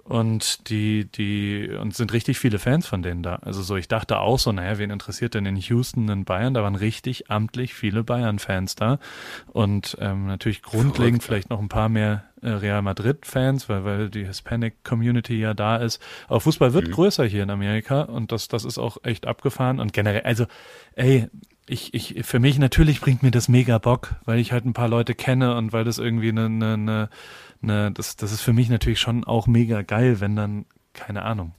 und 0.04 0.70
die 0.70 1.06
die 1.06 1.70
und 1.70 1.96
sind 1.96 2.12
richtig 2.12 2.40
viele 2.40 2.60
Fans 2.60 2.86
von 2.86 3.02
denen 3.02 3.24
da. 3.24 3.36
Also 3.36 3.62
so, 3.62 3.78
ich 3.78 3.88
dachte 3.88 4.20
auch 4.20 4.38
so, 4.38 4.52
naja, 4.52 4.78
wen 4.78 4.92
interessiert 4.92 5.34
denn 5.34 5.46
in 5.46 5.56
Houston 5.56 6.10
in 6.10 6.26
Bayern? 6.26 6.54
Da 6.54 6.62
waren 6.62 6.76
richtig 6.76 7.32
amtlich 7.32 7.74
viele 7.74 8.04
Bayern-Fans 8.04 8.76
da 8.76 9.00
und 9.54 9.98
ähm, 10.02 10.28
natürlich 10.28 10.62
grundlegend 10.62 11.24
Verrückt, 11.24 11.24
vielleicht 11.24 11.50
noch 11.50 11.60
ein 11.60 11.70
paar 11.70 11.90
mehr 11.90 12.26
Real 12.54 12.82
Madrid-Fans, 12.82 13.70
weil, 13.70 13.84
weil 13.86 14.10
die 14.10 14.26
Hispanic 14.26 14.84
Community 14.84 15.40
ja 15.40 15.54
da 15.54 15.78
ist. 15.78 16.02
Aber 16.28 16.40
Fußball 16.42 16.74
wird 16.74 16.88
mhm. 16.88 16.92
größer 16.92 17.26
hier 17.26 17.44
in 17.44 17.50
Amerika 17.50 18.02
und 18.02 18.32
das, 18.32 18.48
das 18.48 18.66
ist 18.66 18.78
auch 18.78 18.98
echt 19.04 19.28
abgefahren. 19.28 19.80
Und 19.80 19.94
generell, 19.94 20.22
also, 20.22 20.46
ey, 20.96 21.28
ich, 21.68 21.94
ich, 21.94 22.26
für 22.26 22.40
mich 22.40 22.60
natürlich 22.60 23.02
bringt 23.02 23.24
mir 23.24 23.32
das 23.32 23.48
mega 23.48 23.78
Bock, 23.78 24.16
weil 24.26 24.40
ich 24.40 24.52
halt 24.52 24.66
ein 24.66 24.74
paar 24.74 24.88
Leute 24.88 25.16
kenne 25.16 25.56
und 25.56 25.74
weil 25.74 25.84
das 25.84 25.98
irgendwie 25.98 26.30
eine, 26.30 26.46
eine, 26.46 26.74
eine, 26.74 27.10
eine 27.62 27.92
das, 27.92 28.16
das 28.16 28.32
ist 28.32 28.42
für 28.42 28.54
mich 28.54 28.70
natürlich 28.70 29.00
schon 29.00 29.24
auch 29.24 29.48
mega 29.48 29.82
geil, 29.82 30.20
wenn 30.20 30.36
dann, 30.36 30.66
keine 30.94 31.24
Ahnung, 31.24 31.54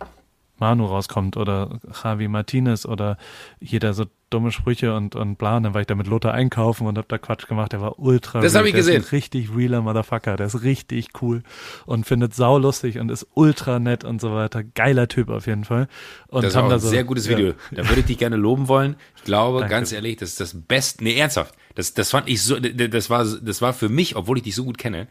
Manu 0.59 0.87
rauskommt 0.87 1.37
oder 1.37 1.81
Javi 2.03 2.29
Martinez 2.29 2.87
oder 2.87 3.19
jeder 3.61 3.95
so 3.95 4.07
dumme 4.31 4.51
Sprüche 4.51 4.95
und, 4.95 5.15
und 5.15 5.37
bla. 5.37 5.57
Und 5.57 5.63
dann 5.63 5.75
war 5.75 5.81
ich 5.81 5.87
da 5.87 5.95
mit 5.95 6.07
Lothar 6.09 6.35
einkaufen 6.35 6.87
und 6.87 6.99
hab 6.99 7.09
da 7.09 7.19
Quatsch 7.19 7.47
gemacht. 7.47 7.73
Der 7.73 7.81
war 7.81 7.99
ultra 7.99 8.41
Das 8.41 8.55
habe 8.55 8.69
ich 8.69 8.75
gesehen. 8.75 9.01
Ist 9.01 9.13
ein 9.13 9.17
richtig 9.17 9.55
realer 9.55 9.83
Motherfucker. 9.83 10.37
Der 10.37 10.47
ist 10.47 10.63
richtig 10.63 11.09
cool 11.23 11.43
und 11.85 12.07
findet 12.07 12.35
sau 12.35 12.59
lustig 12.59 12.99
und 12.99 13.11
ist 13.11 13.27
ultra 13.35 13.79
nett 13.79 14.05
und 14.05 14.21
so 14.21 14.35
weiter. 14.35 14.65
Geiler 14.65 15.09
Typ 15.09 15.29
auf 15.29 15.47
jeden 15.47 15.65
Fall. 15.65 15.89
Und 16.29 16.43
das 16.43 16.55
ist 16.55 16.57
auch 16.57 16.71
ein 16.71 16.81
so, 16.81 16.89
sehr 16.89 17.05
gutes 17.05 17.29
Video. 17.29 17.49
Ja. 17.49 17.55
Da 17.83 17.89
würde 17.89 18.01
ich 18.01 18.07
dich 18.07 18.19
gerne 18.19 18.37
loben 18.37 18.69
wollen. 18.69 18.97
Ich 19.17 19.25
glaube, 19.25 19.61
Danke. 19.61 19.75
ganz 19.75 19.93
ehrlich, 19.93 20.17
das 20.17 20.31
ist 20.31 20.41
das 20.41 20.55
Beste. 20.55 21.05
Nee, 21.05 21.17
ernsthaft. 21.17 21.55
Das, 21.75 21.95
das 21.95 22.11
fand 22.11 22.29
ich 22.29 22.43
so, 22.43 22.59
das 22.59 23.11
war, 23.11 23.25
das 23.25 23.63
war 23.63 23.75
für 23.75 23.89
mich, 23.89 24.17
obwohl 24.17 24.39
ich 24.39 24.45
dich 24.45 24.55
so 24.55 24.65
gut 24.65 24.79
kenne, 24.79 25.07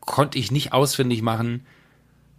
konnte 0.00 0.38
ich 0.38 0.50
nicht 0.50 0.72
ausfindig 0.72 1.20
machen, 1.20 1.66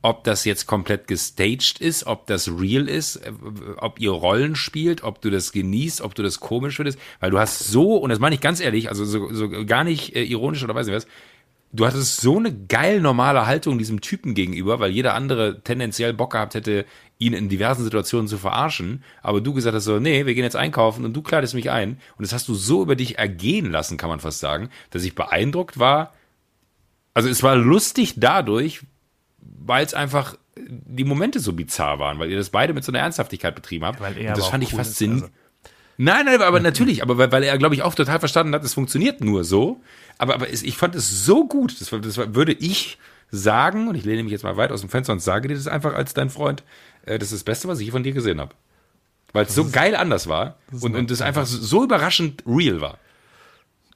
ob 0.01 0.23
das 0.23 0.45
jetzt 0.45 0.67
komplett 0.67 1.07
gestaged 1.07 1.79
ist, 1.79 2.05
ob 2.05 2.27
das 2.27 2.49
real 2.49 2.87
ist, 2.87 3.17
äh, 3.17 3.31
ob 3.77 3.99
ihr 3.99 4.11
Rollen 4.11 4.55
spielt, 4.55 5.03
ob 5.03 5.21
du 5.21 5.29
das 5.29 5.51
genießt, 5.51 6.01
ob 6.01 6.15
du 6.15 6.23
das 6.23 6.39
komisch 6.39 6.77
findest, 6.77 6.99
weil 7.19 7.31
du 7.31 7.39
hast 7.39 7.59
so, 7.59 7.97
und 7.97 8.09
das 8.09 8.19
meine 8.19 8.35
ich 8.35 8.41
ganz 8.41 8.59
ehrlich, 8.59 8.89
also 8.89 9.05
so, 9.05 9.33
so 9.33 9.49
gar 9.65 9.83
nicht 9.83 10.15
äh, 10.15 10.23
ironisch 10.23 10.63
oder 10.63 10.75
weiß 10.75 10.87
nicht 10.87 10.95
was, 10.95 11.07
du 11.73 11.85
hattest 11.85 12.21
so 12.21 12.37
eine 12.37 12.53
geil 12.53 13.01
normale 13.01 13.45
Haltung 13.45 13.77
diesem 13.77 14.01
Typen 14.01 14.33
gegenüber, 14.33 14.79
weil 14.79 14.91
jeder 14.91 15.13
andere 15.13 15.61
tendenziell 15.63 16.13
Bock 16.13 16.31
gehabt 16.31 16.55
hätte, 16.55 16.85
ihn 17.19 17.33
in 17.33 17.49
diversen 17.49 17.83
Situationen 17.83 18.27
zu 18.27 18.37
verarschen, 18.37 19.03
aber 19.21 19.41
du 19.41 19.53
gesagt 19.53 19.75
hast 19.75 19.85
so, 19.85 19.99
nee, 19.99 20.25
wir 20.25 20.35
gehen 20.35 20.43
jetzt 20.43 20.55
einkaufen 20.55 21.03
und 21.03 21.13
du 21.13 21.21
kleidest 21.21 21.55
mich 21.55 21.71
ein. 21.71 21.99
Und 22.17 22.23
das 22.23 22.33
hast 22.33 22.47
du 22.47 22.53
so 22.53 22.83
über 22.83 22.95
dich 22.95 23.17
ergehen 23.17 23.71
lassen, 23.71 23.97
kann 23.97 24.09
man 24.09 24.19
fast 24.19 24.39
sagen, 24.39 24.69
dass 24.91 25.03
ich 25.03 25.15
beeindruckt 25.15 25.79
war, 25.79 26.13
also 27.13 27.29
es 27.29 27.41
war 27.41 27.55
lustig 27.55 28.13
dadurch, 28.17 28.81
weil 29.39 29.85
es 29.85 29.93
einfach 29.93 30.35
die 30.55 31.03
Momente 31.03 31.39
so 31.39 31.53
bizarr 31.53 31.99
waren, 31.99 32.19
weil 32.19 32.29
ihr 32.29 32.37
das 32.37 32.49
beide 32.49 32.73
mit 32.73 32.83
so 32.83 32.91
einer 32.91 32.99
Ernsthaftigkeit 32.99 33.55
betrieben 33.55 33.85
habt. 33.85 33.99
Weil 33.99 34.17
er 34.17 34.29
und 34.29 34.37
das 34.37 34.47
fand 34.47 34.63
ich 34.63 34.73
cool 34.73 34.77
faszinierend. 34.77 35.23
Also. 35.23 35.33
Nein, 35.97 36.25
nein, 36.25 36.41
aber 36.41 36.59
natürlich, 36.59 37.01
aber 37.01 37.17
weil, 37.17 37.31
weil 37.31 37.43
er, 37.43 37.57
glaube 37.57 37.73
ich, 37.73 37.81
auch 37.81 37.95
total 37.95 38.19
verstanden 38.19 38.53
hat, 38.53 38.63
es 38.63 38.73
funktioniert 38.73 39.21
nur 39.21 39.43
so. 39.43 39.81
Aber, 40.17 40.35
aber 40.35 40.49
es, 40.49 40.63
ich 40.63 40.77
fand 40.77 40.95
es 40.95 41.25
so 41.25 41.47
gut, 41.47 41.79
das, 41.81 41.89
das 41.89 42.17
würde 42.35 42.53
ich 42.53 42.97
sagen, 43.31 43.87
und 43.87 43.95
ich 43.95 44.05
lehne 44.05 44.23
mich 44.23 44.31
jetzt 44.31 44.43
mal 44.43 44.57
weit 44.57 44.71
aus 44.71 44.81
dem 44.81 44.89
Fenster 44.89 45.13
und 45.13 45.21
sage 45.21 45.47
dir 45.47 45.55
das 45.55 45.67
einfach 45.67 45.93
als 45.93 46.13
dein 46.13 46.29
Freund, 46.29 46.63
äh, 47.05 47.17
das 47.17 47.31
ist 47.31 47.39
das 47.39 47.43
Beste, 47.43 47.67
was 47.67 47.79
ich 47.79 47.91
von 47.91 48.03
dir 48.03 48.13
gesehen 48.13 48.39
habe. 48.39 48.53
Weil 49.33 49.45
es 49.45 49.55
so 49.55 49.69
geil 49.69 49.95
anders 49.95 50.27
war 50.27 50.57
und, 50.71 50.95
und 50.95 51.11
es 51.11 51.21
einfach 51.21 51.45
so 51.45 51.83
überraschend 51.83 52.43
real 52.47 52.79
war 52.79 52.97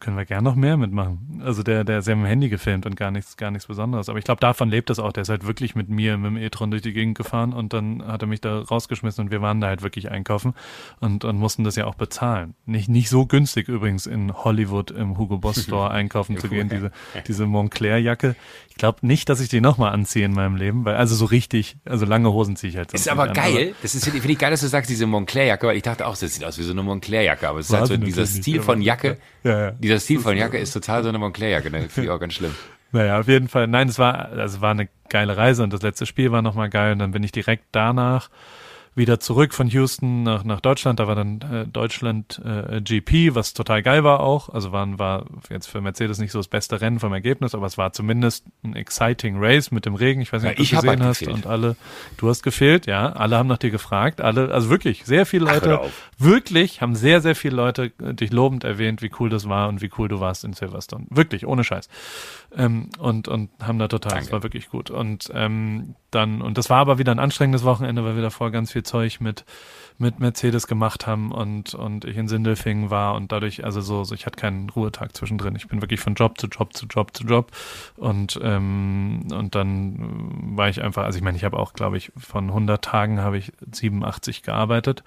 können 0.02 0.18
wir 0.18 0.26
gern 0.26 0.44
noch 0.44 0.56
mehr 0.56 0.76
mitmachen. 0.76 1.42
Also 1.46 1.64
der, 1.64 1.86
der 1.86 2.00
ist 2.00 2.08
ja 2.08 2.16
mit 2.16 2.26
dem 2.26 2.28
Handy 2.28 2.50
gefilmt 2.50 2.86
und 2.86 2.96
gar 2.96 3.12
nichts, 3.12 3.38
gar 3.38 3.52
nichts 3.52 3.68
Besonderes. 3.68 4.10
Aber 4.10 4.20
ich 4.20 4.26
glaube, 4.26 4.42
davon 4.42 4.70
lebt 4.70 4.90
es 4.90 5.00
auch. 5.00 5.14
Der 5.14 5.22
ist 5.22 5.30
halt 5.30 5.48
wirklich 5.48 5.76
mit 5.76 5.88
mir 5.88 6.18
mit 6.18 6.32
dem 6.32 6.38
E-Tron 6.38 6.72
durch 6.72 6.82
die 6.82 6.92
Gegend 6.92 7.18
gefahren 7.18 7.54
und 7.54 7.72
dann 7.72 8.06
hat 8.06 8.22
er 8.22 8.28
mich 8.28 8.42
da 8.42 8.60
rausgeschmissen 8.60 9.26
und 9.26 9.32
wir 9.32 9.42
waren 9.42 9.62
da 9.62 9.68
halt 9.68 9.82
wirklich 9.82 10.12
einkaufen 10.12 10.54
und, 11.00 11.24
und 11.24 11.38
mussten 11.38 11.64
das 11.64 11.78
ja 11.78 11.86
auch 11.86 11.96
bezahlen. 11.96 12.56
Nicht, 12.66 12.90
nicht 12.90 13.10
so 13.10 13.26
günstig 13.26 13.70
übrigens 13.70 14.08
in 14.08 14.34
Hollywood 14.34 14.92
im 14.92 15.18
Hugo 15.18 15.38
Boss 15.38 15.64
Store 15.64 15.92
einkaufen 15.92 16.38
zu 16.38 16.50
gehen, 16.50 16.68
diese, 16.68 16.92
diese 17.28 17.46
Montclair-Jacke. 17.46 18.36
Ich 18.72 18.78
glaube 18.78 19.06
nicht, 19.06 19.28
dass 19.28 19.42
ich 19.42 19.50
die 19.50 19.60
nochmal 19.60 19.92
anziehe 19.92 20.26
in 20.26 20.32
meinem 20.32 20.56
Leben, 20.56 20.86
weil 20.86 20.96
also 20.96 21.14
so 21.14 21.26
richtig, 21.26 21.76
also 21.84 22.06
lange 22.06 22.32
Hosen 22.32 22.56
ziehe 22.56 22.72
ich 22.72 22.78
halt 22.78 22.94
Ist 22.94 23.10
aber 23.10 23.28
geil. 23.28 23.68
Aber 23.68 23.76
das 23.82 23.96
ist, 23.96 24.06
finde 24.06 24.32
ich 24.32 24.40
geil, 24.40 24.50
dass 24.50 24.62
du 24.62 24.68
sagst, 24.68 24.90
diese 24.90 25.06
Montclair-Jacke, 25.08 25.68
weil 25.68 25.76
ich 25.76 25.84
dachte 25.84 26.08
auch, 26.08 26.16
das 26.16 26.34
sieht 26.34 26.46
aus 26.46 26.58
wie 26.58 26.64
so 26.64 26.72
eine 26.72 26.82
Montclair-Jacke, 26.82 27.50
aber 27.50 27.60
es 27.60 27.70
ist 27.70 27.76
halt 27.76 27.88
so 27.88 27.98
dieser 27.98 28.26
Stil 28.26 28.62
von 28.62 28.82
Jacke, 28.82 29.18
ja, 29.44 29.60
ja 29.60 29.72
dieser 29.72 30.00
Stil 30.00 30.22
von 30.22 30.38
Jacke 30.38 30.58
ist 30.58 30.72
total 30.72 31.04
so 31.04 31.10
eine 31.10 31.20
Montclair-Jacke, 31.20 31.70
ne? 31.70 31.90
Finde 31.90 32.08
ich 32.08 32.10
auch 32.10 32.20
ganz 32.20 32.34
schlimm. 32.34 32.56
Naja, 32.94 33.20
auf 33.20 33.28
jeden 33.28 33.50
Fall. 33.50 33.68
Nein, 33.68 33.90
es 33.90 34.00
war, 34.00 34.30
also 34.30 34.62
war 34.62 34.72
eine 34.72 34.88
geile 35.10 35.36
Reise 35.36 35.64
und 35.64 35.74
das 35.74 35.82
letzte 35.82 36.06
Spiel 36.06 36.32
war 36.32 36.42
nochmal 36.42 36.70
geil 36.70 36.94
und 36.94 37.00
dann 37.00 37.12
bin 37.12 37.24
ich 37.24 37.34
direkt 37.34 37.66
danach 37.74 38.30
wieder 38.94 39.22
zurück 39.22 39.54
von 39.54 39.68
Houston 39.68 40.24
nach, 40.24 40.44
nach 40.44 40.60
Deutschland. 40.60 41.00
Da 41.00 41.08
war 41.08 41.16
dann 41.16 41.42
äh, 41.42 41.66
Deutschland 41.66 42.42
äh, 42.44 42.82
GP, 42.82 43.36
was 43.36 43.54
total 43.54 43.82
geil 43.82 44.04
war 44.04 44.20
auch. 44.20 44.50
Also 44.50 44.74
war, 44.74 45.00
war 45.00 45.26
jetzt 45.50 45.68
für 45.68 45.80
Mercedes 45.80 46.20
nicht 46.20 46.32
so 46.32 46.40
das 46.40 46.50
beste 46.50 46.82
Rennen 46.82 47.00
vom 47.00 47.14
Ergebnis, 47.14 47.56
aber 47.56 47.66
es 47.68 47.78
war 47.78 47.94
zumindest 47.94 48.46
ein 48.64 48.76
exciting 48.76 49.38
Race 49.40 49.72
mit 49.72 49.86
dem 49.86 49.96
Regen. 49.96 50.20
Ich 50.20 50.34
weiß 50.34 50.44
nicht, 50.44 50.52
ob 50.52 50.58
ja, 50.60 50.64
du 50.64 50.76
gesehen 50.76 50.90
halt 50.90 51.02
hast. 51.02 51.20
Gefehlt. 51.20 51.38
Und 51.38 51.48
alle, 51.48 51.78
du 52.18 52.28
hast 52.28 52.44
gefehlt, 52.44 52.86
ja. 52.86 53.14
Alle 53.14 53.38
haben 53.38 53.48
nach 53.48 53.60
dir 53.60 53.72
gefragt. 53.72 54.20
Alle, 54.20 54.54
also 54.54 54.70
wirklich, 54.70 55.06
sehr 55.06 55.26
viele 55.26 55.46
Leute, 55.46 55.80
wirklich 56.18 56.82
haben 56.82 56.96
sehr, 56.96 57.22
sehr 57.22 57.36
viele 57.36 57.56
Leute 57.56 57.94
äh, 58.04 58.14
dich 58.14 58.32
lobend 58.32 58.66
erwähnt, 58.66 59.02
wie 59.02 59.12
cool 59.20 59.30
das 59.30 59.48
war 59.48 59.70
und 59.70 59.82
wie 59.82 59.90
cool 59.98 60.10
du 60.10 60.20
warst 60.20 60.44
in 60.44 60.52
Silverstone. 60.52 61.06
Wirklich, 61.10 61.48
ohne 61.48 61.64
Scheiß. 61.64 61.88
Ähm, 62.58 62.90
und, 63.00 63.30
und 63.30 63.50
haben 63.62 63.80
da 63.80 63.88
total, 63.88 64.20
es 64.20 64.34
war 64.34 64.44
wirklich 64.44 64.70
gut. 64.70 64.92
Und 64.92 65.32
ähm, 65.34 65.96
dann, 66.12 66.42
und 66.42 66.58
das 66.58 66.70
war 66.70 66.80
aber 66.80 66.98
wieder 66.98 67.14
ein 67.14 67.20
anstrengendes 67.20 67.64
Wochenende, 67.64 68.04
weil 68.04 68.16
wir 68.16 68.22
davor 68.22 68.52
ganz 68.52 68.74
viel 68.74 68.81
Zeug 68.84 69.22
mit, 69.22 69.46
mit 69.98 70.20
Mercedes 70.20 70.68
gemacht 70.68 71.08
haben 71.08 71.32
und, 71.32 71.74
und 71.74 72.06
ich 72.06 72.18
in 72.18 72.28
Sindelfingen 72.28 72.90
war 72.90 73.16
und 73.16 73.32
dadurch, 73.32 73.64
also 73.64 73.82
so, 73.82 74.04
so 74.04 74.16
ich 74.16 74.26
hatte 74.26 74.38
keinen 74.38 74.70
Ruhetag 74.70 75.16
zwischendrin. 75.16 75.56
Ich 75.56 75.68
bin 75.68 75.82
wirklich 75.82 76.00
von 76.00 76.16
Job 76.16 76.40
zu 76.40 76.48
Job 76.48 76.74
zu 76.74 76.86
Job 76.88 77.16
zu 77.16 77.24
Job 77.24 77.52
und, 77.98 78.40
ähm, 78.42 79.28
und 79.32 79.56
dann 79.56 80.58
war 80.58 80.70
ich 80.70 80.82
einfach, 80.82 81.04
also 81.04 81.18
ich 81.18 81.24
meine, 81.24 81.38
ich 81.38 81.44
habe 81.44 81.58
auch, 81.58 81.74
glaube 81.74 81.98
ich, 81.98 82.12
von 82.18 82.48
100 82.48 82.84
Tagen 82.84 83.22
habe 83.22 83.38
ich 83.38 83.52
87 83.72 84.44
gearbeitet 84.44 85.04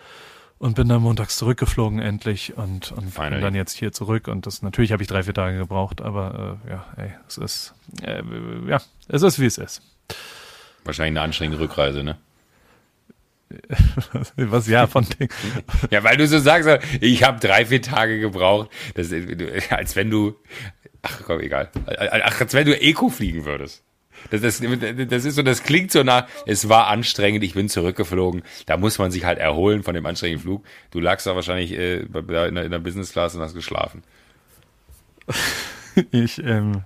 und 0.59 0.77
bin 0.77 0.89
dann 0.89 1.03
montags 1.03 1.37
zurückgeflogen 1.37 1.99
endlich 1.99 2.57
und, 2.57 2.93
und 2.93 3.15
bin 3.15 3.41
dann 3.41 3.55
jetzt 3.55 3.77
hier 3.77 3.93
zurück 3.93 4.29
und 4.29 4.47
das 4.47 4.63
natürlich 4.63 4.93
habe 4.93 5.03
ich 5.03 5.09
drei 5.09 5.23
vier 5.23 5.35
Tage 5.35 5.59
gebraucht, 5.59 6.01
aber 6.01 6.59
äh, 6.67 6.71
ja, 6.71 6.87
ey, 6.97 7.11
es 7.29 7.37
ist 7.37 7.75
äh, 8.03 8.23
ja, 8.67 8.81
es 9.09 9.23
ist 9.23 9.39
wie 9.39 9.47
es 9.47 9.59
ist. 9.59 9.83
Wahrscheinlich 10.85 11.13
eine 11.13 11.23
anstrengende 11.23 11.63
Rückreise, 11.63 12.03
ne? 12.03 12.17
Was 14.37 14.69
ja 14.69 14.87
von 14.87 15.07
Ding. 15.19 15.29
Ja, 15.91 16.05
weil 16.05 16.17
du 16.17 16.27
so 16.27 16.39
sagst, 16.39 16.69
ich 17.01 17.23
habe 17.23 17.41
drei, 17.41 17.67
vier 17.67 17.83
Tage 17.83 18.21
gebraucht, 18.21 18.71
das, 18.95 19.13
als 19.71 19.97
wenn 19.97 20.11
du, 20.11 20.37
ach 21.03 21.23
komm, 21.25 21.41
egal, 21.41 21.71
ach, 21.87 22.41
als 22.41 22.55
wenn 22.55 22.67
du 22.67 22.81
Eco 22.81 23.09
fliegen 23.09 23.45
würdest. 23.45 23.83
Das, 24.31 24.41
das, 24.41 24.61
das 24.61 25.25
ist 25.25 25.35
so, 25.35 25.43
das 25.43 25.65
klingt 25.65 25.91
so 25.91 26.03
nach, 26.03 26.27
es 26.47 26.69
war 26.69 26.87
anstrengend, 26.87 27.45
ich 27.45 27.55
bin 27.55 27.69
zurückgeflogen. 27.69 28.43
Da 28.67 28.77
muss 28.77 28.99
man 28.99 29.11
sich 29.11 29.25
halt 29.25 29.39
erholen 29.39 29.83
von 29.83 29.95
dem 29.95 30.07
anstrengenden 30.07 30.43
Flug. 30.43 30.65
Du 30.91 31.01
lagst 31.01 31.27
da 31.27 31.35
wahrscheinlich 31.35 31.73
äh, 31.73 32.01
in, 32.01 32.27
der, 32.29 32.47
in 32.65 32.71
der 32.71 32.79
Business 32.79 33.13
Class 33.13 33.35
und 33.35 33.43
hast 33.43 33.55
geschlafen. 33.55 34.03
Ich, 36.11 36.43
ähm, 36.43 36.83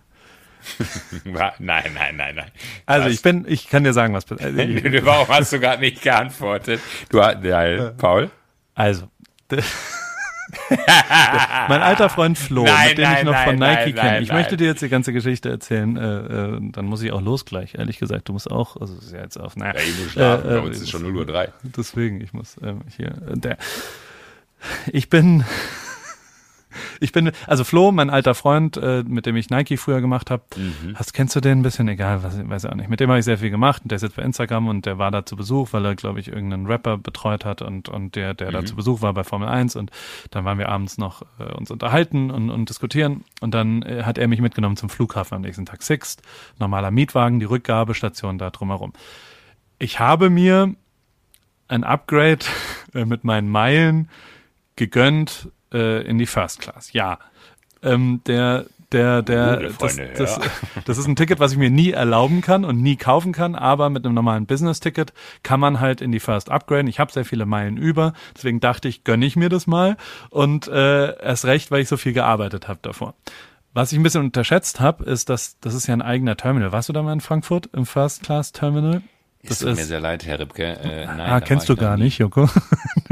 nein, 1.25 1.53
nein, 1.59 2.17
nein, 2.17 2.35
nein. 2.35 2.51
Also 2.87 3.07
was? 3.07 3.13
ich 3.13 3.23
bin, 3.23 3.45
ich 3.49 3.69
kann 3.69 3.85
dir 3.85 3.93
sagen, 3.93 4.15
was 4.15 4.25
passiert. 4.27 4.59
Also 4.59 5.07
Warum 5.07 5.29
hast 5.29 5.53
du 5.53 5.61
gerade 5.61 5.81
nicht 5.81 6.03
geantwortet? 6.03 6.81
Du 7.11 7.23
hast, 7.23 7.43
ja, 7.45 7.91
Paul? 7.91 8.31
Also. 8.75 9.09
mein 11.69 11.83
alter 11.83 12.09
Freund 12.09 12.39
Flo, 12.39 12.65
nein, 12.65 12.89
mit 12.89 12.99
dem 12.99 13.05
nein, 13.05 13.17
ich 13.19 13.25
noch 13.25 13.33
nein, 13.33 13.49
von 13.49 13.57
Nike 13.57 13.93
kenne. 13.93 14.21
Ich 14.21 14.33
möchte 14.33 14.57
dir 14.57 14.67
jetzt 14.67 14.83
die 14.83 14.89
ganze 14.89 15.13
Geschichte 15.13 15.51
erzählen. 15.51 15.97
Äh, 15.97 16.57
äh, 16.57 16.59
dann 16.73 16.87
muss 16.87 17.03
ich 17.03 17.13
auch 17.13 17.21
los 17.21 17.45
gleich, 17.45 17.75
ehrlich 17.75 17.99
gesagt. 17.99 18.29
Du 18.29 18.33
musst 18.33 18.51
auch, 18.51 18.77
also 18.77 18.95
ist 18.95 19.13
ja 19.13 19.21
jetzt 19.21 19.39
auf. 19.39 19.57
Naja, 19.57 19.75
ja, 19.75 19.81
ich 19.81 19.99
muss 19.99 20.13
schlafen, 20.13 20.49
äh, 20.49 20.53
bei 20.55 20.61
uns 20.61 20.81
ist 20.81 20.91
schon 20.91 21.03
0 21.03 21.17
Uhr 21.17 21.27
3. 21.27 21.53
Deswegen, 21.63 22.21
ich 22.21 22.33
muss 22.33 22.57
ähm, 22.63 22.81
hier. 22.97 23.11
Der, 23.27 23.59
ich 24.93 25.09
bin 25.11 25.45
ich 27.01 27.13
bin, 27.13 27.33
also 27.47 27.65
Flo, 27.65 27.93
mein 27.93 28.11
alter 28.11 28.35
Freund, 28.35 28.77
äh, 28.77 29.03
mit 29.07 29.27
dem 29.27 29.37
ich 29.37 29.51
Nike 29.51 29.77
früher 29.77 30.01
gemacht 30.01 30.31
habe, 30.31 30.43
mhm. 30.57 30.95
hast, 30.95 31.13
kennst 31.13 31.37
du 31.37 31.41
den 31.41 31.61
ein 31.61 31.63
bisschen? 31.63 31.89
Egal, 31.89 32.23
was, 32.23 32.39
weiß 32.49 32.65
ich 32.65 32.71
auch 32.71 32.75
nicht. 32.75 32.89
Mit 32.89 33.01
dem 33.01 33.09
habe 33.09 33.19
ich 33.19 33.25
sehr 33.25 33.39
viel 33.39 33.51
gemacht 33.51 33.83
und 33.83 33.91
der 33.91 33.97
ist 33.97 34.03
jetzt 34.03 34.17
bei 34.17 34.23
Instagram 34.23 34.69
und 34.69 34.87
der 34.87 34.99
war 34.99 35.11
da 35.11 35.25
zu 35.25 35.37
Besuch, 35.37 35.73
weil 35.73 35.85
er, 35.85 35.95
glaube 35.95 36.21
ich, 36.21 36.29
irgendeinen 36.29 36.67
Rapper 36.67 36.99
betreut 36.99 37.45
hat 37.45 37.63
und, 37.63 37.89
und 37.89 38.17
der, 38.17 38.35
der 38.35 38.49
mhm. 38.49 38.53
da 38.53 38.65
zu 38.65 38.77
Besuch 38.77 39.03
war 39.03 39.15
bei 39.15 39.25
Formel 39.25 39.49
1 39.49 39.77
und 39.77 39.91
dann 40.31 40.45
waren 40.45 40.59
wir 40.59 40.69
abends 40.69 40.99
noch 40.99 41.23
äh, 41.39 41.45
uns 41.55 41.71
unterhalten 41.71 42.31
und, 42.31 42.51
und 42.51 42.69
diskutieren 42.69 43.25
und 43.41 43.55
dann 43.55 43.83
äh, 43.83 44.03
hat 44.05 44.19
er 44.19 44.29
mich 44.29 44.41
mitgenommen 44.41 44.77
zum 44.77 44.89
Flughafen 44.89 45.37
am 45.37 45.43
nächsten 45.43 45.67
Tag 45.67 45.83
Sixt, 45.83 46.23
normaler 46.59 46.91
Mietwagen, 46.91 47.41
die 47.41 47.47
Rückgabestation 47.47 48.39
da 48.39 48.51
drumherum. 48.51 48.93
Ich 49.79 50.01
habe 50.01 50.31
mir 50.31 50.75
ein 51.69 51.85
Upgrade 51.85 52.45
äh, 52.95 53.05
mit 53.05 53.25
meinen 53.25 53.49
Meilen 53.49 54.09
gegönnt 54.77 55.51
äh, 55.73 56.03
in 56.03 56.19
die 56.19 56.27
First 56.27 56.61
Class. 56.61 56.93
Ja. 56.93 57.19
Ähm, 57.83 58.21
der 58.27 58.67
der, 58.93 59.23
der, 59.23 59.71
das, 59.79 59.97
das, 60.17 60.41
das 60.87 60.99
ist 60.99 61.07
ein 61.07 61.17
Ticket, 61.17 61.41
was 61.41 61.53
ich 61.53 61.59
mir 61.59 61.71
nie 61.71 61.91
erlauben 61.91 62.41
kann 62.41 62.65
und 62.65 62.81
nie 62.81 62.97
kaufen 62.97 63.33
kann, 63.33 63.55
aber 63.55 63.91
mit 63.91 64.05
einem 64.05 64.15
normalen 64.15 64.47
Business-Ticket 64.47 65.13
kann 65.43 65.61
man 65.61 65.81
halt 65.81 66.01
in 66.01 66.11
die 66.11 66.21
First 66.21 66.51
upgraden. 66.51 66.87
Ich 66.87 66.99
habe 66.99 67.13
sehr 67.13 67.25
viele 67.25 67.45
Meilen 67.45 67.77
über, 67.77 68.15
deswegen 68.35 68.61
dachte 68.61 68.89
ich, 68.89 69.05
gönne 69.05 69.27
ich 69.27 69.37
mir 69.37 69.51
das 69.51 69.67
mal 69.67 69.97
und 70.31 70.69
äh, 70.69 71.21
erst 71.21 71.45
recht, 71.45 71.71
weil 71.71 71.83
ich 71.83 71.89
so 71.89 71.97
viel 71.97 72.15
gearbeitet 72.15 72.69
habe 72.69 72.79
davor. 72.81 73.15
Was 73.75 73.93
ich 73.93 73.99
ein 73.99 74.03
bisschen 74.03 74.25
unterschätzt 74.25 74.81
habe, 74.81 75.05
ist, 75.05 75.29
dass 75.29 75.61
das 75.61 75.75
ist 75.75 75.87
ja 75.87 75.95
ein 75.95 76.03
eigener 76.03 76.37
Terminal. 76.37 76.73
Warst 76.73 76.89
du 76.89 76.95
da 76.95 77.03
mal 77.03 77.13
in 77.13 77.21
Frankfurt 77.21 77.69
im 77.75 77.85
First 77.85 78.23
Class 78.23 78.53
Terminal? 78.53 79.03
Das 79.45 79.61
tut 79.61 79.77
mir 79.77 79.85
sehr 79.85 80.01
leid, 80.01 80.27
Herr 80.27 80.41
Ripke. 80.41 80.65
Äh, 80.65 81.07
nein, 81.07 81.21
ah, 81.21 81.41
kennst 81.41 81.69
du 81.69 81.77
gar 81.77 81.97
nicht, 81.97 82.19
Joko? 82.19 82.49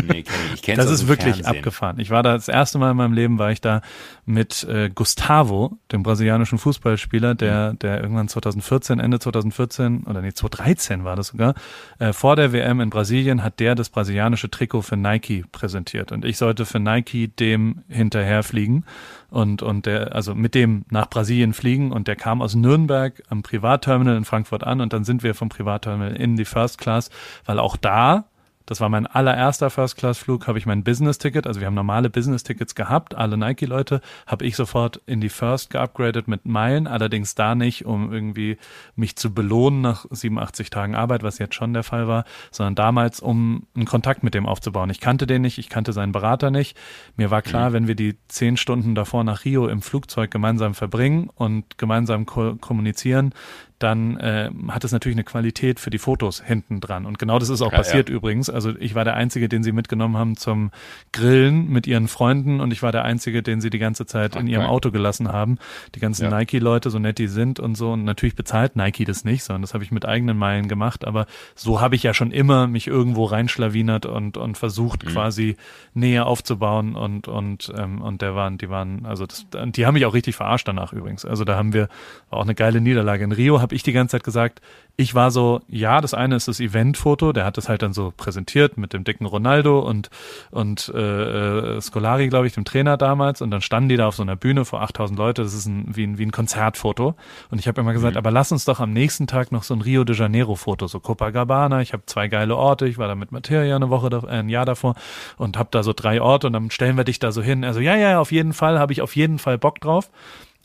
Nee, 0.07 0.23
kenn 0.23 0.35
ich. 0.47 0.55
ich 0.55 0.63
kenn's 0.63 0.79
das 0.79 0.91
ist 0.91 1.09
wirklich 1.09 1.37
Fernsehen. 1.37 1.57
abgefahren. 1.57 1.99
Ich 1.99 2.11
war 2.11 2.23
da 2.23 2.35
das 2.35 2.49
erste 2.49 2.79
Mal 2.79 2.93
in 2.93 2.97
meinem 2.97 3.13
Leben, 3.13 3.39
war 3.39 3.51
ich 3.51 3.61
da 3.61 3.83
mit 4.25 4.65
äh, 4.65 4.91
Gustavo, 4.91 5.79
dem 5.93 6.03
brasilianischen 6.03 6.59
Fußballspieler, 6.59 7.35
der, 7.35 7.73
mhm. 7.73 7.79
der 7.79 8.01
irgendwann 8.01 8.29
2014, 8.29 9.01
Ende 9.01 9.19
2014 9.19 10.05
oder 10.05 10.23
nee, 10.23 10.33
2013 10.33 11.05
war 11.05 11.17
das 11.17 11.29
sogar, 11.29 11.55
äh, 11.99 12.13
vor 12.13 12.37
der 12.37 12.53
WM 12.53 12.81
in 12.81 12.91
Brasilien 12.91 13.43
hat 13.43 13.61
der 13.61 13.75
das 13.75 13.89
brasilianische 13.89 14.51
Trikot 14.51 14.83
für 14.83 14.97
Nike 14.97 15.45
präsentiert 15.51 16.13
und 16.13 16.25
ich 16.25 16.39
sollte 16.39 16.67
für 16.67 16.81
Nike 16.81 17.29
dem 17.29 17.83
hinterherfliegen 17.89 18.85
und, 19.31 19.63
und 19.63 19.87
der, 19.87 20.15
also 20.15 20.35
mit 20.35 20.55
dem 20.55 20.85
nach 20.91 21.09
Brasilien 21.11 21.53
fliegen 21.53 21.93
und 21.93 22.09
der 22.09 22.17
kam 22.17 22.43
aus 22.43 22.55
Nürnberg 22.55 23.23
am 23.29 23.43
Privatterminal 23.43 24.17
in 24.17 24.25
Frankfurt 24.25 24.65
an 24.65 24.81
und 24.81 24.93
dann 24.93 25.05
sind 25.05 25.23
wir 25.23 25.35
vom 25.35 25.49
Privatterminal 25.49 26.17
in 26.17 26.37
die 26.37 26.45
First 26.45 26.79
Class, 26.79 27.11
weil 27.45 27.59
auch 27.59 27.77
da 27.77 28.25
das 28.67 28.81
war 28.81 28.89
mein 28.89 29.07
allererster 29.07 29.71
First-Class-Flug, 29.71 30.47
habe 30.47 30.59
ich 30.59 30.67
mein 30.67 30.85
Business-Ticket, 30.85 31.47
also 31.47 31.61
wir 31.61 31.67
haben 31.67 31.75
normale 31.75 32.11
Business-Tickets 32.11 32.75
gehabt, 32.75 33.15
alle 33.15 33.37
Nike-Leute, 33.37 34.01
habe 34.27 34.45
ich 34.45 34.57
sofort 34.57 35.01
in 35.07 35.21
die 35.21 35.29
First 35.29 35.71
geupgradet 35.71 36.29
mit 36.29 36.45
Meilen, 36.47 36.87
allerdings 36.87 37.35
da 37.35 37.55
nicht, 37.55 37.87
um 37.87 38.13
irgendwie 38.13 38.59
mich 38.97 39.17
zu 39.17 39.33
belohnen 39.33 39.81
nach 39.81 40.05
87 40.11 40.71
Tagen 40.71 40.95
Arbeit, 40.95 41.23
was 41.23 41.39
jetzt 41.39 41.55
schon 41.55 41.73
der 41.73 41.85
Fall 41.85 42.09
war, 42.09 42.25
sondern 42.51 42.75
damals, 42.75 43.21
um 43.21 43.67
einen 43.75 43.87
Kontakt 43.87 44.23
mit 44.23 44.35
dem 44.35 44.47
aufzubauen. 44.47 44.91
Ich 44.91 45.01
kannte 45.01 45.27
den 45.27 45.43
nicht, 45.43 45.59
ich 45.59 45.69
kannte 45.69 45.93
seinen 45.93 46.13
Berater 46.13 46.51
nicht. 46.51 46.77
Mir 47.17 47.31
war 47.31 47.43
klar, 47.43 47.71
mhm. 47.71 47.75
wenn 47.75 47.89
wir 47.89 47.95
die 47.95 48.17
zehn 48.29 48.57
Stunden 48.57 48.95
davor 48.95 49.25
nach 49.25 49.45
Rio 49.45 49.69
im 49.69 49.81
Flugzeug 49.81 50.31
gemeinsam 50.31 50.75
verbringen 50.75 51.31
und 51.35 51.79
gemeinsam 51.79 52.27
ko 52.27 52.57
kommunizieren, 52.57 53.33
dann 53.79 54.17
äh, 54.17 54.51
hat 54.69 54.85
es 54.85 54.93
natürlich 54.93 55.17
eine 55.17 55.25
Qualität 55.25 55.81
für 55.81 55.91
die 55.91 55.99
Fotos 55.99 56.43
hinten 56.43 56.81
dran. 56.81 57.05
Und 57.05 57.19
genau 57.19 57.39
das 57.39 57.51
ist 57.51 57.61
auch 57.61 57.73
ja, 57.73 57.79
passiert 57.79 58.09
ja. 58.09 58.15
übrigens. 58.15 58.49
Also 58.49 58.75
ich 58.79 58.95
war 58.95 59.05
der 59.05 59.15
Einzige, 59.15 59.49
den 59.49 59.63
sie 59.63 59.73
mitgenommen 59.73 60.17
haben 60.17 60.37
zum 60.37 60.71
Grillen 61.13 61.69
mit 61.69 61.87
ihren 61.87 62.09
Freunden 62.09 62.61
und 62.61 62.73
ich 62.73 62.83
war 62.83 62.93
der 62.93 63.05
Einzige, 63.05 63.43
den 63.43 63.61
sie 63.61 63.69
die 63.69 63.79
ganze 63.79 64.07
Zeit 64.07 64.33
okay. 64.33 64.41
in 64.41 64.47
ihrem 64.47 64.65
Auto 64.65 64.91
gelassen 64.91 65.29
haben. 65.29 65.59
Die 65.95 66.01
ganzen 66.01 66.25
ja. 66.25 66.31
Nike-Leute, 66.31 66.89
so 66.89 66.99
nett 66.99 67.19
die 67.19 67.27
sind 67.27 67.61
und 67.61 67.75
so. 67.75 67.93
Und 67.93 68.05
natürlich 68.05 68.35
bezahlt 68.35 68.77
Nike 68.77 69.05
das 69.05 69.25
nicht, 69.25 69.45
sondern 69.45 69.63
das 69.63 69.75
habe 69.75 69.85
ich 69.85 69.91
mit 69.91 70.07
eigenen 70.07 70.39
Meilen 70.39 70.69
gemacht. 70.69 71.05
Aber 71.05 71.27
so 71.55 71.81
habe 71.81 71.97
ich 71.97 72.03
ja 72.03 72.15
schon 72.15 72.31
immer 72.31 72.67
mich 72.67 72.87
irgendwo 72.87 73.25
reinschlawinert 73.25 74.07
und, 74.07 74.39
und 74.39 74.57
versucht 74.57 75.05
mhm. 75.05 75.09
quasi 75.11 75.57
näher 75.93 76.27
aufzubauen 76.27 76.95
und, 76.97 77.29
und, 77.29 77.73
ähm, 77.77 78.01
und 78.01 78.23
der 78.23 78.35
waren, 78.35 78.57
die 78.57 78.71
waren, 78.71 79.05
also 79.05 79.27
das, 79.27 79.47
die 79.67 79.85
haben 79.85 79.95
mich 79.95 80.07
auch 80.07 80.15
richtig 80.15 80.35
verarscht 80.35 80.67
danach 80.67 80.95
übrigens. 80.95 81.27
Also 81.27 81.45
da 81.45 81.57
haben 81.57 81.75
wir 81.75 81.89
auch 82.31 82.43
eine 82.43 82.55
geile 82.55 82.81
Niederlage. 82.81 83.25
In 83.25 83.33
Rio 83.33 83.66
habe 83.67 83.75
ich 83.75 83.83
die 83.83 83.93
ganze 83.93 84.13
Zeit 84.13 84.23
gesagt, 84.23 84.61
ich 84.97 85.15
war 85.17 85.33
so, 85.33 85.61
ja, 85.69 86.01
das 86.01 86.15
eine 86.15 86.37
ist 86.37 86.47
das 86.47 86.61
Eventfoto, 86.61 87.33
der 87.33 87.45
hat 87.45 87.57
das 87.57 87.69
halt 87.69 87.83
dann 87.83 87.93
so 87.93 88.13
präsentiert 88.17 88.79
mit 88.79 88.93
dem 88.93 89.03
dicken 89.03 89.27
Ronaldo 89.27 89.81
und 89.81 90.09
und 90.53 90.91
äh, 90.95 91.77
äh 91.77 91.81
Scolari, 91.81 92.29
glaube 92.29 92.47
ich, 92.47 92.55
dem 92.55 92.65
Trainer 92.65 92.97
damals 92.97 93.43
und 93.43 93.51
dann 93.51 93.61
standen 93.61 93.89
die 93.89 93.97
da 93.97 94.07
auf 94.07 94.15
so 94.15 94.23
einer 94.23 94.37
Bühne 94.37 94.65
vor 94.65 94.83
8000 94.83 95.19
Leute, 95.19 95.43
das 95.43 95.53
ist 95.53 95.67
ein, 95.67 95.97
wie, 95.97 96.05
ein, 96.05 96.17
wie 96.17 96.25
ein 96.25 96.31
Konzertfoto 96.31 97.17
und 97.51 97.59
ich 97.59 97.67
habe 97.67 97.81
immer 97.81 97.93
gesagt, 97.93 98.15
mhm. 98.15 98.19
aber 98.19 98.31
lass 98.31 98.53
uns 98.53 98.65
doch 98.65 98.79
am 98.79 98.93
nächsten 98.93 99.27
Tag 99.27 99.51
noch 99.51 99.65
so 99.65 99.75
ein 99.75 99.81
Rio 99.81 100.05
de 100.05 100.15
Janeiro 100.15 100.55
Foto, 100.55 100.87
so 100.87 101.01
Copacabana, 101.01 101.81
ich 101.81 101.93
habe 101.93 102.05
zwei 102.07 102.29
geile 102.29 102.57
Orte, 102.57 102.87
ich 102.87 102.99
war 102.99 103.09
da 103.09 103.17
mit 103.17 103.33
Materia 103.33 103.75
eine 103.75 103.91
Woche, 103.91 104.09
äh, 104.29 104.39
ein 104.39 104.49
Jahr 104.49 104.65
davor 104.65 104.95
und 105.39 105.59
habe 105.59 105.71
da 105.73 105.83
so 105.83 105.93
drei 105.93 106.23
Orte 106.23 106.47
und 106.47 106.53
dann 106.53 106.71
stellen 106.71 106.97
wir 106.97 107.05
dich 107.05 107.19
da 107.19 107.33
so 107.33 107.43
hin, 107.43 107.65
also 107.65 107.81
ja, 107.81 107.97
ja, 107.97 108.21
auf 108.21 108.31
jeden 108.31 108.53
Fall, 108.53 108.79
habe 108.79 108.93
ich 108.93 109.03
auf 109.03 109.17
jeden 109.17 109.41
Fall 109.41 109.59
Bock 109.59 109.81
drauf 109.81 110.11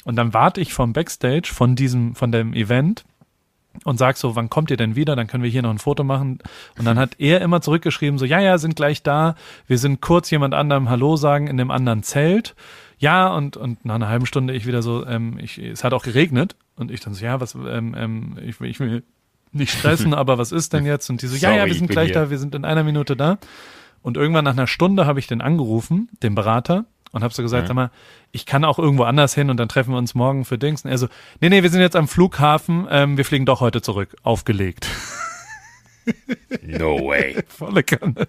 und 0.03 0.15
dann 0.15 0.33
warte 0.33 0.61
ich 0.61 0.73
vom 0.73 0.93
Backstage 0.93 1.49
von 1.51 1.75
diesem, 1.75 2.15
von 2.15 2.31
dem 2.31 2.53
Event 2.53 3.03
und 3.83 3.97
sag 3.97 4.17
so, 4.17 4.35
wann 4.35 4.49
kommt 4.49 4.69
ihr 4.69 4.77
denn 4.77 4.95
wieder? 4.95 5.15
Dann 5.15 5.27
können 5.27 5.43
wir 5.43 5.49
hier 5.49 5.61
noch 5.61 5.69
ein 5.69 5.79
Foto 5.79 6.03
machen. 6.03 6.39
Und 6.77 6.85
dann 6.85 6.99
hat 6.99 7.19
er 7.19 7.41
immer 7.41 7.61
zurückgeschrieben, 7.61 8.17
so, 8.17 8.25
ja, 8.25 8.39
ja, 8.39 8.57
sind 8.57 8.75
gleich 8.75 9.01
da. 9.01 9.35
Wir 9.67 9.77
sind 9.77 10.01
kurz 10.01 10.29
jemand 10.29 10.53
anderem 10.53 10.89
Hallo 10.89 11.15
sagen 11.15 11.47
in 11.47 11.57
dem 11.57 11.71
anderen 11.71 12.03
Zelt. 12.03 12.55
Ja, 12.99 13.33
und, 13.33 13.57
und 13.57 13.83
nach 13.85 13.95
einer 13.95 14.09
halben 14.09 14.25
Stunde 14.25 14.53
ich 14.53 14.67
wieder 14.67 14.83
so, 14.83 15.05
ähm, 15.07 15.39
ich, 15.39 15.57
es 15.57 15.83
hat 15.83 15.93
auch 15.93 16.03
geregnet. 16.03 16.55
Und 16.75 16.91
ich 16.91 16.99
dann 16.99 17.13
so, 17.13 17.23
ja, 17.23 17.39
was, 17.39 17.55
ähm, 17.55 17.95
ähm, 17.97 18.37
ich, 18.45 18.59
ich 18.61 18.79
will 18.79 19.03
nicht 19.51 19.73
stressen, 19.73 20.13
aber 20.15 20.37
was 20.37 20.51
ist 20.51 20.73
denn 20.73 20.85
jetzt? 20.85 21.09
Und 21.09 21.21
die 21.21 21.27
so, 21.27 21.35
Sorry, 21.35 21.53
ja, 21.53 21.59
ja, 21.59 21.65
wir 21.65 21.73
sind 21.73 21.89
gleich 21.89 22.11
hier. 22.11 22.15
da, 22.15 22.29
wir 22.29 22.37
sind 22.37 22.53
in 22.55 22.65
einer 22.65 22.83
Minute 22.83 23.15
da. 23.15 23.37
Und 24.01 24.17
irgendwann 24.17 24.43
nach 24.43 24.53
einer 24.53 24.67
Stunde 24.67 25.05
habe 25.05 25.19
ich 25.19 25.27
den 25.27 25.41
angerufen, 25.41 26.09
den 26.23 26.35
Berater, 26.35 26.85
und 27.11 27.23
habe 27.23 27.33
so 27.33 27.41
gesagt, 27.41 27.63
ja. 27.63 27.67
sag 27.67 27.75
mal, 27.75 27.91
ich 28.31 28.45
kann 28.45 28.63
auch 28.63 28.79
irgendwo 28.79 29.03
anders 29.03 29.33
hin 29.33 29.49
und 29.49 29.57
dann 29.57 29.69
treffen 29.69 29.91
wir 29.91 29.97
uns 29.97 30.15
morgen 30.15 30.45
für 30.45 30.57
Dings. 30.57 30.85
Und 30.85 30.91
er 30.91 30.97
so, 30.97 31.07
nee, 31.39 31.49
nee, 31.49 31.63
wir 31.63 31.69
sind 31.69 31.81
jetzt 31.81 31.95
am 31.95 32.07
Flughafen, 32.07 32.87
ähm, 32.89 33.17
wir 33.17 33.25
fliegen 33.25 33.45
doch 33.45 33.61
heute 33.61 33.81
zurück. 33.81 34.15
Aufgelegt. 34.23 34.87
No 36.61 36.97
way. 37.07 37.43
Volle 37.47 37.83
Kanne. 37.83 38.27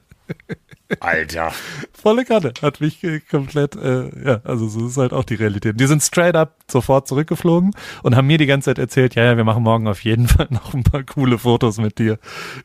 Alter. 1.00 1.52
Volle 1.92 2.24
Kanne. 2.24 2.52
Hat 2.60 2.80
mich 2.80 3.00
komplett, 3.30 3.76
äh, 3.76 4.10
ja, 4.26 4.40
also 4.44 4.68
so 4.68 4.86
ist 4.86 4.96
halt 4.96 5.12
auch 5.12 5.24
die 5.24 5.34
Realität. 5.34 5.78
Die 5.78 5.86
sind 5.86 6.02
straight 6.02 6.34
up 6.34 6.56
sofort 6.70 7.08
zurückgeflogen 7.08 7.72
und 8.02 8.16
haben 8.16 8.26
mir 8.26 8.38
die 8.38 8.46
ganze 8.46 8.66
Zeit 8.66 8.78
erzählt, 8.78 9.14
ja, 9.14 9.24
ja, 9.24 9.36
wir 9.36 9.44
machen 9.44 9.62
morgen 9.62 9.88
auf 9.88 10.04
jeden 10.04 10.28
Fall 10.28 10.48
noch 10.50 10.74
ein 10.74 10.82
paar 10.82 11.02
coole 11.04 11.38
Fotos 11.38 11.78
mit 11.78 11.98
dir 11.98 12.18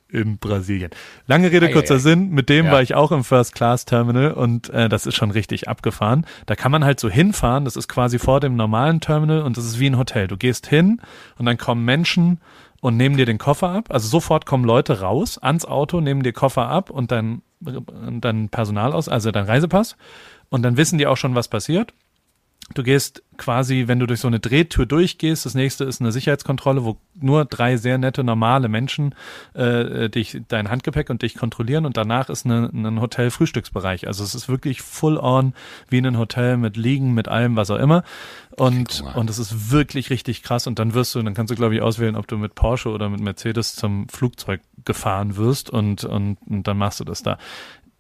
in 0.09 0.37
Brasilien. 0.37 0.91
Lange 1.25 1.51
Rede, 1.51 1.71
kurzer 1.71 1.95
ei, 1.95 1.97
ei. 1.97 2.01
Sinn, 2.01 2.29
mit 2.29 2.49
dem 2.49 2.65
ja. 2.65 2.71
war 2.71 2.81
ich 2.81 2.95
auch 2.95 3.11
im 3.11 3.23
First 3.23 3.55
Class 3.55 3.85
Terminal 3.85 4.31
und 4.31 4.69
äh, 4.69 4.89
das 4.89 5.05
ist 5.05 5.15
schon 5.15 5.31
richtig 5.31 5.67
abgefahren. 5.67 6.25
Da 6.45 6.55
kann 6.55 6.71
man 6.71 6.83
halt 6.83 6.99
so 6.99 7.09
hinfahren, 7.09 7.65
das 7.65 7.75
ist 7.75 7.87
quasi 7.87 8.19
vor 8.19 8.39
dem 8.39 8.55
normalen 8.55 8.99
Terminal 8.99 9.43
und 9.43 9.57
das 9.57 9.65
ist 9.65 9.79
wie 9.79 9.89
ein 9.89 9.97
Hotel. 9.97 10.27
Du 10.27 10.37
gehst 10.37 10.67
hin 10.67 11.01
und 11.37 11.45
dann 11.45 11.57
kommen 11.57 11.85
Menschen 11.85 12.39
und 12.81 12.97
nehmen 12.97 13.17
dir 13.17 13.25
den 13.25 13.37
Koffer 13.37 13.69
ab. 13.69 13.85
Also 13.89 14.07
sofort 14.07 14.45
kommen 14.45 14.63
Leute 14.63 15.01
raus 15.01 15.37
ans 15.37 15.65
Auto, 15.65 16.01
nehmen 16.01 16.23
dir 16.23 16.33
Koffer 16.33 16.67
ab 16.67 16.89
und 16.89 17.11
dein, 17.11 17.41
dein 17.59 18.49
Personal 18.49 18.93
aus, 18.93 19.09
also 19.09 19.31
dein 19.31 19.45
Reisepass. 19.45 19.97
Und 20.49 20.63
dann 20.63 20.77
wissen 20.77 20.97
die 20.97 21.07
auch 21.07 21.17
schon, 21.17 21.35
was 21.35 21.47
passiert. 21.47 21.93
Du 22.73 22.83
gehst 22.83 23.23
quasi, 23.37 23.85
wenn 23.87 23.99
du 23.99 24.07
durch 24.07 24.19
so 24.19 24.27
eine 24.27 24.39
Drehtür 24.39 24.85
durchgehst, 24.85 25.45
das 25.45 25.53
nächste 25.53 25.85
ist 25.85 26.01
eine 26.01 26.11
Sicherheitskontrolle, 26.11 26.83
wo 26.83 26.97
nur 27.19 27.45
drei 27.45 27.77
sehr 27.77 27.97
nette, 27.97 28.23
normale 28.23 28.67
Menschen 28.67 29.15
äh, 29.53 30.09
dich, 30.09 30.41
dein 30.47 30.69
Handgepäck 30.69 31.09
und 31.09 31.21
dich 31.21 31.35
kontrollieren 31.35 31.85
und 31.85 31.97
danach 31.97 32.29
ist 32.29 32.45
eine, 32.45 32.69
ein 32.73 32.99
Hotel-Frühstücksbereich. 32.99 34.07
Also 34.07 34.23
es 34.23 34.35
ist 34.35 34.49
wirklich 34.49 34.81
full 34.81 35.17
on 35.17 35.53
wie 35.87 35.99
in 35.99 36.07
ein 36.07 36.17
Hotel 36.17 36.57
mit 36.57 36.77
Liegen, 36.77 37.13
mit 37.13 37.27
allem, 37.27 37.55
was 37.55 37.71
auch 37.71 37.79
immer. 37.79 38.03
Und, 38.55 39.03
und 39.15 39.29
es 39.29 39.37
ist 39.37 39.71
wirklich 39.71 40.09
richtig 40.09 40.41
krass. 40.41 40.67
Und 40.67 40.79
dann 40.79 40.93
wirst 40.93 41.13
du, 41.13 41.21
dann 41.21 41.35
kannst 41.35 41.51
du, 41.51 41.55
glaube 41.55 41.75
ich, 41.75 41.81
auswählen, 41.81 42.15
ob 42.15 42.27
du 42.27 42.37
mit 42.37 42.55
Porsche 42.55 42.89
oder 42.89 43.07
mit 43.07 43.21
Mercedes 43.21 43.75
zum 43.75 44.09
Flugzeug 44.09 44.61
gefahren 44.83 45.37
wirst 45.37 45.69
und, 45.69 46.03
und, 46.03 46.37
und 46.47 46.63
dann 46.67 46.77
machst 46.77 46.99
du 46.99 47.03
das 47.03 47.21
da 47.21 47.37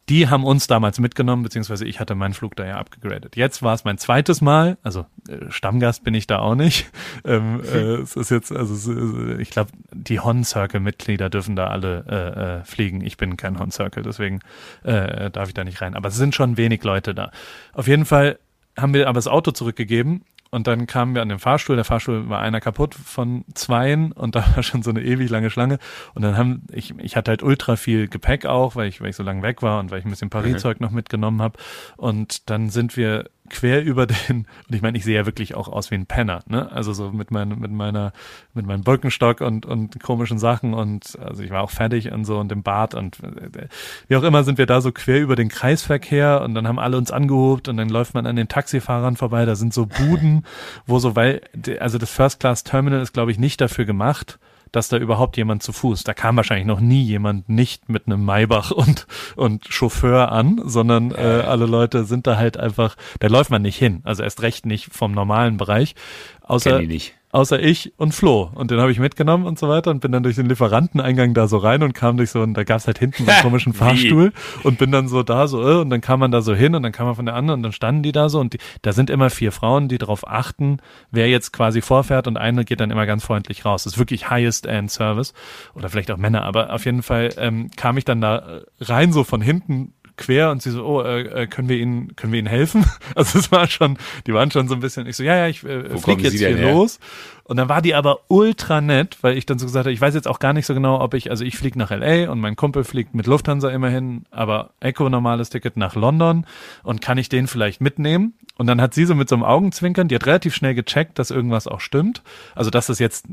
die 0.09 0.29
haben 0.29 0.45
uns 0.45 0.67
damals 0.67 0.99
mitgenommen, 0.99 1.43
beziehungsweise 1.43 1.85
ich 1.85 1.99
hatte 1.99 2.15
meinen 2.15 2.33
Flug 2.33 2.55
da 2.55 2.65
ja 2.65 2.77
abgegradet. 2.77 3.35
Jetzt 3.35 3.61
war 3.61 3.73
es 3.73 3.83
mein 3.83 3.97
zweites 3.97 4.39
Mal, 4.41 4.77
also 4.81 5.05
äh, 5.27 5.49
Stammgast 5.49 6.03
bin 6.03 6.13
ich 6.13 6.27
da 6.27 6.39
auch 6.39 6.55
nicht. 6.55 6.89
Ähm, 7.25 7.61
äh, 7.61 7.95
es 8.01 8.15
ist 8.15 8.29
jetzt, 8.31 8.51
also 8.51 9.37
ich 9.37 9.49
glaube, 9.49 9.71
die 9.91 10.19
Hon 10.19 10.43
Circle 10.43 10.79
Mitglieder 10.79 11.29
dürfen 11.29 11.55
da 11.55 11.67
alle 11.67 12.05
äh, 12.07 12.59
äh, 12.59 12.63
fliegen. 12.63 13.01
Ich 13.01 13.17
bin 13.17 13.35
kein 13.37 13.59
Hon 13.59 13.71
Circle, 13.71 14.03
deswegen 14.03 14.39
äh, 14.83 15.29
darf 15.31 15.49
ich 15.49 15.53
da 15.53 15.63
nicht 15.63 15.81
rein. 15.81 15.95
Aber 15.95 16.09
es 16.09 16.15
sind 16.15 16.35
schon 16.35 16.55
wenig 16.57 16.83
Leute 16.83 17.13
da. 17.13 17.31
Auf 17.73 17.87
jeden 17.87 18.05
Fall 18.05 18.39
haben 18.77 18.93
wir 18.93 19.09
aber 19.09 19.17
das 19.17 19.27
Auto 19.27 19.51
zurückgegeben 19.51 20.23
und 20.51 20.67
dann 20.67 20.87
kamen 20.87 21.15
wir 21.15 21.21
an 21.21 21.29
den 21.29 21.39
Fahrstuhl. 21.39 21.75
Der 21.75 21.85
Fahrstuhl 21.85 22.29
war 22.29 22.39
einer 22.39 22.61
kaputt 22.61 22.95
von 22.95 23.45
zweien 23.53 24.11
und 24.11 24.35
da 24.35 24.45
war 24.55 24.63
schon 24.63 24.83
so 24.83 24.89
eine 24.89 25.01
ewig 25.01 25.29
lange 25.29 25.49
Schlange. 25.49 25.79
Und 26.13 26.21
dann 26.21 26.37
haben, 26.37 26.63
ich, 26.71 26.93
ich 26.99 27.15
hatte 27.15 27.31
halt 27.31 27.43
ultra 27.43 27.75
viel 27.75 28.07
Gepäck 28.07 28.45
auch, 28.45 28.75
weil 28.75 28.87
ich, 28.87 29.01
weil 29.01 29.09
ich 29.09 29.15
so 29.15 29.23
lange 29.23 29.41
weg 29.41 29.61
war 29.61 29.79
und 29.79 29.91
weil 29.91 29.99
ich 29.99 30.05
ein 30.05 30.09
bisschen 30.09 30.29
Paris-Zeug 30.29 30.79
mhm. 30.79 30.85
noch 30.85 30.91
mitgenommen 30.91 31.41
habe. 31.41 31.57
Und 31.97 32.49
dann 32.49 32.69
sind 32.69 32.97
wir 32.97 33.29
quer 33.49 33.83
über 33.83 34.05
den, 34.07 34.47
und 34.67 34.75
ich 34.75 34.81
meine, 34.81 34.97
ich 34.97 35.03
sehe 35.03 35.15
ja 35.15 35.25
wirklich 35.25 35.55
auch 35.55 35.67
aus 35.67 35.91
wie 35.91 35.95
ein 35.95 36.05
Penner, 36.05 36.43
ne? 36.47 36.71
Also 36.71 36.93
so 36.93 37.11
mit, 37.11 37.31
mein, 37.31 37.49
mit 37.49 37.71
meiner, 37.71 38.13
mit 38.53 38.65
meinem 38.65 38.83
Birkenstock 38.83 39.41
und, 39.41 39.65
und 39.65 40.01
komischen 40.01 40.39
Sachen 40.39 40.73
und 40.73 41.17
also 41.19 41.43
ich 41.43 41.51
war 41.51 41.63
auch 41.63 41.71
fertig 41.71 42.11
und 42.11 42.25
so 42.25 42.39
und 42.39 42.51
im 42.51 42.63
Bad 42.63 42.93
und 42.95 43.19
äh, 43.23 43.67
wie 44.07 44.15
auch 44.15 44.23
immer 44.23 44.43
sind 44.43 44.57
wir 44.57 44.65
da 44.65 44.81
so 44.81 44.91
quer 44.91 45.21
über 45.21 45.35
den 45.35 45.49
Kreisverkehr 45.49 46.41
und 46.41 46.53
dann 46.55 46.67
haben 46.67 46.79
alle 46.79 46.97
uns 46.97 47.11
angehobt 47.11 47.67
und 47.67 47.77
dann 47.77 47.89
läuft 47.89 48.13
man 48.13 48.25
an 48.25 48.35
den 48.35 48.47
Taxifahrern 48.47 49.15
vorbei, 49.15 49.45
da 49.45 49.55
sind 49.55 49.73
so 49.73 49.85
Buden, 49.85 50.45
wo 50.85 50.99
so, 50.99 51.15
weil, 51.15 51.41
also 51.79 51.97
das 51.97 52.11
First 52.11 52.39
Class 52.39 52.63
Terminal 52.63 53.01
ist, 53.01 53.13
glaube 53.13 53.31
ich, 53.31 53.39
nicht 53.39 53.61
dafür 53.61 53.85
gemacht, 53.85 54.39
dass 54.71 54.87
da 54.89 54.97
überhaupt 54.97 55.37
jemand 55.37 55.63
zu 55.63 55.73
Fuß, 55.73 56.03
da 56.03 56.13
kam 56.13 56.37
wahrscheinlich 56.37 56.67
noch 56.67 56.79
nie 56.79 57.03
jemand 57.03 57.49
nicht 57.49 57.89
mit 57.89 58.07
einem 58.07 58.23
Maybach 58.23 58.71
und, 58.71 59.07
und 59.35 59.65
Chauffeur 59.69 60.31
an, 60.31 60.61
sondern 60.63 61.11
äh, 61.11 61.43
alle 61.45 61.65
Leute 61.65 62.05
sind 62.05 62.27
da 62.27 62.37
halt 62.37 62.57
einfach, 62.57 62.95
da 63.19 63.27
läuft 63.27 63.49
man 63.49 63.61
nicht 63.61 63.77
hin, 63.77 64.01
also 64.03 64.23
erst 64.23 64.41
recht 64.41 64.65
nicht 64.65 64.93
vom 64.93 65.11
normalen 65.11 65.57
Bereich. 65.57 65.95
Außer, 66.41 66.79
die 66.79 66.87
nicht. 66.87 67.16
Außer 67.31 67.59
ich 67.59 67.93
und 67.97 68.13
Flo. 68.13 68.49
Und 68.55 68.71
den 68.71 68.79
habe 68.79 68.91
ich 68.91 68.99
mitgenommen 68.99 69.45
und 69.45 69.59
so 69.59 69.67
weiter 69.67 69.91
und 69.91 69.99
bin 69.99 70.11
dann 70.11 70.23
durch 70.23 70.35
den 70.35 70.47
Lieferanteneingang 70.47 71.33
da 71.33 71.47
so 71.47 71.57
rein 71.57 71.83
und 71.83 71.93
kam 71.93 72.17
durch 72.17 72.31
so, 72.31 72.41
und 72.41 72.53
da 72.53 72.63
gab's 72.63 72.87
halt 72.87 72.99
hinten 72.99 73.25
so 73.25 73.31
einen 73.31 73.41
komischen 73.43 73.73
Fahrstuhl 73.73 74.31
und 74.63 74.77
bin 74.77 74.91
dann 74.91 75.07
so 75.07 75.23
da 75.23 75.47
so, 75.47 75.61
äh, 75.61 75.81
und 75.81 75.89
dann 75.89 76.01
kam 76.01 76.19
man 76.19 76.31
da 76.31 76.41
so 76.41 76.55
hin 76.55 76.73
und 76.73 76.83
dann 76.83 76.91
kam 76.91 77.05
man 77.05 77.15
von 77.15 77.25
der 77.25 77.35
anderen 77.35 77.59
und 77.59 77.63
dann 77.63 77.71
standen 77.73 78.03
die 78.03 78.13
da 78.13 78.29
so 78.29 78.39
und 78.39 78.53
die, 78.53 78.59
da 78.81 78.93
sind 78.93 79.09
immer 79.09 79.29
vier 79.29 79.51
Frauen, 79.51 79.89
die 79.89 79.97
darauf 79.97 80.27
achten, 80.27 80.77
wer 81.11 81.27
jetzt 81.27 81.51
quasi 81.51 81.81
vorfährt 81.81 82.27
und 82.27 82.37
eine 82.37 82.63
geht 82.63 82.79
dann 82.79 82.91
immer 82.91 83.05
ganz 83.05 83.25
freundlich 83.25 83.65
raus. 83.65 83.83
Das 83.83 83.93
ist 83.93 83.99
wirklich 83.99 84.29
Highest-End-Service 84.29 85.33
oder 85.75 85.89
vielleicht 85.89 86.11
auch 86.11 86.17
Männer, 86.17 86.43
aber 86.43 86.73
auf 86.73 86.85
jeden 86.85 87.03
Fall 87.03 87.29
ähm, 87.37 87.69
kam 87.75 87.97
ich 87.97 88.05
dann 88.05 88.21
da 88.21 88.61
rein 88.79 89.11
so 89.11 89.23
von 89.23 89.41
hinten 89.41 89.93
quer 90.17 90.51
und 90.51 90.61
sie 90.61 90.71
so, 90.71 90.85
oh, 90.85 91.01
äh, 91.01 91.43
äh, 91.43 91.47
können 91.47 91.69
wir 91.69 91.77
ihnen, 91.77 92.15
können 92.15 92.33
wir 92.33 92.39
ihnen 92.39 92.47
helfen? 92.47 92.85
Also 93.15 93.39
es 93.39 93.51
war 93.51 93.67
schon, 93.67 93.97
die 94.27 94.33
waren 94.33 94.51
schon 94.51 94.67
so 94.67 94.75
ein 94.75 94.79
bisschen, 94.79 95.07
ich 95.07 95.15
so, 95.15 95.23
ja, 95.23 95.35
ja, 95.35 95.47
ich 95.47 95.63
äh, 95.63 95.97
flieg 95.97 96.21
jetzt 96.21 96.37
hier 96.37 96.55
her? 96.55 96.73
los. 96.73 96.99
Und 97.45 97.57
dann 97.57 97.69
war 97.69 97.81
die 97.81 97.95
aber 97.95 98.19
ultra 98.27 98.81
nett, 98.81 99.17
weil 99.21 99.37
ich 99.37 99.45
dann 99.45 99.57
so 99.57 99.65
gesagt 99.65 99.85
habe, 99.85 99.93
ich 99.93 100.01
weiß 100.01 100.13
jetzt 100.13 100.27
auch 100.27 100.39
gar 100.39 100.53
nicht 100.53 100.65
so 100.65 100.73
genau, 100.73 100.99
ob 100.99 101.13
ich, 101.13 101.31
also 101.31 101.45
ich 101.45 101.57
fliege 101.57 101.79
nach 101.79 101.89
LA 101.89 102.29
und 102.29 102.39
mein 102.39 102.55
Kumpel 102.55 102.83
fliegt 102.83 103.15
mit 103.15 103.25
Lufthansa 103.25 103.69
immerhin, 103.69 104.25
aber 104.29 104.71
Echo 104.81 105.09
normales 105.09 105.49
Ticket 105.49 105.77
nach 105.77 105.95
London 105.95 106.45
und 106.83 107.01
kann 107.01 107.17
ich 107.17 107.29
den 107.29 107.47
vielleicht 107.47 107.79
mitnehmen? 107.79 108.33
Und 108.57 108.67
dann 108.67 108.81
hat 108.81 108.93
sie 108.93 109.05
so 109.05 109.15
mit 109.15 109.29
so 109.29 109.35
einem 109.35 109.43
Augenzwinkern, 109.43 110.07
die 110.07 110.15
hat 110.15 110.25
relativ 110.25 110.55
schnell 110.55 110.75
gecheckt, 110.75 111.19
dass 111.19 111.31
irgendwas 111.31 111.67
auch 111.67 111.79
stimmt. 111.79 112.21
Also 112.55 112.69
dass 112.69 112.87
das 112.87 112.99
jetzt 112.99 113.25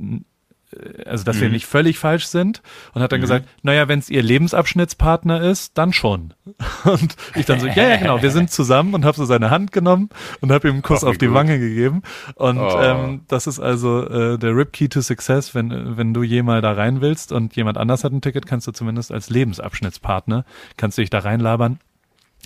also 1.07 1.25
dass 1.25 1.37
mhm. 1.37 1.41
wir 1.43 1.49
nicht 1.51 1.67
völlig 1.67 1.99
falsch 1.99 2.27
sind 2.27 2.63
und 2.93 3.03
hat 3.03 3.13
dann 3.13 3.21
mhm. 3.21 3.23
gesagt, 3.23 3.49
naja, 3.63 3.89
wenn 3.89 3.99
es 3.99 4.11
ihr 4.11 4.23
Lebensabschnittspartner 4.23 5.43
ist, 5.43 5.77
dann 5.79 5.93
schon. 5.93 6.35
Und 6.85 7.17
ich 7.35 7.47
dann 7.47 7.61
so, 7.61 7.67
ja, 7.67 7.89
ja, 7.89 7.97
genau, 7.97 8.23
wir 8.23 8.31
sind 8.31 8.51
zusammen 8.51 8.95
und 8.95 9.05
habe 9.05 9.17
so 9.17 9.25
seine 9.25 9.51
Hand 9.51 9.73
genommen 9.73 10.11
und 10.41 10.53
habe 10.53 10.69
ihm 10.69 10.75
einen 10.75 10.83
Kuss 10.83 11.03
Ach, 11.03 11.09
auf 11.09 11.19
die 11.19 11.27
gut. 11.27 11.35
Wange 11.35 11.59
gegeben. 11.59 12.03
Und 12.35 12.59
oh. 12.59 12.79
ähm, 12.81 13.23
das 13.29 13.47
ist 13.47 13.59
also 13.59 14.07
äh, 14.07 14.39
der 14.39 14.55
Rip 14.55 14.73
Key 14.73 14.89
to 14.89 15.01
Success, 15.01 15.55
wenn, 15.55 15.97
wenn 15.97 16.13
du 16.13 16.23
jemals 16.23 16.63
da 16.63 16.73
rein 16.73 17.01
willst 17.01 17.33
und 17.33 17.57
jemand 17.57 17.79
anders 17.79 18.05
hat 18.05 18.13
ein 18.13 18.21
Ticket, 18.21 18.47
kannst 18.47 18.67
du 18.67 18.73
zumindest 18.73 19.13
als 19.13 19.31
Lebensabschnittspartner, 19.31 20.45
kannst 20.77 20.99
du 20.99 21.03
dich 21.03 21.11
da 21.11 21.21
reinlabern 21.21 21.79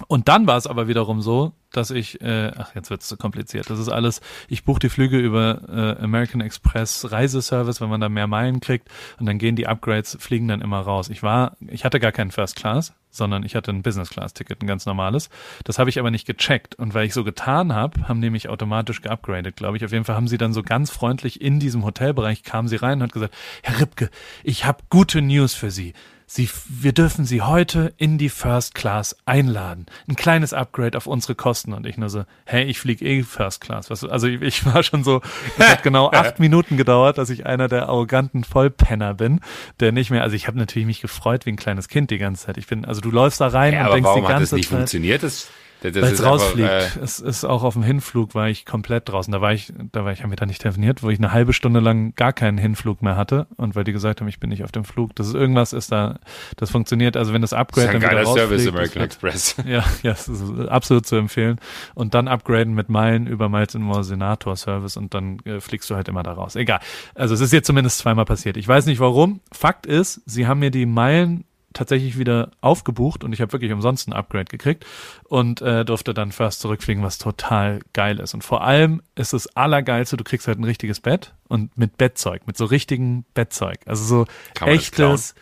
und 0.07 0.29
dann 0.29 0.47
war 0.47 0.57
es 0.57 0.67
aber 0.67 0.89
wiederum 0.89 1.21
so, 1.21 1.53
dass 1.73 1.91
ich, 1.91 2.21
äh, 2.21 2.53
ach 2.57 2.75
jetzt 2.75 2.91
wird 2.91 3.03
es 3.03 3.09
zu 3.09 3.17
kompliziert. 3.17 3.69
Das 3.69 3.79
ist 3.79 3.89
alles, 3.89 4.21
ich 4.49 4.65
buche 4.65 4.81
die 4.81 4.89
Flüge 4.89 5.19
über 5.19 5.61
äh, 5.69 6.03
American 6.03 6.41
Express 6.41 7.11
Reiseservice, 7.11 7.81
wenn 7.81 7.91
man 7.91 8.01
da 8.01 8.09
mehr 8.09 8.27
Meilen 8.27 8.61
kriegt 8.61 8.89
und 9.19 9.27
dann 9.27 9.39
gehen 9.39 9.57
die 9.57 9.67
Upgrades, 9.67 10.17
fliegen 10.21 10.49
dann 10.49 10.61
immer 10.61 10.81
raus. 10.81 11.09
Ich 11.09 11.23
war, 11.23 11.57
ich 11.67 11.85
hatte 11.85 12.01
gar 12.01 12.13
keinen 12.13 12.31
First 12.31 12.57
Class, 12.57 12.95
sondern 13.11 13.43
ich 13.43 13.55
hatte 13.55 13.71
ein 13.71 13.83
Business 13.83 14.11
Class 14.11 14.35
Ticket, 14.35 14.63
ein 14.63 14.67
ganz 14.67 14.87
normales. 14.87 15.29
Das 15.65 15.79
habe 15.79 15.91
ich 15.91 15.99
aber 15.99 16.11
nicht 16.11 16.27
gecheckt 16.27 16.75
und 16.77 16.95
weil 16.95 17.07
ich 17.07 17.15
so 17.15 17.25
getan 17.25 17.75
habe, 17.75 18.09
haben 18.09 18.23
die 18.23 18.31
mich 18.31 18.49
automatisch 18.49 19.03
geupgradet, 19.03 19.57
glaube 19.57 19.77
ich. 19.77 19.85
Auf 19.85 19.93
jeden 19.93 20.05
Fall 20.05 20.17
haben 20.17 20.29
sie 20.29 20.39
dann 20.39 20.53
so 20.53 20.63
ganz 20.63 20.91
freundlich 20.91 21.41
in 21.41 21.61
diesem 21.61 21.85
Hotelbereich 21.85 22.43
kamen 22.43 22.69
sie 22.69 22.77
rein 22.77 22.99
und 22.99 23.05
hat 23.05 23.13
gesagt, 23.13 23.35
Herr 23.63 23.81
Ripke, 23.81 24.11
ich 24.45 24.65
habe 24.65 24.83
gute 24.89 25.21
News 25.21 25.55
für 25.55 25.71
Sie. 25.71 25.93
Sie, 26.31 26.51
wir 26.69 26.93
dürfen 26.93 27.25
Sie 27.25 27.41
heute 27.41 27.95
in 27.97 28.19
die 28.19 28.29
First 28.29 28.75
Class 28.75 29.17
einladen. 29.25 29.87
Ein 30.07 30.15
kleines 30.15 30.53
Upgrade 30.53 30.95
auf 30.99 31.07
unsere 31.07 31.35
Kosten. 31.35 31.73
Und 31.73 31.87
ich 31.87 31.97
nur 31.97 32.11
so, 32.11 32.27
hey, 32.45 32.65
ich 32.65 32.79
fliege 32.79 33.03
eh 33.03 33.23
First 33.23 33.63
Class. 33.63 33.89
Was, 33.89 34.05
also 34.05 34.27
ich, 34.27 34.43
ich 34.43 34.67
war 34.67 34.83
schon 34.83 35.05
so, 35.05 35.23
es 35.59 35.67
hat 35.67 35.83
genau 35.83 36.11
acht 36.13 36.39
Minuten 36.39 36.77
gedauert, 36.77 37.17
dass 37.17 37.31
ich 37.31 37.47
einer 37.47 37.67
der 37.67 37.89
arroganten 37.89 38.45
Vollpenner 38.45 39.15
bin, 39.15 39.41
der 39.81 39.91
nicht 39.93 40.11
mehr, 40.11 40.23
also 40.23 40.37
ich 40.37 40.47
habe 40.47 40.59
natürlich 40.59 40.85
mich 40.85 41.01
gefreut 41.01 41.47
wie 41.47 41.51
ein 41.51 41.57
kleines 41.57 41.89
Kind 41.89 42.11
die 42.11 42.19
ganze 42.19 42.45
Zeit. 42.45 42.59
Ich 42.59 42.67
bin, 42.67 42.85
also 42.85 43.01
du 43.01 43.11
läufst 43.11 43.41
da 43.41 43.49
rein 43.49 43.73
ja, 43.73 43.87
und 43.87 43.95
denkst 43.95 44.11
die 44.15 44.21
ganze 44.21 44.23
Zeit. 44.23 44.25
Warum 44.25 44.35
hat 44.35 44.43
das 44.43 44.53
nicht 44.53 44.69
funktioniert? 44.69 45.23
Das 45.23 45.49
weil 45.83 45.97
es 45.97 46.23
rausfliegt. 46.23 46.69
Einfach, 46.69 46.97
äh 46.97 47.05
es 47.05 47.21
ist 47.21 47.45
auch 47.45 47.63
auf 47.63 47.75
dem 47.75 47.83
Hinflug 47.83 48.35
war 48.35 48.49
ich 48.49 48.67
komplett 48.67 49.09
draußen. 49.09 49.33
Da 49.33 49.41
war 49.41 49.53
ich, 49.53 49.73
da 49.93 50.05
war 50.05 50.13
ich, 50.13 50.23
haben 50.23 50.31
wir 50.31 50.37
da 50.37 50.47
nicht 50.47 50.63
telefoniert, 50.63 51.03
wo 51.03 51.11
ich 51.11 51.19
eine 51.19 51.33
halbe 51.33 51.53
Stunde 51.53 51.81
lang 51.81 52.15
gar 52.15 52.33
keinen 52.33 52.59
Hinflug 52.59 53.03
mehr 53.03 53.17
hatte 53.17 53.47
und 53.57 53.77
weil 53.77 53.85
die 53.85 53.93
gesagt 53.93 54.21
haben, 54.21 54.29
ich 54.29 54.41
bin 54.41 54.51
nicht 54.51 54.65
auf 54.65 54.73
dem 54.73 54.85
Flug. 54.85 55.15
Das 55.17 55.29
ist 55.29 55.35
irgendwas 55.35 55.73
ist 55.73 55.93
da, 55.93 56.19
das 56.57 56.71
funktioniert. 56.71 57.17
Also 57.17 57.33
wenn 57.33 57.43
das 57.43 57.53
Upgrade 57.53 57.87
das 57.87 57.95
ist 57.97 58.05
ein 58.05 58.17
dann 58.17 58.27
wieder 58.27 58.33
Service 58.33 58.67
American 58.67 59.03
Express. 59.03 59.57
Ja, 59.69 59.85
ja, 60.03 60.13
es 60.13 60.29
ist 60.29 60.69
absolut 60.69 61.07
zu 61.07 61.17
empfehlen. 61.17 61.59
Und 61.95 62.15
dann 62.15 62.27
upgraden 62.27 62.75
mit 62.75 62.89
Meilen 62.89 63.27
über 63.27 63.49
Miles 63.49 63.75
More 63.75 64.03
Senator 64.03 64.57
Service 64.57 64.97
und 64.97 65.13
dann 65.15 65.41
äh, 65.45 65.61
fliegst 65.61 65.91
du 65.91 65.95
halt 65.95 66.09
immer 66.09 66.23
da 66.23 66.33
raus. 66.33 66.57
Egal. 66.57 66.81
Also 67.15 67.35
es 67.35 67.41
ist 67.41 67.53
jetzt 67.53 67.67
zumindest 67.67 67.99
zweimal 67.99 68.25
passiert. 68.25 68.57
Ich 68.57 68.67
weiß 68.67 68.87
nicht 68.87 69.01
warum. 69.01 69.41
Fakt 69.53 69.87
ist, 69.87 70.23
sie 70.27 70.47
haben 70.47 70.61
mir 70.61 70.71
die 70.71 70.87
Meilen 70.87 71.45
tatsächlich 71.73 72.19
wieder 72.19 72.51
aufgebucht 72.61 73.25
und 73.25 73.33
ich 73.33 73.41
habe 73.41 73.53
wirklich 73.53 73.73
umsonst 73.73 74.09
ein 74.09 74.13
Upgrade 74.13 74.47
gekriegt 74.47 74.87
und 75.25 75.61
äh, 75.61 75.85
durfte 75.85 76.15
dann 76.15 76.33
First 76.33 76.61
zurückfliegen, 76.61 77.03
was 77.03 77.19
total 77.19 77.81
geil 77.93 78.21
ist. 78.21 78.35
Und 78.35 78.43
vor 78.43 78.63
allem 78.63 79.03
ist 79.15 79.35
es 79.35 79.55
allergeilste, 79.55 80.17
du 80.17 80.25
kriegst 80.25 80.49
halt 80.49 80.59
ein 80.59 80.65
richtiges 80.65 81.01
Bett 81.01 81.35
und 81.47 81.77
mit 81.77 81.99
Bettzeug, 81.99 82.47
mit 82.47 82.57
so 82.57 82.65
richtigen 82.65 83.25
Bettzeug. 83.35 83.81
Also 83.87 84.05
so 84.05 84.27
Kann 84.55 84.69
echtes. 84.69 85.35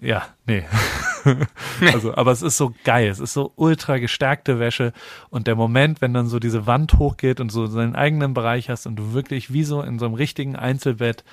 Ja, 0.00 0.28
nee. 0.46 0.64
also, 1.92 2.14
aber 2.14 2.30
es 2.30 2.42
ist 2.42 2.56
so 2.56 2.72
geil. 2.84 3.08
Es 3.08 3.18
ist 3.18 3.32
so 3.32 3.52
ultra 3.56 3.98
gestärkte 3.98 4.60
Wäsche. 4.60 4.92
Und 5.28 5.48
der 5.48 5.56
Moment, 5.56 6.00
wenn 6.00 6.14
dann 6.14 6.28
so 6.28 6.38
diese 6.38 6.66
Wand 6.66 6.94
hochgeht 6.94 7.40
und 7.40 7.50
so 7.50 7.66
seinen 7.66 7.96
eigenen 7.96 8.32
Bereich 8.32 8.70
hast 8.70 8.86
und 8.86 8.96
du 8.96 9.12
wirklich 9.12 9.52
wie 9.52 9.64
so 9.64 9.82
in 9.82 9.98
so 9.98 10.06
einem 10.06 10.14
richtigen 10.14 10.54
Einzelbett 10.54 11.24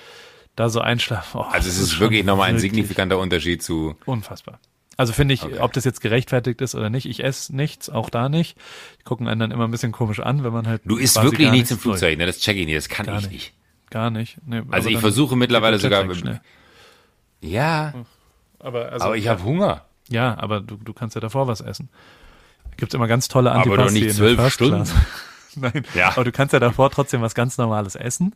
da 0.56 0.70
so 0.70 0.80
einschlafen. 0.80 1.40
Oh, 1.40 1.44
also 1.44 1.68
es 1.68 1.78
ist, 1.78 2.00
wirklich 2.00 2.24
nochmal 2.24 2.48
ein 2.48 2.58
signifikanter 2.58 3.18
Unterschied 3.18 3.62
zu. 3.62 3.94
Unfassbar. 4.06 4.58
Also 4.96 5.12
finde 5.12 5.34
ich, 5.34 5.42
okay. 5.44 5.58
ob 5.58 5.74
das 5.74 5.84
jetzt 5.84 6.00
gerechtfertigt 6.00 6.62
ist 6.62 6.74
oder 6.74 6.88
nicht, 6.88 7.06
ich 7.06 7.22
esse 7.22 7.54
nichts, 7.54 7.90
auch 7.90 8.08
da 8.08 8.30
nicht. 8.30 8.56
Die 8.98 9.04
gucken 9.04 9.28
einen 9.28 9.38
dann 9.38 9.50
immer 9.50 9.64
ein 9.64 9.70
bisschen 9.70 9.92
komisch 9.92 10.20
an, 10.20 10.42
wenn 10.42 10.54
man 10.54 10.66
halt. 10.66 10.80
Du 10.86 10.96
isst 10.96 11.22
wirklich 11.22 11.50
nichts 11.50 11.70
im 11.70 11.78
Flugzeug, 11.78 12.16
ne? 12.16 12.24
Das 12.24 12.40
check 12.40 12.56
ich 12.56 12.64
nicht, 12.64 12.78
das 12.78 12.88
kann 12.88 13.04
gar 13.04 13.18
ich 13.20 13.30
nicht. 13.30 13.52
Gar 13.90 14.10
nicht. 14.10 14.38
Nee, 14.46 14.62
also 14.70 14.88
ich 14.88 14.98
versuche 14.98 15.36
mittlerweile 15.36 15.78
sogar. 15.78 16.06
Ja. 17.40 17.92
Aber, 18.58 18.90
also, 18.90 19.04
aber 19.04 19.16
ich 19.16 19.28
habe 19.28 19.44
Hunger. 19.44 19.84
Ja, 20.08 20.36
aber 20.38 20.60
du, 20.60 20.76
du 20.76 20.92
kannst 20.94 21.14
ja 21.14 21.20
davor 21.20 21.46
was 21.46 21.60
essen. 21.60 21.90
Gibt's 22.78 22.94
immer 22.94 23.06
ganz 23.06 23.28
tolle 23.28 23.52
Antipasti 23.52 23.80
Aber 23.80 23.84
doch 23.84 23.92
nicht 23.92 24.14
zwölf 24.14 24.52
Stunden. 24.52 24.88
Nein, 25.56 25.84
ja. 25.94 26.08
aber 26.10 26.24
du 26.24 26.32
kannst 26.32 26.52
ja 26.52 26.60
davor 26.60 26.90
trotzdem 26.90 27.22
was 27.22 27.34
ganz 27.34 27.58
Normales 27.58 27.96
essen 27.96 28.34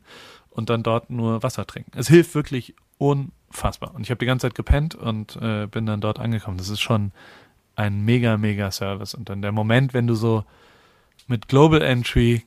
und 0.50 0.70
dann 0.70 0.82
dort 0.82 1.10
nur 1.10 1.42
Wasser 1.42 1.66
trinken. 1.66 1.92
Es 1.96 2.08
hilft 2.08 2.34
wirklich 2.34 2.74
unfassbar. 2.98 3.94
Und 3.94 4.02
ich 4.02 4.10
habe 4.10 4.18
die 4.18 4.26
ganze 4.26 4.46
Zeit 4.46 4.54
gepennt 4.54 4.94
und 4.94 5.36
äh, 5.36 5.66
bin 5.66 5.86
dann 5.86 6.00
dort 6.00 6.18
angekommen. 6.18 6.58
Das 6.58 6.68
ist 6.68 6.80
schon 6.80 7.12
ein 7.76 8.04
mega, 8.04 8.36
mega 8.36 8.70
Service. 8.70 9.14
Und 9.14 9.28
dann 9.28 9.42
der 9.42 9.52
Moment, 9.52 9.94
wenn 9.94 10.06
du 10.06 10.14
so 10.14 10.44
mit 11.26 11.48
Global 11.48 11.82
Entry 11.82 12.44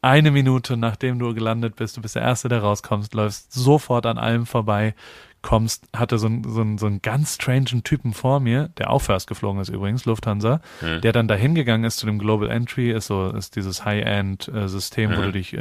eine 0.00 0.32
Minute 0.32 0.76
nachdem 0.76 1.18
du 1.18 1.32
gelandet 1.32 1.76
bist, 1.76 1.96
du 1.96 2.02
bist 2.02 2.16
der 2.16 2.22
Erste, 2.22 2.48
der 2.48 2.60
rauskommst, 2.60 3.14
läufst 3.14 3.52
sofort 3.52 4.04
an 4.04 4.18
allem 4.18 4.46
vorbei, 4.46 4.94
kommst, 5.42 5.86
hatte 5.94 6.18
so, 6.18 6.28
so, 6.46 6.64
so 6.78 6.86
einen 6.86 7.02
ganz 7.02 7.34
strangen 7.34 7.82
Typen 7.82 8.12
vor 8.14 8.40
mir, 8.40 8.68
der 8.78 8.90
auch 8.90 9.00
first 9.00 9.26
geflogen 9.26 9.60
ist 9.60 9.68
übrigens, 9.68 10.04
Lufthansa, 10.04 10.60
mhm. 10.80 11.00
der 11.00 11.12
dann 11.12 11.28
dahin 11.28 11.54
gegangen 11.54 11.84
ist 11.84 11.98
zu 11.98 12.06
dem 12.06 12.18
Global 12.18 12.50
Entry, 12.50 12.92
ist 12.92 13.08
so, 13.08 13.30
ist 13.30 13.56
dieses 13.56 13.84
High-End-System, 13.84 15.10
äh, 15.10 15.14
mhm. 15.14 15.18
wo 15.18 15.22
du 15.22 15.32
dich, 15.32 15.52
äh, 15.54 15.60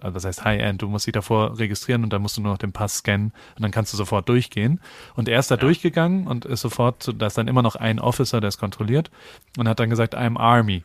also 0.00 0.14
das 0.14 0.24
heißt 0.24 0.44
High-End, 0.44 0.82
du 0.82 0.88
musst 0.88 1.06
dich 1.06 1.12
davor 1.12 1.58
registrieren 1.58 2.04
und 2.04 2.12
dann 2.12 2.22
musst 2.22 2.36
du 2.36 2.40
nur 2.40 2.52
noch 2.52 2.58
den 2.58 2.72
Pass 2.72 2.98
scannen 2.98 3.32
und 3.56 3.62
dann 3.62 3.70
kannst 3.70 3.92
du 3.92 3.96
sofort 3.96 4.28
durchgehen. 4.28 4.80
Und 5.14 5.28
er 5.28 5.40
ist 5.40 5.50
da 5.50 5.56
ja. 5.56 5.60
durchgegangen 5.60 6.26
und 6.26 6.44
ist 6.44 6.60
sofort, 6.60 7.12
da 7.18 7.26
ist 7.26 7.36
dann 7.36 7.48
immer 7.48 7.62
noch 7.62 7.76
ein 7.76 7.98
Officer, 7.98 8.40
der 8.40 8.48
es 8.48 8.58
kontrolliert 8.58 9.10
und 9.56 9.68
hat 9.68 9.80
dann 9.80 9.90
gesagt, 9.90 10.16
I'm 10.16 10.38
Army 10.38 10.84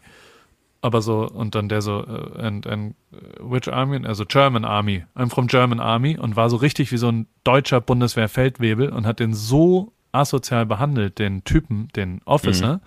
aber 0.84 1.01
so, 1.01 1.27
und 1.27 1.55
dann 1.55 1.69
der 1.69 1.81
so, 1.81 1.99
uh, 1.99 2.38
and, 2.38 2.67
and 2.67 2.95
which 3.39 3.71
army? 3.71 4.05
Also 4.05 4.25
German 4.25 4.65
Army. 4.65 5.05
I'm 5.15 5.29
from 5.29 5.47
German 5.47 5.79
Army 5.79 6.17
und 6.17 6.36
war 6.36 6.49
so 6.49 6.57
richtig 6.57 6.91
wie 6.91 6.97
so 6.97 7.09
ein 7.09 7.27
deutscher 7.45 7.79
Bundeswehr-Feldwebel 7.79 8.89
und 8.89 9.05
hat 9.05 9.19
den 9.19 9.34
so 9.34 9.93
asozial 10.11 10.65
behandelt, 10.65 11.19
den 11.19 11.43
Typen, 11.45 11.88
den 11.95 12.21
Officer, 12.25 12.75
mhm. 12.75 12.79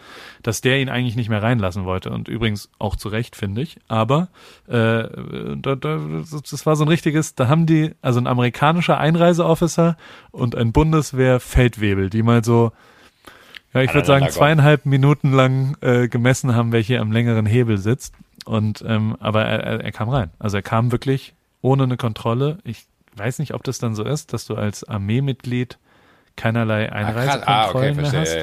dass 0.42 0.60
der 0.60 0.78
ihn 0.78 0.90
eigentlich 0.90 1.16
nicht 1.16 1.30
mehr 1.30 1.42
reinlassen 1.42 1.86
wollte. 1.86 2.10
Und 2.10 2.28
übrigens 2.28 2.70
auch 2.78 2.96
zu 2.96 3.08
Recht, 3.08 3.34
finde 3.34 3.62
ich. 3.62 3.78
Aber 3.88 4.28
äh, 4.68 5.08
da, 5.56 5.74
da, 5.74 5.98
das 6.30 6.66
war 6.66 6.76
so 6.76 6.84
ein 6.84 6.88
richtiges, 6.88 7.34
da 7.34 7.48
haben 7.48 7.64
die, 7.64 7.94
also 8.02 8.20
ein 8.20 8.26
amerikanischer 8.26 8.98
Einreiseofficer 8.98 9.96
und 10.30 10.54
ein 10.54 10.72
Bundeswehr-Feldwebel, 10.72 12.10
die 12.10 12.22
mal 12.22 12.44
so 12.44 12.72
ja, 13.76 13.82
ich 13.82 13.94
würde 13.94 14.06
sagen, 14.06 14.28
zweieinhalb 14.30 14.86
Minuten 14.86 15.32
lang 15.32 15.76
äh, 15.80 16.08
gemessen 16.08 16.54
haben, 16.54 16.72
wer 16.72 16.80
hier 16.80 17.00
am 17.00 17.12
längeren 17.12 17.46
Hebel 17.46 17.78
sitzt. 17.78 18.14
Und 18.44 18.84
ähm, 18.86 19.16
aber 19.20 19.44
er, 19.44 19.84
er 19.84 19.92
kam 19.92 20.08
rein. 20.08 20.30
Also 20.38 20.56
er 20.56 20.62
kam 20.62 20.92
wirklich 20.92 21.34
ohne 21.62 21.82
eine 21.82 21.96
Kontrolle. 21.96 22.58
Ich 22.64 22.86
weiß 23.16 23.38
nicht, 23.38 23.54
ob 23.54 23.64
das 23.64 23.78
dann 23.78 23.94
so 23.94 24.04
ist, 24.04 24.32
dass 24.32 24.46
du 24.46 24.54
als 24.54 24.84
Armeemitglied 24.84 25.78
keinerlei 26.36 26.92
Einreisekontrollen 26.92 27.46
ah, 27.46 27.70
okay, 27.70 27.94
mehr 27.94 28.12
hast. 28.12 28.36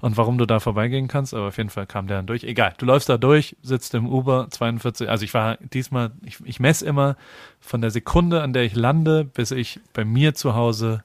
Und 0.00 0.16
warum 0.16 0.36
du 0.36 0.46
da 0.46 0.58
vorbeigehen 0.58 1.06
kannst, 1.06 1.32
aber 1.32 1.46
auf 1.48 1.58
jeden 1.58 1.70
Fall 1.70 1.86
kam 1.86 2.08
der 2.08 2.16
dann 2.16 2.26
durch. 2.26 2.42
Egal, 2.42 2.74
du 2.78 2.86
läufst 2.86 3.08
da 3.08 3.18
durch, 3.18 3.56
sitzt 3.62 3.94
im 3.94 4.08
Uber 4.08 4.48
42, 4.50 5.08
also 5.08 5.24
ich 5.24 5.32
war 5.32 5.58
diesmal, 5.58 6.10
ich, 6.24 6.38
ich 6.44 6.58
messe 6.58 6.84
immer 6.84 7.16
von 7.60 7.80
der 7.80 7.92
Sekunde, 7.92 8.42
an 8.42 8.52
der 8.52 8.64
ich 8.64 8.74
lande, 8.74 9.24
bis 9.24 9.52
ich 9.52 9.78
bei 9.92 10.04
mir 10.04 10.34
zu 10.34 10.56
Hause 10.56 11.04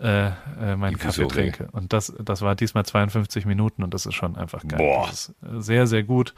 äh, 0.00 0.28
äh, 0.28 0.76
meinen 0.76 0.98
Kaffee 0.98 1.26
trinke. 1.28 1.68
Und 1.72 1.92
das, 1.92 2.12
das 2.18 2.42
war 2.42 2.54
diesmal 2.54 2.84
52 2.84 3.44
Minuten 3.44 3.82
und 3.82 3.92
das 3.92 4.06
ist 4.06 4.14
schon 4.14 4.36
einfach 4.36 4.66
geil. 4.66 4.78
Boah. 4.78 5.06
Das 5.08 5.28
ist 5.28 5.34
sehr, 5.64 5.86
sehr 5.86 6.02
gut. 6.02 6.34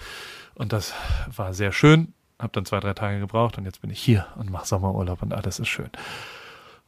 Und 0.55 0.73
das 0.73 0.93
war 1.35 1.55
sehr 1.55 1.73
schön. 1.73 2.13
habe 2.39 2.53
dann 2.53 2.65
zwei, 2.65 2.81
drei 2.81 2.93
Tage 2.93 3.21
gebraucht 3.21 3.59
und 3.59 3.65
jetzt 3.65 3.81
bin 3.81 3.91
ich 3.91 4.01
hier 4.01 4.27
und 4.37 4.51
mache 4.51 4.67
Sommerurlaub 4.67 5.23
und 5.23 5.33
alles 5.33 5.61
ist 5.61 5.69
schön. 5.69 5.91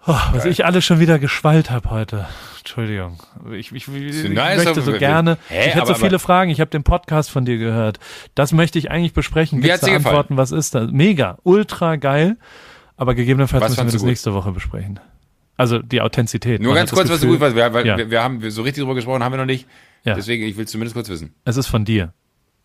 Oh, 0.07 0.19
was 0.33 0.45
ich 0.45 0.67
alles 0.67 0.85
schon 0.85 1.01
wieder 1.01 1.19
geschwallt 1.19 1.71
habe 1.71 1.89
heute. 1.91 2.27
Entschuldigung. 2.59 3.19
Ich, 3.53 3.73
ich, 3.73 3.89
ich 3.89 4.29
nice, 4.29 4.63
möchte 4.63 4.83
so 4.83 4.93
gerne. 4.93 5.39
Hä, 5.49 5.69
ich 5.69 5.75
hätte 5.75 5.87
so 5.87 5.95
viele 5.95 6.19
Fragen. 6.19 6.51
Ich 6.51 6.61
habe 6.61 6.71
den 6.71 6.83
Podcast 6.83 7.31
von 7.31 7.47
dir 7.47 7.57
gehört. 7.57 8.01
Das 8.35 8.53
möchte 8.53 8.79
ich 8.79 8.91
eigentlich 8.91 9.15
besprechen. 9.15 9.63
Wie 9.63 9.69
Gibt's 9.69 9.81
da 9.81 9.87
gefallen? 9.87 10.07
Antworten? 10.07 10.37
Was 10.37 10.53
ist 10.53 10.75
das? 10.75 10.91
Mega, 10.91 11.39
ultra 11.43 11.97
geil. 11.97 12.37
Aber 12.99 13.15
gegebenenfalls 13.15 13.63
Was 13.63 13.71
müssen 13.71 13.87
wir 13.87 13.93
das 13.93 14.01
gut? 14.03 14.09
nächste 14.09 14.35
Woche 14.35 14.53
besprechen. 14.53 15.01
Also 15.57 15.79
die 15.81 16.01
Authentizität. 16.01 16.61
Nur 16.61 16.75
ganz 16.75 16.91
kurz, 16.91 17.09
was 17.11 17.21
du 17.21 17.27
Gefühl- 17.27 17.33
gut 17.37 17.41
warst. 17.41 17.57
Wir, 17.57 17.73
weil 17.73 17.87
Ja. 17.87 17.97
wir, 17.97 18.11
wir 18.11 18.23
haben 18.23 18.51
so 18.51 18.63
richtig 18.63 18.83
drüber 18.83 18.95
gesprochen, 18.95 19.23
haben 19.23 19.33
wir 19.33 19.39
noch 19.39 19.45
nicht. 19.47 19.67
Ja. 20.05 20.15
Deswegen, 20.15 20.45
ich 20.45 20.57
will 20.57 20.65
es 20.65 20.71
zumindest 20.71 20.95
kurz 20.95 21.09
wissen. 21.09 21.35
Es 21.45 21.57
ist 21.57 21.67
von 21.69 21.85
dir. 21.85 22.13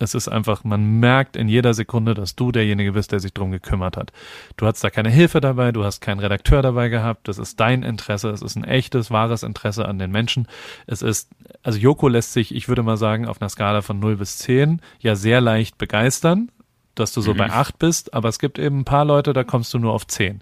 Es 0.02 0.14
ist 0.14 0.28
einfach, 0.28 0.64
man 0.64 0.98
merkt 0.98 1.36
in 1.36 1.46
jeder 1.46 1.74
Sekunde, 1.74 2.14
dass 2.14 2.34
du 2.34 2.52
derjenige 2.52 2.92
bist, 2.92 3.12
der 3.12 3.20
sich 3.20 3.34
drum 3.34 3.50
gekümmert 3.50 3.98
hat. 3.98 4.12
Du 4.56 4.64
hast 4.66 4.82
da 4.82 4.88
keine 4.88 5.10
Hilfe 5.10 5.42
dabei, 5.42 5.72
du 5.72 5.84
hast 5.84 6.00
keinen 6.00 6.20
Redakteur 6.20 6.62
dabei 6.62 6.88
gehabt, 6.88 7.28
das 7.28 7.36
ist 7.38 7.60
dein 7.60 7.82
Interesse, 7.82 8.30
es 8.30 8.40
ist 8.40 8.56
ein 8.56 8.64
echtes, 8.64 9.10
wahres 9.10 9.42
Interesse 9.42 9.86
an 9.86 9.98
den 9.98 10.10
Menschen. 10.10 10.48
Es 10.86 11.02
ist, 11.02 11.28
also 11.62 11.78
Joko 11.78 12.08
lässt 12.08 12.32
sich, 12.32 12.54
ich 12.54 12.66
würde 12.66 12.82
mal 12.82 12.96
sagen, 12.96 13.26
auf 13.28 13.42
einer 13.42 13.50
Skala 13.50 13.82
von 13.82 13.98
0 14.00 14.16
bis 14.16 14.38
10 14.38 14.80
ja 15.00 15.16
sehr 15.16 15.42
leicht 15.42 15.76
begeistern, 15.76 16.50
dass 16.94 17.12
du 17.12 17.20
so 17.20 17.34
bei 17.34 17.50
8 17.50 17.78
bist, 17.78 18.14
aber 18.14 18.30
es 18.30 18.38
gibt 18.38 18.58
eben 18.58 18.80
ein 18.80 18.84
paar 18.86 19.04
Leute, 19.04 19.34
da 19.34 19.44
kommst 19.44 19.72
du 19.74 19.78
nur 19.78 19.92
auf 19.92 20.06
10. 20.06 20.40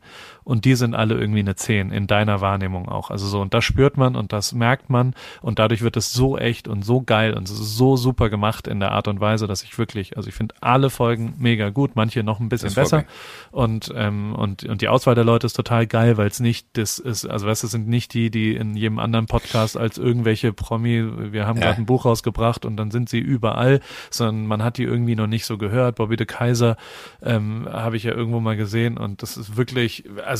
Und 0.48 0.64
die 0.64 0.76
sind 0.76 0.94
alle 0.94 1.14
irgendwie 1.20 1.40
eine 1.40 1.56
10 1.56 1.90
in 1.90 2.06
deiner 2.06 2.40
Wahrnehmung 2.40 2.88
auch. 2.88 3.10
Also 3.10 3.26
so, 3.26 3.42
und 3.42 3.52
das 3.52 3.64
spürt 3.64 3.98
man 3.98 4.16
und 4.16 4.32
das 4.32 4.54
merkt 4.54 4.88
man 4.88 5.12
und 5.42 5.58
dadurch 5.58 5.82
wird 5.82 5.98
es 5.98 6.14
so 6.14 6.38
echt 6.38 6.68
und 6.68 6.86
so 6.86 7.02
geil 7.02 7.34
und 7.34 7.44
es 7.50 7.52
ist 7.60 7.76
so 7.76 7.98
super 7.98 8.30
gemacht 8.30 8.66
in 8.66 8.80
der 8.80 8.92
Art 8.92 9.08
und 9.08 9.20
Weise, 9.20 9.46
dass 9.46 9.62
ich 9.62 9.76
wirklich, 9.76 10.16
also 10.16 10.26
ich 10.26 10.34
finde 10.34 10.54
alle 10.62 10.88
Folgen 10.88 11.34
mega 11.38 11.68
gut, 11.68 11.96
manche 11.96 12.22
noch 12.22 12.40
ein 12.40 12.48
bisschen 12.48 12.72
besser 12.72 13.04
und, 13.50 13.92
ähm, 13.94 14.34
und, 14.34 14.64
und 14.64 14.80
die 14.80 14.88
Auswahl 14.88 15.14
der 15.14 15.24
Leute 15.24 15.46
ist 15.46 15.52
total 15.52 15.86
geil, 15.86 16.16
weil 16.16 16.28
es 16.28 16.40
nicht, 16.40 16.66
das 16.78 16.98
ist, 16.98 17.26
also 17.26 17.46
weißt 17.46 17.64
du, 17.64 17.66
es 17.66 17.72
sind 17.72 17.86
nicht 17.86 18.14
die, 18.14 18.30
die 18.30 18.54
in 18.56 18.74
jedem 18.74 18.98
anderen 19.00 19.26
Podcast 19.26 19.76
als 19.76 19.98
irgendwelche 19.98 20.54
Promi, 20.54 21.30
wir 21.30 21.46
haben 21.46 21.58
Ja. 21.58 21.66
gerade 21.66 21.82
ein 21.82 21.86
Buch 21.86 22.06
rausgebracht 22.06 22.64
und 22.64 22.78
dann 22.78 22.90
sind 22.90 23.10
sie 23.10 23.18
überall, 23.18 23.80
sondern 24.10 24.46
man 24.46 24.62
hat 24.62 24.78
die 24.78 24.84
irgendwie 24.84 25.14
noch 25.14 25.26
nicht 25.26 25.44
so 25.44 25.58
gehört. 25.58 25.96
Bobby 25.96 26.16
de 26.16 26.26
Kaiser 26.26 26.78
ähm, 27.22 27.68
habe 27.70 27.98
ich 27.98 28.04
ja 28.04 28.12
irgendwo 28.12 28.40
mal 28.40 28.56
gesehen 28.56 28.96
und 28.96 29.20
das 29.22 29.36
ist 29.36 29.58
wirklich, 29.58 30.04
also 30.24 30.37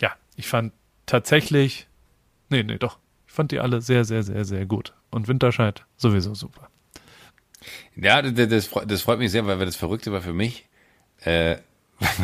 ja, 0.00 0.12
ich 0.36 0.46
fand 0.48 0.72
tatsächlich, 1.06 1.86
nee, 2.48 2.62
nee, 2.62 2.78
doch, 2.78 2.98
ich 3.26 3.32
fand 3.32 3.52
die 3.52 3.60
alle 3.60 3.80
sehr, 3.80 4.04
sehr, 4.04 4.22
sehr, 4.22 4.44
sehr 4.44 4.66
gut 4.66 4.94
und 5.10 5.28
Winterscheid 5.28 5.84
sowieso 5.96 6.34
super. 6.34 6.68
Ja, 7.96 8.22
das, 8.22 8.48
das, 8.48 8.66
freut- 8.66 9.18
mich 9.18 9.30
sehr, 9.32 9.46
weil 9.46 9.58
das 9.58 9.76
Verrückte 9.76 10.12
war 10.12 10.20
für 10.20 10.32
mich, 10.32 10.66
äh, 11.22 11.56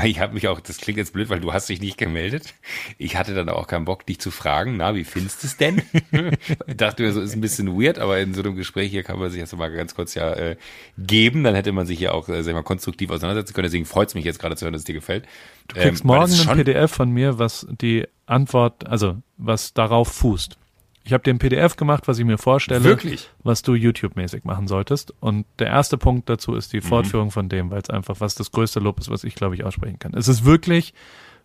ich 0.05 0.21
habe 0.21 0.35
mich 0.35 0.47
auch, 0.49 0.61
das 0.61 0.79
klingt 0.79 0.99
jetzt 0.99 1.13
blöd, 1.13 1.29
weil 1.31 1.41
du 1.41 1.53
hast 1.53 1.69
dich 1.69 1.81
nicht 1.81 1.99
gemeldet. 1.99 2.55
Ich 2.97 3.17
hatte 3.17 3.35
dann 3.35 3.49
auch 3.49 3.67
keinen 3.67 3.85
Bock, 3.85 4.07
dich 4.07 4.21
zu 4.21 4.31
fragen, 4.31 4.77
na, 4.77 4.95
wie 4.95 5.05
findest 5.05 5.43
du 5.43 5.47
es 5.49 5.57
denn? 5.57 5.83
ich 6.67 6.77
dachte 6.77 7.03
mir, 7.03 7.13
so 7.13 7.21
ist 7.21 7.35
ein 7.35 7.41
bisschen 7.41 7.81
weird, 7.81 7.99
aber 7.99 8.21
in 8.21 8.35
so 8.35 8.43
einem 8.43 8.55
Gespräch 8.55 8.91
hier 8.91 9.03
kann 9.03 9.19
man 9.19 9.31
sich 9.31 9.41
das 9.41 9.55
mal 9.57 9.73
ganz 9.73 9.95
kurz 9.95 10.15
ja 10.15 10.33
äh, 10.33 10.57
geben. 10.99 11.43
Dann 11.43 11.55
hätte 11.55 11.73
man 11.73 11.87
sich 11.87 11.99
ja 11.99 12.13
auch, 12.13 12.29
äh, 12.29 12.43
sag 12.43 12.51
ich 12.51 12.55
mal, 12.55 12.63
konstruktiv 12.63 13.11
auseinandersetzen 13.11 13.55
können. 13.55 13.67
Deswegen 13.67 13.85
freut 13.85 14.09
es 14.09 14.15
mich 14.15 14.25
jetzt 14.25 14.39
gerade 14.39 14.57
zu 14.57 14.65
hören, 14.65 14.73
dass 14.73 14.83
es 14.83 14.87
dir 14.87 14.95
gefällt. 14.95 15.27
Du 15.69 15.81
kriegst 15.81 16.05
morgen 16.05 16.33
ein 16.33 16.57
PDF 16.57 16.93
von 16.93 17.11
mir, 17.11 17.39
was 17.39 17.67
die 17.81 18.07
Antwort, 18.27 18.87
also 18.87 19.17
was 19.39 19.75
darauf 19.75 20.09
fußt. 20.09 20.57
Ich 21.07 21.13
habe 21.13 21.23
dir 21.23 21.35
ein 21.35 21.39
PDF 21.39 21.77
gemacht, 21.77 22.09
was 22.09 22.19
ich 22.19 22.25
mir 22.25 22.39
vorstelle, 22.39 22.83
Wirklich? 22.83 23.29
was 23.43 23.61
du 23.63 23.75
YouTube-mäßig 23.75 24.45
machen 24.45 24.67
solltest. 24.69 25.13
Und 25.21 25.45
der 25.59 25.67
erste 25.67 25.99
Punkt 25.99 26.29
dazu 26.31 26.55
ist 26.55 26.73
die 26.73 26.79
Mhm. 26.79 26.83
Fortführung 26.85 27.31
von 27.31 27.49
dem, 27.51 27.71
weil 27.71 27.83
es 27.83 27.91
einfach 27.91 28.21
was 28.21 28.35
das 28.35 28.51
größte 28.53 28.81
Lob 28.81 28.99
ist, 29.01 29.11
was 29.11 29.23
ich, 29.23 29.35
glaube 29.35 29.55
ich, 29.55 29.65
aussprechen 29.65 29.99
kann. 29.99 30.15
Es 30.15 30.29
ist 30.29 30.47
wirklich, 30.47 30.95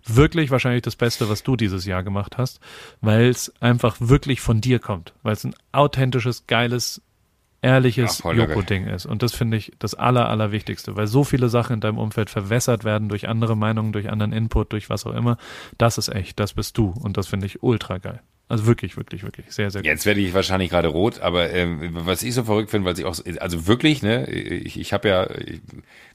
wirklich 0.05 0.49
wahrscheinlich 0.49 0.83
das 0.83 0.95
Beste, 0.95 1.29
was 1.29 1.43
du 1.43 1.57
dieses 1.57 1.85
Jahr 1.85 2.03
gemacht 2.03 2.37
hast, 2.37 2.61
weil 3.01 3.25
es 3.27 3.53
einfach 3.61 3.97
wirklich 3.99 4.39
von 4.39 4.61
dir 4.61 4.79
kommt, 4.79 5.13
weil 5.23 5.33
es 5.33 5.43
ein 5.43 5.53
authentisches, 5.73 6.47
geiles, 6.47 7.01
ehrliches. 7.61 8.23
Joko-Ding 8.23 8.87
ist. 8.87 9.05
Und 9.05 9.23
das 9.23 9.33
finde 9.33 9.57
ich 9.57 9.73
das 9.79 9.93
aller, 9.93 10.29
allerwichtigste, 10.29 10.95
weil 10.95 11.07
so 11.07 11.25
viele 11.25 11.49
Sachen 11.49 11.73
in 11.73 11.79
deinem 11.81 11.97
Umfeld 11.97 12.29
verwässert 12.29 12.85
werden 12.85 13.09
durch 13.09 13.27
andere 13.27 13.57
Meinungen, 13.57 13.91
durch 13.91 14.09
anderen 14.09 14.31
Input, 14.31 14.71
durch 14.71 14.89
was 14.89 15.05
auch 15.05 15.13
immer. 15.13 15.35
Das 15.77 15.97
ist 15.97 16.07
echt, 16.07 16.39
das 16.39 16.53
bist 16.53 16.77
du. 16.77 16.91
Und 16.91 17.17
das 17.17 17.27
finde 17.27 17.45
ich 17.47 17.61
ultra 17.61 17.97
geil. 17.97 18.21
Also 18.49 18.65
wirklich, 18.65 18.97
wirklich, 18.97 19.23
wirklich 19.23 19.45
sehr, 19.51 19.69
sehr 19.69 19.81
gut. 19.81 19.85
Jetzt 19.85 20.05
werde 20.07 20.21
ich 20.21 20.33
wahrscheinlich 20.33 20.71
gerade 20.71 20.87
rot, 20.87 21.19
aber 21.19 21.51
ähm, 21.51 21.89
was 21.91 22.23
ich 22.23 22.33
so 22.33 22.43
verrückt 22.43 22.71
finde, 22.71 22.87
weil 22.87 22.97
ich 22.97 23.05
auch, 23.05 23.13
so- 23.13 23.23
also 23.39 23.67
wirklich, 23.67 24.01
ne, 24.01 24.27
ich, 24.29 24.79
ich 24.79 24.91
habe 24.91 25.07
ja 25.07 25.29
ich, 25.37 25.61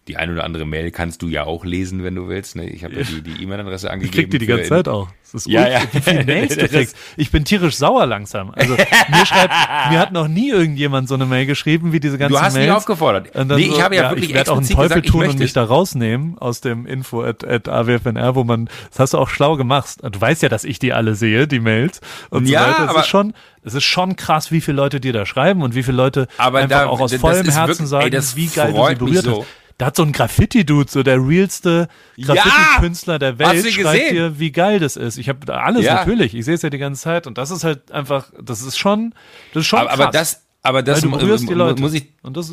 die 0.09 0.17
ein 0.19 0.31
oder 0.31 0.45
andere 0.45 0.67
Mail 0.67 0.91
kannst 0.91 1.23
du 1.23 1.29
ja 1.29 1.45
auch 1.45 1.65
lesen, 1.65 2.05
wenn 2.05 2.15
du 2.15 2.29
willst, 2.29 2.57
ne? 2.57 2.69
Ich 2.69 2.85
habe 2.85 2.95
ja 2.95 3.03
die 3.05 3.23
die 3.23 3.43
E-Mail-Adresse 3.43 3.87
Ich 3.87 3.93
angegeben. 3.93 4.15
krieg 4.15 4.31
die 4.31 4.39
die 4.39 4.47
ganze 4.47 4.69
Zeit 4.69 4.87
auch. 4.89 5.09
Das 5.23 5.33
ist 5.47 5.47
Ja, 5.51 5.67
ja. 5.67 5.81
Wie 5.93 6.01
viele 6.03 6.25
Mails 6.27 6.57
du 6.57 6.69
kriegst. 6.69 6.95
Ich 7.17 7.31
bin 7.31 7.45
tierisch 7.47 7.77
sauer 7.77 8.05
langsam. 8.07 8.51
Also 8.55 8.75
mir 9.09 9.25
schreibt, 9.27 9.55
mir 9.91 9.99
hat 9.99 10.13
noch 10.13 10.29
nie 10.29 10.51
irgendjemand 10.51 11.09
so 11.09 11.15
eine 11.15 11.25
Mail 11.25 11.47
geschrieben 11.47 11.93
wie 11.93 12.01
diese 12.01 12.19
ganzen 12.19 12.35
Du 12.35 12.41
hast 12.41 12.53
Mails. 12.53 12.67
mich 12.69 12.77
aufgefordert. 12.77 13.35
Und 13.35 13.49
dann 13.49 13.59
Nee, 13.59 13.65
ich 13.67 13.73
so, 13.77 13.83
habe 13.83 13.97
ja 13.97 14.11
wirklich 14.11 14.29
ich 14.29 14.35
werde 14.35 14.53
auch 14.53 14.59
einen 14.59 14.69
Teufel 14.69 14.83
gesagt, 14.89 15.07
ich 15.07 15.11
tun 15.11 15.27
und 15.27 15.39
mich 15.39 15.53
da 15.55 15.65
rausnehmen 15.65 16.37
aus 16.39 16.61
dem 16.61 16.85
Info 16.87 17.23
at, 17.23 17.43
at 17.43 17.69
AWFNR, 17.71 18.35
wo 18.35 18.45
man, 18.45 18.69
das 18.91 18.99
hast 19.01 19.15
du 19.15 19.19
auch 19.19 19.31
schlau 19.31 19.57
gemacht. 19.57 19.97
Du 20.03 20.21
weißt 20.21 20.43
ja, 20.43 20.51
dass 20.51 20.65
ich 20.65 20.79
die 20.79 20.93
alle 20.93 21.15
sehe, 21.15 21.49
die 21.49 21.61
Mails 21.61 22.03
und 22.29 22.47
Ja, 22.47 22.61
so 22.61 22.67
weiter. 22.69 22.85
Es 22.85 22.91
aber- 22.91 23.01
ist 23.01 23.07
schon, 23.07 23.33
es 23.63 23.73
ist 23.75 23.85
schon 23.85 24.17
krass, 24.17 24.53
wie 24.53 24.61
viele 24.61 24.77
Leute 24.77 25.01
dir 25.01 25.15
da 25.15 25.25
schreiben 25.25 25.63
und 25.63 25.75
wie 25.75 25.83
viele 25.83 25.97
Leute 25.97 26.29
Aber 26.37 26.59
einfach 26.59 26.81
da- 26.81 26.87
auch 26.89 27.01
aus 27.01 27.15
vollem 27.15 27.49
Herzen 27.49 27.57
wirklich- 27.69 27.89
sagen, 27.89 28.13
ey, 28.13 28.23
wie 28.37 28.47
geil 28.49 28.73
du 28.75 28.87
sie 28.89 28.95
berührt 28.97 29.25
so. 29.25 29.41
hast. 29.41 29.49
Da 29.79 29.87
hat 29.87 29.97
so 29.97 30.03
ein 30.05 30.13
Graffiti-Dude, 30.13 30.89
so 30.91 31.03
der 31.03 31.17
realste 31.19 31.89
Graffiti-Künstler 32.21 33.19
der 33.19 33.39
Welt, 33.39 33.49
Hast 33.51 33.65
du 33.65 33.71
schreibt 33.71 33.99
gesehen? 33.99 34.15
dir, 34.15 34.39
wie 34.39 34.53
geil 34.53 34.79
das 34.79 34.97
ist. 34.97 35.19
Ich 35.19 35.29
habe 35.29 35.53
alles 35.53 35.85
Ja. 35.85 35.95
natürlich, 35.97 36.35
ich 36.35 36.45
sehe 36.45 36.55
es 36.55 36.63
ja 36.63 36.71
die 36.71 36.79
ganze 36.79 37.03
Zeit 37.03 37.27
und 37.27 37.39
das 37.39 37.51
ist 37.51 37.65
halt 37.65 37.91
einfach, 37.91 38.31
das 38.41 38.63
ist 38.63 38.79
schon, 38.79 39.15
das 39.53 39.63
ist 39.63 39.67
schon 39.67 39.81
aber, 39.81 39.89
krass. 39.89 40.01
aber 40.01 40.11
das, 40.13 40.44
aber 40.65 40.83
das 40.83 41.03
mu- 41.11 41.17
Leute. 41.55 41.81
muss 41.83 41.95
ich. 41.95 42.07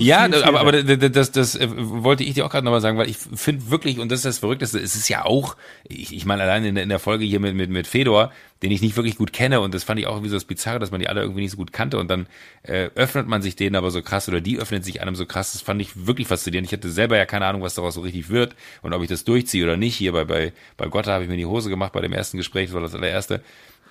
Ja, 0.05 0.27
aber, 0.43 0.59
aber 0.59 0.83
das, 0.83 1.11
das, 1.11 1.31
das 1.31 1.55
äh, 1.55 1.67
wollte 1.77 2.23
ich 2.23 2.33
dir 2.33 2.45
auch 2.45 2.49
gerade 2.51 2.65
nochmal 2.65 2.81
sagen, 2.81 2.97
weil 2.97 3.09
ich 3.09 3.17
finde 3.17 3.71
wirklich, 3.71 3.99
und 3.99 4.11
das 4.11 4.19
ist 4.19 4.25
das 4.25 4.37
Verrückteste, 4.39 4.79
es 4.79 4.95
ist 4.95 5.07
ja 5.09 5.25
auch, 5.25 5.55
ich, 5.87 6.13
ich 6.13 6.25
meine, 6.25 6.43
allein 6.43 6.65
in, 6.65 6.75
der- 6.75 6.83
in 6.83 6.89
der 6.89 6.99
Folge 6.99 7.23
hier 7.25 7.39
mit, 7.39 7.55
mit, 7.55 7.69
mit 7.69 7.87
Fedor, 7.87 8.31
den 8.61 8.69
ich 8.71 8.81
nicht 8.81 8.95
wirklich 8.95 9.15
gut 9.15 9.33
kenne, 9.33 9.61
und 9.61 9.73
das 9.73 9.83
fand 9.85 9.99
ich 9.99 10.07
auch 10.07 10.11
irgendwie 10.13 10.29
so 10.29 10.35
das 10.35 10.43
Bizarre, 10.45 10.77
dass 10.77 10.91
man 10.91 10.99
die 10.99 11.07
alle 11.07 11.21
irgendwie 11.21 11.41
nicht 11.41 11.51
so 11.51 11.57
gut 11.57 11.71
kannte, 11.73 11.97
und 11.97 12.09
dann 12.11 12.27
äh, 12.63 12.89
öffnet 12.95 13.27
man 13.27 13.41
sich 13.41 13.55
denen 13.55 13.75
aber 13.75 13.89
so 13.91 14.01
krass, 14.01 14.27
oder 14.27 14.41
die 14.41 14.59
öffnet 14.59 14.83
sich 14.85 15.01
einem 15.01 15.15
so 15.15 15.25
krass, 15.25 15.53
das 15.53 15.61
fand 15.61 15.81
ich 15.81 16.05
wirklich 16.05 16.27
faszinierend. 16.27 16.67
Ich 16.67 16.73
hatte 16.77 16.89
selber 16.91 17.15
ja 17.17 17.25
keine 17.25 17.45
Ahnung, 17.45 17.61
was 17.61 17.75
daraus 17.75 17.93
so 17.95 18.01
richtig 18.01 18.29
wird, 18.29 18.55
und 18.81 18.93
ob 18.93 19.01
ich 19.01 19.09
das 19.09 19.23
durchziehe 19.23 19.63
oder 19.63 19.77
nicht. 19.77 19.95
Hier 19.95 20.11
bei, 20.11 20.25
bei, 20.25 20.51
bei 20.77 20.87
Gotta 20.87 21.13
habe 21.13 21.23
ich 21.23 21.29
mir 21.29 21.37
die 21.37 21.45
Hose 21.45 21.69
gemacht 21.69 21.93
bei 21.93 22.01
dem 22.01 22.13
ersten 22.13 22.37
Gespräch, 22.37 22.67
das 22.67 22.73
war 22.75 22.81
das 22.81 22.93
allererste 22.93 23.41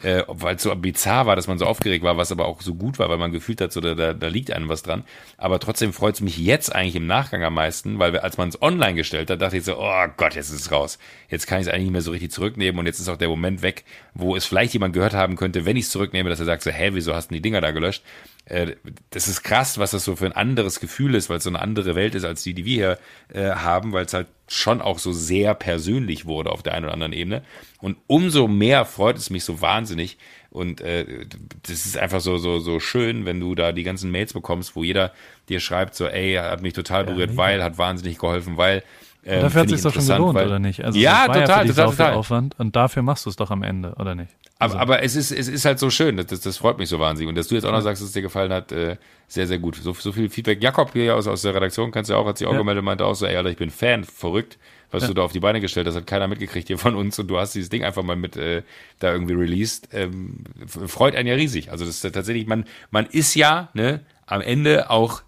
äh, 0.02 0.22
weil 0.28 0.56
es 0.56 0.62
so 0.62 0.74
bizarr 0.74 1.26
war, 1.26 1.36
dass 1.36 1.46
man 1.46 1.58
so 1.58 1.66
aufgeregt 1.66 2.04
war, 2.04 2.16
was 2.16 2.32
aber 2.32 2.46
auch 2.46 2.60
so 2.62 2.74
gut 2.74 2.98
war, 2.98 3.08
weil 3.08 3.18
man 3.18 3.32
gefühlt 3.32 3.60
hat, 3.60 3.72
so 3.72 3.80
da, 3.80 3.94
da, 3.94 4.14
da 4.14 4.28
liegt 4.28 4.50
einem 4.50 4.68
was 4.68 4.82
dran. 4.82 5.04
Aber 5.36 5.58
trotzdem 5.60 5.92
freut 5.92 6.14
es 6.14 6.20
mich 6.20 6.38
jetzt 6.38 6.74
eigentlich 6.74 6.96
im 6.96 7.06
Nachgang 7.06 7.42
am 7.42 7.54
meisten, 7.54 7.98
weil 7.98 8.12
wir, 8.12 8.24
als 8.24 8.38
man 8.38 8.48
es 8.48 8.60
online 8.62 8.94
gestellt 8.94 9.30
hat, 9.30 9.40
dachte 9.42 9.58
ich 9.58 9.64
so, 9.64 9.78
oh 9.78 10.06
Gott, 10.16 10.34
jetzt 10.34 10.50
ist 10.50 10.60
es 10.60 10.72
raus. 10.72 10.98
Jetzt 11.28 11.46
kann 11.46 11.60
ich 11.60 11.66
es 11.66 11.72
eigentlich 11.72 11.84
nicht 11.84 11.92
mehr 11.92 12.02
so 12.02 12.12
richtig 12.12 12.32
zurücknehmen 12.32 12.78
und 12.78 12.86
jetzt 12.86 13.00
ist 13.00 13.08
auch 13.08 13.16
der 13.16 13.28
Moment 13.28 13.62
weg, 13.62 13.84
wo 14.14 14.36
es 14.36 14.44
vielleicht 14.44 14.72
jemand 14.72 14.94
gehört 14.94 15.14
haben 15.14 15.36
könnte, 15.36 15.66
wenn 15.66 15.76
ich 15.76 15.84
es 15.84 15.90
zurücknehme, 15.90 16.30
dass 16.30 16.40
er 16.40 16.46
sagt 16.46 16.62
so, 16.62 16.70
hä, 16.70 16.90
wieso 16.92 17.14
hast 17.14 17.30
du 17.30 17.34
die 17.34 17.42
Dinger 17.42 17.60
da 17.60 17.70
gelöscht? 17.70 18.02
Äh, 18.50 18.76
das 19.10 19.28
ist 19.28 19.42
krass, 19.42 19.78
was 19.78 19.92
das 19.92 20.04
so 20.04 20.16
für 20.16 20.26
ein 20.26 20.32
anderes 20.32 20.80
Gefühl 20.80 21.14
ist, 21.14 21.30
weil 21.30 21.38
es 21.38 21.44
so 21.44 21.50
eine 21.50 21.60
andere 21.60 21.94
Welt 21.94 22.14
ist 22.14 22.24
als 22.24 22.42
die, 22.42 22.52
die 22.52 22.64
wir 22.64 22.98
hier 23.32 23.42
äh, 23.42 23.54
haben, 23.54 23.92
weil 23.92 24.04
es 24.04 24.12
halt 24.12 24.26
schon 24.48 24.80
auch 24.80 24.98
so 24.98 25.12
sehr 25.12 25.54
persönlich 25.54 26.26
wurde 26.26 26.50
auf 26.50 26.62
der 26.62 26.74
einen 26.74 26.86
oder 26.86 26.94
anderen 26.94 27.12
Ebene. 27.12 27.42
Und 27.80 27.96
umso 28.08 28.48
mehr 28.48 28.84
freut 28.84 29.16
es 29.16 29.30
mich 29.30 29.44
so 29.44 29.60
wahnsinnig. 29.60 30.18
Und 30.50 30.80
äh, 30.80 31.26
das 31.62 31.86
ist 31.86 31.96
einfach 31.96 32.20
so, 32.20 32.38
so, 32.38 32.58
so 32.58 32.80
schön, 32.80 33.24
wenn 33.24 33.38
du 33.38 33.54
da 33.54 33.70
die 33.70 33.84
ganzen 33.84 34.10
Mails 34.10 34.32
bekommst, 34.32 34.74
wo 34.74 34.82
jeder 34.82 35.12
dir 35.48 35.60
schreibt, 35.60 35.94
so, 35.94 36.06
ey, 36.06 36.34
hat 36.34 36.62
mich 36.62 36.72
total 36.72 37.04
berührt, 37.04 37.36
weil, 37.36 37.62
hat 37.62 37.78
wahnsinnig 37.78 38.18
geholfen, 38.18 38.56
weil. 38.56 38.82
Ähm, 39.24 39.42
dafür 39.42 39.60
hat 39.62 39.66
es 39.70 39.78
ich 39.78 39.82
doch 39.82 39.92
schon 39.92 40.06
gelohnt, 40.06 40.34
weil- 40.34 40.46
oder 40.46 40.58
nicht? 40.58 40.82
Also 40.84 40.98
ja, 40.98 41.26
total, 41.26 41.40
ja 41.40 41.72
total, 41.74 41.90
total. 41.90 42.14
Aufwand 42.14 42.58
und 42.58 42.74
dafür 42.74 43.02
machst 43.02 43.26
du 43.26 43.30
es 43.30 43.36
doch 43.36 43.50
am 43.50 43.62
Ende, 43.62 43.94
oder 43.98 44.14
nicht? 44.14 44.30
Also, 44.58 44.76
Aber, 44.76 44.82
aber 44.94 45.02
es 45.02 45.16
ist, 45.16 45.30
es 45.30 45.48
ist 45.48 45.64
halt 45.64 45.78
so 45.78 45.90
schön, 45.90 46.16
das, 46.16 46.26
das, 46.40 46.56
freut 46.58 46.78
mich 46.78 46.88
so 46.88 46.98
wahnsinnig. 47.00 47.28
Und 47.30 47.34
dass 47.34 47.48
du 47.48 47.54
jetzt 47.54 47.64
auch 47.64 47.72
noch 47.72 47.80
sagst, 47.80 48.02
dass 48.02 48.08
es 48.08 48.14
dir 48.14 48.22
gefallen 48.22 48.52
hat, 48.52 48.72
äh, 48.72 48.96
sehr, 49.26 49.46
sehr 49.46 49.58
gut. 49.58 49.76
So, 49.76 49.94
so 49.94 50.12
viel 50.12 50.28
Feedback. 50.28 50.62
Jakob 50.62 50.92
hier 50.92 51.16
aus, 51.16 51.26
aus 51.26 51.42
der 51.42 51.54
Redaktion, 51.54 51.90
kannst 51.90 52.10
du 52.10 52.14
ja 52.14 52.20
auch, 52.20 52.26
hat 52.26 52.36
sich 52.36 52.46
auch 52.46 52.52
Ja. 52.52 52.58
gemeldet, 52.58 52.84
meinte 52.84 53.06
auch 53.06 53.14
so, 53.14 53.24
ey, 53.24 53.36
Alter, 53.36 53.48
ich 53.50 53.56
bin 53.56 53.70
Fan, 53.70 54.04
verrückt, 54.04 54.58
was 54.90 55.06
du 55.06 55.14
da 55.14 55.22
auf 55.22 55.32
die 55.32 55.40
Beine 55.40 55.60
gestellt 55.60 55.86
hast, 55.86 55.94
hat 55.94 56.06
keiner 56.06 56.26
mitgekriegt 56.28 56.66
hier 56.66 56.76
von 56.78 56.94
uns 56.94 57.18
und 57.18 57.28
du 57.28 57.38
hast 57.38 57.54
dieses 57.54 57.70
Ding 57.70 57.84
einfach 57.84 58.02
mal 58.02 58.16
mit 58.16 58.36
äh, 58.36 58.62
da 58.98 59.12
irgendwie 59.12 59.34
released. 59.34 59.88
Ähm, 59.92 60.38
freut 60.66 61.14
einen 61.14 61.28
ja 61.28 61.34
riesig. 61.36 61.70
Also 61.70 61.84
das 61.86 61.94
ist 61.94 62.04
ja 62.04 62.10
tatsächlich, 62.10 62.46
man, 62.46 62.64
man 62.90 63.06
ist 63.06 63.34
ja 63.36 63.68
ne, 63.72 64.00
am 64.26 64.40
Ende 64.42 64.90
auch 64.90 65.22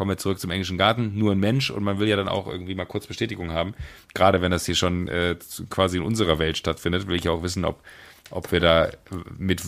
kommen 0.00 0.12
wir 0.12 0.16
zurück 0.16 0.38
zum 0.40 0.50
englischen 0.50 0.78
Garten, 0.78 1.12
nur 1.18 1.32
ein 1.32 1.38
Mensch 1.40 1.70
und 1.70 1.84
man 1.84 1.98
will 1.98 2.08
ja 2.08 2.16
dann 2.16 2.26
auch 2.26 2.46
irgendwie 2.46 2.74
mal 2.74 2.86
kurz 2.86 3.06
Bestätigung 3.06 3.50
haben. 3.52 3.74
Gerade 4.14 4.40
wenn 4.40 4.50
das 4.50 4.64
hier 4.64 4.74
schon 4.74 5.08
äh, 5.08 5.36
quasi 5.68 5.98
in 5.98 6.02
unserer 6.02 6.38
Welt 6.38 6.56
stattfindet, 6.56 7.06
will 7.06 7.16
ich 7.16 7.28
auch 7.28 7.42
wissen, 7.42 7.66
ob, 7.66 7.82
ob 8.30 8.50
wir 8.50 8.60
da 8.60 8.88
mit, 9.36 9.60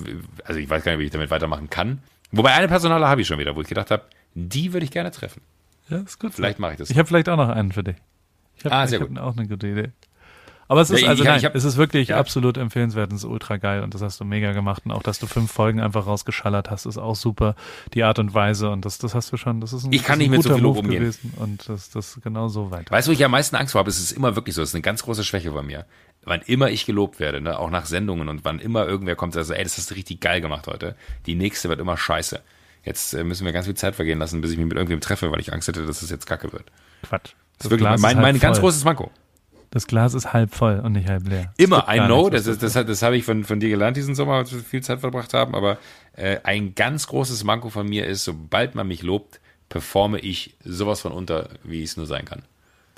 also 0.45 0.59
ich 0.59 0.71
weiß 0.71 0.85
gar 0.85 0.93
nicht, 0.93 1.01
wie 1.01 1.05
ich 1.05 1.11
damit 1.11 1.29
weitermachen 1.29 1.69
kann. 1.69 1.99
Wobei 2.31 2.55
eine 2.55 2.67
Personale 2.67 3.07
habe 3.09 3.21
ich 3.21 3.27
schon 3.27 3.39
wieder, 3.39 3.55
wo 3.57 3.61
ich 3.61 3.69
gedacht 3.69 3.91
habe, 3.91 4.05
die 4.35 4.73
würde 4.73 4.85
ich 4.85 4.91
gerne 4.91 5.11
treffen. 5.11 5.43
ja, 5.91 5.99
ist 5.99 6.19
gut. 6.19 6.33
Vielleicht 6.33 6.59
mache 6.59 6.73
ich 6.73 6.79
das. 6.79 6.89
Ich 6.89 6.97
habe 6.97 7.07
vielleicht 7.07 7.29
auch 7.29 7.37
noch 7.37 7.51
einen 7.51 7.73
für 7.73 7.85
dich. 7.85 7.97
Ich 8.57 8.65
habe 8.65 8.75
Ah, 8.75 8.87
sehr 8.87 9.01
hab 9.01 9.09
gut. 9.09 9.19
auch 9.19 9.37
eine 9.37 9.47
gute 9.47 9.67
Idee. 9.67 9.91
Aber 10.69 10.81
es 10.81 10.91
ist 10.91 11.05
also 11.05 11.23
ich 11.23 11.29
nein, 11.29 11.39
ich 11.39 11.45
hab- 11.45 11.55
es 11.55 11.65
ist 11.65 11.77
wirklich 11.77 12.09
ja. 12.09 12.19
absolut 12.19 12.57
empfehlenswert 12.57 13.11
und 13.11 13.17
es 13.17 13.25
ist 13.25 13.29
ultra 13.29 13.57
geil 13.59 13.83
und 13.83 13.93
das 13.95 14.01
hast 14.01 14.21
du 14.21 14.25
mega 14.25 14.53
gemacht 14.53 14.83
und 14.87 14.93
auch, 14.93 15.03
dass 15.03 15.19
du 15.19 15.27
fünf 15.27 15.51
Folgen 15.53 15.81
einfach 15.81 16.07
rausgeschallert 16.07 16.71
hast, 16.71 16.87
ist 16.87 16.97
auch 16.99 17.17
super. 17.17 17.55
Die 17.95 18.05
Art 18.05 18.19
und 18.19 18.33
Weise 18.33 18.71
und 18.71 18.85
das, 18.85 18.99
das 18.99 19.15
hast 19.15 19.31
du 19.33 19.37
schon, 19.37 19.61
das 19.61 19.73
ist 19.73 19.85
ein, 19.85 19.93
Ich 19.93 20.03
kann 20.05 20.19
das 20.19 20.19
nicht 20.21 20.29
ein 20.29 20.31
mit 20.33 20.43
so 20.43 20.55
viel 20.55 20.63
Lob 20.63 20.77
Move 20.77 20.85
umgehen. 20.87 21.01
gewesen 21.01 21.35
und 21.37 21.69
das, 21.69 21.91
das 21.91 22.19
genau 22.23 22.49
so 22.49 22.71
weiter. 22.71 22.91
Weißt 22.95 23.07
du, 23.09 23.11
wo 23.11 23.15
ich 23.15 23.25
am 23.25 23.31
meisten 23.33 23.57
Angst 23.57 23.73
vor 23.73 23.81
habe? 23.81 23.91
Es 23.91 23.99
ist 23.99 24.13
immer 24.13 24.35
wirklich 24.37 24.55
so. 24.55 24.63
Es 24.63 24.71
ist 24.71 24.75
eine 24.75 24.83
ganz 24.83 25.03
große 25.03 25.25
Schwäche 25.25 25.51
bei 25.51 25.63
mir. 25.63 25.85
Wann 26.25 26.41
immer 26.43 26.71
ich 26.71 26.87
gelobt 26.87 27.19
werde, 27.21 27.41
ne, 27.41 27.59
auch 27.59 27.69
nach 27.71 27.85
Sendungen 27.87 28.29
und 28.29 28.45
wann 28.45 28.59
immer 28.61 28.87
irgendwer 28.87 29.17
kommt, 29.17 29.35
der 29.35 29.45
sagt, 29.45 29.59
ey, 29.59 29.65
das 29.65 29.77
hast 29.77 29.91
du 29.91 29.95
richtig 29.95 30.21
geil 30.21 30.41
gemacht 30.41 30.69
heute. 30.69 30.95
Die 31.27 31.35
nächste 31.35 31.69
wird 31.69 31.81
immer 31.81 31.97
scheiße. 31.97 32.41
Jetzt 32.85 33.13
äh, 33.15 33.25
müssen 33.25 33.45
wir 33.45 33.53
ganz 33.53 33.67
viel 33.67 33.75
Zeit 33.75 33.95
vergehen 33.95 34.19
lassen, 34.21 34.41
bis 34.41 34.53
ich 34.53 34.57
mich 34.59 34.67
mit 34.67 34.77
irgendwem 34.77 35.01
treffe, 35.01 35.31
weil 35.33 35.41
ich 35.41 35.53
Angst 35.53 35.69
hätte, 35.69 35.85
dass 35.85 36.01
es 36.03 36.11
jetzt 36.11 36.27
kacke 36.27 36.53
wird. 36.53 36.65
Quatsch. 37.03 37.33
Das 37.59 37.67
ist 37.67 37.71
wirklich 37.71 37.87
Glas 37.89 38.01
mein, 38.01 38.17
mein 38.17 38.25
halb 38.35 38.41
ganz 38.41 38.59
voll. 38.59 38.69
großes 38.71 38.85
Manko. 38.85 39.11
Das 39.73 39.87
Glas 39.87 40.13
ist 40.13 40.35
halb 40.35 40.55
voll 40.55 40.81
und 40.81 40.93
nicht 40.93 41.09
halb 41.09 41.27
leer. 41.27 41.51
Immer, 41.57 41.87
I 41.91 41.99
know, 41.99 42.29
nichts, 42.29 42.45
das, 42.45 42.63
ist, 42.63 42.77
das, 42.77 42.87
das 42.87 43.03
habe 43.03 43.17
ich 43.17 43.25
von, 43.25 43.43
von 43.43 43.59
dir 43.59 43.71
gelernt 43.71 43.97
diesen 43.97 44.15
Sommer, 44.15 44.35
als 44.35 44.53
wir 44.53 44.61
viel 44.61 44.83
Zeit 44.83 45.01
verbracht 45.01 45.33
haben, 45.33 45.55
aber 45.55 45.79
äh, 46.15 46.37
ein 46.45 46.75
ganz 46.75 47.07
großes 47.07 47.43
Manko 47.43 47.71
von 47.71 47.89
mir 47.89 48.07
ist, 48.07 48.25
sobald 48.25 48.75
man 48.75 48.87
mich 48.87 49.03
lobt, 49.03 49.41
performe 49.71 50.19
ich 50.19 50.55
sowas 50.63 51.01
von 51.01 51.13
unter, 51.13 51.49
wie 51.65 51.83
es 51.83 51.97
nur 51.97 52.05
sein 52.05 52.27
kann. 52.27 52.43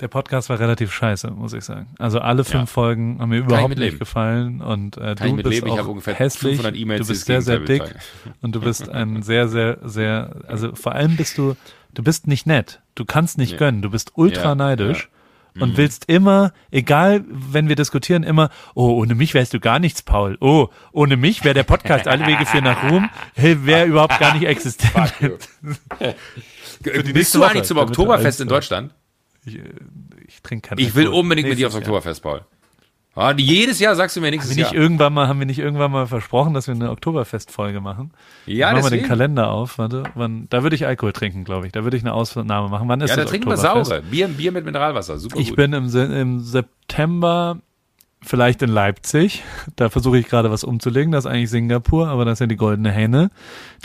Der 0.01 0.09
Podcast 0.09 0.49
war 0.49 0.59
relativ 0.59 0.91
scheiße, 0.91 1.31
muss 1.31 1.53
ich 1.53 1.63
sagen. 1.63 1.87
Also 1.97 2.19
alle 2.19 2.43
fünf 2.43 2.53
Ja. 2.53 2.65
Folgen 2.65 3.19
haben 3.21 3.29
mir 3.29 3.37
überhaupt 3.37 3.77
nicht 3.77 3.97
gefallen 3.97 4.61
und 4.61 4.97
äh, 4.97 5.15
du 5.15 5.37
bist. 5.37 5.63
Ich 5.65 5.71
auch 5.71 6.05
hässlich, 6.05 6.57
500 6.57 6.75
E-Mails 6.75 7.07
du 7.07 7.13
bist 7.13 7.25
sehr, 7.25 7.41
sehr 7.41 7.59
dick 7.59 7.83
und 8.41 8.53
du 8.53 8.59
bist 8.59 8.89
ein 8.89 9.23
sehr, 9.23 9.47
sehr, 9.47 9.77
sehr, 9.83 10.35
also 10.49 10.75
vor 10.75 10.91
allem 10.91 11.15
bist 11.15 11.37
du, 11.37 11.55
du 11.93 12.03
bist 12.03 12.27
nicht 12.27 12.45
nett. 12.45 12.81
Du 12.95 13.05
kannst 13.05 13.37
nicht 13.37 13.53
Nee. 13.53 13.57
gönnen. 13.57 13.81
Du 13.81 13.89
bist 13.89 14.11
ultra 14.15 14.49
Ja, 14.49 14.55
neidisch. 14.55 15.07
Mhm. 15.07 15.14
Und 15.59 15.77
willst 15.77 16.05
immer, 16.05 16.51
egal, 16.69 17.23
wenn 17.27 17.69
wir 17.69 17.75
diskutieren, 17.75 18.23
immer, 18.23 18.49
oh, 18.73 18.89
ohne 18.89 19.15
mich 19.15 19.33
wärst 19.33 19.53
du 19.53 19.59
gar 19.59 19.79
nichts, 19.79 20.01
Paul. 20.01 20.37
Oh, 20.41 20.67
ohne 20.91 21.15
mich 21.15 21.43
wäre 21.43 21.53
der 21.53 21.63
Podcast 21.63 22.07
Alle 22.07 22.27
Wege 22.27 22.45
führen 22.45 22.65
nach 22.65 22.91
Ruhm, 22.91 23.09
hey, 23.35 23.65
wäre 23.65 23.85
überhaupt 23.85 24.19
gar 24.19 24.33
nicht 24.33 24.45
existent. 24.45 25.13
Bist 27.13 27.33
du 27.33 27.39
Woche, 27.39 27.51
eigentlich 27.51 27.63
zum 27.63 27.77
Oktoberfest 27.77 28.41
in 28.41 28.47
Deutschland? 28.47 28.93
Ich, 29.45 29.55
äh, 29.55 29.61
ich 30.27 30.41
trinke 30.41 30.69
keinen 30.69 30.79
Ich 30.79 30.93
will 30.95 31.07
unbedingt 31.07 31.47
mit 31.47 31.57
dir 31.57 31.67
aufs. 31.67 31.75
Oktoberfest, 31.75 32.21
Paul. 32.21 32.41
Ah, 33.17 33.33
jedes 33.37 33.79
Jahr 33.79 33.95
sagst 33.95 34.15
du 34.17 34.19
mir 34.21 34.27
Haben 34.27 34.31
nächstes 34.33 34.55
wir 34.57 34.63
nicht 34.63 34.73
Jahr. 34.73 34.81
irgendwann 34.83 35.13
mal, 35.13 35.27
haben 35.29 35.39
wir 35.39 35.45
nicht 35.45 35.59
irgendwann 35.59 35.89
mal 35.91 36.05
versprochen, 36.05 36.53
dass 36.53 36.67
wir 36.67 36.75
eine 36.75 36.91
Oktoberfest-Folge 36.91 37.79
machen? 37.79 38.11
Ja, 38.45 38.71
machen 38.73 38.83
wir 38.83 38.89
den 38.89 39.07
Kalender 39.07 39.51
auf, 39.51 39.77
warte, 39.77 40.03
wann, 40.15 40.47
da 40.49 40.63
würde 40.63 40.75
ich 40.75 40.85
Alkohol 40.85 41.13
trinken, 41.13 41.45
glaube 41.45 41.65
ich. 41.65 41.71
Da 41.71 41.83
würde 41.85 41.95
ich 41.95 42.03
eine 42.03 42.13
Ausnahme 42.13 42.67
machen. 42.67 42.89
Wann 42.89 42.99
ist 42.99 43.11
Ja, 43.11 43.15
da 43.15 43.21
das 43.21 43.31
trinken 43.31 43.47
wir 43.47 43.53
Oktoberfest? 43.53 43.89
saure. 43.89 44.01
Bier, 44.01 44.27
Bier 44.27 44.51
mit 44.51 44.65
Mineralwasser. 44.65 45.17
Super 45.17 45.39
Ich 45.39 45.47
gut. 45.49 45.55
bin 45.55 45.71
im, 45.71 45.87
Se- 45.87 46.03
im 46.03 46.41
September 46.41 47.59
vielleicht 48.21 48.61
in 48.63 48.69
Leipzig. 48.69 49.43
Da 49.77 49.89
versuche 49.89 50.17
ich 50.17 50.27
gerade 50.27 50.51
was 50.51 50.63
umzulegen. 50.65 51.11
Das 51.13 51.25
ist 51.25 51.31
eigentlich 51.31 51.49
Singapur, 51.51 52.07
aber 52.09 52.25
das 52.25 52.33
ist 52.33 52.39
ja 52.41 52.47
die 52.47 52.55
Goldene 52.57 52.91
Henne, 52.91 53.29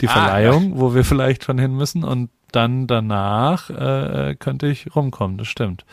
die 0.01 0.07
Ah, 0.09 0.11
Verleihung, 0.11 0.73
wo 0.79 0.93
wir 0.93 1.05
vielleicht 1.05 1.45
schon 1.45 1.57
hin 1.57 1.75
müssen. 1.75 2.03
Und 2.03 2.31
dann 2.51 2.85
danach 2.87 3.69
äh, 3.69 4.35
könnte 4.37 4.67
ich 4.67 4.93
rumkommen, 4.93 5.37
das 5.37 5.47
stimmt. 5.47 5.85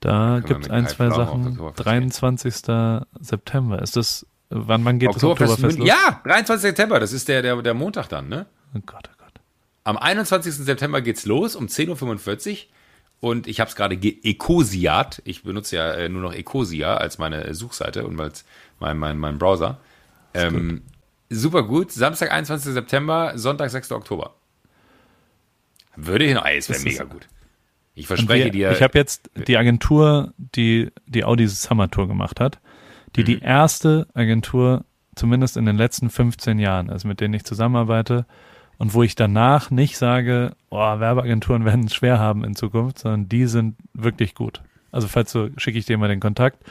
Da 0.00 0.40
gibt 0.44 0.64
es 0.64 0.70
ein, 0.70 0.86
zwei 0.88 1.08
Sachen. 1.10 1.46
Oktoberfest 1.46 1.86
23. 1.86 2.54
September. 3.20 3.82
Ist 3.82 3.96
das, 3.96 4.26
wann, 4.50 4.84
wann 4.84 4.98
geht 4.98 5.08
Oktoberfest, 5.08 5.42
das 5.42 5.50
Oktoberfest 5.64 5.78
los? 5.78 5.88
Ja, 5.88 6.20
23. 6.24 6.62
September. 6.62 7.00
Das 7.00 7.12
ist 7.12 7.28
der, 7.28 7.42
der, 7.42 7.62
der 7.62 7.74
Montag 7.74 8.08
dann, 8.08 8.28
ne? 8.28 8.46
Oh 8.74 8.80
Gott, 8.84 9.08
oh 9.12 9.16
Gott. 9.18 9.40
Am 9.84 9.96
21. 9.96 10.54
September 10.54 11.00
geht's 11.00 11.26
los 11.26 11.56
um 11.56 11.66
10.45 11.66 12.50
Uhr. 12.50 12.58
Und 13.20 13.46
ich 13.46 13.60
habe 13.60 13.70
es 13.70 13.76
gerade 13.76 13.96
geekosiat. 13.96 15.22
Ich 15.24 15.42
benutze 15.42 15.76
ja 15.76 15.92
äh, 15.92 16.08
nur 16.08 16.20
noch 16.20 16.34
Ecosia 16.34 16.96
als 16.98 17.18
meine 17.18 17.54
Suchseite 17.54 18.04
und 18.04 18.20
als 18.20 18.44
mein, 18.78 18.98
mein, 18.98 19.18
mein 19.18 19.38
Browser. 19.38 19.78
Ähm, 20.34 20.82
super 21.30 21.62
gut. 21.62 21.92
Samstag, 21.92 22.30
21. 22.30 22.74
September, 22.74 23.32
Sonntag, 23.36 23.70
6. 23.70 23.92
Oktober. 23.92 24.34
Würde 25.96 26.26
ich 26.26 26.34
noch, 26.34 26.44
ey, 26.44 26.58
es 26.58 26.68
wäre 26.68 26.80
mega 26.80 27.04
gut. 27.04 27.26
Ich 27.96 28.06
verspreche 28.06 28.44
wir, 28.44 28.52
dir. 28.52 28.70
ich 28.72 28.82
habe 28.82 28.96
jetzt 28.96 29.30
die 29.48 29.56
Agentur, 29.56 30.34
die 30.36 30.92
die 31.06 31.24
Audi 31.24 31.48
Summer 31.48 31.90
Tour 31.90 32.06
gemacht 32.06 32.40
hat, 32.40 32.60
die 33.16 33.24
die 33.24 33.40
erste 33.40 34.06
Agentur 34.12 34.84
zumindest 35.14 35.56
in 35.56 35.64
den 35.64 35.76
letzten 35.76 36.10
15 36.10 36.58
Jahren 36.58 36.90
ist, 36.90 37.04
mit 37.04 37.20
denen 37.20 37.32
ich 37.32 37.44
zusammenarbeite 37.44 38.26
und 38.76 38.92
wo 38.92 39.02
ich 39.02 39.14
danach 39.14 39.70
nicht 39.70 39.96
sage, 39.96 40.54
oh, 40.68 40.76
Werbeagenturen 40.76 41.64
werden 41.64 41.86
es 41.86 41.94
schwer 41.94 42.18
haben 42.18 42.44
in 42.44 42.54
Zukunft, 42.54 42.98
sondern 42.98 43.30
die 43.30 43.46
sind 43.46 43.76
wirklich 43.94 44.34
gut. 44.34 44.60
Also 44.92 45.08
falls 45.08 45.32
du, 45.32 45.50
schicke 45.56 45.78
ich 45.78 45.86
dir 45.86 45.96
mal 45.96 46.08
den 46.08 46.20
Kontakt. 46.20 46.62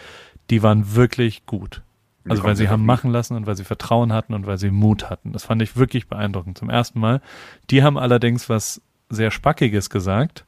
Die 0.52 0.62
waren 0.62 0.94
wirklich 0.94 1.48
gut. 1.48 1.82
Also 2.28 2.44
weil 2.44 2.56
sie 2.56 2.70
haben 2.70 2.86
machen 2.86 3.12
lassen 3.12 3.36
und 3.36 3.46
weil 3.48 3.56
sie 3.56 3.64
Vertrauen 3.64 4.14
hatten 4.14 4.34
und 4.34 4.48
weil 4.48 4.58
sie 4.58 4.72
Mut 4.72 5.10
hatten. 5.10 5.32
Das 5.32 5.44
fand 5.44 5.62
ich 5.62 5.76
wirklich 5.76 6.08
beeindruckend 6.08 6.58
zum 6.58 6.70
ersten 6.70 7.00
Mal. 7.00 7.22
Die 7.70 7.84
haben 7.84 7.98
allerdings 7.98 8.48
was 8.48 8.82
sehr 9.10 9.32
Spackiges 9.32 9.90
gesagt. 9.90 10.46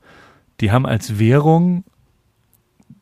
Die 0.61 0.71
haben 0.71 0.85
als 0.85 1.19
Währung 1.19 1.83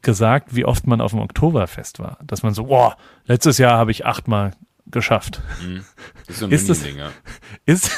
gesagt, 0.02 0.56
wie 0.56 0.65
oft 0.65 0.86
man 0.88 1.02
auf 1.02 1.11
dem 1.11 1.19
Oktoberfest 1.19 1.99
war. 1.99 2.18
Dass 2.23 2.44
man 2.44 2.53
so, 2.53 2.65
boah, 2.65 2.98
letztes 3.26 3.57
Jahr 3.57 3.77
habe 3.77 3.91
ich 3.91 4.06
achtmal 4.06 4.52
geschafft. 4.88 5.41
ist 6.27 6.40
so 6.40 6.45
ein 6.45 6.52
ist 6.52 6.69
das- 6.69 6.86
ja. 6.86 7.10
Ist, 7.65 7.90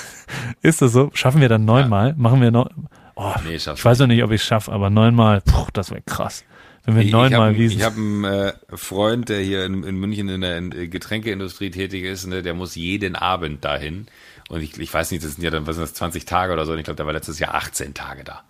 ist 0.61 0.81
das 0.81 0.93
so? 0.93 1.09
Schaffen 1.13 1.41
wir 1.41 1.49
dann 1.49 1.65
neunmal? 1.65 2.13
Machen 2.15 2.41
wir 2.41 2.51
noch? 2.51 2.69
Oh, 3.15 3.33
Nee, 3.45 3.55
ich 3.55 3.67
weiß 3.67 3.99
noch 3.99 4.07
nicht, 4.07 4.23
ob 4.23 4.31
ich 4.31 4.41
es 4.41 4.47
schaffe, 4.47 4.71
aber 4.71 4.89
neunmal, 4.89 5.41
puh, 5.41 5.67
das 5.73 5.89
wäre 5.89 6.01
krass. 6.01 6.45
Wenn 6.85 6.95
wir 6.95 7.03
Ich, 7.03 7.11
neunmal 7.11 7.49
habe 7.49 7.57
Wiesen. 7.57 7.79
ich 7.79 7.83
hab 7.83 7.97
einen 7.97 8.23
äh, 8.23 8.53
Freund, 8.73 9.27
der 9.27 9.41
hier 9.41 9.65
in, 9.65 9.83
in 9.83 9.97
München 9.97 10.29
in 10.29 10.39
der 10.41 10.57
in- 10.57 10.69
Getränkeindustrie 10.89 11.71
tätig 11.71 12.03
ist, 12.03 12.27
ne, 12.27 12.43
der 12.43 12.53
muss 12.53 12.75
jeden 12.75 13.15
Abend 13.17 13.65
dahin. 13.65 14.05
Und 14.47 14.61
ich, 14.61 14.77
ich 14.79 14.93
weiß 14.93 15.11
nicht, 15.11 15.23
das 15.25 15.33
sind 15.33 15.43
ja 15.43 15.49
dann, 15.49 15.67
was 15.67 15.75
sind 15.75 15.83
das, 15.83 15.93
20 15.95 16.23
Tage 16.25 16.53
oder 16.53 16.65
so. 16.65 16.71
Und 16.71 16.77
ich 16.79 16.85
glaube, 16.85 16.95
der 16.97 17.05
war 17.05 17.13
letztes 17.13 17.39
Jahr 17.39 17.55
18 17.55 17.93
Tage 17.93 18.23
da. 18.23 18.43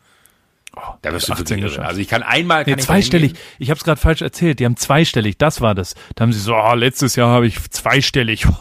Da 1.01 1.11
wirst 1.13 1.29
du 1.29 1.33
18 1.33 1.57
wirklich 1.57 1.77
irre. 1.77 1.85
Also 1.85 2.01
ich 2.01 2.07
kann 2.07 2.23
einmal. 2.23 2.63
Kann 2.65 2.73
Nee, 2.73 2.79
ich 2.79 2.85
zweistellig. 2.85 3.31
hingehen. 3.31 3.45
Ich 3.59 3.69
habe 3.69 3.77
es 3.77 3.83
gerade 3.83 3.99
falsch 3.99 4.21
erzählt. 4.21 4.59
Die 4.59 4.65
haben 4.65 4.75
zweistellig. 4.77 5.37
Das 5.37 5.61
war 5.61 5.75
das. 5.75 5.95
Da 6.15 6.23
haben 6.23 6.33
sie 6.33 6.39
so, 6.39 6.55
oh, 6.55 6.73
letztes 6.73 7.15
Jahr 7.15 7.29
habe 7.29 7.47
ich 7.47 7.57
zweistellig. 7.71 8.45
Und 8.47 8.55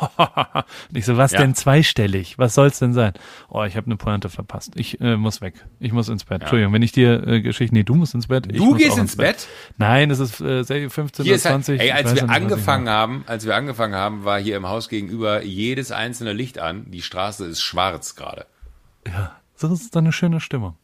ich 0.95 1.05
so, 1.05 1.17
was 1.17 1.33
Ja. 1.33 1.41
denn 1.41 1.55
zweistellig? 1.55 2.39
Was 2.39 2.55
soll's 2.55 2.79
denn 2.79 2.93
sein? 2.93 3.13
Oh, 3.49 3.63
ich 3.65 3.77
habe 3.77 3.87
eine 3.87 3.97
Pointe 3.97 4.29
verpasst. 4.29 4.73
Ich 4.77 5.01
äh, 5.01 5.17
muss 5.17 5.41
weg. 5.41 5.55
Ich 5.81 5.93
muss 5.93 6.09
ins 6.09 6.25
Bett. 6.25 6.43
Entschuldigung, 6.43 6.73
wenn 6.73 6.83
ich 6.83 6.93
dir 6.93 7.27
äh, 7.27 7.41
Geschichten, 7.41 7.75
nee, 7.75 7.83
du 7.85 7.95
musst 7.95 8.15
ins 8.15 8.27
Bett. 8.29 8.47
Ich 8.51 8.59
Du 8.59 8.75
gehst 8.75 8.99
ins 8.99 9.17
Bett? 9.17 9.47
Nein, 9.79 10.11
es 10.11 10.19
ist 10.19 10.41
äh, 10.41 10.65
15 10.65 11.25
Hier 11.25 11.33
oder 11.33 11.37
ist 11.37 11.45
halt, 11.45 11.65
20. 11.65 11.81
ey, 11.81 11.87
ich 11.89 11.95
als 11.95 12.03
wir 12.15 12.17
ja 12.19 12.27
nicht, 12.27 12.37
ich 12.37 12.43
angefangen 12.43 12.89
haben, 12.89 13.25
als 13.27 13.45
wir 13.47 13.57
angefangen 13.57 13.95
haben, 13.95 14.25
war 14.25 14.39
hier 14.41 14.57
im 14.57 14.67
Haus 14.69 14.89
gegenüber 14.89 15.43
jedes 15.43 15.93
einzelne 15.93 16.33
Licht 16.33 16.59
an. 16.59 16.91
Die 16.91 17.03
Straße 17.03 17.45
ist 17.47 17.61
schwarz 17.63 18.15
gerade. 18.17 18.47
So 19.55 19.73
ist 19.73 19.95
dann 19.95 20.05
eine 20.05 20.13
schöne 20.13 20.41
Stimmung. 20.41 20.77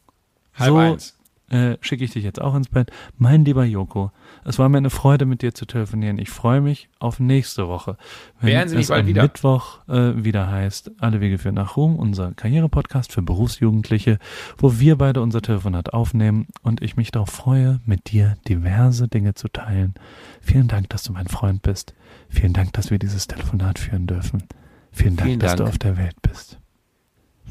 Halb 0.54 0.68
so 0.68 0.76
eins. 0.78 1.18
Äh, 1.52 1.76
schicke 1.80 2.04
ich 2.04 2.12
dich 2.12 2.24
jetzt 2.24 2.40
auch 2.40 2.54
ins 2.54 2.68
Bett. 2.68 2.90
Mein 3.18 3.44
lieber 3.44 3.64
Joko, 3.64 4.10
es 4.44 4.58
war 4.58 4.68
mir 4.68 4.78
eine 4.78 4.90
Freude, 4.90 5.26
mit 5.26 5.42
dir 5.42 5.54
zu 5.54 5.66
telefonieren. 5.66 6.18
Ich 6.18 6.30
freue 6.30 6.60
mich 6.60 6.88
auf 6.98 7.20
nächste 7.20 7.68
Woche. 7.68 7.96
Wenn 8.40 8.52
Wären 8.52 8.68
Sie 8.68 8.78
es 8.78 8.88
bald 8.88 9.02
am 9.02 9.06
wieder? 9.06 9.22
Mittwoch 9.22 9.86
äh, 9.88 10.24
wieder 10.24 10.50
heißt, 10.50 10.92
Alle 10.98 11.20
Wege 11.20 11.38
führen 11.38 11.54
nach 11.54 11.76
Ruhm, 11.76 11.96
unser 11.96 12.32
Karrierepodcast 12.32 13.12
für 13.12 13.22
Berufsjugendliche, 13.22 14.18
wo 14.56 14.78
wir 14.80 14.96
beide 14.96 15.20
unser 15.20 15.42
Telefonat 15.42 15.92
aufnehmen 15.92 16.46
und 16.62 16.82
ich 16.82 16.96
mich 16.96 17.10
darauf 17.10 17.30
freue, 17.30 17.80
mit 17.84 18.10
dir 18.10 18.36
diverse 18.48 19.08
Dinge 19.08 19.34
zu 19.34 19.48
teilen. 19.48 19.94
Vielen 20.40 20.68
Dank, 20.68 20.88
dass 20.88 21.02
du 21.02 21.12
mein 21.12 21.28
Freund 21.28 21.62
bist. 21.62 21.94
Vielen 22.30 22.54
Dank, 22.54 22.72
dass 22.72 22.90
wir 22.90 22.98
dieses 22.98 23.26
Telefonat 23.26 23.78
führen 23.78 24.06
dürfen. 24.06 24.44
Vielen 24.90 25.16
Dank, 25.16 25.28
Vielen 25.28 25.40
dass 25.40 25.56
du 25.56 25.64
auf 25.64 25.78
der 25.78 25.96
Welt 25.98 26.16
bist. 26.22 26.58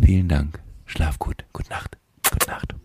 Vielen 0.02 0.28
Dank. 0.28 0.60
Schlaf 0.86 1.20
gut. 1.20 1.46
Gute 1.54 1.70
Nacht. 1.70 1.98
Gute 2.30 2.50
Nacht. 2.50 2.76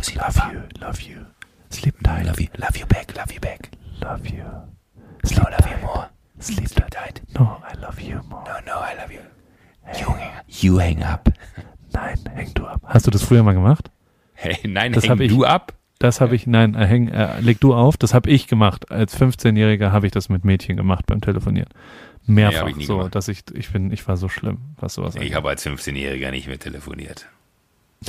Pussy, 0.00 0.16
Love 0.16 0.40
you, 0.52 0.62
love 0.80 1.00
you. 1.02 1.26
Sleep 1.68 1.94
tight. 2.02 2.24
Love 2.24 2.40
you. 2.40 2.48
Love 2.58 2.74
you 2.78 2.86
back. 2.86 3.14
Love 3.14 3.30
you 3.34 3.40
back. 3.40 3.70
Love 4.00 4.26
you. 4.26 4.44
No, 5.36 5.42
love 5.50 5.68
you 5.70 5.76
more. 5.86 6.08
Sleep 6.38 6.66
Sleep 6.68 6.88
tight. 6.90 7.20
No, 7.38 7.60
I 7.62 7.74
love 7.82 8.00
you 8.00 8.18
more. 8.30 8.42
No, 8.46 8.54
no, 8.66 8.78
I 8.80 8.94
love 8.96 9.12
you. 9.12 9.20
You 9.98 10.06
hang, 10.16 10.32
you 10.48 10.78
hang 10.80 11.02
up. 11.02 11.28
Nein, 11.92 12.16
häng 12.34 12.54
du 12.54 12.66
ab. 12.66 12.80
Hast 12.86 13.06
du 13.06 13.10
das 13.10 13.22
früher 13.22 13.42
mal 13.42 13.52
gemacht? 13.52 13.90
Hey, 14.32 14.56
nein, 14.66 14.92
Das 14.94 15.04
häng 15.04 15.10
hab 15.10 15.20
ich- 15.20 15.30
du 15.30 15.44
ab? 15.44 15.74
Das 15.98 16.22
habe 16.22 16.34
ich, 16.34 16.46
nein, 16.46 16.74
äh, 16.74 16.86
häng, 16.86 17.08
äh, 17.08 17.38
leg 17.40 17.60
du 17.60 17.74
auf. 17.74 17.98
Das 17.98 18.14
habe 18.14 18.30
ich 18.30 18.46
gemacht. 18.48 18.90
Als 18.90 19.14
15-Jähriger 19.20 19.92
habe 19.92 20.06
ich 20.06 20.12
das 20.12 20.30
mit 20.30 20.46
Mädchen 20.46 20.78
gemacht 20.78 21.04
beim 21.04 21.20
Telefonieren. 21.20 21.68
Mehrfach 22.24 22.68
ich 22.68 22.76
nie 22.76 22.86
so, 22.86 22.96
gemacht. 22.96 23.14
dass 23.14 23.28
ich, 23.28 23.42
ich 23.52 23.70
bin, 23.70 23.92
ich 23.92 24.08
war 24.08 24.16
so 24.16 24.30
schlimm, 24.30 24.60
was 24.78 24.94
sowas 24.94 25.14
Ich 25.16 25.20
angeht. 25.20 25.34
habe 25.34 25.50
als 25.50 25.66
15-Jähriger 25.66 26.30
nicht 26.30 26.46
mehr 26.48 26.58
telefoniert. 26.58 27.26